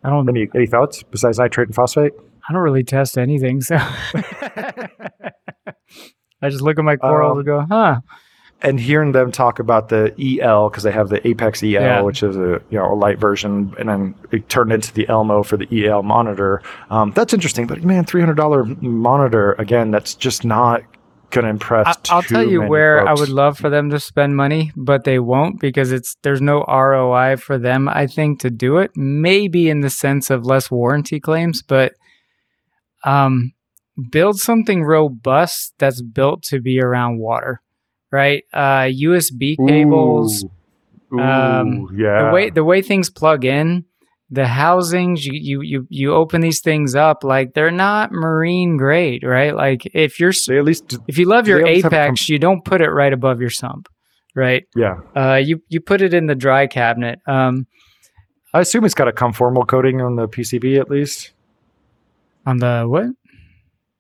I 0.04 0.10
don't, 0.10 0.28
Any 0.28 0.48
any 0.54 0.66
thoughts 0.66 1.02
besides 1.02 1.38
nitrate 1.38 1.68
and 1.68 1.74
phosphate? 1.74 2.12
I 2.48 2.52
don't 2.52 2.62
really 2.62 2.84
test 2.84 3.18
anything, 3.18 3.60
so 3.60 3.76
I 6.42 6.50
just 6.50 6.62
look 6.62 6.78
at 6.78 6.84
my 6.84 6.96
corals 6.96 7.32
Um, 7.32 7.38
and 7.38 7.46
go, 7.46 7.66
huh, 7.68 8.00
and 8.62 8.80
hearing 8.80 9.12
them 9.12 9.32
talk 9.32 9.58
about 9.58 9.88
the 9.90 10.14
EL 10.18 10.70
because 10.70 10.82
they 10.82 10.90
have 10.92 11.08
the 11.08 11.26
Apex 11.26 11.62
EL, 11.62 11.68
Yeah. 11.70 12.00
which 12.02 12.22
is 12.22 12.36
a 12.36 12.60
you 12.70 12.78
know 12.78 12.92
a 12.92 12.94
light 12.96 13.18
version, 13.18 13.74
and 13.78 13.88
then 13.88 14.14
it 14.32 14.48
turned 14.48 14.72
into 14.72 14.92
the 14.94 15.08
Elmo 15.08 15.42
for 15.42 15.56
the 15.56 15.68
EL 15.86 16.02
monitor. 16.02 16.62
Um, 16.90 17.12
that's 17.14 17.32
interesting, 17.34 17.66
but 17.66 17.82
man, 17.84 18.04
three 18.04 18.20
hundred 18.20 18.36
dollar 18.36 18.64
monitor 18.64 19.52
again. 19.58 19.90
That's 19.90 20.14
just 20.14 20.44
not 20.44 20.82
going 21.30 21.44
to 21.44 21.50
impress. 21.50 21.86
I, 21.88 22.14
I'll 22.14 22.22
too 22.22 22.34
tell 22.34 22.48
you 22.48 22.62
where 22.62 23.06
I 23.06 23.12
would 23.12 23.28
love 23.28 23.58
for 23.58 23.68
them 23.68 23.90
to 23.90 23.98
spend 23.98 24.36
money, 24.36 24.72
but 24.76 25.04
they 25.04 25.18
won't 25.18 25.60
because 25.60 25.90
it's 25.92 26.16
there's 26.22 26.40
no 26.40 26.64
ROI 26.68 27.36
for 27.36 27.58
them. 27.58 27.88
I 27.88 28.06
think 28.06 28.40
to 28.40 28.50
do 28.50 28.78
it, 28.78 28.92
maybe 28.96 29.68
in 29.68 29.80
the 29.80 29.90
sense 29.90 30.30
of 30.30 30.46
less 30.46 30.70
warranty 30.70 31.18
claims, 31.20 31.62
but 31.62 31.94
um, 33.04 33.52
build 34.10 34.38
something 34.38 34.84
robust 34.84 35.74
that's 35.78 36.02
built 36.02 36.42
to 36.44 36.60
be 36.60 36.80
around 36.80 37.18
water, 37.18 37.62
right? 38.10 38.44
Uh, 38.52 38.84
USB 38.84 39.56
cables, 39.66 40.44
Ooh, 41.12 41.20
um, 41.20 41.88
yeah. 41.96 42.24
the 42.24 42.30
way 42.32 42.50
the 42.50 42.64
way 42.64 42.82
things 42.82 43.10
plug 43.10 43.44
in, 43.44 43.84
the 44.30 44.46
housings 44.46 45.24
you 45.24 45.34
you 45.34 45.60
you 45.62 45.86
you 45.88 46.14
open 46.14 46.40
these 46.40 46.60
things 46.60 46.94
up 46.94 47.22
like 47.22 47.54
they're 47.54 47.70
not 47.70 48.12
marine 48.12 48.76
grade, 48.76 49.22
right? 49.22 49.54
Like 49.54 49.86
if 49.94 50.18
you're 50.18 50.32
they 50.46 50.58
at 50.58 50.64
least 50.64 50.98
if 51.06 51.16
you 51.18 51.26
love 51.26 51.46
your 51.46 51.64
Apex, 51.66 52.28
you 52.28 52.38
don't 52.38 52.64
put 52.64 52.80
it 52.80 52.90
right 52.90 53.12
above 53.12 53.40
your 53.40 53.50
sump, 53.50 53.88
right? 54.34 54.64
yeah. 54.74 54.96
Uh, 55.14 55.36
you 55.36 55.62
you 55.68 55.80
put 55.80 56.02
it 56.02 56.12
in 56.12 56.26
the 56.26 56.34
dry 56.34 56.66
cabinet. 56.66 57.20
Um, 57.26 57.66
I 58.52 58.60
assume 58.60 58.84
it's 58.84 58.94
got 58.94 59.08
a 59.08 59.12
conformal 59.12 59.66
coating 59.66 60.00
on 60.00 60.16
the 60.16 60.28
PCB 60.28 60.80
at 60.80 60.90
least. 60.90 61.32
on 62.46 62.58
the 62.58 62.84
what? 62.86 63.06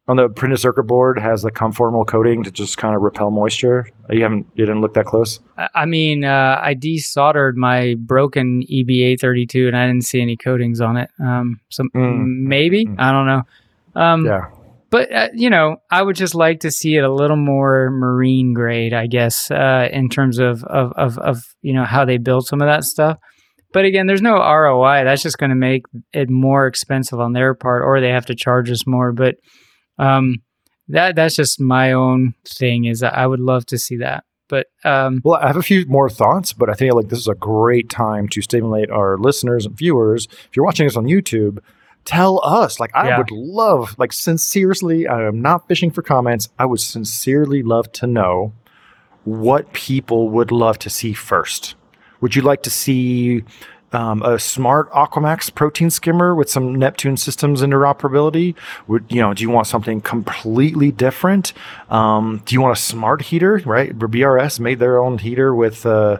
On 0.08 0.16
the 0.16 0.28
printed 0.28 0.60
circuit 0.60 0.84
board 0.84 1.18
has 1.18 1.42
the 1.42 1.50
conformal 1.50 2.06
coating 2.06 2.44
to 2.44 2.50
just 2.52 2.78
kind 2.78 2.94
of 2.94 3.02
repel 3.02 3.32
moisture. 3.32 3.88
You 4.08 4.22
haven't 4.22 4.46
you 4.54 4.64
didn't 4.64 4.80
look 4.80 4.94
that 4.94 5.04
close. 5.06 5.40
I- 5.74 5.84
mean, 5.86 6.24
uh, 6.24 6.60
I 6.62 6.74
desoldered 6.76 7.54
my 7.56 7.96
broken 7.98 8.62
E 8.68 8.84
EB832, 8.84 9.66
and 9.66 9.76
I 9.76 9.86
didn't 9.88 10.04
see 10.04 10.20
any 10.20 10.36
coatings 10.36 10.80
on 10.80 10.96
it. 10.96 11.10
Um, 11.20 11.58
so 11.70 11.82
Mm. 11.96 12.24
maybe 12.46 12.86
Mm. 12.86 12.94
I 13.00 13.10
don't 13.10 13.26
know. 13.26 13.42
Um, 14.00 14.26
Yeah. 14.26 14.44
but 14.90 15.10
uh, 15.12 15.28
you 15.34 15.50
know, 15.50 15.78
I 15.90 16.02
would 16.04 16.14
just 16.14 16.36
like 16.36 16.60
to 16.60 16.70
see 16.70 16.94
it 16.96 17.02
a 17.02 17.12
little 17.12 17.36
more 17.36 17.90
marine 17.90 18.54
grade, 18.54 18.94
I 18.94 19.08
guess, 19.08 19.50
uh, 19.50 19.88
in 19.92 20.08
terms 20.08 20.38
of, 20.38 20.62
of 20.64 20.92
of 20.92 21.18
of 21.18 21.38
you 21.62 21.72
know 21.74 21.84
how 21.84 22.04
they 22.04 22.18
build 22.18 22.46
some 22.46 22.60
of 22.62 22.68
that 22.68 22.84
stuff. 22.84 23.18
But 23.72 23.84
again, 23.84 24.06
there's 24.06 24.22
no 24.22 24.36
ROI. 24.36 25.02
That's 25.02 25.22
just 25.24 25.38
going 25.38 25.50
to 25.50 25.56
make 25.56 25.82
it 26.12 26.30
more 26.30 26.68
expensive 26.68 27.18
on 27.18 27.32
their 27.32 27.54
part, 27.54 27.82
or 27.84 28.00
they 28.00 28.10
have 28.10 28.26
to 28.26 28.36
charge 28.36 28.70
us 28.70 28.86
more. 28.86 29.10
But 29.12 29.34
um, 29.98 30.42
that 30.88 31.16
that's 31.16 31.36
just 31.36 31.60
my 31.60 31.92
own 31.92 32.34
thing. 32.44 32.84
Is 32.84 33.00
that 33.00 33.16
I 33.16 33.26
would 33.26 33.40
love 33.40 33.66
to 33.66 33.78
see 33.78 33.96
that. 33.98 34.24
But 34.48 34.68
um, 34.84 35.20
Well, 35.24 35.40
I 35.42 35.48
have 35.48 35.56
a 35.56 35.62
few 35.62 35.84
more 35.86 36.08
thoughts, 36.08 36.52
but 36.52 36.70
I 36.70 36.74
think 36.74 36.94
like 36.94 37.08
this 37.08 37.18
is 37.18 37.26
a 37.26 37.34
great 37.34 37.90
time 37.90 38.28
to 38.28 38.40
stimulate 38.40 38.90
our 38.90 39.18
listeners 39.18 39.66
and 39.66 39.76
viewers. 39.76 40.26
If 40.30 40.50
you're 40.54 40.64
watching 40.64 40.86
this 40.86 40.96
on 40.96 41.06
YouTube, 41.06 41.58
tell 42.04 42.40
us. 42.44 42.78
Like 42.78 42.92
I 42.94 43.08
Yeah. 43.08 43.18
would 43.18 43.32
love, 43.32 43.96
like 43.98 44.12
sincerely, 44.12 45.08
I 45.08 45.26
am 45.26 45.42
not 45.42 45.66
fishing 45.66 45.90
for 45.90 46.02
comments. 46.02 46.48
I 46.60 46.66
would 46.66 46.78
sincerely 46.78 47.64
love 47.64 47.90
to 47.94 48.06
know 48.06 48.52
what 49.24 49.72
people 49.72 50.28
would 50.28 50.52
love 50.52 50.78
to 50.78 50.90
see 50.90 51.12
first. 51.12 51.74
Would 52.20 52.36
you 52.36 52.42
like 52.42 52.62
to 52.62 52.70
see 52.70 53.42
um, 53.92 54.22
a 54.22 54.38
smart 54.38 54.90
AquaMaxx 54.90 55.54
protein 55.54 55.90
skimmer 55.90 56.34
with 56.34 56.50
some 56.50 56.74
Neptune 56.74 57.16
systems 57.16 57.62
interoperability? 57.62 58.54
Would 58.88 59.04
you 59.08 59.20
know? 59.20 59.34
Do 59.34 59.42
you 59.42 59.50
want 59.50 59.66
something 59.66 60.00
completely 60.00 60.90
different? 60.90 61.52
Um, 61.90 62.42
do 62.44 62.54
you 62.54 62.60
want 62.60 62.76
a 62.76 62.80
smart 62.80 63.22
heater? 63.22 63.62
Right, 63.64 63.96
BRS 63.96 64.60
made 64.60 64.78
their 64.78 64.98
own 64.98 65.18
heater 65.18 65.54
with 65.54 65.86
uh, 65.86 66.18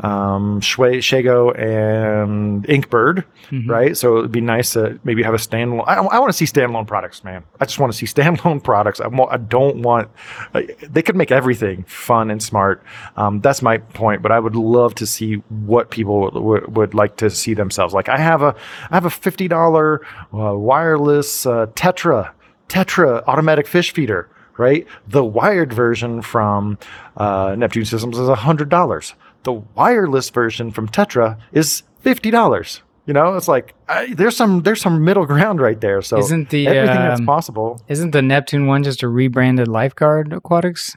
um, 0.00 0.60
Shwe- 0.60 0.98
Schego 0.98 1.56
and 1.58 2.64
Inkbird. 2.66 3.24
Mhm. 3.50 3.68
Right, 3.68 3.96
so 3.96 4.18
it'd 4.18 4.32
be 4.32 4.40
nice 4.40 4.72
to 4.72 4.98
maybe 5.04 5.22
have 5.22 5.34
a 5.34 5.38
standalone. 5.38 5.84
I, 5.86 5.96
I 5.96 6.18
want 6.18 6.32
to 6.32 6.36
see 6.36 6.46
standalone 6.46 6.86
products, 6.86 7.22
man. 7.22 7.44
I 7.60 7.66
just 7.66 7.78
want 7.78 7.92
to 7.92 7.98
see 7.98 8.06
standalone 8.20 8.62
products. 8.62 9.00
I, 9.00 9.06
I 9.06 9.36
don't 9.36 9.82
want. 9.82 10.08
like, 10.54 10.78
they 10.80 11.02
could 11.02 11.14
make 11.16 11.30
everything 11.30 11.84
fun 11.84 12.30
and 12.30 12.42
smart. 12.42 12.82
Um, 13.16 13.40
that's 13.40 13.62
my 13.62 13.78
point. 13.78 14.22
But 14.22 14.32
I 14.32 14.40
would 14.40 14.56
love 14.56 14.94
to 14.96 15.06
see 15.06 15.34
what 15.66 15.90
people 15.90 16.30
would, 16.32 16.74
would, 16.76 16.94
like 16.94 17.16
to 17.16 17.28
see 17.30 17.54
themselves. 17.54 17.92
Like 17.92 18.08
I 18.08 18.16
have 18.18 18.42
a 18.42 18.54
I 18.90 18.94
have 18.94 19.04
a 19.04 19.10
fifty 19.10 19.46
dollar 19.48 20.00
uh, 20.32 20.56
wireless 20.56 21.44
uh, 21.46 21.66
Tetra 21.74 22.30
Tetra 22.68 23.22
automatic 23.26 23.66
fish 23.66 23.92
feeder. 23.92 24.28
Right, 24.56 24.86
the 25.08 25.24
wired 25.24 25.72
version 25.72 26.22
from 26.22 26.78
uh, 27.16 27.56
Neptune 27.58 27.84
Systems 27.84 28.16
is 28.16 28.28
hundred 28.28 28.68
dollars. 28.68 29.14
The 29.44 29.52
wireless 29.52 30.30
version 30.30 30.70
from 30.70 30.88
Tetra 30.88 31.38
is 31.52 31.82
fifty 32.00 32.30
dollars. 32.30 32.82
You 33.06 33.12
know, 33.12 33.36
it's 33.36 33.48
like 33.48 33.74
I, 33.88 34.14
there's 34.14 34.36
some 34.36 34.62
there's 34.62 34.80
some 34.80 35.04
middle 35.04 35.26
ground 35.26 35.60
right 35.60 35.80
there. 35.80 36.00
So 36.02 36.18
Isn't 36.18 36.48
the, 36.50 36.66
everything 36.66 36.96
that's 36.96 37.20
um, 37.20 37.26
possible? 37.26 37.80
Isn't 37.88 38.12
the 38.12 38.22
Neptune 38.22 38.66
one 38.66 38.82
just 38.82 39.02
a 39.02 39.08
rebranded 39.08 39.68
Lifeguard 39.68 40.32
Aquatics? 40.32 40.96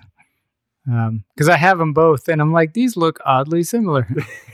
Because 1.36 1.50
I 1.50 1.58
have 1.58 1.80
them 1.80 1.91
both, 1.91 2.30
and 2.30 2.39
I'm 2.39 2.54
like, 2.54 2.74
these 2.74 2.95
look 2.95 3.20
oddly 3.26 3.62
similar. 3.64 4.08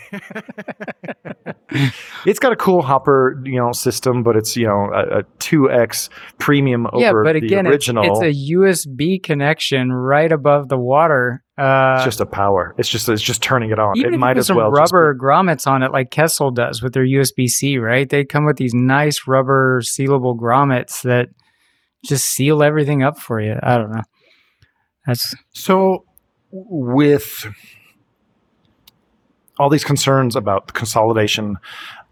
it's 2.25 2.39
got 2.39 2.51
a 2.51 2.55
cool 2.55 2.81
hopper, 2.81 3.41
you 3.45 3.57
know, 3.57 3.71
system, 3.71 4.23
but 4.23 4.35
it's 4.35 4.55
you 4.55 4.65
know 4.65 4.89
a 4.93 5.23
two 5.39 5.71
x 5.71 6.09
premium 6.39 6.87
over 6.91 6.99
yeah, 6.99 7.11
but 7.11 7.33
the 7.33 7.45
again, 7.45 7.65
it's, 7.65 7.73
original. 7.73 8.03
it's 8.03 8.21
a 8.21 8.51
USB 8.51 9.21
connection 9.21 9.91
right 9.91 10.31
above 10.31 10.69
the 10.69 10.77
water. 10.77 11.42
Uh, 11.57 11.93
It's 11.97 12.05
just 12.05 12.19
a 12.19 12.25
power. 12.25 12.73
It's 12.79 12.89
just 12.89 13.07
it's 13.09 13.21
just 13.21 13.43
turning 13.43 13.69
it 13.69 13.77
on. 13.77 13.95
even 13.97 14.15
it 14.15 14.17
might 14.17 14.37
as 14.37 14.47
some 14.47 14.57
well 14.57 14.71
rubber 14.71 15.15
grommets 15.15 15.67
on 15.67 15.83
it, 15.83 15.91
like 15.91 16.09
Kessil 16.09 16.53
does 16.53 16.81
with 16.81 16.93
their 16.93 17.05
USB 17.05 17.47
C, 17.47 17.77
right? 17.77 18.09
They 18.09 18.25
come 18.25 18.45
with 18.45 18.57
these 18.57 18.73
nice 18.73 19.27
rubber 19.27 19.81
sealable 19.81 20.35
grommets 20.37 21.03
that 21.03 21.29
just 22.03 22.25
seal 22.25 22.63
everything 22.63 23.03
up 23.03 23.19
for 23.19 23.39
you. 23.39 23.55
I 23.61 23.77
don't 23.77 23.91
know. 23.91 24.01
That's 25.05 25.35
So, 25.53 26.05
with 26.51 27.45
all 29.59 29.69
these 29.69 29.83
concerns 29.83 30.35
about 30.35 30.73
consolidation 30.73 31.57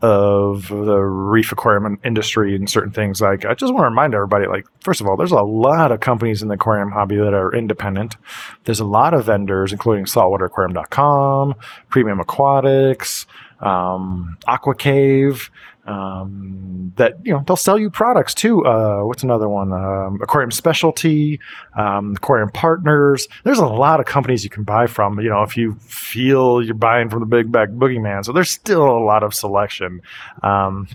of 0.02 0.68
the 0.70 0.97
reef 0.97 1.52
aquarium 1.52 1.99
industry 2.04 2.56
and 2.56 2.70
certain 2.70 2.91
things, 2.91 3.22
like 3.22 3.45
I 3.45 3.54
just 3.54 3.74
want 3.74 3.84
to 3.84 3.89
remind 3.89 4.14
everybody, 4.14 4.47
like 4.47 4.66
first 4.82 5.02
of 5.02 5.08
all, 5.08 5.16
there's 5.16 5.32
a 5.32 5.41
lot 5.41 5.91
of 5.91 5.99
companies 5.99 6.41
in 6.41 6.47
the 6.47 6.56
aquarium 6.56 6.91
hobby 6.91 7.18
that 7.18 7.34
are 7.34 7.54
independent. 7.54 8.18
There's 8.66 8.80
a 8.80 8.86
lot 8.86 9.14
of 9.14 9.26
vendors, 9.26 9.72
including 9.72 10.06
saltwateraquarium.com, 10.06 11.56
Premium 11.89 12.20
Aquatics, 12.20 13.26
um, 13.60 14.38
Aqua 14.47 14.76
Cave, 14.76 15.52
um, 15.86 16.94
that 16.98 17.18
you 17.24 17.34
know 17.34 17.44
they'll 17.46 17.56
sell 17.56 17.80
you 17.80 17.90
products 17.90 18.34
too. 18.34 18.66
Uh, 18.66 19.02
what's 19.02 19.24
another 19.24 19.50
one? 19.50 19.74
Um, 19.74 20.20
aquarium 20.22 20.52
Specialty, 20.52 21.40
um, 21.76 22.16
Aquarium 22.16 22.50
Partners. 22.50 23.28
There's 23.44 23.60
a 23.60 23.66
lot 23.66 24.00
of 24.00 24.06
companies 24.06 24.44
you 24.44 24.50
can 24.50 24.64
buy 24.64 24.88
from. 24.88 25.20
You 25.20 25.30
know, 25.30 25.44
if 25.44 25.58
you 25.58 25.76
feel 25.76 26.62
you're 26.62 26.76
buying 26.76 27.10
from 27.10 27.22
the 27.22 27.26
big 27.26 27.52
bag 27.52 27.70
boogeyman, 27.78 28.26
so 28.26 28.32
there's 28.32 28.52
still 28.52 28.88
a 28.88 29.04
lot 29.04 29.24
of 29.24 29.34
selection. 29.34 30.02
Um, 30.44 30.88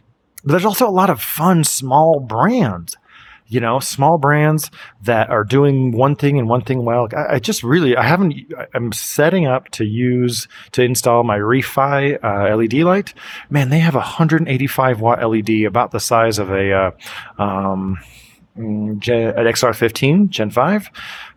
but 0.45 0.53
there's 0.53 0.65
also 0.65 0.89
a 0.89 0.91
lot 0.91 1.11
of 1.11 1.21
fun 1.21 1.65
small 1.65 2.21
brands 2.21 2.97
you 3.49 3.61
know, 3.61 3.79
small 3.79 4.19
brands 4.19 4.71
that 5.03 5.31
are 5.31 5.45
doing 5.45 5.93
one 5.93 6.17
thing 6.17 6.39
and 6.39 6.49
one 6.49 6.63
thing 6.63 6.85
well. 6.85 7.09
I, 7.17 7.35
I 7.35 7.39
just 7.39 7.63
really, 7.63 7.97
I 7.97 8.03
haven't, 8.03 8.35
I'm 8.75 8.93
setting 8.93 9.47
up 9.47 9.69
to 9.71 9.85
use, 9.85 10.49
to 10.73 10.83
install 10.83 11.23
my 11.23 11.39
Reefi 11.39 12.23
uh, 12.23 12.57
LED 12.57 12.75
light. 12.85 13.15
Man, 13.51 13.71
they 13.71 13.79
have 13.79 13.95
a 13.95 13.99
185 13.99 15.01
watt 15.01 15.23
LED 15.23 15.65
about 15.67 15.91
the 15.93 16.01
size 16.01 16.39
of 16.39 16.51
a, 16.51 16.73
uh, 16.73 16.91
um, 17.43 17.99
mm, 18.59 18.99
Gen, 18.99 19.29
an 19.29 19.47
XR15 19.47 20.29
Gen 20.31 20.51
5. 20.51 20.91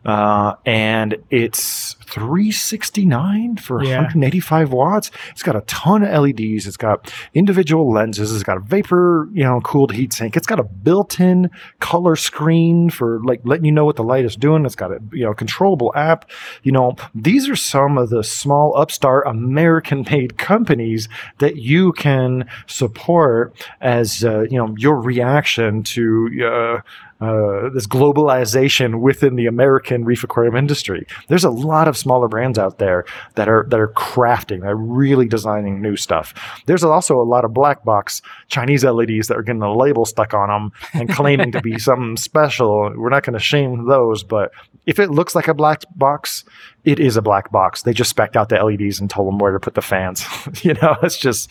Uh, 0.06 0.56
and 0.66 1.18
it's 1.30 1.96
369 2.10 3.58
for 3.58 3.84
Yeah. 3.84 3.98
185 3.98 4.72
watts. 4.72 5.12
It's 5.32 5.44
got 5.44 5.56
a 5.56 5.62
ton 5.62 6.04
of 6.04 6.10
LEDs. 6.24 6.68
It's 6.68 6.78
got 6.78 7.14
individual 7.34 7.92
lenses. 7.92 8.34
It's 8.34 8.44
got 8.44 8.58
a 8.58 8.62
vapor, 8.62 9.30
you 9.34 9.44
know, 9.44 9.62
cooled 9.62 9.94
heat 9.94 10.14
sink. 10.14 10.36
It's 10.36 10.48
got 10.48 10.60
a 10.60 10.64
built-in 10.64 11.50
color 11.80 12.16
screen 12.16 12.90
for 12.90 13.20
like 13.24 13.42
letting 13.44 13.66
you 13.66 13.72
know 13.72 13.86
what 13.86 13.96
the 13.96 14.04
light 14.04 14.26
is 14.26 14.36
doing. 14.36 14.66
It's 14.66 14.76
got 14.76 14.92
a, 14.92 15.00
you 15.12 15.26
know, 15.26 15.34
controllable 15.34 15.92
app. 15.96 16.30
You 16.64 16.72
know, 16.72 16.96
these 17.16 17.50
are 17.50 17.56
some 17.56 17.98
of 17.98 18.10
the 18.10 18.24
small 18.24 18.76
upstart 18.78 19.26
American 19.28 20.06
made 20.10 20.38
companies 20.38 21.08
that 21.40 21.58
you 21.58 21.92
can 21.94 22.46
support 22.68 23.54
as, 23.82 24.24
uh, 24.24 24.42
you 24.50 24.58
know, 24.58 24.74
your 24.78 25.00
reaction 25.00 25.84
to, 25.84 26.30
uh, 26.46 26.82
uh, 27.22 27.70
this 27.74 27.86
globalization 27.86 29.02
within 29.02 29.36
the 29.36 29.46
American 29.46 30.06
reef 30.06 30.24
aquarium 30.24 30.56
industry. 30.56 31.06
There's 31.28 31.44
a 31.44 31.50
lot 31.50 31.88
of 31.88 31.98
smaller 31.98 32.30
brands 32.30 32.58
out 32.58 32.78
there 32.78 33.06
that 33.36 33.50
are 33.50 33.66
that 33.70 33.80
are 33.80 33.90
crafting, 33.90 34.62
that 34.62 34.70
are 34.70 34.76
really 34.76 35.28
designing 35.28 35.82
new 35.82 35.98
stuff. 35.98 36.34
There's 36.66 36.84
also 36.84 37.20
a 37.20 37.24
lot 37.24 37.44
of 37.44 37.54
black 37.54 37.84
box 37.84 38.22
Chinese 38.48 38.86
LEDs 38.86 39.28
that 39.28 39.38
are 39.38 39.44
getting 39.44 39.62
a 39.62 39.76
label 39.76 40.06
stuck 40.06 40.34
on 40.34 40.48
them 40.48 40.72
and 40.94 41.10
claiming 41.10 41.52
to 41.52 41.62
be 41.62 41.78
something 41.80 42.16
special. 42.16 42.94
We're 42.96 43.10
not 43.10 43.24
going 43.24 43.34
to 43.34 43.40
shame 43.40 43.86
those, 43.86 44.24
but 44.24 44.52
if 44.86 44.98
it 44.98 45.12
looks 45.12 45.36
like 45.36 45.48
a 45.48 45.54
black 45.54 45.84
box, 45.96 46.46
it 46.86 47.00
is 47.00 47.18
a 47.18 47.22
black 47.22 47.52
box. 47.52 47.84
They 47.84 47.94
just 47.94 48.16
specced 48.16 48.38
out 48.38 48.50
the 48.50 48.64
LEDs 48.64 49.00
and 49.00 49.10
told 49.10 49.28
them 49.28 49.40
where 49.40 49.52
to 49.52 49.60
put 49.60 49.76
the 49.76 49.82
fans. 49.82 50.26
you 50.64 50.74
know, 50.76 50.98
it's 51.04 51.18
just. 51.18 51.50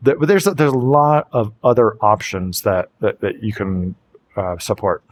But 0.00 0.28
there's 0.28 0.46
a, 0.46 0.52
there's 0.52 0.72
a 0.72 0.78
lot 0.78 1.28
of 1.32 1.52
other 1.64 1.96
options 2.04 2.62
that 2.62 2.90
that, 3.00 3.20
that 3.20 3.42
you 3.42 3.52
can 3.52 3.96
uh, 4.38 4.58
support. 4.58 5.02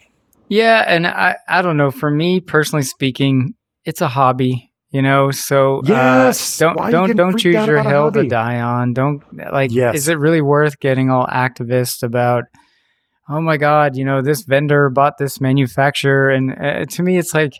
Yeah, 0.49 0.85
and 0.87 1.07
I 1.07 1.37
I 1.49 1.63
don't 1.63 1.77
know. 1.77 1.91
For 1.91 2.11
me 2.11 2.41
personally 2.41 2.85
speaking, 2.85 3.55
it's 3.85 4.01
a 4.01 4.09
hobby, 4.09 4.73
you 4.91 5.03
know. 5.03 5.31
So 5.31 5.83
Yes! 5.85 6.61
uh, 6.61 6.73
don't 6.75 6.91
don't 6.91 7.17
don't 7.17 7.39
choose 7.39 7.67
your 7.67 7.83
hill 7.83 8.13
to 8.13 8.29
die 8.29 8.61
on. 8.61 8.93
Don't 8.93 9.23
like. 9.53 9.73
Yes. 9.73 9.97
Is 9.97 10.09
it 10.09 10.19
really 10.19 10.41
worth 10.41 10.79
getting 10.79 11.11
all 11.11 11.27
activist 11.27 12.03
about? 12.03 12.45
Oh 13.29 13.41
my 13.41 13.57
God! 13.57 13.97
You 13.97 14.05
know 14.05 14.23
this 14.23 14.45
vendor 14.45 14.89
bought 14.89 15.19
this 15.19 15.41
manufacturer, 15.41 16.31
and 16.31 16.53
uh, 16.53 16.85
to 16.85 17.03
me, 17.03 17.19
it's 17.19 17.35
like 17.35 17.55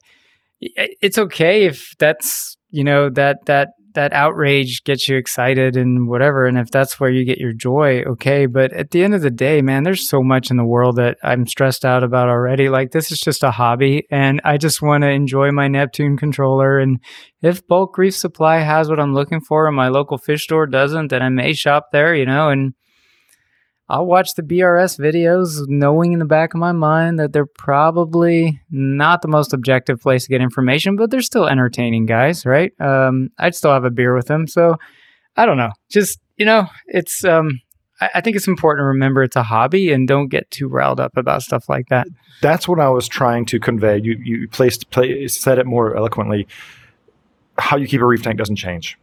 it's 0.61 1.19
okay 1.19 1.65
if 1.65 1.93
that's 1.99 2.57
you 2.71 2.85
know 2.85 3.11
that 3.11 3.39
that 3.47 3.71
that 3.97 4.13
outrage 4.13 4.85
gets 4.85 5.09
you 5.09 5.17
excited 5.17 5.77
and 5.77 6.07
whatever 6.07 6.47
and 6.47 6.57
if 6.57 6.71
that's 6.71 7.01
where 7.01 7.11
you 7.11 7.25
get 7.25 7.39
your 7.39 7.53
joy 7.53 8.03
okay 8.03 8.47
but 8.47 8.73
at 8.73 8.93
the 8.93 9.03
end 9.03 9.15
of 9.15 9.23
the 9.23 9.31
day 9.31 9.61
man 9.61 9.83
there's 9.83 10.09
so 10.09 10.23
much 10.23 10.51
in 10.51 10.57
the 10.57 10.65
world 10.65 10.97
that 10.97 11.19
i'm 11.25 11.47
stressed 11.47 11.85
out 11.85 12.05
about 12.05 12.29
already 12.29 12.69
like 12.69 12.93
this 12.93 13.11
is 13.11 13.19
just 13.19 13.43
a 13.43 13.51
hobby 13.51 14.07
and 14.11 14.41
i 14.45 14.57
just 14.57 14.81
want 14.81 15.03
to 15.03 15.11
enjoy 15.11 15.51
my 15.51 15.67
neptune 15.67 16.17
controller 16.17 16.79
and 16.79 17.01
if 17.43 17.67
bulk 17.67 17.99
reef 17.99 18.15
supply 18.15 18.59
has 18.59 18.89
what 18.89 19.01
i'm 19.01 19.15
looking 19.15 19.41
for 19.41 19.67
and 19.67 19.75
my 19.75 19.89
local 19.89 20.19
fish 20.19 20.45
store 20.45 20.67
doesn't 20.67 21.09
then 21.09 21.23
i 21.23 21.29
may 21.29 21.53
shop 21.53 21.89
there 21.91 22.15
you 22.15 22.27
know 22.27 22.51
and 22.51 22.75
I'll 23.89 24.07
watch 24.07 24.35
the 24.35 24.43
BRS 24.43 24.99
videos 24.99 25.67
knowing 25.69 26.13
in 26.13 26.19
the 26.19 26.25
back 26.25 26.55
of 26.55 26.61
my 26.61 26.73
mind 26.73 27.21
that 27.21 27.33
they're 27.33 27.47
probably 27.47 28.61
not 28.71 29.23
the 29.23 29.29
most 29.29 29.53
objective 29.53 30.01
place 30.01 30.25
to 30.25 30.29
get 30.29 30.41
information, 30.41 30.97
but 30.97 31.11
they're 31.11 31.21
still 31.21 31.47
entertaining 31.47 32.05
guys, 32.07 32.45
right? 32.45 32.73
Um, 32.81 33.31
I'd 33.39 33.55
still 33.55 33.73
have 33.73 33.85
a 33.85 33.91
beer 33.91 34.15
with 34.15 34.27
them. 34.27 34.49
So 34.49 34.77
I 35.37 35.47
don't 35.47 35.57
know. 35.57 35.71
Just, 35.89 36.19
you 36.37 36.45
know, 36.45 36.67
it's, 36.87 37.25
um, 37.25 37.61
I, 38.01 38.11
I 38.17 38.21
think 38.21 38.37
it's 38.37 38.49
important 38.49 38.83
to 38.83 38.87
remember 38.87 39.23
it's 39.23 39.37
a 39.37 39.43
hobby 39.43 39.93
and 39.93 40.09
don't 40.09 40.29
get 40.29 40.51
too 40.51 40.69
riled 40.69 41.01
up 41.01 41.17
about 41.17 41.43
stuff 41.43 41.69
like 41.69 41.89
that. 41.89 42.07
That's 42.43 42.69
what 42.69 42.81
I 42.81 42.89
was 42.89 43.09
trying 43.09 43.47
to 43.47 43.61
convey. 43.61 43.99
You 43.99 44.19
you 44.23 44.49
placed 44.49 44.91
play, 44.91 45.27
said 45.29 45.59
it 45.59 45.67
more 45.67 45.97
eloquently. 45.97 46.47
How 47.59 47.77
you 47.77 47.87
keep 47.87 48.01
a 48.01 48.07
reef 48.07 48.23
tank 48.23 48.37
doesn't 48.39 48.57
change. 48.57 48.99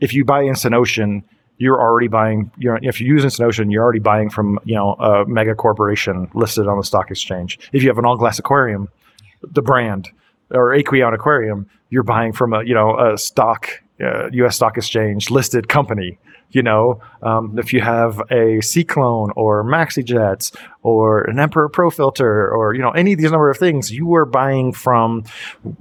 If 0.00 0.12
you 0.12 0.24
buy 0.24 0.44
Instant 0.44 0.74
Ocean, 0.74 1.24
you're 1.58 1.80
already 1.80 2.08
buying. 2.08 2.50
You're, 2.58 2.78
if 2.82 3.00
you 3.00 3.06
use 3.06 3.24
Instant 3.24 3.46
Ocean, 3.46 3.70
you're 3.70 3.82
already 3.82 4.00
buying 4.00 4.30
from 4.30 4.58
you 4.64 4.74
know 4.74 4.94
a 4.94 5.24
mega 5.26 5.54
corporation 5.54 6.28
listed 6.34 6.66
on 6.66 6.78
the 6.78 6.84
stock 6.84 7.10
exchange. 7.10 7.58
If 7.72 7.82
you 7.82 7.88
have 7.88 7.98
an 7.98 8.04
all 8.04 8.16
glass 8.16 8.38
aquarium, 8.38 8.88
the 9.42 9.62
brand 9.62 10.10
or 10.50 10.70
Aqueon 10.70 11.14
Aquarium, 11.14 11.68
you're 11.90 12.02
buying 12.02 12.32
from 12.32 12.52
a 12.52 12.62
you 12.64 12.74
know 12.74 12.98
a 12.98 13.18
stock 13.18 13.68
uh, 14.00 14.28
U.S. 14.32 14.56
stock 14.56 14.76
exchange 14.76 15.30
listed 15.30 15.68
company. 15.68 16.18
You 16.54 16.62
know, 16.62 17.00
um, 17.22 17.58
if 17.58 17.72
you 17.72 17.80
have 17.80 18.20
a 18.30 18.60
Cyclone 18.60 19.32
or 19.36 19.64
maxi 19.64 20.04
jets 20.04 20.52
or 20.82 21.22
an 21.24 21.38
Emperor 21.40 21.68
Pro 21.68 21.90
filter 21.90 22.48
or 22.50 22.74
you 22.74 22.80
know 22.82 22.90
any 22.90 23.12
of 23.14 23.18
these 23.18 23.30
number 23.30 23.50
of 23.50 23.58
things, 23.58 23.90
you 23.90 24.06
were 24.06 24.24
buying 24.24 24.72
from 24.72 25.24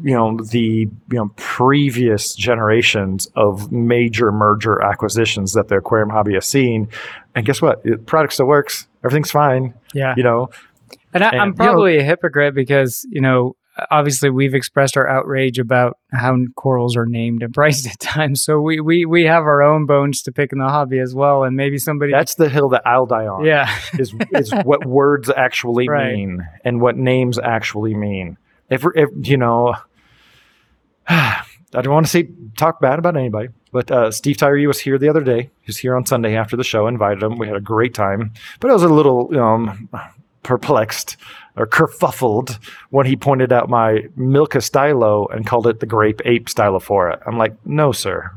you 0.04 0.16
know 0.16 0.38
the 0.38 0.60
you 0.60 0.90
know 1.12 1.30
previous 1.36 2.36
generations 2.36 3.28
of 3.36 3.72
major 3.72 4.32
merger 4.32 4.82
acquisitions 4.82 5.54
that 5.54 5.68
the 5.68 5.76
aquarium 5.78 6.10
hobby 6.10 6.34
has 6.34 6.46
seen. 6.48 6.90
And 7.36 7.46
guess 7.46 7.62
what? 7.62 7.84
The 7.84 7.98
product 7.98 8.34
still 8.34 8.46
works. 8.48 8.88
Everything's 9.04 9.32
fine. 9.32 9.74
Yeah. 9.94 10.14
You 10.18 10.24
know, 10.24 10.50
And, 11.14 11.24
I, 11.24 11.30
And, 11.30 11.42
I'm 11.42 11.48
you 11.50 11.54
know- 11.54 11.64
probably 11.66 11.98
a 11.98 12.04
hypocrite 12.04 12.56
because, 12.56 13.06
you 13.10 13.22
know, 13.22 13.56
obviously 13.90 14.30
we've 14.30 14.54
expressed 14.54 14.96
our 14.98 15.08
outrage 15.08 15.58
about 15.60 15.98
how 16.12 16.38
corals 16.56 16.96
are 16.96 17.06
named 17.06 17.42
and 17.44 17.54
priced 17.56 17.88
at 17.88 18.00
times. 18.00 18.44
So 18.44 18.60
we, 18.60 18.80
we, 18.80 19.06
we 19.06 19.24
have 19.24 19.44
our 19.44 19.62
own 19.62 19.86
bones 19.86 20.22
to 20.24 20.32
pick 20.32 20.52
in 20.52 20.60
the 20.60 20.68
hobby 20.68 21.00
as 21.00 21.16
well. 21.16 21.44
And 21.44 21.56
maybe 21.56 21.78
somebody. 21.78 22.12
that's 22.12 22.36
the 22.36 22.50
hill 22.50 22.70
that 22.70 22.84
I'll 22.86 23.06
die 23.06 23.26
on. 23.28 23.46
yeah. 23.46 23.74
is 24.00 24.14
is 24.32 24.54
what 24.64 24.86
words 24.86 25.30
actually 25.30 25.88
Right. 25.90 26.14
mean 26.14 26.48
and 26.64 26.82
what 26.82 26.98
names 26.98 27.40
actually 27.40 27.96
mean. 27.96 28.38
If, 28.70 28.86
if 28.96 29.10
you 29.28 29.38
know, 29.38 29.76
I 31.08 31.82
don't 31.82 31.94
want 31.94 32.06
to 32.06 32.12
say 32.12 32.30
talk 32.58 32.80
bad 32.80 33.00
about 33.00 33.18
anybody, 33.18 33.50
but 33.72 33.90
uh, 33.90 34.12
Steve 34.12 34.38
Tyree 34.38 34.68
was 34.68 34.80
here 34.80 34.98
the 35.00 35.10
other 35.10 35.22
day. 35.24 35.42
He 35.62 35.68
was 35.68 35.78
here 35.78 35.96
on 35.96 36.06
Sunday 36.06 36.36
after 36.36 36.56
the 36.56 36.64
show. 36.64 36.86
Invited 36.88 37.24
him. 37.24 37.38
We 37.38 37.48
had 37.48 37.56
a 37.56 37.62
great 37.62 37.94
time, 37.96 38.32
but 38.60 38.70
it 38.70 38.74
was 38.74 38.84
a 38.84 38.90
little 38.90 39.36
um, 39.40 39.90
perplexed 40.44 41.18
or 41.56 41.68
kerfuffled 41.68 42.60
when 42.90 43.06
he 43.06 43.16
pointed 43.16 43.52
out 43.54 43.70
my 43.70 44.04
Milka 44.16 44.62
Stylo 44.62 45.28
and 45.28 45.46
called 45.46 45.68
it 45.68 45.80
the 45.80 45.86
Grape 45.86 46.22
Ape 46.26 46.48
Stylophora. 46.48 47.22
I'm 47.26 47.38
like, 47.38 47.54
no, 47.66 47.92
sir. 47.92 48.32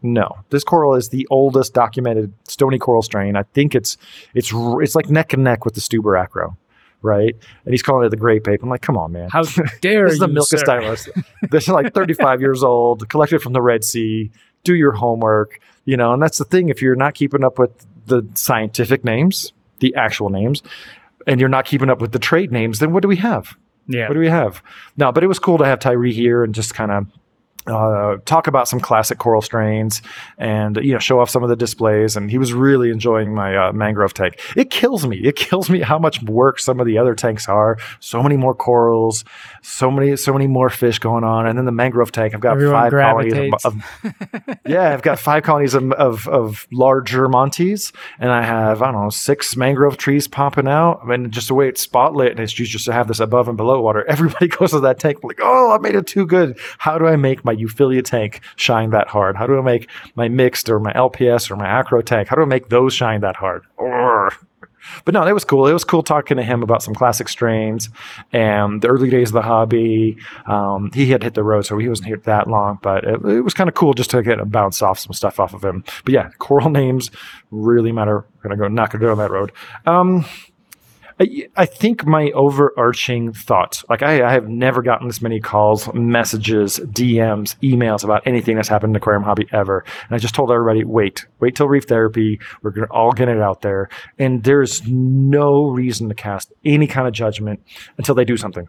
No, 0.00 0.38
this 0.50 0.62
coral 0.62 0.94
is 0.94 1.08
the 1.08 1.26
oldest 1.28 1.74
documented 1.74 2.32
stony 2.46 2.78
coral 2.78 3.02
strain. 3.02 3.34
I 3.36 3.42
think 3.42 3.74
it's 3.74 3.96
it's 4.32 4.52
it's 4.54 4.94
like 4.94 5.10
neck 5.10 5.32
and 5.32 5.42
neck 5.42 5.64
with 5.64 5.74
the 5.74 5.80
Stuber 5.80 6.20
acro, 6.20 6.56
right? 7.02 7.34
And 7.64 7.74
he's 7.74 7.82
calling 7.82 8.06
it 8.06 8.10
the 8.10 8.16
grape 8.16 8.46
ape. 8.46 8.62
I'm 8.62 8.68
like, 8.68 8.82
come 8.82 8.96
on, 8.96 9.10
man. 9.10 9.28
How 9.32 9.42
dare 9.80 10.02
you? 10.02 10.04
this 10.04 10.12
is 10.14 10.18
the 10.20 10.28
Milka 10.28 10.58
stylus. 10.58 11.08
this 11.50 11.64
is 11.64 11.70
like 11.70 11.94
35 11.94 12.40
years 12.40 12.62
old, 12.62 13.08
collected 13.08 13.42
from 13.42 13.54
the 13.54 13.62
Red 13.62 13.82
Sea. 13.82 14.30
Do 14.62 14.74
your 14.74 14.92
homework. 14.92 15.60
You 15.84 15.96
know, 15.96 16.12
and 16.12 16.22
that's 16.22 16.38
the 16.38 16.44
thing. 16.44 16.68
If 16.68 16.80
you're 16.80 16.94
not 16.94 17.14
keeping 17.14 17.42
up 17.42 17.58
with 17.58 17.72
the 18.06 18.24
scientific 18.34 19.04
names, 19.04 19.52
the 19.80 19.94
actual 19.96 20.28
names, 20.28 20.62
and 21.26 21.40
you're 21.40 21.48
not 21.48 21.64
keeping 21.64 21.90
up 21.90 22.00
with 22.00 22.12
the 22.12 22.18
trade 22.18 22.52
names, 22.52 22.78
then 22.78 22.92
what 22.92 23.02
do 23.02 23.08
we 23.08 23.16
have? 23.16 23.56
Yeah. 23.86 24.08
What 24.08 24.14
do 24.14 24.20
we 24.20 24.28
have? 24.28 24.62
No, 24.96 25.10
but 25.12 25.24
it 25.24 25.26
was 25.26 25.38
cool 25.38 25.58
to 25.58 25.64
have 25.64 25.78
Tyree 25.78 26.12
here 26.12 26.44
and 26.44 26.54
just 26.54 26.74
kind 26.74 26.90
of 26.90 27.06
uh, 27.68 28.16
talk 28.24 28.46
about 28.46 28.68
some 28.68 28.80
classic 28.80 29.18
coral 29.18 29.42
strains 29.42 30.02
and 30.36 30.76
you 30.76 30.92
know 30.92 30.98
show 30.98 31.20
off 31.20 31.30
some 31.30 31.42
of 31.42 31.48
the 31.48 31.56
displays. 31.56 32.16
And 32.16 32.30
he 32.30 32.38
was 32.38 32.52
really 32.52 32.90
enjoying 32.90 33.34
my 33.34 33.56
uh, 33.56 33.72
mangrove 33.72 34.14
tank. 34.14 34.40
It 34.56 34.70
kills 34.70 35.06
me. 35.06 35.18
It 35.18 35.36
kills 35.36 35.70
me 35.70 35.80
how 35.80 35.98
much 35.98 36.22
work 36.22 36.58
some 36.58 36.80
of 36.80 36.86
the 36.86 36.98
other 36.98 37.14
tanks 37.14 37.48
are. 37.48 37.78
So 38.00 38.22
many 38.22 38.36
more 38.36 38.54
corals 38.54 39.24
so 39.68 39.90
many 39.90 40.16
so 40.16 40.32
many 40.32 40.46
more 40.46 40.70
fish 40.70 40.98
going 40.98 41.24
on. 41.24 41.46
And 41.46 41.58
then 41.58 41.64
the 41.64 41.72
mangrove 41.72 42.12
tank 42.12 42.34
i've 42.34 42.40
got 42.40 42.52
Everyone 42.52 42.90
five 42.90 42.92
colonies 42.92 43.64
of, 43.64 43.74
of 44.06 44.58
yeah 44.66 44.92
i've 44.92 45.02
got 45.02 45.18
five 45.18 45.42
colonies 45.42 45.74
of, 45.74 45.92
of, 45.92 46.26
of 46.28 46.66
larger 46.72 47.28
montes. 47.28 47.92
And 48.18 48.30
i 48.30 48.42
have 48.42 48.82
i 48.82 48.90
don't 48.90 49.02
know 49.02 49.10
six 49.10 49.56
mangrove 49.56 49.96
trees 49.96 50.26
popping 50.26 50.68
out. 50.68 51.00
I 51.02 51.06
mean 51.06 51.30
just 51.30 51.48
the 51.48 51.54
way 51.54 51.68
it's 51.68 51.86
spotlit 51.86 52.30
and 52.30 52.40
it's 52.40 52.58
used 52.58 52.72
just 52.72 52.86
to 52.86 52.92
have 52.92 53.08
this 53.08 53.20
above 53.20 53.48
and 53.48 53.56
below 53.56 53.80
water 53.80 54.04
everybody 54.08 54.48
goes 54.48 54.70
to 54.70 54.80
that 54.80 54.98
tank 54.98 55.22
like 55.22 55.40
oh 55.42 55.72
i 55.72 55.78
made 55.78 55.94
it 55.94 56.06
too 56.06 56.26
good. 56.26 56.58
How 56.78 56.98
do 56.98 57.06
i 57.06 57.16
make 57.16 57.44
my 57.44 57.52
euphyllia 57.58 58.04
tank 58.04 58.40
shine 58.56 58.90
that 58.90 59.08
hard 59.08 59.36
how 59.36 59.46
do 59.46 59.58
i 59.58 59.62
make 59.62 59.88
my 60.14 60.28
mixed 60.28 60.68
or 60.68 60.78
my 60.78 60.92
lps 60.92 61.50
or 61.50 61.56
my 61.56 61.66
acro 61.66 62.00
tank 62.00 62.28
how 62.28 62.36
do 62.36 62.42
i 62.42 62.46
make 62.46 62.68
those 62.68 62.94
shine 62.94 63.20
that 63.20 63.36
hard. 63.36 63.64
But 65.04 65.14
no, 65.14 65.24
that 65.24 65.34
was 65.34 65.44
cool. 65.44 65.66
It 65.66 65.72
was 65.72 65.84
cool 65.84 66.02
talking 66.02 66.36
to 66.36 66.42
him 66.42 66.62
about 66.62 66.82
some 66.82 66.94
classic 66.94 67.28
strains 67.28 67.88
and 68.32 68.82
the 68.82 68.88
early 68.88 69.10
days 69.10 69.30
of 69.30 69.34
the 69.34 69.42
hobby. 69.42 70.16
Um, 70.46 70.90
he 70.94 71.06
had 71.06 71.22
hit 71.22 71.34
the 71.34 71.42
road, 71.42 71.66
so 71.66 71.78
he 71.78 71.88
wasn't 71.88 72.08
here 72.08 72.20
that 72.24 72.48
long, 72.48 72.78
but 72.82 73.04
it, 73.04 73.24
it 73.24 73.40
was 73.42 73.54
kind 73.54 73.68
of 73.68 73.74
cool 73.74 73.94
just 73.94 74.10
to 74.10 74.22
get 74.22 74.40
a 74.40 74.44
bounce 74.44 74.82
off 74.82 74.98
some 74.98 75.12
stuff 75.12 75.40
off 75.40 75.54
of 75.54 75.64
him. 75.64 75.84
But 76.04 76.14
yeah, 76.14 76.30
coral 76.38 76.70
names 76.70 77.10
really 77.50 77.92
matter. 77.92 78.24
We're 78.36 78.42
gonna 78.42 78.56
go 78.56 78.74
gonna 78.74 78.88
go 78.88 79.08
down 79.08 79.18
that 79.18 79.30
road. 79.30 79.52
Um, 79.86 80.24
I, 81.20 81.66
think 81.66 82.06
my 82.06 82.30
overarching 82.30 83.32
thought, 83.32 83.82
like 83.88 84.02
I, 84.02 84.24
I 84.24 84.32
have 84.32 84.48
never 84.48 84.82
gotten 84.82 85.08
this 85.08 85.20
many 85.20 85.40
calls, 85.40 85.92
messages, 85.92 86.78
DMs, 86.78 87.56
emails 87.60 88.04
about 88.04 88.24
anything 88.24 88.54
that's 88.56 88.68
happened 88.68 88.92
in 88.92 88.96
aquarium 88.96 89.24
hobby 89.24 89.48
ever. 89.52 89.84
And 90.06 90.14
I 90.14 90.18
just 90.18 90.34
told 90.34 90.52
everybody, 90.52 90.84
wait, 90.84 91.26
wait 91.40 91.56
till 91.56 91.68
reef 91.68 91.84
therapy. 91.84 92.38
We're 92.62 92.70
to 92.72 92.86
all 92.92 93.12
get 93.12 93.28
it 93.28 93.40
out 93.40 93.62
there. 93.62 93.88
And 94.18 94.44
there's 94.44 94.86
no 94.86 95.66
reason 95.66 96.08
to 96.08 96.14
cast 96.14 96.52
any 96.64 96.86
kind 96.86 97.08
of 97.08 97.14
judgment 97.14 97.64
until 97.96 98.14
they 98.14 98.24
do 98.24 98.36
something. 98.36 98.68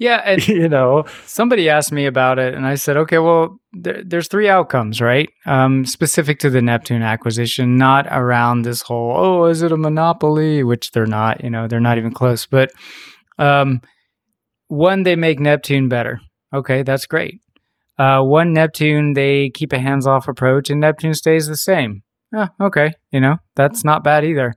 Yeah, 0.00 0.22
and 0.24 0.48
you 0.48 0.68
know, 0.68 1.04
somebody 1.26 1.68
asked 1.68 1.92
me 1.92 2.06
about 2.06 2.40
it, 2.40 2.54
and 2.54 2.66
I 2.66 2.74
said, 2.74 2.96
okay, 2.96 3.18
well, 3.18 3.60
there, 3.72 4.02
there's 4.04 4.26
three 4.26 4.48
outcomes, 4.48 5.00
right? 5.00 5.28
Um, 5.46 5.84
specific 5.84 6.40
to 6.40 6.50
the 6.50 6.62
Neptune 6.62 7.02
acquisition, 7.02 7.76
not 7.76 8.06
around 8.10 8.62
this 8.62 8.82
whole, 8.82 9.14
oh, 9.14 9.44
is 9.44 9.62
it 9.62 9.70
a 9.70 9.76
monopoly? 9.76 10.64
Which 10.64 10.90
they're 10.90 11.06
not, 11.06 11.44
you 11.44 11.50
know, 11.50 11.68
they're 11.68 11.78
not 11.78 11.98
even 11.98 12.12
close. 12.12 12.46
But 12.46 12.72
um, 13.38 13.82
one, 14.66 15.04
they 15.04 15.14
make 15.14 15.38
Neptune 15.38 15.88
better. 15.88 16.20
Okay, 16.52 16.82
that's 16.82 17.06
great. 17.06 17.40
Uh, 17.98 18.22
one, 18.22 18.54
Neptune, 18.54 19.12
they 19.12 19.50
keep 19.50 19.72
a 19.74 19.78
hands 19.78 20.06
off 20.06 20.26
approach, 20.26 20.70
and 20.70 20.80
Neptune 20.80 21.14
stays 21.14 21.46
the 21.46 21.56
same. 21.56 22.02
Ah, 22.34 22.48
okay, 22.60 22.92
you 23.12 23.20
know, 23.20 23.36
that's 23.54 23.84
not 23.84 24.02
bad 24.02 24.24
either. 24.24 24.54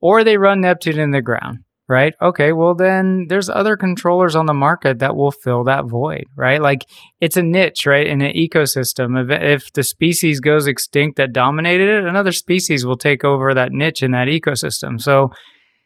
Or 0.00 0.22
they 0.22 0.36
run 0.36 0.60
Neptune 0.60 1.00
in 1.00 1.10
the 1.10 1.22
ground 1.22 1.63
right? 1.88 2.14
Okay, 2.20 2.52
well 2.52 2.74
then 2.74 3.26
there's 3.28 3.50
other 3.50 3.76
controllers 3.76 4.34
on 4.34 4.46
the 4.46 4.54
market 4.54 5.00
that 5.00 5.16
will 5.16 5.30
fill 5.30 5.64
that 5.64 5.84
void, 5.84 6.24
right? 6.34 6.60
Like 6.60 6.84
it's 7.20 7.36
a 7.36 7.42
niche, 7.42 7.86
right? 7.86 8.06
In 8.06 8.22
an 8.22 8.34
ecosystem. 8.34 9.22
If, 9.22 9.42
if 9.42 9.72
the 9.72 9.82
species 9.82 10.40
goes 10.40 10.66
extinct 10.66 11.16
that 11.16 11.32
dominated 11.32 11.88
it, 11.88 12.04
another 12.04 12.32
species 12.32 12.86
will 12.86 12.96
take 12.96 13.24
over 13.24 13.52
that 13.54 13.72
niche 13.72 14.02
in 14.02 14.12
that 14.12 14.28
ecosystem. 14.28 15.00
So 15.00 15.30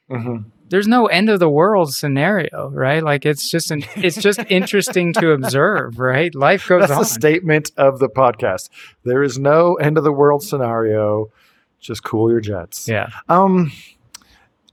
mm-hmm. 0.09 0.49
there's 0.68 0.86
no 0.86 1.07
end 1.07 1.30
of 1.30 1.40
the 1.40 1.51
world 1.51 1.92
scenario, 1.92 2.70
right? 2.70 3.03
Like 3.03 3.26
it's 3.26 3.51
just 3.51 3.72
an 3.72 3.82
it's 3.96 4.16
just 4.16 4.40
interesting 4.49 5.12
to 5.14 5.32
observe, 5.32 5.99
right? 5.99 6.32
Life 6.34 6.68
goes 6.68 6.82
that's 6.82 6.92
on. 6.92 6.99
the 7.01 7.07
statement 7.07 7.72
of 7.76 7.99
the 7.99 8.09
podcast. 8.09 8.70
There 9.05 9.24
is 9.24 9.38
no 9.38 9.74
end 9.74 9.99
of 9.99 10.05
the 10.05 10.12
world 10.12 10.44
scenario. 10.44 11.32
Just 11.80 12.03
cool 12.03 12.30
your 12.30 12.40
jets. 12.40 12.88
yeah. 12.88 13.09
Um, 13.28 13.70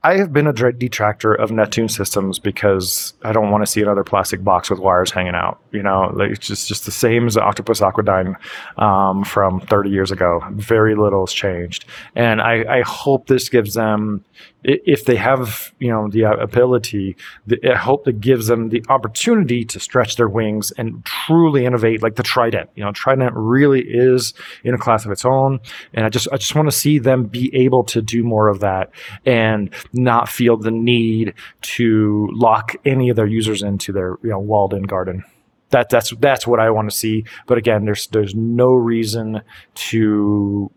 I 0.02 0.18
have 0.18 0.32
been 0.32 0.46
a 0.46 0.52
detractor 0.52 1.34
of 1.34 1.50
Neptune 1.50 1.88
systems 1.88 2.38
because 2.38 3.14
I 3.22 3.32
don't 3.32 3.50
want 3.50 3.62
to 3.62 3.70
see 3.70 3.82
another 3.82 4.04
plastic 4.04 4.44
box 4.44 4.70
with 4.70 4.78
wires 4.78 5.10
hanging 5.10 5.34
out. 5.34 5.60
You 5.72 5.82
know, 5.82 6.12
like 6.14 6.30
it's 6.30 6.46
just 6.46 6.68
just 6.68 6.84
the 6.84 6.92
same 6.92 7.26
as 7.26 7.34
the 7.34 7.42
Octopus 7.42 7.80
Aquadyne 7.80 8.36
um, 8.80 9.24
from 9.24 9.60
30 9.60 9.90
years 9.90 10.12
ago. 10.12 10.44
Very 10.52 10.94
little 10.94 11.26
has 11.26 11.32
changed, 11.32 11.86
and 12.14 12.40
I, 12.40 12.78
I 12.78 12.82
hope 12.82 13.26
this 13.26 13.48
gives 13.48 13.74
them, 13.74 14.24
if 14.66 15.04
they 15.04 15.16
have 15.16 15.72
you 15.78 15.90
know 15.90 16.08
the 16.08 16.24
ability, 16.24 17.16
the, 17.46 17.58
I 17.70 17.76
hope 17.76 18.08
it 18.08 18.20
gives 18.20 18.48
them 18.48 18.70
the 18.70 18.84
opportunity 18.88 19.64
to 19.64 19.78
stretch 19.78 20.16
their 20.16 20.28
wings 20.28 20.72
and 20.72 21.04
truly 21.04 21.64
innovate, 21.64 22.02
like 22.02 22.16
the 22.16 22.22
Trident. 22.22 22.70
You 22.74 22.84
know, 22.84 22.92
Trident 22.92 23.32
really 23.34 23.82
is 23.82 24.34
in 24.64 24.74
a 24.74 24.78
class 24.78 25.04
of 25.04 25.12
its 25.12 25.24
own, 25.24 25.60
and 25.94 26.04
I 26.04 26.08
just 26.08 26.28
I 26.32 26.36
just 26.36 26.54
want 26.54 26.68
to 26.68 26.76
see 26.76 26.98
them 26.98 27.24
be 27.24 27.54
able 27.54 27.84
to 27.84 28.02
do 28.02 28.24
more 28.24 28.48
of 28.48 28.60
that 28.60 28.90
and 29.24 29.72
not 29.92 30.28
feel 30.28 30.56
the 30.56 30.72
need 30.72 31.34
to 31.62 32.28
lock 32.32 32.74
any 32.84 33.08
of 33.08 33.16
their 33.16 33.26
users 33.26 33.62
into 33.62 33.92
their 33.92 34.18
you 34.22 34.30
know 34.30 34.38
walled 34.38 34.74
in 34.74 34.82
garden. 34.82 35.24
That 35.70 35.88
that's 35.90 36.10
that's 36.16 36.46
what 36.46 36.60
I 36.60 36.70
want 36.70 36.90
to 36.90 36.96
see. 36.96 37.24
But 37.46 37.58
again, 37.58 37.84
there's 37.84 38.08
there's 38.08 38.34
no 38.34 38.72
reason 38.72 39.42
to 39.74 40.70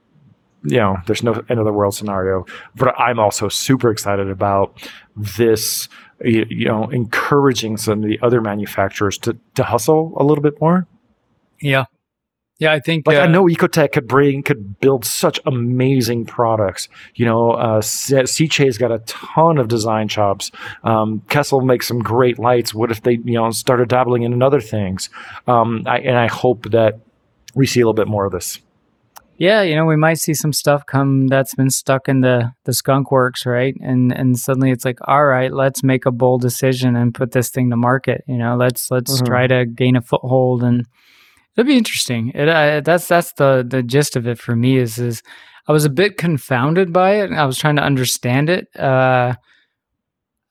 you 0.64 0.78
know 0.78 0.97
there's 1.05 1.24
no 1.24 1.43
end 1.49 1.60
of 1.60 1.66
the 1.66 1.74
world 1.74 1.95
scenario. 1.95 2.45
But 2.76 2.99
I'm 2.99 3.20
also 3.20 3.49
super 3.49 3.91
excited 3.91 4.30
about 4.30 4.78
this. 5.16 5.88
You 6.22 6.66
know, 6.66 6.89
encouraging 6.89 7.78
some 7.78 8.03
of 8.03 8.10
the 8.10 8.20
other 8.22 8.41
manufacturers 8.41 9.18
to 9.20 9.38
to 9.55 9.64
hustle 9.64 10.14
a 10.18 10.24
little 10.24 10.41
bit 10.41 10.60
more. 10.60 10.88
Yeah. 11.62 11.86
Yeah, 12.60 12.74
I 12.74 12.82
think 12.82 13.07
Like 13.07 13.16
I 13.16 13.22
uh, 13.22 13.28
know 13.28 13.45
Ecotech 13.45 13.93
could 13.93 14.05
bring 14.05 14.43
could 14.43 14.82
build 14.82 15.05
such 15.05 15.39
amazing 15.45 16.26
products. 16.26 16.89
You 17.16 17.26
know, 17.26 17.51
uh, 17.51 17.82
Sicce's 17.82 18.78
got 18.78 18.91
a 18.91 18.99
ton 18.99 19.57
of 19.57 19.70
design 19.70 20.10
chops. 20.10 20.51
Um, 20.84 21.22
Kessil 21.28 21.64
makes 21.66 21.88
some 21.88 21.99
great 21.99 22.38
lights. 22.38 22.74
What 22.74 22.91
if 22.91 23.01
they 23.01 23.14
you 23.14 23.36
know 23.36 23.49
started 23.51 23.88
dabbling 23.88 24.24
in 24.24 24.43
other 24.43 24.60
things? 24.60 25.10
Um, 25.47 25.84
I, 25.86 25.99
and 25.99 26.18
I 26.18 26.28
hope 26.28 26.72
that 26.72 26.99
we 27.55 27.66
see 27.66 27.80
a 27.80 27.84
little 27.84 27.93
bit 27.93 28.10
more 28.10 28.26
of 28.26 28.34
this. 28.34 28.60
Yeah, 29.39 29.61
you 29.61 29.73
know, 29.73 29.85
we 29.85 29.95
might 29.95 30.19
see 30.19 30.33
some 30.33 30.51
stuff 30.51 30.85
come 30.85 31.27
that's 31.27 31.55
been 31.55 31.69
stuck 31.69 32.09
in 32.09 32.19
the 32.19 32.51
the 32.65 32.73
skunk 32.73 33.09
works, 33.09 33.45
right? 33.45 33.73
And 33.81 34.11
and 34.11 34.37
suddenly 34.37 34.69
it's 34.71 34.83
like, 34.83 34.99
all 35.07 35.25
right, 35.25 35.51
let's 35.51 35.81
make 35.81 36.05
a 36.05 36.11
bold 36.11 36.41
decision 36.41 36.97
and 36.97 37.15
put 37.15 37.31
this 37.31 37.49
thing 37.49 37.69
to 37.69 37.77
market. 37.77 38.21
You 38.27 38.37
know, 38.37 38.57
let's 38.57 38.91
let's 38.91 39.21
Mhm. 39.21 39.25
try 39.25 39.47
to 39.47 39.65
gain 39.65 39.95
a 39.95 40.01
foothold, 40.01 40.61
and 40.61 40.85
it'll 41.55 41.67
be 41.67 41.77
interesting. 41.77 42.31
It 42.35 42.49
uh, 42.49 42.81
that's 42.81 43.07
that's 43.07 43.31
the 43.33 43.65
the 43.67 43.81
gist 43.81 44.17
of 44.17 44.27
it 44.27 44.39
for 44.39 44.57
me 44.57 44.77
is 44.77 44.99
is 44.99 45.23
I 45.69 45.71
was 45.71 45.85
a 45.85 45.89
bit 45.89 46.17
confounded 46.17 46.91
by 46.91 47.21
it. 47.21 47.31
I 47.31 47.45
was 47.45 47.57
trying 47.57 47.77
to 47.77 47.83
understand 47.83 48.49
it. 48.49 48.67
Uh, 48.77 49.35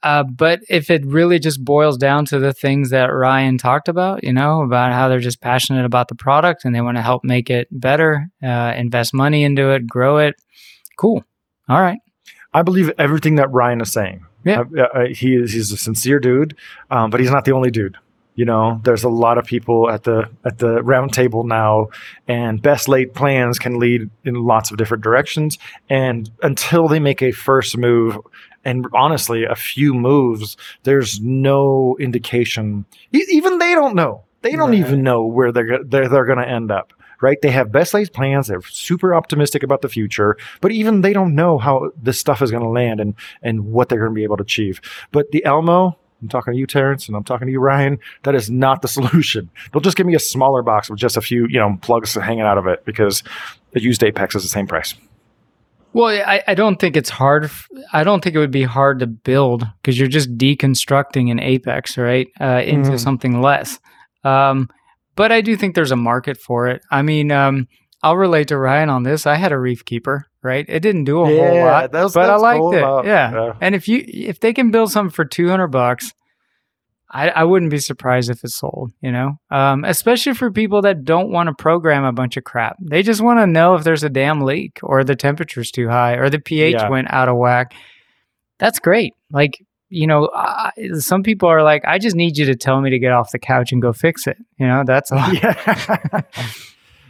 uh, 0.03 0.23
but 0.23 0.61
if 0.69 0.91
it 0.91 1.05
really 1.05 1.39
just 1.39 1.65
boils 1.65 1.97
down 1.97 2.25
to 2.27 2.39
the 2.39 2.53
things 2.53 2.91
that 2.91 3.07
Ryan 3.07 3.59
talked 3.59 3.89
about, 3.89 4.23
you 4.23 4.33
know, 4.33 4.63
about 4.63 4.93
how 4.93 5.09
they're 5.09 5.19
just 5.19 5.41
passionate 5.41 5.85
about 5.85 6.09
the 6.09 6.15
product 6.15 6.65
and 6.65 6.75
they 6.75 6.81
want 6.81 6.97
to 6.97 7.03
help 7.03 7.25
make 7.25 7.51
it 7.51 7.67
better, 7.71 8.29
uh, 8.43 8.75
invest 8.77 9.13
money 9.13 9.43
into 9.43 9.71
it, 9.71 9.87
grow 9.87 10.19
it, 10.19 10.37
cool. 10.97 11.25
All 11.69 11.81
right. 11.81 11.99
I 12.55 12.63
believe 12.63 12.91
everything 12.99 13.35
that 13.37 13.51
Ryan 13.51 13.81
is 13.81 13.93
saying. 13.93 14.25
Yeah. 14.45 14.63
Uh, 14.77 14.83
uh, 14.83 15.07
he 15.07 15.35
is 15.35 15.53
he's 15.53 15.73
a 15.73 15.77
sincere 15.77 16.21
dude, 16.21 16.57
um, 16.91 17.11
but 17.11 17.21
he's 17.21 17.31
not 17.31 17.45
the 17.45 17.53
only 17.53 17.71
dude. 17.71 17.97
You 18.39 18.45
know, 18.45 18.81
there's 18.85 19.03
a 19.03 19.09
lot 19.09 19.37
of 19.37 19.47
people 19.47 19.91
at 19.91 20.05
the 20.05 20.31
at 20.45 20.59
the 20.59 20.81
round 20.85 21.13
table 21.13 21.43
now, 21.43 21.89
and 22.29 22.63
best 22.63 22.87
laid 22.87 23.13
plans 23.13 23.59
can 23.59 23.81
lead 23.81 24.11
in 24.25 24.35
lots 24.37 24.71
of 24.71 24.77
different 24.77 25.03
directions. 25.03 25.59
And 25.91 26.31
until 26.41 26.87
they 26.87 27.01
make 27.01 27.21
a 27.21 27.33
first 27.33 27.77
move, 27.77 28.17
and 28.65 28.87
honestly, 28.95 29.43
a 29.43 29.57
few 29.57 29.93
moves, 29.93 30.57
there's 30.85 31.21
no 31.21 31.97
indication. 31.99 32.85
Even 33.11 33.59
they 33.59 33.75
don't 33.75 33.97
know. 33.97 34.23
They 34.43 34.53
don't 34.53 34.71
Right. 34.71 34.79
even 34.79 35.03
know 35.03 35.25
where 35.27 35.51
they're 35.51 35.83
they're, 35.83 36.09
they're 36.09 36.25
going 36.25 36.39
to 36.39 36.49
end 36.49 36.71
up. 36.71 36.93
Right? 37.21 37.43
They 37.43 37.51
have 37.51 37.73
best 37.73 37.93
laid 37.93 38.13
plans. 38.13 38.47
They're 38.47 38.63
super 38.63 39.17
optimistic 39.17 39.65
about 39.65 39.83
the 39.83 39.89
future, 39.89 40.37
but 40.61 40.71
even 40.71 41.01
they 41.01 41.13
don't 41.13 41.35
know 41.35 41.59
how 41.59 41.91
this 42.01 42.21
stuff 42.21 42.41
is 42.41 42.53
going 42.53 42.63
to 42.63 42.69
land 42.69 43.01
and 43.01 43.15
and 43.43 43.73
what 43.73 43.89
they're 43.89 43.99
going 43.99 44.13
to 44.13 44.15
be 44.15 44.23
able 44.23 44.37
to 44.37 44.45
achieve. 44.45 44.81
But 45.11 45.33
the 45.33 45.45
Elmo, 45.45 45.99
I'm 46.21 46.29
talking 46.29 46.53
to 46.53 46.59
you, 46.59 46.67
Terrence, 46.67 47.07
and 47.07 47.17
I'm 47.17 47.25
talking 47.25 47.47
to 47.47 47.53
you, 47.53 47.61
Ryan. 47.61 47.99
That 48.25 48.35
is 48.35 48.51
not 48.51 48.83
the 48.83 48.89
solution. 48.99 49.51
They'll 49.73 49.81
just 49.83 49.97
give 49.97 50.07
me 50.07 50.15
a 50.15 50.19
smaller 50.21 50.63
box 50.63 50.91
with 50.91 50.99
just 50.99 51.17
a 51.17 51.21
few, 51.21 51.47
you 51.49 51.59
know, 51.59 51.79
plugs 51.83 52.15
hanging 52.15 52.41
out 52.43 52.59
of 52.59 52.67
it 52.67 52.85
because 52.85 53.23
the 53.73 53.83
used 53.83 54.03
Apex 54.03 54.35
is 54.35 54.43
the 54.43 54.49
same 54.49 54.67
price. 54.67 54.95
Well, 55.95 56.09
I, 56.09 56.43
I 56.47 56.55
don't 56.55 56.77
think 56.79 56.97
it's 56.97 57.09
hard. 57.09 57.45
f- 57.47 57.69
I 57.93 58.05
don't 58.05 58.23
think 58.23 58.37
it 58.37 58.39
would 58.39 58.51
be 58.51 58.65
hard 58.65 58.99
to 58.99 59.07
build 59.07 59.67
because 59.81 59.99
you're 59.99 60.09
just 60.09 60.37
deconstructing 60.37 61.31
an 61.31 61.41
Apex, 61.41 61.97
right, 61.97 62.29
uh, 62.41 62.63
into 62.65 62.91
Mhm. 62.91 63.01
something 63.01 63.41
less. 63.41 63.79
Um, 64.25 64.69
but 65.17 65.33
I 65.33 65.41
do 65.41 65.57
think 65.57 65.75
there's 65.75 65.91
a 65.91 65.97
market 65.97 66.37
for 66.39 66.69
it. 66.69 66.83
I 66.91 67.03
mean, 67.03 67.33
um, 67.33 67.69
I'll 68.03 68.17
relate 68.17 68.49
to 68.49 68.59
Ryan 68.59 68.91
on 68.91 69.03
this. 69.03 69.27
I 69.27 69.37
had 69.37 69.51
a 69.51 69.57
ReefKeeper, 69.57 70.23
right? 70.43 70.65
It 70.69 70.81
didn't 70.81 71.05
do 71.05 71.21
a 71.23 71.27
whole 71.27 71.65
lot, 71.65 71.93
that 71.93 72.03
was- 72.05 72.15
but 72.15 72.23
that 72.27 72.31
I 72.33 72.37
liked 72.37 72.61
cool 72.61 72.75
it. 72.75 72.79
about- 72.79 73.05
yeah. 73.07 73.33
yeah. 73.33 73.53
And 73.61 73.75
if 73.75 73.89
you 73.89 74.05
if 74.07 74.41
they 74.41 74.53
can 74.53 74.71
build 74.71 74.91
something 74.93 75.11
for 75.15 75.25
two 75.25 75.49
hundred 75.49 75.69
bucks, 75.69 76.13
I, 77.11 77.31
I 77.31 77.45
wouldn't 77.45 77.71
be 77.71 77.79
surprised 77.79 78.31
if 78.31 78.45
it's 78.45 78.57
sold. 78.57 78.93
You 79.01 79.11
know, 79.13 79.39
um, 79.51 79.85
especially 79.85 80.35
for 80.35 80.51
people 80.51 80.83
that 80.83 81.05
don't 81.05 81.31
want 81.31 81.49
to 81.49 81.55
program 81.55 82.05
a 82.05 82.13
bunch 82.13 82.37
of 82.37 82.45
crap. 82.45 82.77
They 82.81 83.03
just 83.03 83.21
want 83.23 83.41
to 83.41 83.47
know 83.47 83.75
if 83.77 83.85
there's 83.85 84.05
a 84.05 84.11
damn 84.11 84.43
leak 84.43 84.79
or 84.83 85.05
the 85.05 85.17
temperature's 85.17 85.71
too 85.71 85.89
high 85.89 86.15
or 86.17 86.29
the 86.29 86.39
pH 86.39 86.75
Yeah. 86.75 86.89
went 86.91 87.11
out 87.11 87.29
of 87.29 87.37
whack. 87.37 87.73
That's 88.59 88.79
great. 88.79 89.15
Like 89.33 89.59
you 89.91 90.07
know, 90.07 90.29
I, 90.35 90.71
some 90.99 91.23
people 91.23 91.49
are 91.49 91.63
like, 91.63 91.83
I 91.87 91.99
just 91.99 92.15
need 92.15 92.37
you 92.37 92.45
to 92.45 92.55
tell 92.55 92.79
me 92.83 92.91
to 92.91 92.99
get 92.99 93.13
off 93.13 93.31
the 93.31 93.39
couch 93.39 93.73
and 93.73 93.81
go 93.81 93.95
fix 93.95 94.27
it. 94.27 94.37
You 94.59 94.67
know, 94.67 94.83
that's 94.87 95.11
all. 95.11 95.19
yeah. 95.33 96.21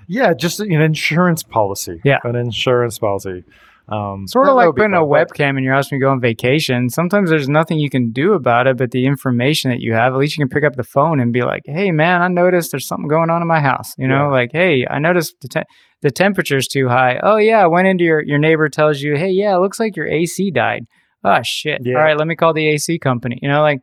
yeah, 0.09 0.32
just 0.35 0.59
an 0.60 0.72
insurance 0.72 1.43
policy. 1.44 2.01
Yeah. 2.05 2.18
An 2.24 2.35
insurance 2.35 2.98
policy. 2.98 3.44
Um, 3.90 4.26
Sort 4.28 4.48
of 4.48 4.55
like 4.55 4.74
putting 4.76 4.93
a 4.93 4.98
webcam 5.01 5.56
in 5.56 5.64
your 5.64 5.72
house 5.72 5.90
when 5.90 5.98
you 5.98 6.05
go 6.06 6.10
on 6.10 6.20
vacation. 6.20 6.90
Sometimes 6.90 7.30
there's 7.30 7.48
nothing 7.48 7.78
you 7.78 7.89
can 7.89 8.10
do 8.12 8.35
about 8.35 8.66
it, 8.66 8.76
but 8.76 8.90
the 8.90 9.06
information 9.06 9.70
that 9.70 9.80
you 9.80 9.94
have, 9.94 10.12
at 10.12 10.18
least 10.18 10.36
you 10.36 10.44
can 10.44 10.51
pick 10.51 10.62
up 10.62 10.76
the 10.76 10.82
phone 10.85 11.20
and 11.20 11.32
be 11.32 11.40
like, 11.40 11.62
"Hey, 11.64 11.90
man, 11.90 12.20
I 12.20 12.28
noticed 12.28 12.70
there's 12.70 12.86
something 12.86 13.09
going 13.09 13.30
on 13.30 13.40
in 13.40 13.48
my 13.48 13.60
house." 13.60 13.94
You 13.97 14.06
know, 14.06 14.24
Yeah. 14.26 14.30
like, 14.30 14.51
"Hey, 14.52 14.86
I 14.90 14.98
noticed 14.98 15.36
the 15.40 15.48
te- 15.48 15.68
the 16.02 16.10
temperature's 16.10 16.68
too 16.68 16.89
high." 16.89 17.18
Oh 17.22 17.36
yeah, 17.39 17.62
I 17.62 17.66
went 17.66 17.89
into 17.89 18.05
your 18.05 18.20
your 18.22 18.39
neighbor 18.39 18.68
tells 18.68 19.01
you, 19.01 19.16
"Hey, 19.16 19.30
yeah, 19.30 19.55
it 19.56 19.60
looks 19.60 19.80
like 19.80 19.97
your 19.97 20.06
AC 20.06 20.51
died." 20.51 20.85
Oh 21.24 21.40
shit! 21.43 21.80
Yeah. 21.82 21.94
All 21.97 22.02
right, 22.02 22.16
let 22.18 22.26
me 22.26 22.36
call 22.36 22.52
the 22.52 22.68
AC 22.68 22.98
company. 22.98 23.39
You 23.40 23.48
know, 23.48 23.62
like 23.62 23.78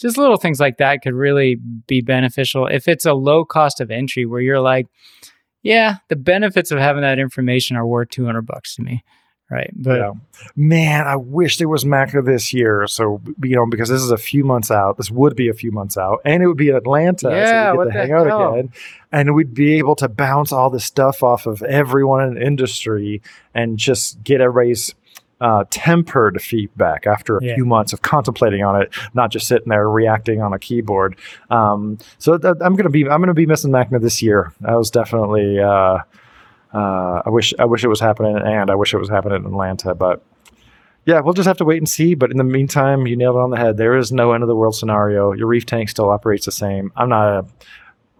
just 0.00 0.16
little 0.16 0.38
things 0.38 0.58
like 0.58 0.78
that 0.78 1.02
could 1.02 1.12
really 1.14 1.56
be 1.86 2.00
beneficial 2.00 2.66
if 2.66 2.88
it's 2.88 3.04
a 3.04 3.12
low 3.12 3.44
cost 3.44 3.78
of 3.82 3.90
entry 3.90 4.24
where 4.24 4.40
you're 4.40 4.58
like, 4.60 4.86
"Yeah, 5.64 5.96
the 6.08 6.14
benefits 6.16 6.70
of 6.70 6.78
having 6.78 7.02
that 7.02 7.18
information 7.18 7.76
are 7.76 7.86
worth 7.86 8.10
two 8.10 8.24
hundred 8.24 8.46
bucks 8.46 8.76
to 8.76 8.82
me." 8.82 9.02
Right, 9.50 9.70
but 9.76 9.98
Yeah. 9.98 10.12
Man, 10.56 11.06
I 11.06 11.16
wish 11.16 11.58
there 11.58 11.68
was 11.68 11.84
MACNA 11.84 12.24
this 12.24 12.54
year. 12.54 12.86
So, 12.86 13.20
you 13.42 13.54
know, 13.54 13.66
because 13.66 13.90
this 13.90 14.00
is 14.00 14.10
a 14.10 14.16
few 14.16 14.42
months 14.42 14.70
out, 14.70 14.96
this 14.96 15.10
would 15.10 15.36
be 15.36 15.48
a 15.48 15.52
few 15.52 15.70
months 15.70 15.98
out, 15.98 16.20
and 16.24 16.42
it 16.42 16.46
would 16.46 16.56
be 16.56 16.70
in 16.70 16.74
Atlanta. 16.76 17.28
Yeah, 17.30 17.66
so 17.66 17.72
we 17.72 17.76
what 17.78 17.84
get 17.84 17.92
to 17.92 17.98
the 17.98 18.02
hang 18.02 18.12
out 18.12 18.26
hell? 18.26 18.54
again. 18.54 18.72
And 19.12 19.34
we'd 19.34 19.52
be 19.52 19.74
able 19.78 19.96
to 19.96 20.08
bounce 20.08 20.50
all 20.50 20.70
this 20.70 20.86
stuff 20.86 21.22
off 21.22 21.46
of 21.46 21.62
everyone 21.62 22.22
in 22.26 22.34
the 22.34 22.42
industry 22.42 23.20
and 23.54 23.78
just 23.78 24.24
get 24.24 24.40
everybody's 24.40 24.94
uh, 25.44 25.64
tempered 25.68 26.40
feedback 26.40 27.06
after 27.06 27.36
a 27.36 27.44
Yeah. 27.44 27.54
few 27.54 27.66
months 27.66 27.92
of 27.92 28.00
contemplating 28.00 28.62
on 28.64 28.80
it, 28.80 28.88
not 29.12 29.30
just 29.30 29.46
sitting 29.46 29.68
there 29.68 29.88
reacting 29.90 30.40
on 30.40 30.52
a 30.54 30.58
keyboard. 30.58 31.16
Um, 31.50 31.98
so 32.18 32.38
th- 32.38 32.54
I'm 32.62 32.74
gonna 32.76 32.88
be 32.98 33.02
I'm 33.08 33.20
gonna 33.20 33.34
be 33.34 33.44
missing 33.46 33.70
MACNA 33.70 34.00
this 34.00 34.22
year. 34.22 34.52
I 34.64 34.74
was 34.76 34.90
definitely. 34.90 35.60
Uh, 35.60 35.98
uh, 36.72 37.22
I 37.26 37.30
wish 37.30 37.52
I 37.58 37.64
wish 37.66 37.84
it 37.84 37.88
was 37.88 38.00
happening, 38.00 38.36
and 38.36 38.70
I 38.70 38.74
wish 38.74 38.94
it 38.94 38.98
was 38.98 39.08
happening 39.10 39.38
in 39.44 39.46
Atlanta. 39.46 39.94
But 39.94 40.22
yeah, 41.06 41.20
we'll 41.20 41.34
just 41.34 41.46
have 41.46 41.58
to 41.58 41.64
wait 41.64 41.78
and 41.78 41.88
see. 41.88 42.14
But 42.14 42.30
in 42.30 42.36
the 42.38 42.44
meantime, 42.44 43.06
you 43.06 43.14
nailed 43.16 43.36
it 43.36 43.40
on 43.40 43.50
the 43.50 43.58
head. 43.58 43.76
There 43.76 43.96
is 43.96 44.10
no 44.12 44.32
end 44.32 44.42
of 44.42 44.48
the 44.48 44.56
world 44.56 44.74
scenario. 44.74 45.32
Your 45.32 45.46
reef 45.46 45.66
tank 45.66 45.88
still 45.90 46.08
operates 46.08 46.46
the 46.46 46.52
same. 46.52 46.90
I'm 46.96 47.08
not 47.10 47.28
a. 47.28 47.44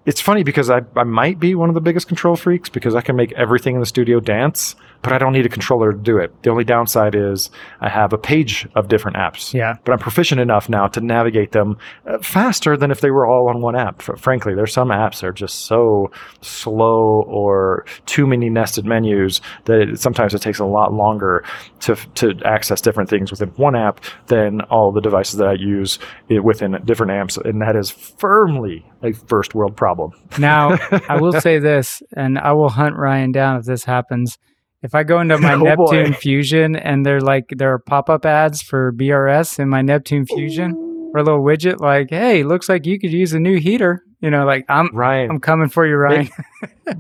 It's 0.07 0.21
funny 0.21 0.43
because 0.43 0.69
I, 0.69 0.83
I 0.97 1.05
might 1.05 1.41
be 1.41 1.55
one 1.55 1.71
of 1.71 1.75
the 1.75 1.81
biggest 1.81 2.09
control 2.09 2.37
freaks 2.37 2.69
because 2.69 2.95
I 2.95 3.01
can 3.01 3.17
make 3.17 3.33
everything 3.33 3.75
in 3.75 3.81
the 3.81 3.87
studio 3.87 4.21
dance, 4.21 4.77
but 5.01 5.13
I 5.13 5.19
don't 5.19 5.33
need 5.33 5.47
a 5.47 5.49
controller 5.49 5.93
to 5.93 5.99
do 5.99 6.19
it. 6.19 6.43
The 6.43 6.51
only 6.51 6.65
downside 6.65 7.15
is 7.15 7.51
I 7.81 7.89
have 7.89 8.13
a 8.13 8.19
page 8.19 8.69
of 8.75 8.89
different 8.89 9.17
apps. 9.17 9.55
yeah. 9.55 9.77
But 9.85 9.93
I'm 9.93 9.99
proficient 9.99 10.41
enough 10.41 10.69
now 10.69 10.89
to 10.89 11.01
navigate 11.01 11.53
them 11.53 11.79
uh, 12.07 12.19
faster 12.19 12.77
than 12.77 12.91
if 12.91 13.01
they 13.01 13.11
were 13.11 13.27
all 13.27 13.49
on 13.49 13.63
one 13.63 13.77
app. 13.77 14.03
Frankly, 14.03 14.55
there's 14.55 14.73
some 14.73 14.89
apps 14.89 15.21
that 15.21 15.27
are 15.29 15.33
just 15.33 15.67
so 15.67 16.11
slow 16.43 17.23
or 17.27 17.87
too 18.05 18.27
many 18.27 18.51
nested 18.51 18.85
menus 18.85 19.41
that 19.65 19.81
it, 19.81 20.01
sometimes 20.01 20.35
it 20.35 20.43
takes 20.43 20.59
a 20.59 20.67
lot 20.67 20.93
longer 20.93 21.45
to 21.81 21.97
to 22.15 22.35
access 22.45 22.81
different 22.81 23.09
things 23.09 23.31
within 23.31 23.49
one 23.51 23.75
app 23.75 24.01
than 24.27 24.61
all 24.63 24.93
the 24.93 25.01
devices 25.01 25.39
that 25.39 25.49
I 25.49 25.55
use 25.55 25.99
within 26.29 26.79
different 26.85 27.13
apps, 27.13 27.43
and 27.43 27.63
that 27.63 27.75
is 27.75 27.91
firmly 27.91 28.85
a 29.03 29.13
first 29.13 29.55
world 29.55 29.77
problem. 29.77 29.94
Now, 30.39 30.79
I 31.09 31.21
will 31.21 31.41
say 31.41 31.59
this, 31.59 32.03
and 32.17 32.39
I 32.39 32.53
will 32.53 32.69
hunt 32.69 32.97
Ryan 32.97 33.33
down 33.33 33.59
if 33.59 33.65
this 33.65 33.85
happens. 33.85 34.39
If 34.83 34.95
I 34.95 35.03
go 35.03 35.21
into 35.21 35.39
my 35.39 35.55
Oh, 35.55 35.59
Neptune 35.59 36.13
boy. 36.13 36.17
Fusion 36.19 36.77
and 36.77 37.07
they're 37.07 37.21
like 37.21 37.47
there 37.57 37.73
are 37.73 37.79
pop 37.79 38.11
up 38.11 38.27
ads 38.27 38.61
for 38.63 38.93
BRS 38.93 39.59
in 39.59 39.69
my 39.69 39.81
Neptune 39.81 40.27
Fusion 40.27 41.11
or 41.15 41.21
a 41.21 41.23
little 41.23 41.43
widget 41.43 41.81
like, 41.81 42.11
"Hey, 42.11 42.43
looks 42.43 42.69
like 42.69 42.85
you 42.85 42.99
could 42.99 43.13
use 43.13 43.33
a 43.33 43.41
new 43.41 43.59
heater." 43.59 44.03
You 44.25 44.31
know, 44.31 44.47
like 44.47 44.65
I'm 44.71 44.89
Ryan, 44.97 45.31
I'm 45.31 45.39
coming 45.41 45.69
for 45.69 45.87
you, 45.87 45.97
Ryan. 45.97 46.31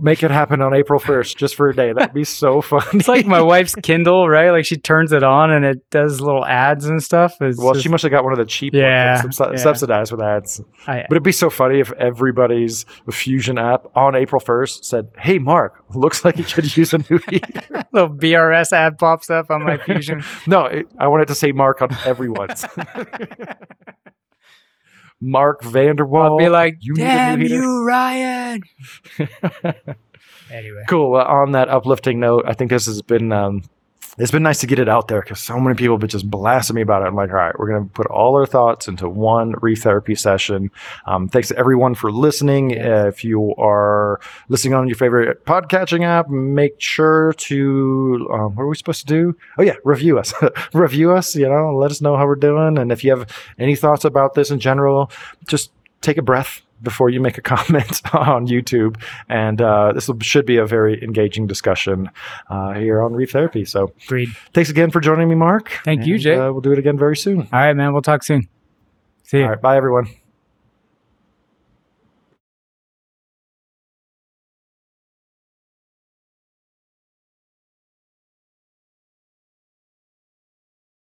make 0.01 0.23
it 0.23 0.31
happen 0.31 0.61
on 0.61 0.75
April 0.75 1.01
1st, 1.01 1.37
just 1.37 1.55
for 1.55 1.71
a 1.71 1.75
day. 1.75 1.93
That'd 1.93 2.13
be 2.13 2.25
so 2.25 2.61
fun. 2.71 2.83
it's 2.93 3.09
like 3.09 3.25
my 3.27 3.41
wife's 3.41 3.75
Kindle, 3.77 4.29
right? 4.29 4.51
Like 4.51 4.67
she 4.67 4.77
turns 4.77 5.11
it 5.11 5.23
on 5.23 5.51
and 5.51 5.65
it 5.65 5.89
does 5.91 6.21
little 6.21 6.45
ads 6.45 6.85
and 6.85 7.03
stuff. 7.03 7.41
It's 7.41 7.59
Well, 7.59 7.73
just- 7.73 7.83
she 7.83 7.89
must 7.89 8.03
have 8.03 8.13
got 8.13 8.25
one 8.25 8.33
of 8.35 8.39
the 8.39 8.45
cheap 8.45 8.75
Yeah, 8.75 9.23
ones, 9.23 9.39
subsi- 9.39 9.51
yeah. 9.53 9.57
subsidized 9.57 10.13
with 10.13 10.21
ads. 10.21 10.61
I- 10.87 11.07
But 11.09 11.13
it'd 11.15 11.23
be 11.23 11.33
so 11.33 11.49
funny 11.49 11.81
if 11.81 11.93
everybody's 11.93 12.85
Fusion 13.11 13.57
app 13.59 13.87
on 13.97 14.15
April 14.15 14.39
1st 14.41 14.85
said, 14.85 15.09
Hey, 15.19 15.39
Mark, 15.39 15.83
looks 15.95 16.27
like 16.27 16.37
you 16.37 16.45
could 16.45 16.77
use 16.77 16.93
a 16.93 16.99
new 16.99 17.19
heater. 17.31 17.85
little 17.93 18.11
BRS 18.11 18.73
ad 18.73 18.99
pops 18.99 19.31
up 19.31 19.51
on 19.51 19.65
my 19.65 19.79
Fusion. 19.79 20.23
no, 20.47 20.67
it, 20.67 20.87
I 20.99 21.09
wanted 21.09 21.29
to 21.29 21.35
say 21.35 21.53
Mark 21.53 21.81
on 21.81 21.89
everyone's. 22.05 22.67
Mark 25.25 25.63
Vanderwall. 25.63 26.31
I'll 26.33 26.39
be 26.39 26.49
like, 26.49 26.77
you 26.81 26.95
need 26.95 27.03
a 27.03 27.07
"Damn 27.07 27.43
you, 27.43 27.85
Ryan!" 27.87 28.63
anyway, 30.51 30.85
cool. 30.89 31.17
Uh, 31.17 31.25
on 31.25 31.53
that 31.53 31.69
uplifting 31.69 32.21
note, 32.21 32.45
I 32.47 32.53
think 32.55 32.71
this 32.71 32.87
has 32.87 33.03
been 33.03 33.33
um, 33.33 33.63
it's 34.19 34.31
been 34.31 34.43
nice 34.43 34.61
to 34.61 34.67
get 34.67 34.79
it 34.79 34.89
out 34.89 35.09
there 35.09 35.21
because 35.21 35.41
so 35.41 35.59
many 35.59 35.75
people 35.75 35.95
have 35.95 36.01
been 36.01 36.09
just 36.09 36.31
blasting 36.31 36.77
me 36.77 36.83
about 36.83 37.03
it. 37.03 37.07
I'm 37.07 37.17
like, 37.17 37.31
all 37.31 37.37
right, 37.37 37.59
we're 37.59 37.69
gonna 37.69 37.87
put 37.87 38.07
all 38.07 38.35
our 38.37 38.47
thoughts 38.47 38.87
into 38.87 39.09
one 39.09 39.55
reef 39.61 39.83
therapy 39.83 40.15
session. 40.15 40.71
Um, 41.07 41.29
thanks 41.29 41.49
to 41.49 41.57
everyone 41.57 41.95
for 41.95 42.13
listening. 42.13 42.81
Uh, 42.81 43.07
if 43.07 43.25
you 43.25 43.55
are 43.57 44.21
listening 44.49 44.75
on 44.75 44.89
your 44.89 44.97
favorite 44.97 45.45
podcatching 45.45 46.05
app, 46.05 46.29
make 46.29 46.81
sure 46.81 47.33
to 47.35 48.29
um, 48.33 48.55
what 48.55 48.65
are 48.65 48.69
we 48.69 48.77
supposed 48.77 49.01
to 49.01 49.07
do? 49.07 49.37
Oh 49.59 49.63
yeah, 49.63 49.77
review 49.85 50.19
us, 50.19 50.33
review 50.73 51.13
us. 51.13 51.35
You 51.35 51.49
know, 51.49 51.77
let 51.77 51.91
us 51.91 52.01
know 52.01 52.17
how 52.17 52.27
we're 52.27 52.37
doing, 52.37 52.79
and 52.79 52.93
if 52.93 53.03
you 53.03 53.11
have 53.11 53.29
any 53.59 53.75
thoughts 53.77 54.05
about 54.05 54.35
this 54.35 54.51
in 54.51 54.61
general, 54.61 55.11
just 55.47 55.73
take 56.01 56.19
a 56.19 56.23
breath 56.23 56.64
before 56.83 57.11
you 57.11 57.21
make 57.21 57.39
a 57.39 57.43
comment 57.55 58.03
on 58.15 58.47
YouTube. 58.47 59.01
And 59.29 59.61
uh, 59.61 59.93
this 59.93 60.09
will, 60.09 60.19
should 60.21 60.47
be 60.47 60.57
a 60.57 60.67
very 60.67 61.03
engaging 61.03 61.47
discussion 61.47 62.11
uh, 62.49 62.75
here 62.75 63.03
on 63.03 63.13
Reef 63.13 63.33
Therapy. 63.33 63.65
So 63.65 63.93
agreed. 64.05 64.29
thanks 64.53 64.71
again 64.71 64.91
for 64.91 65.01
joining 65.01 65.29
me, 65.29 65.35
Mark. 65.35 65.81
Thank 65.85 66.07
you, 66.07 66.19
Jay. 66.19 66.35
Uh, 66.35 66.53
we'll 66.53 66.61
do 66.61 66.73
it 66.73 66.79
again 66.79 66.99
very 66.99 67.17
soon. 67.17 67.41
All 67.41 67.49
right, 67.53 67.75
man. 67.75 67.93
We'll 67.93 68.03
talk 68.03 68.23
soon. 68.23 68.49
See 69.25 69.39
you. 69.39 69.45
All 69.45 69.51
right. 69.51 69.61
Bye, 69.61 69.77
everyone. 69.77 70.24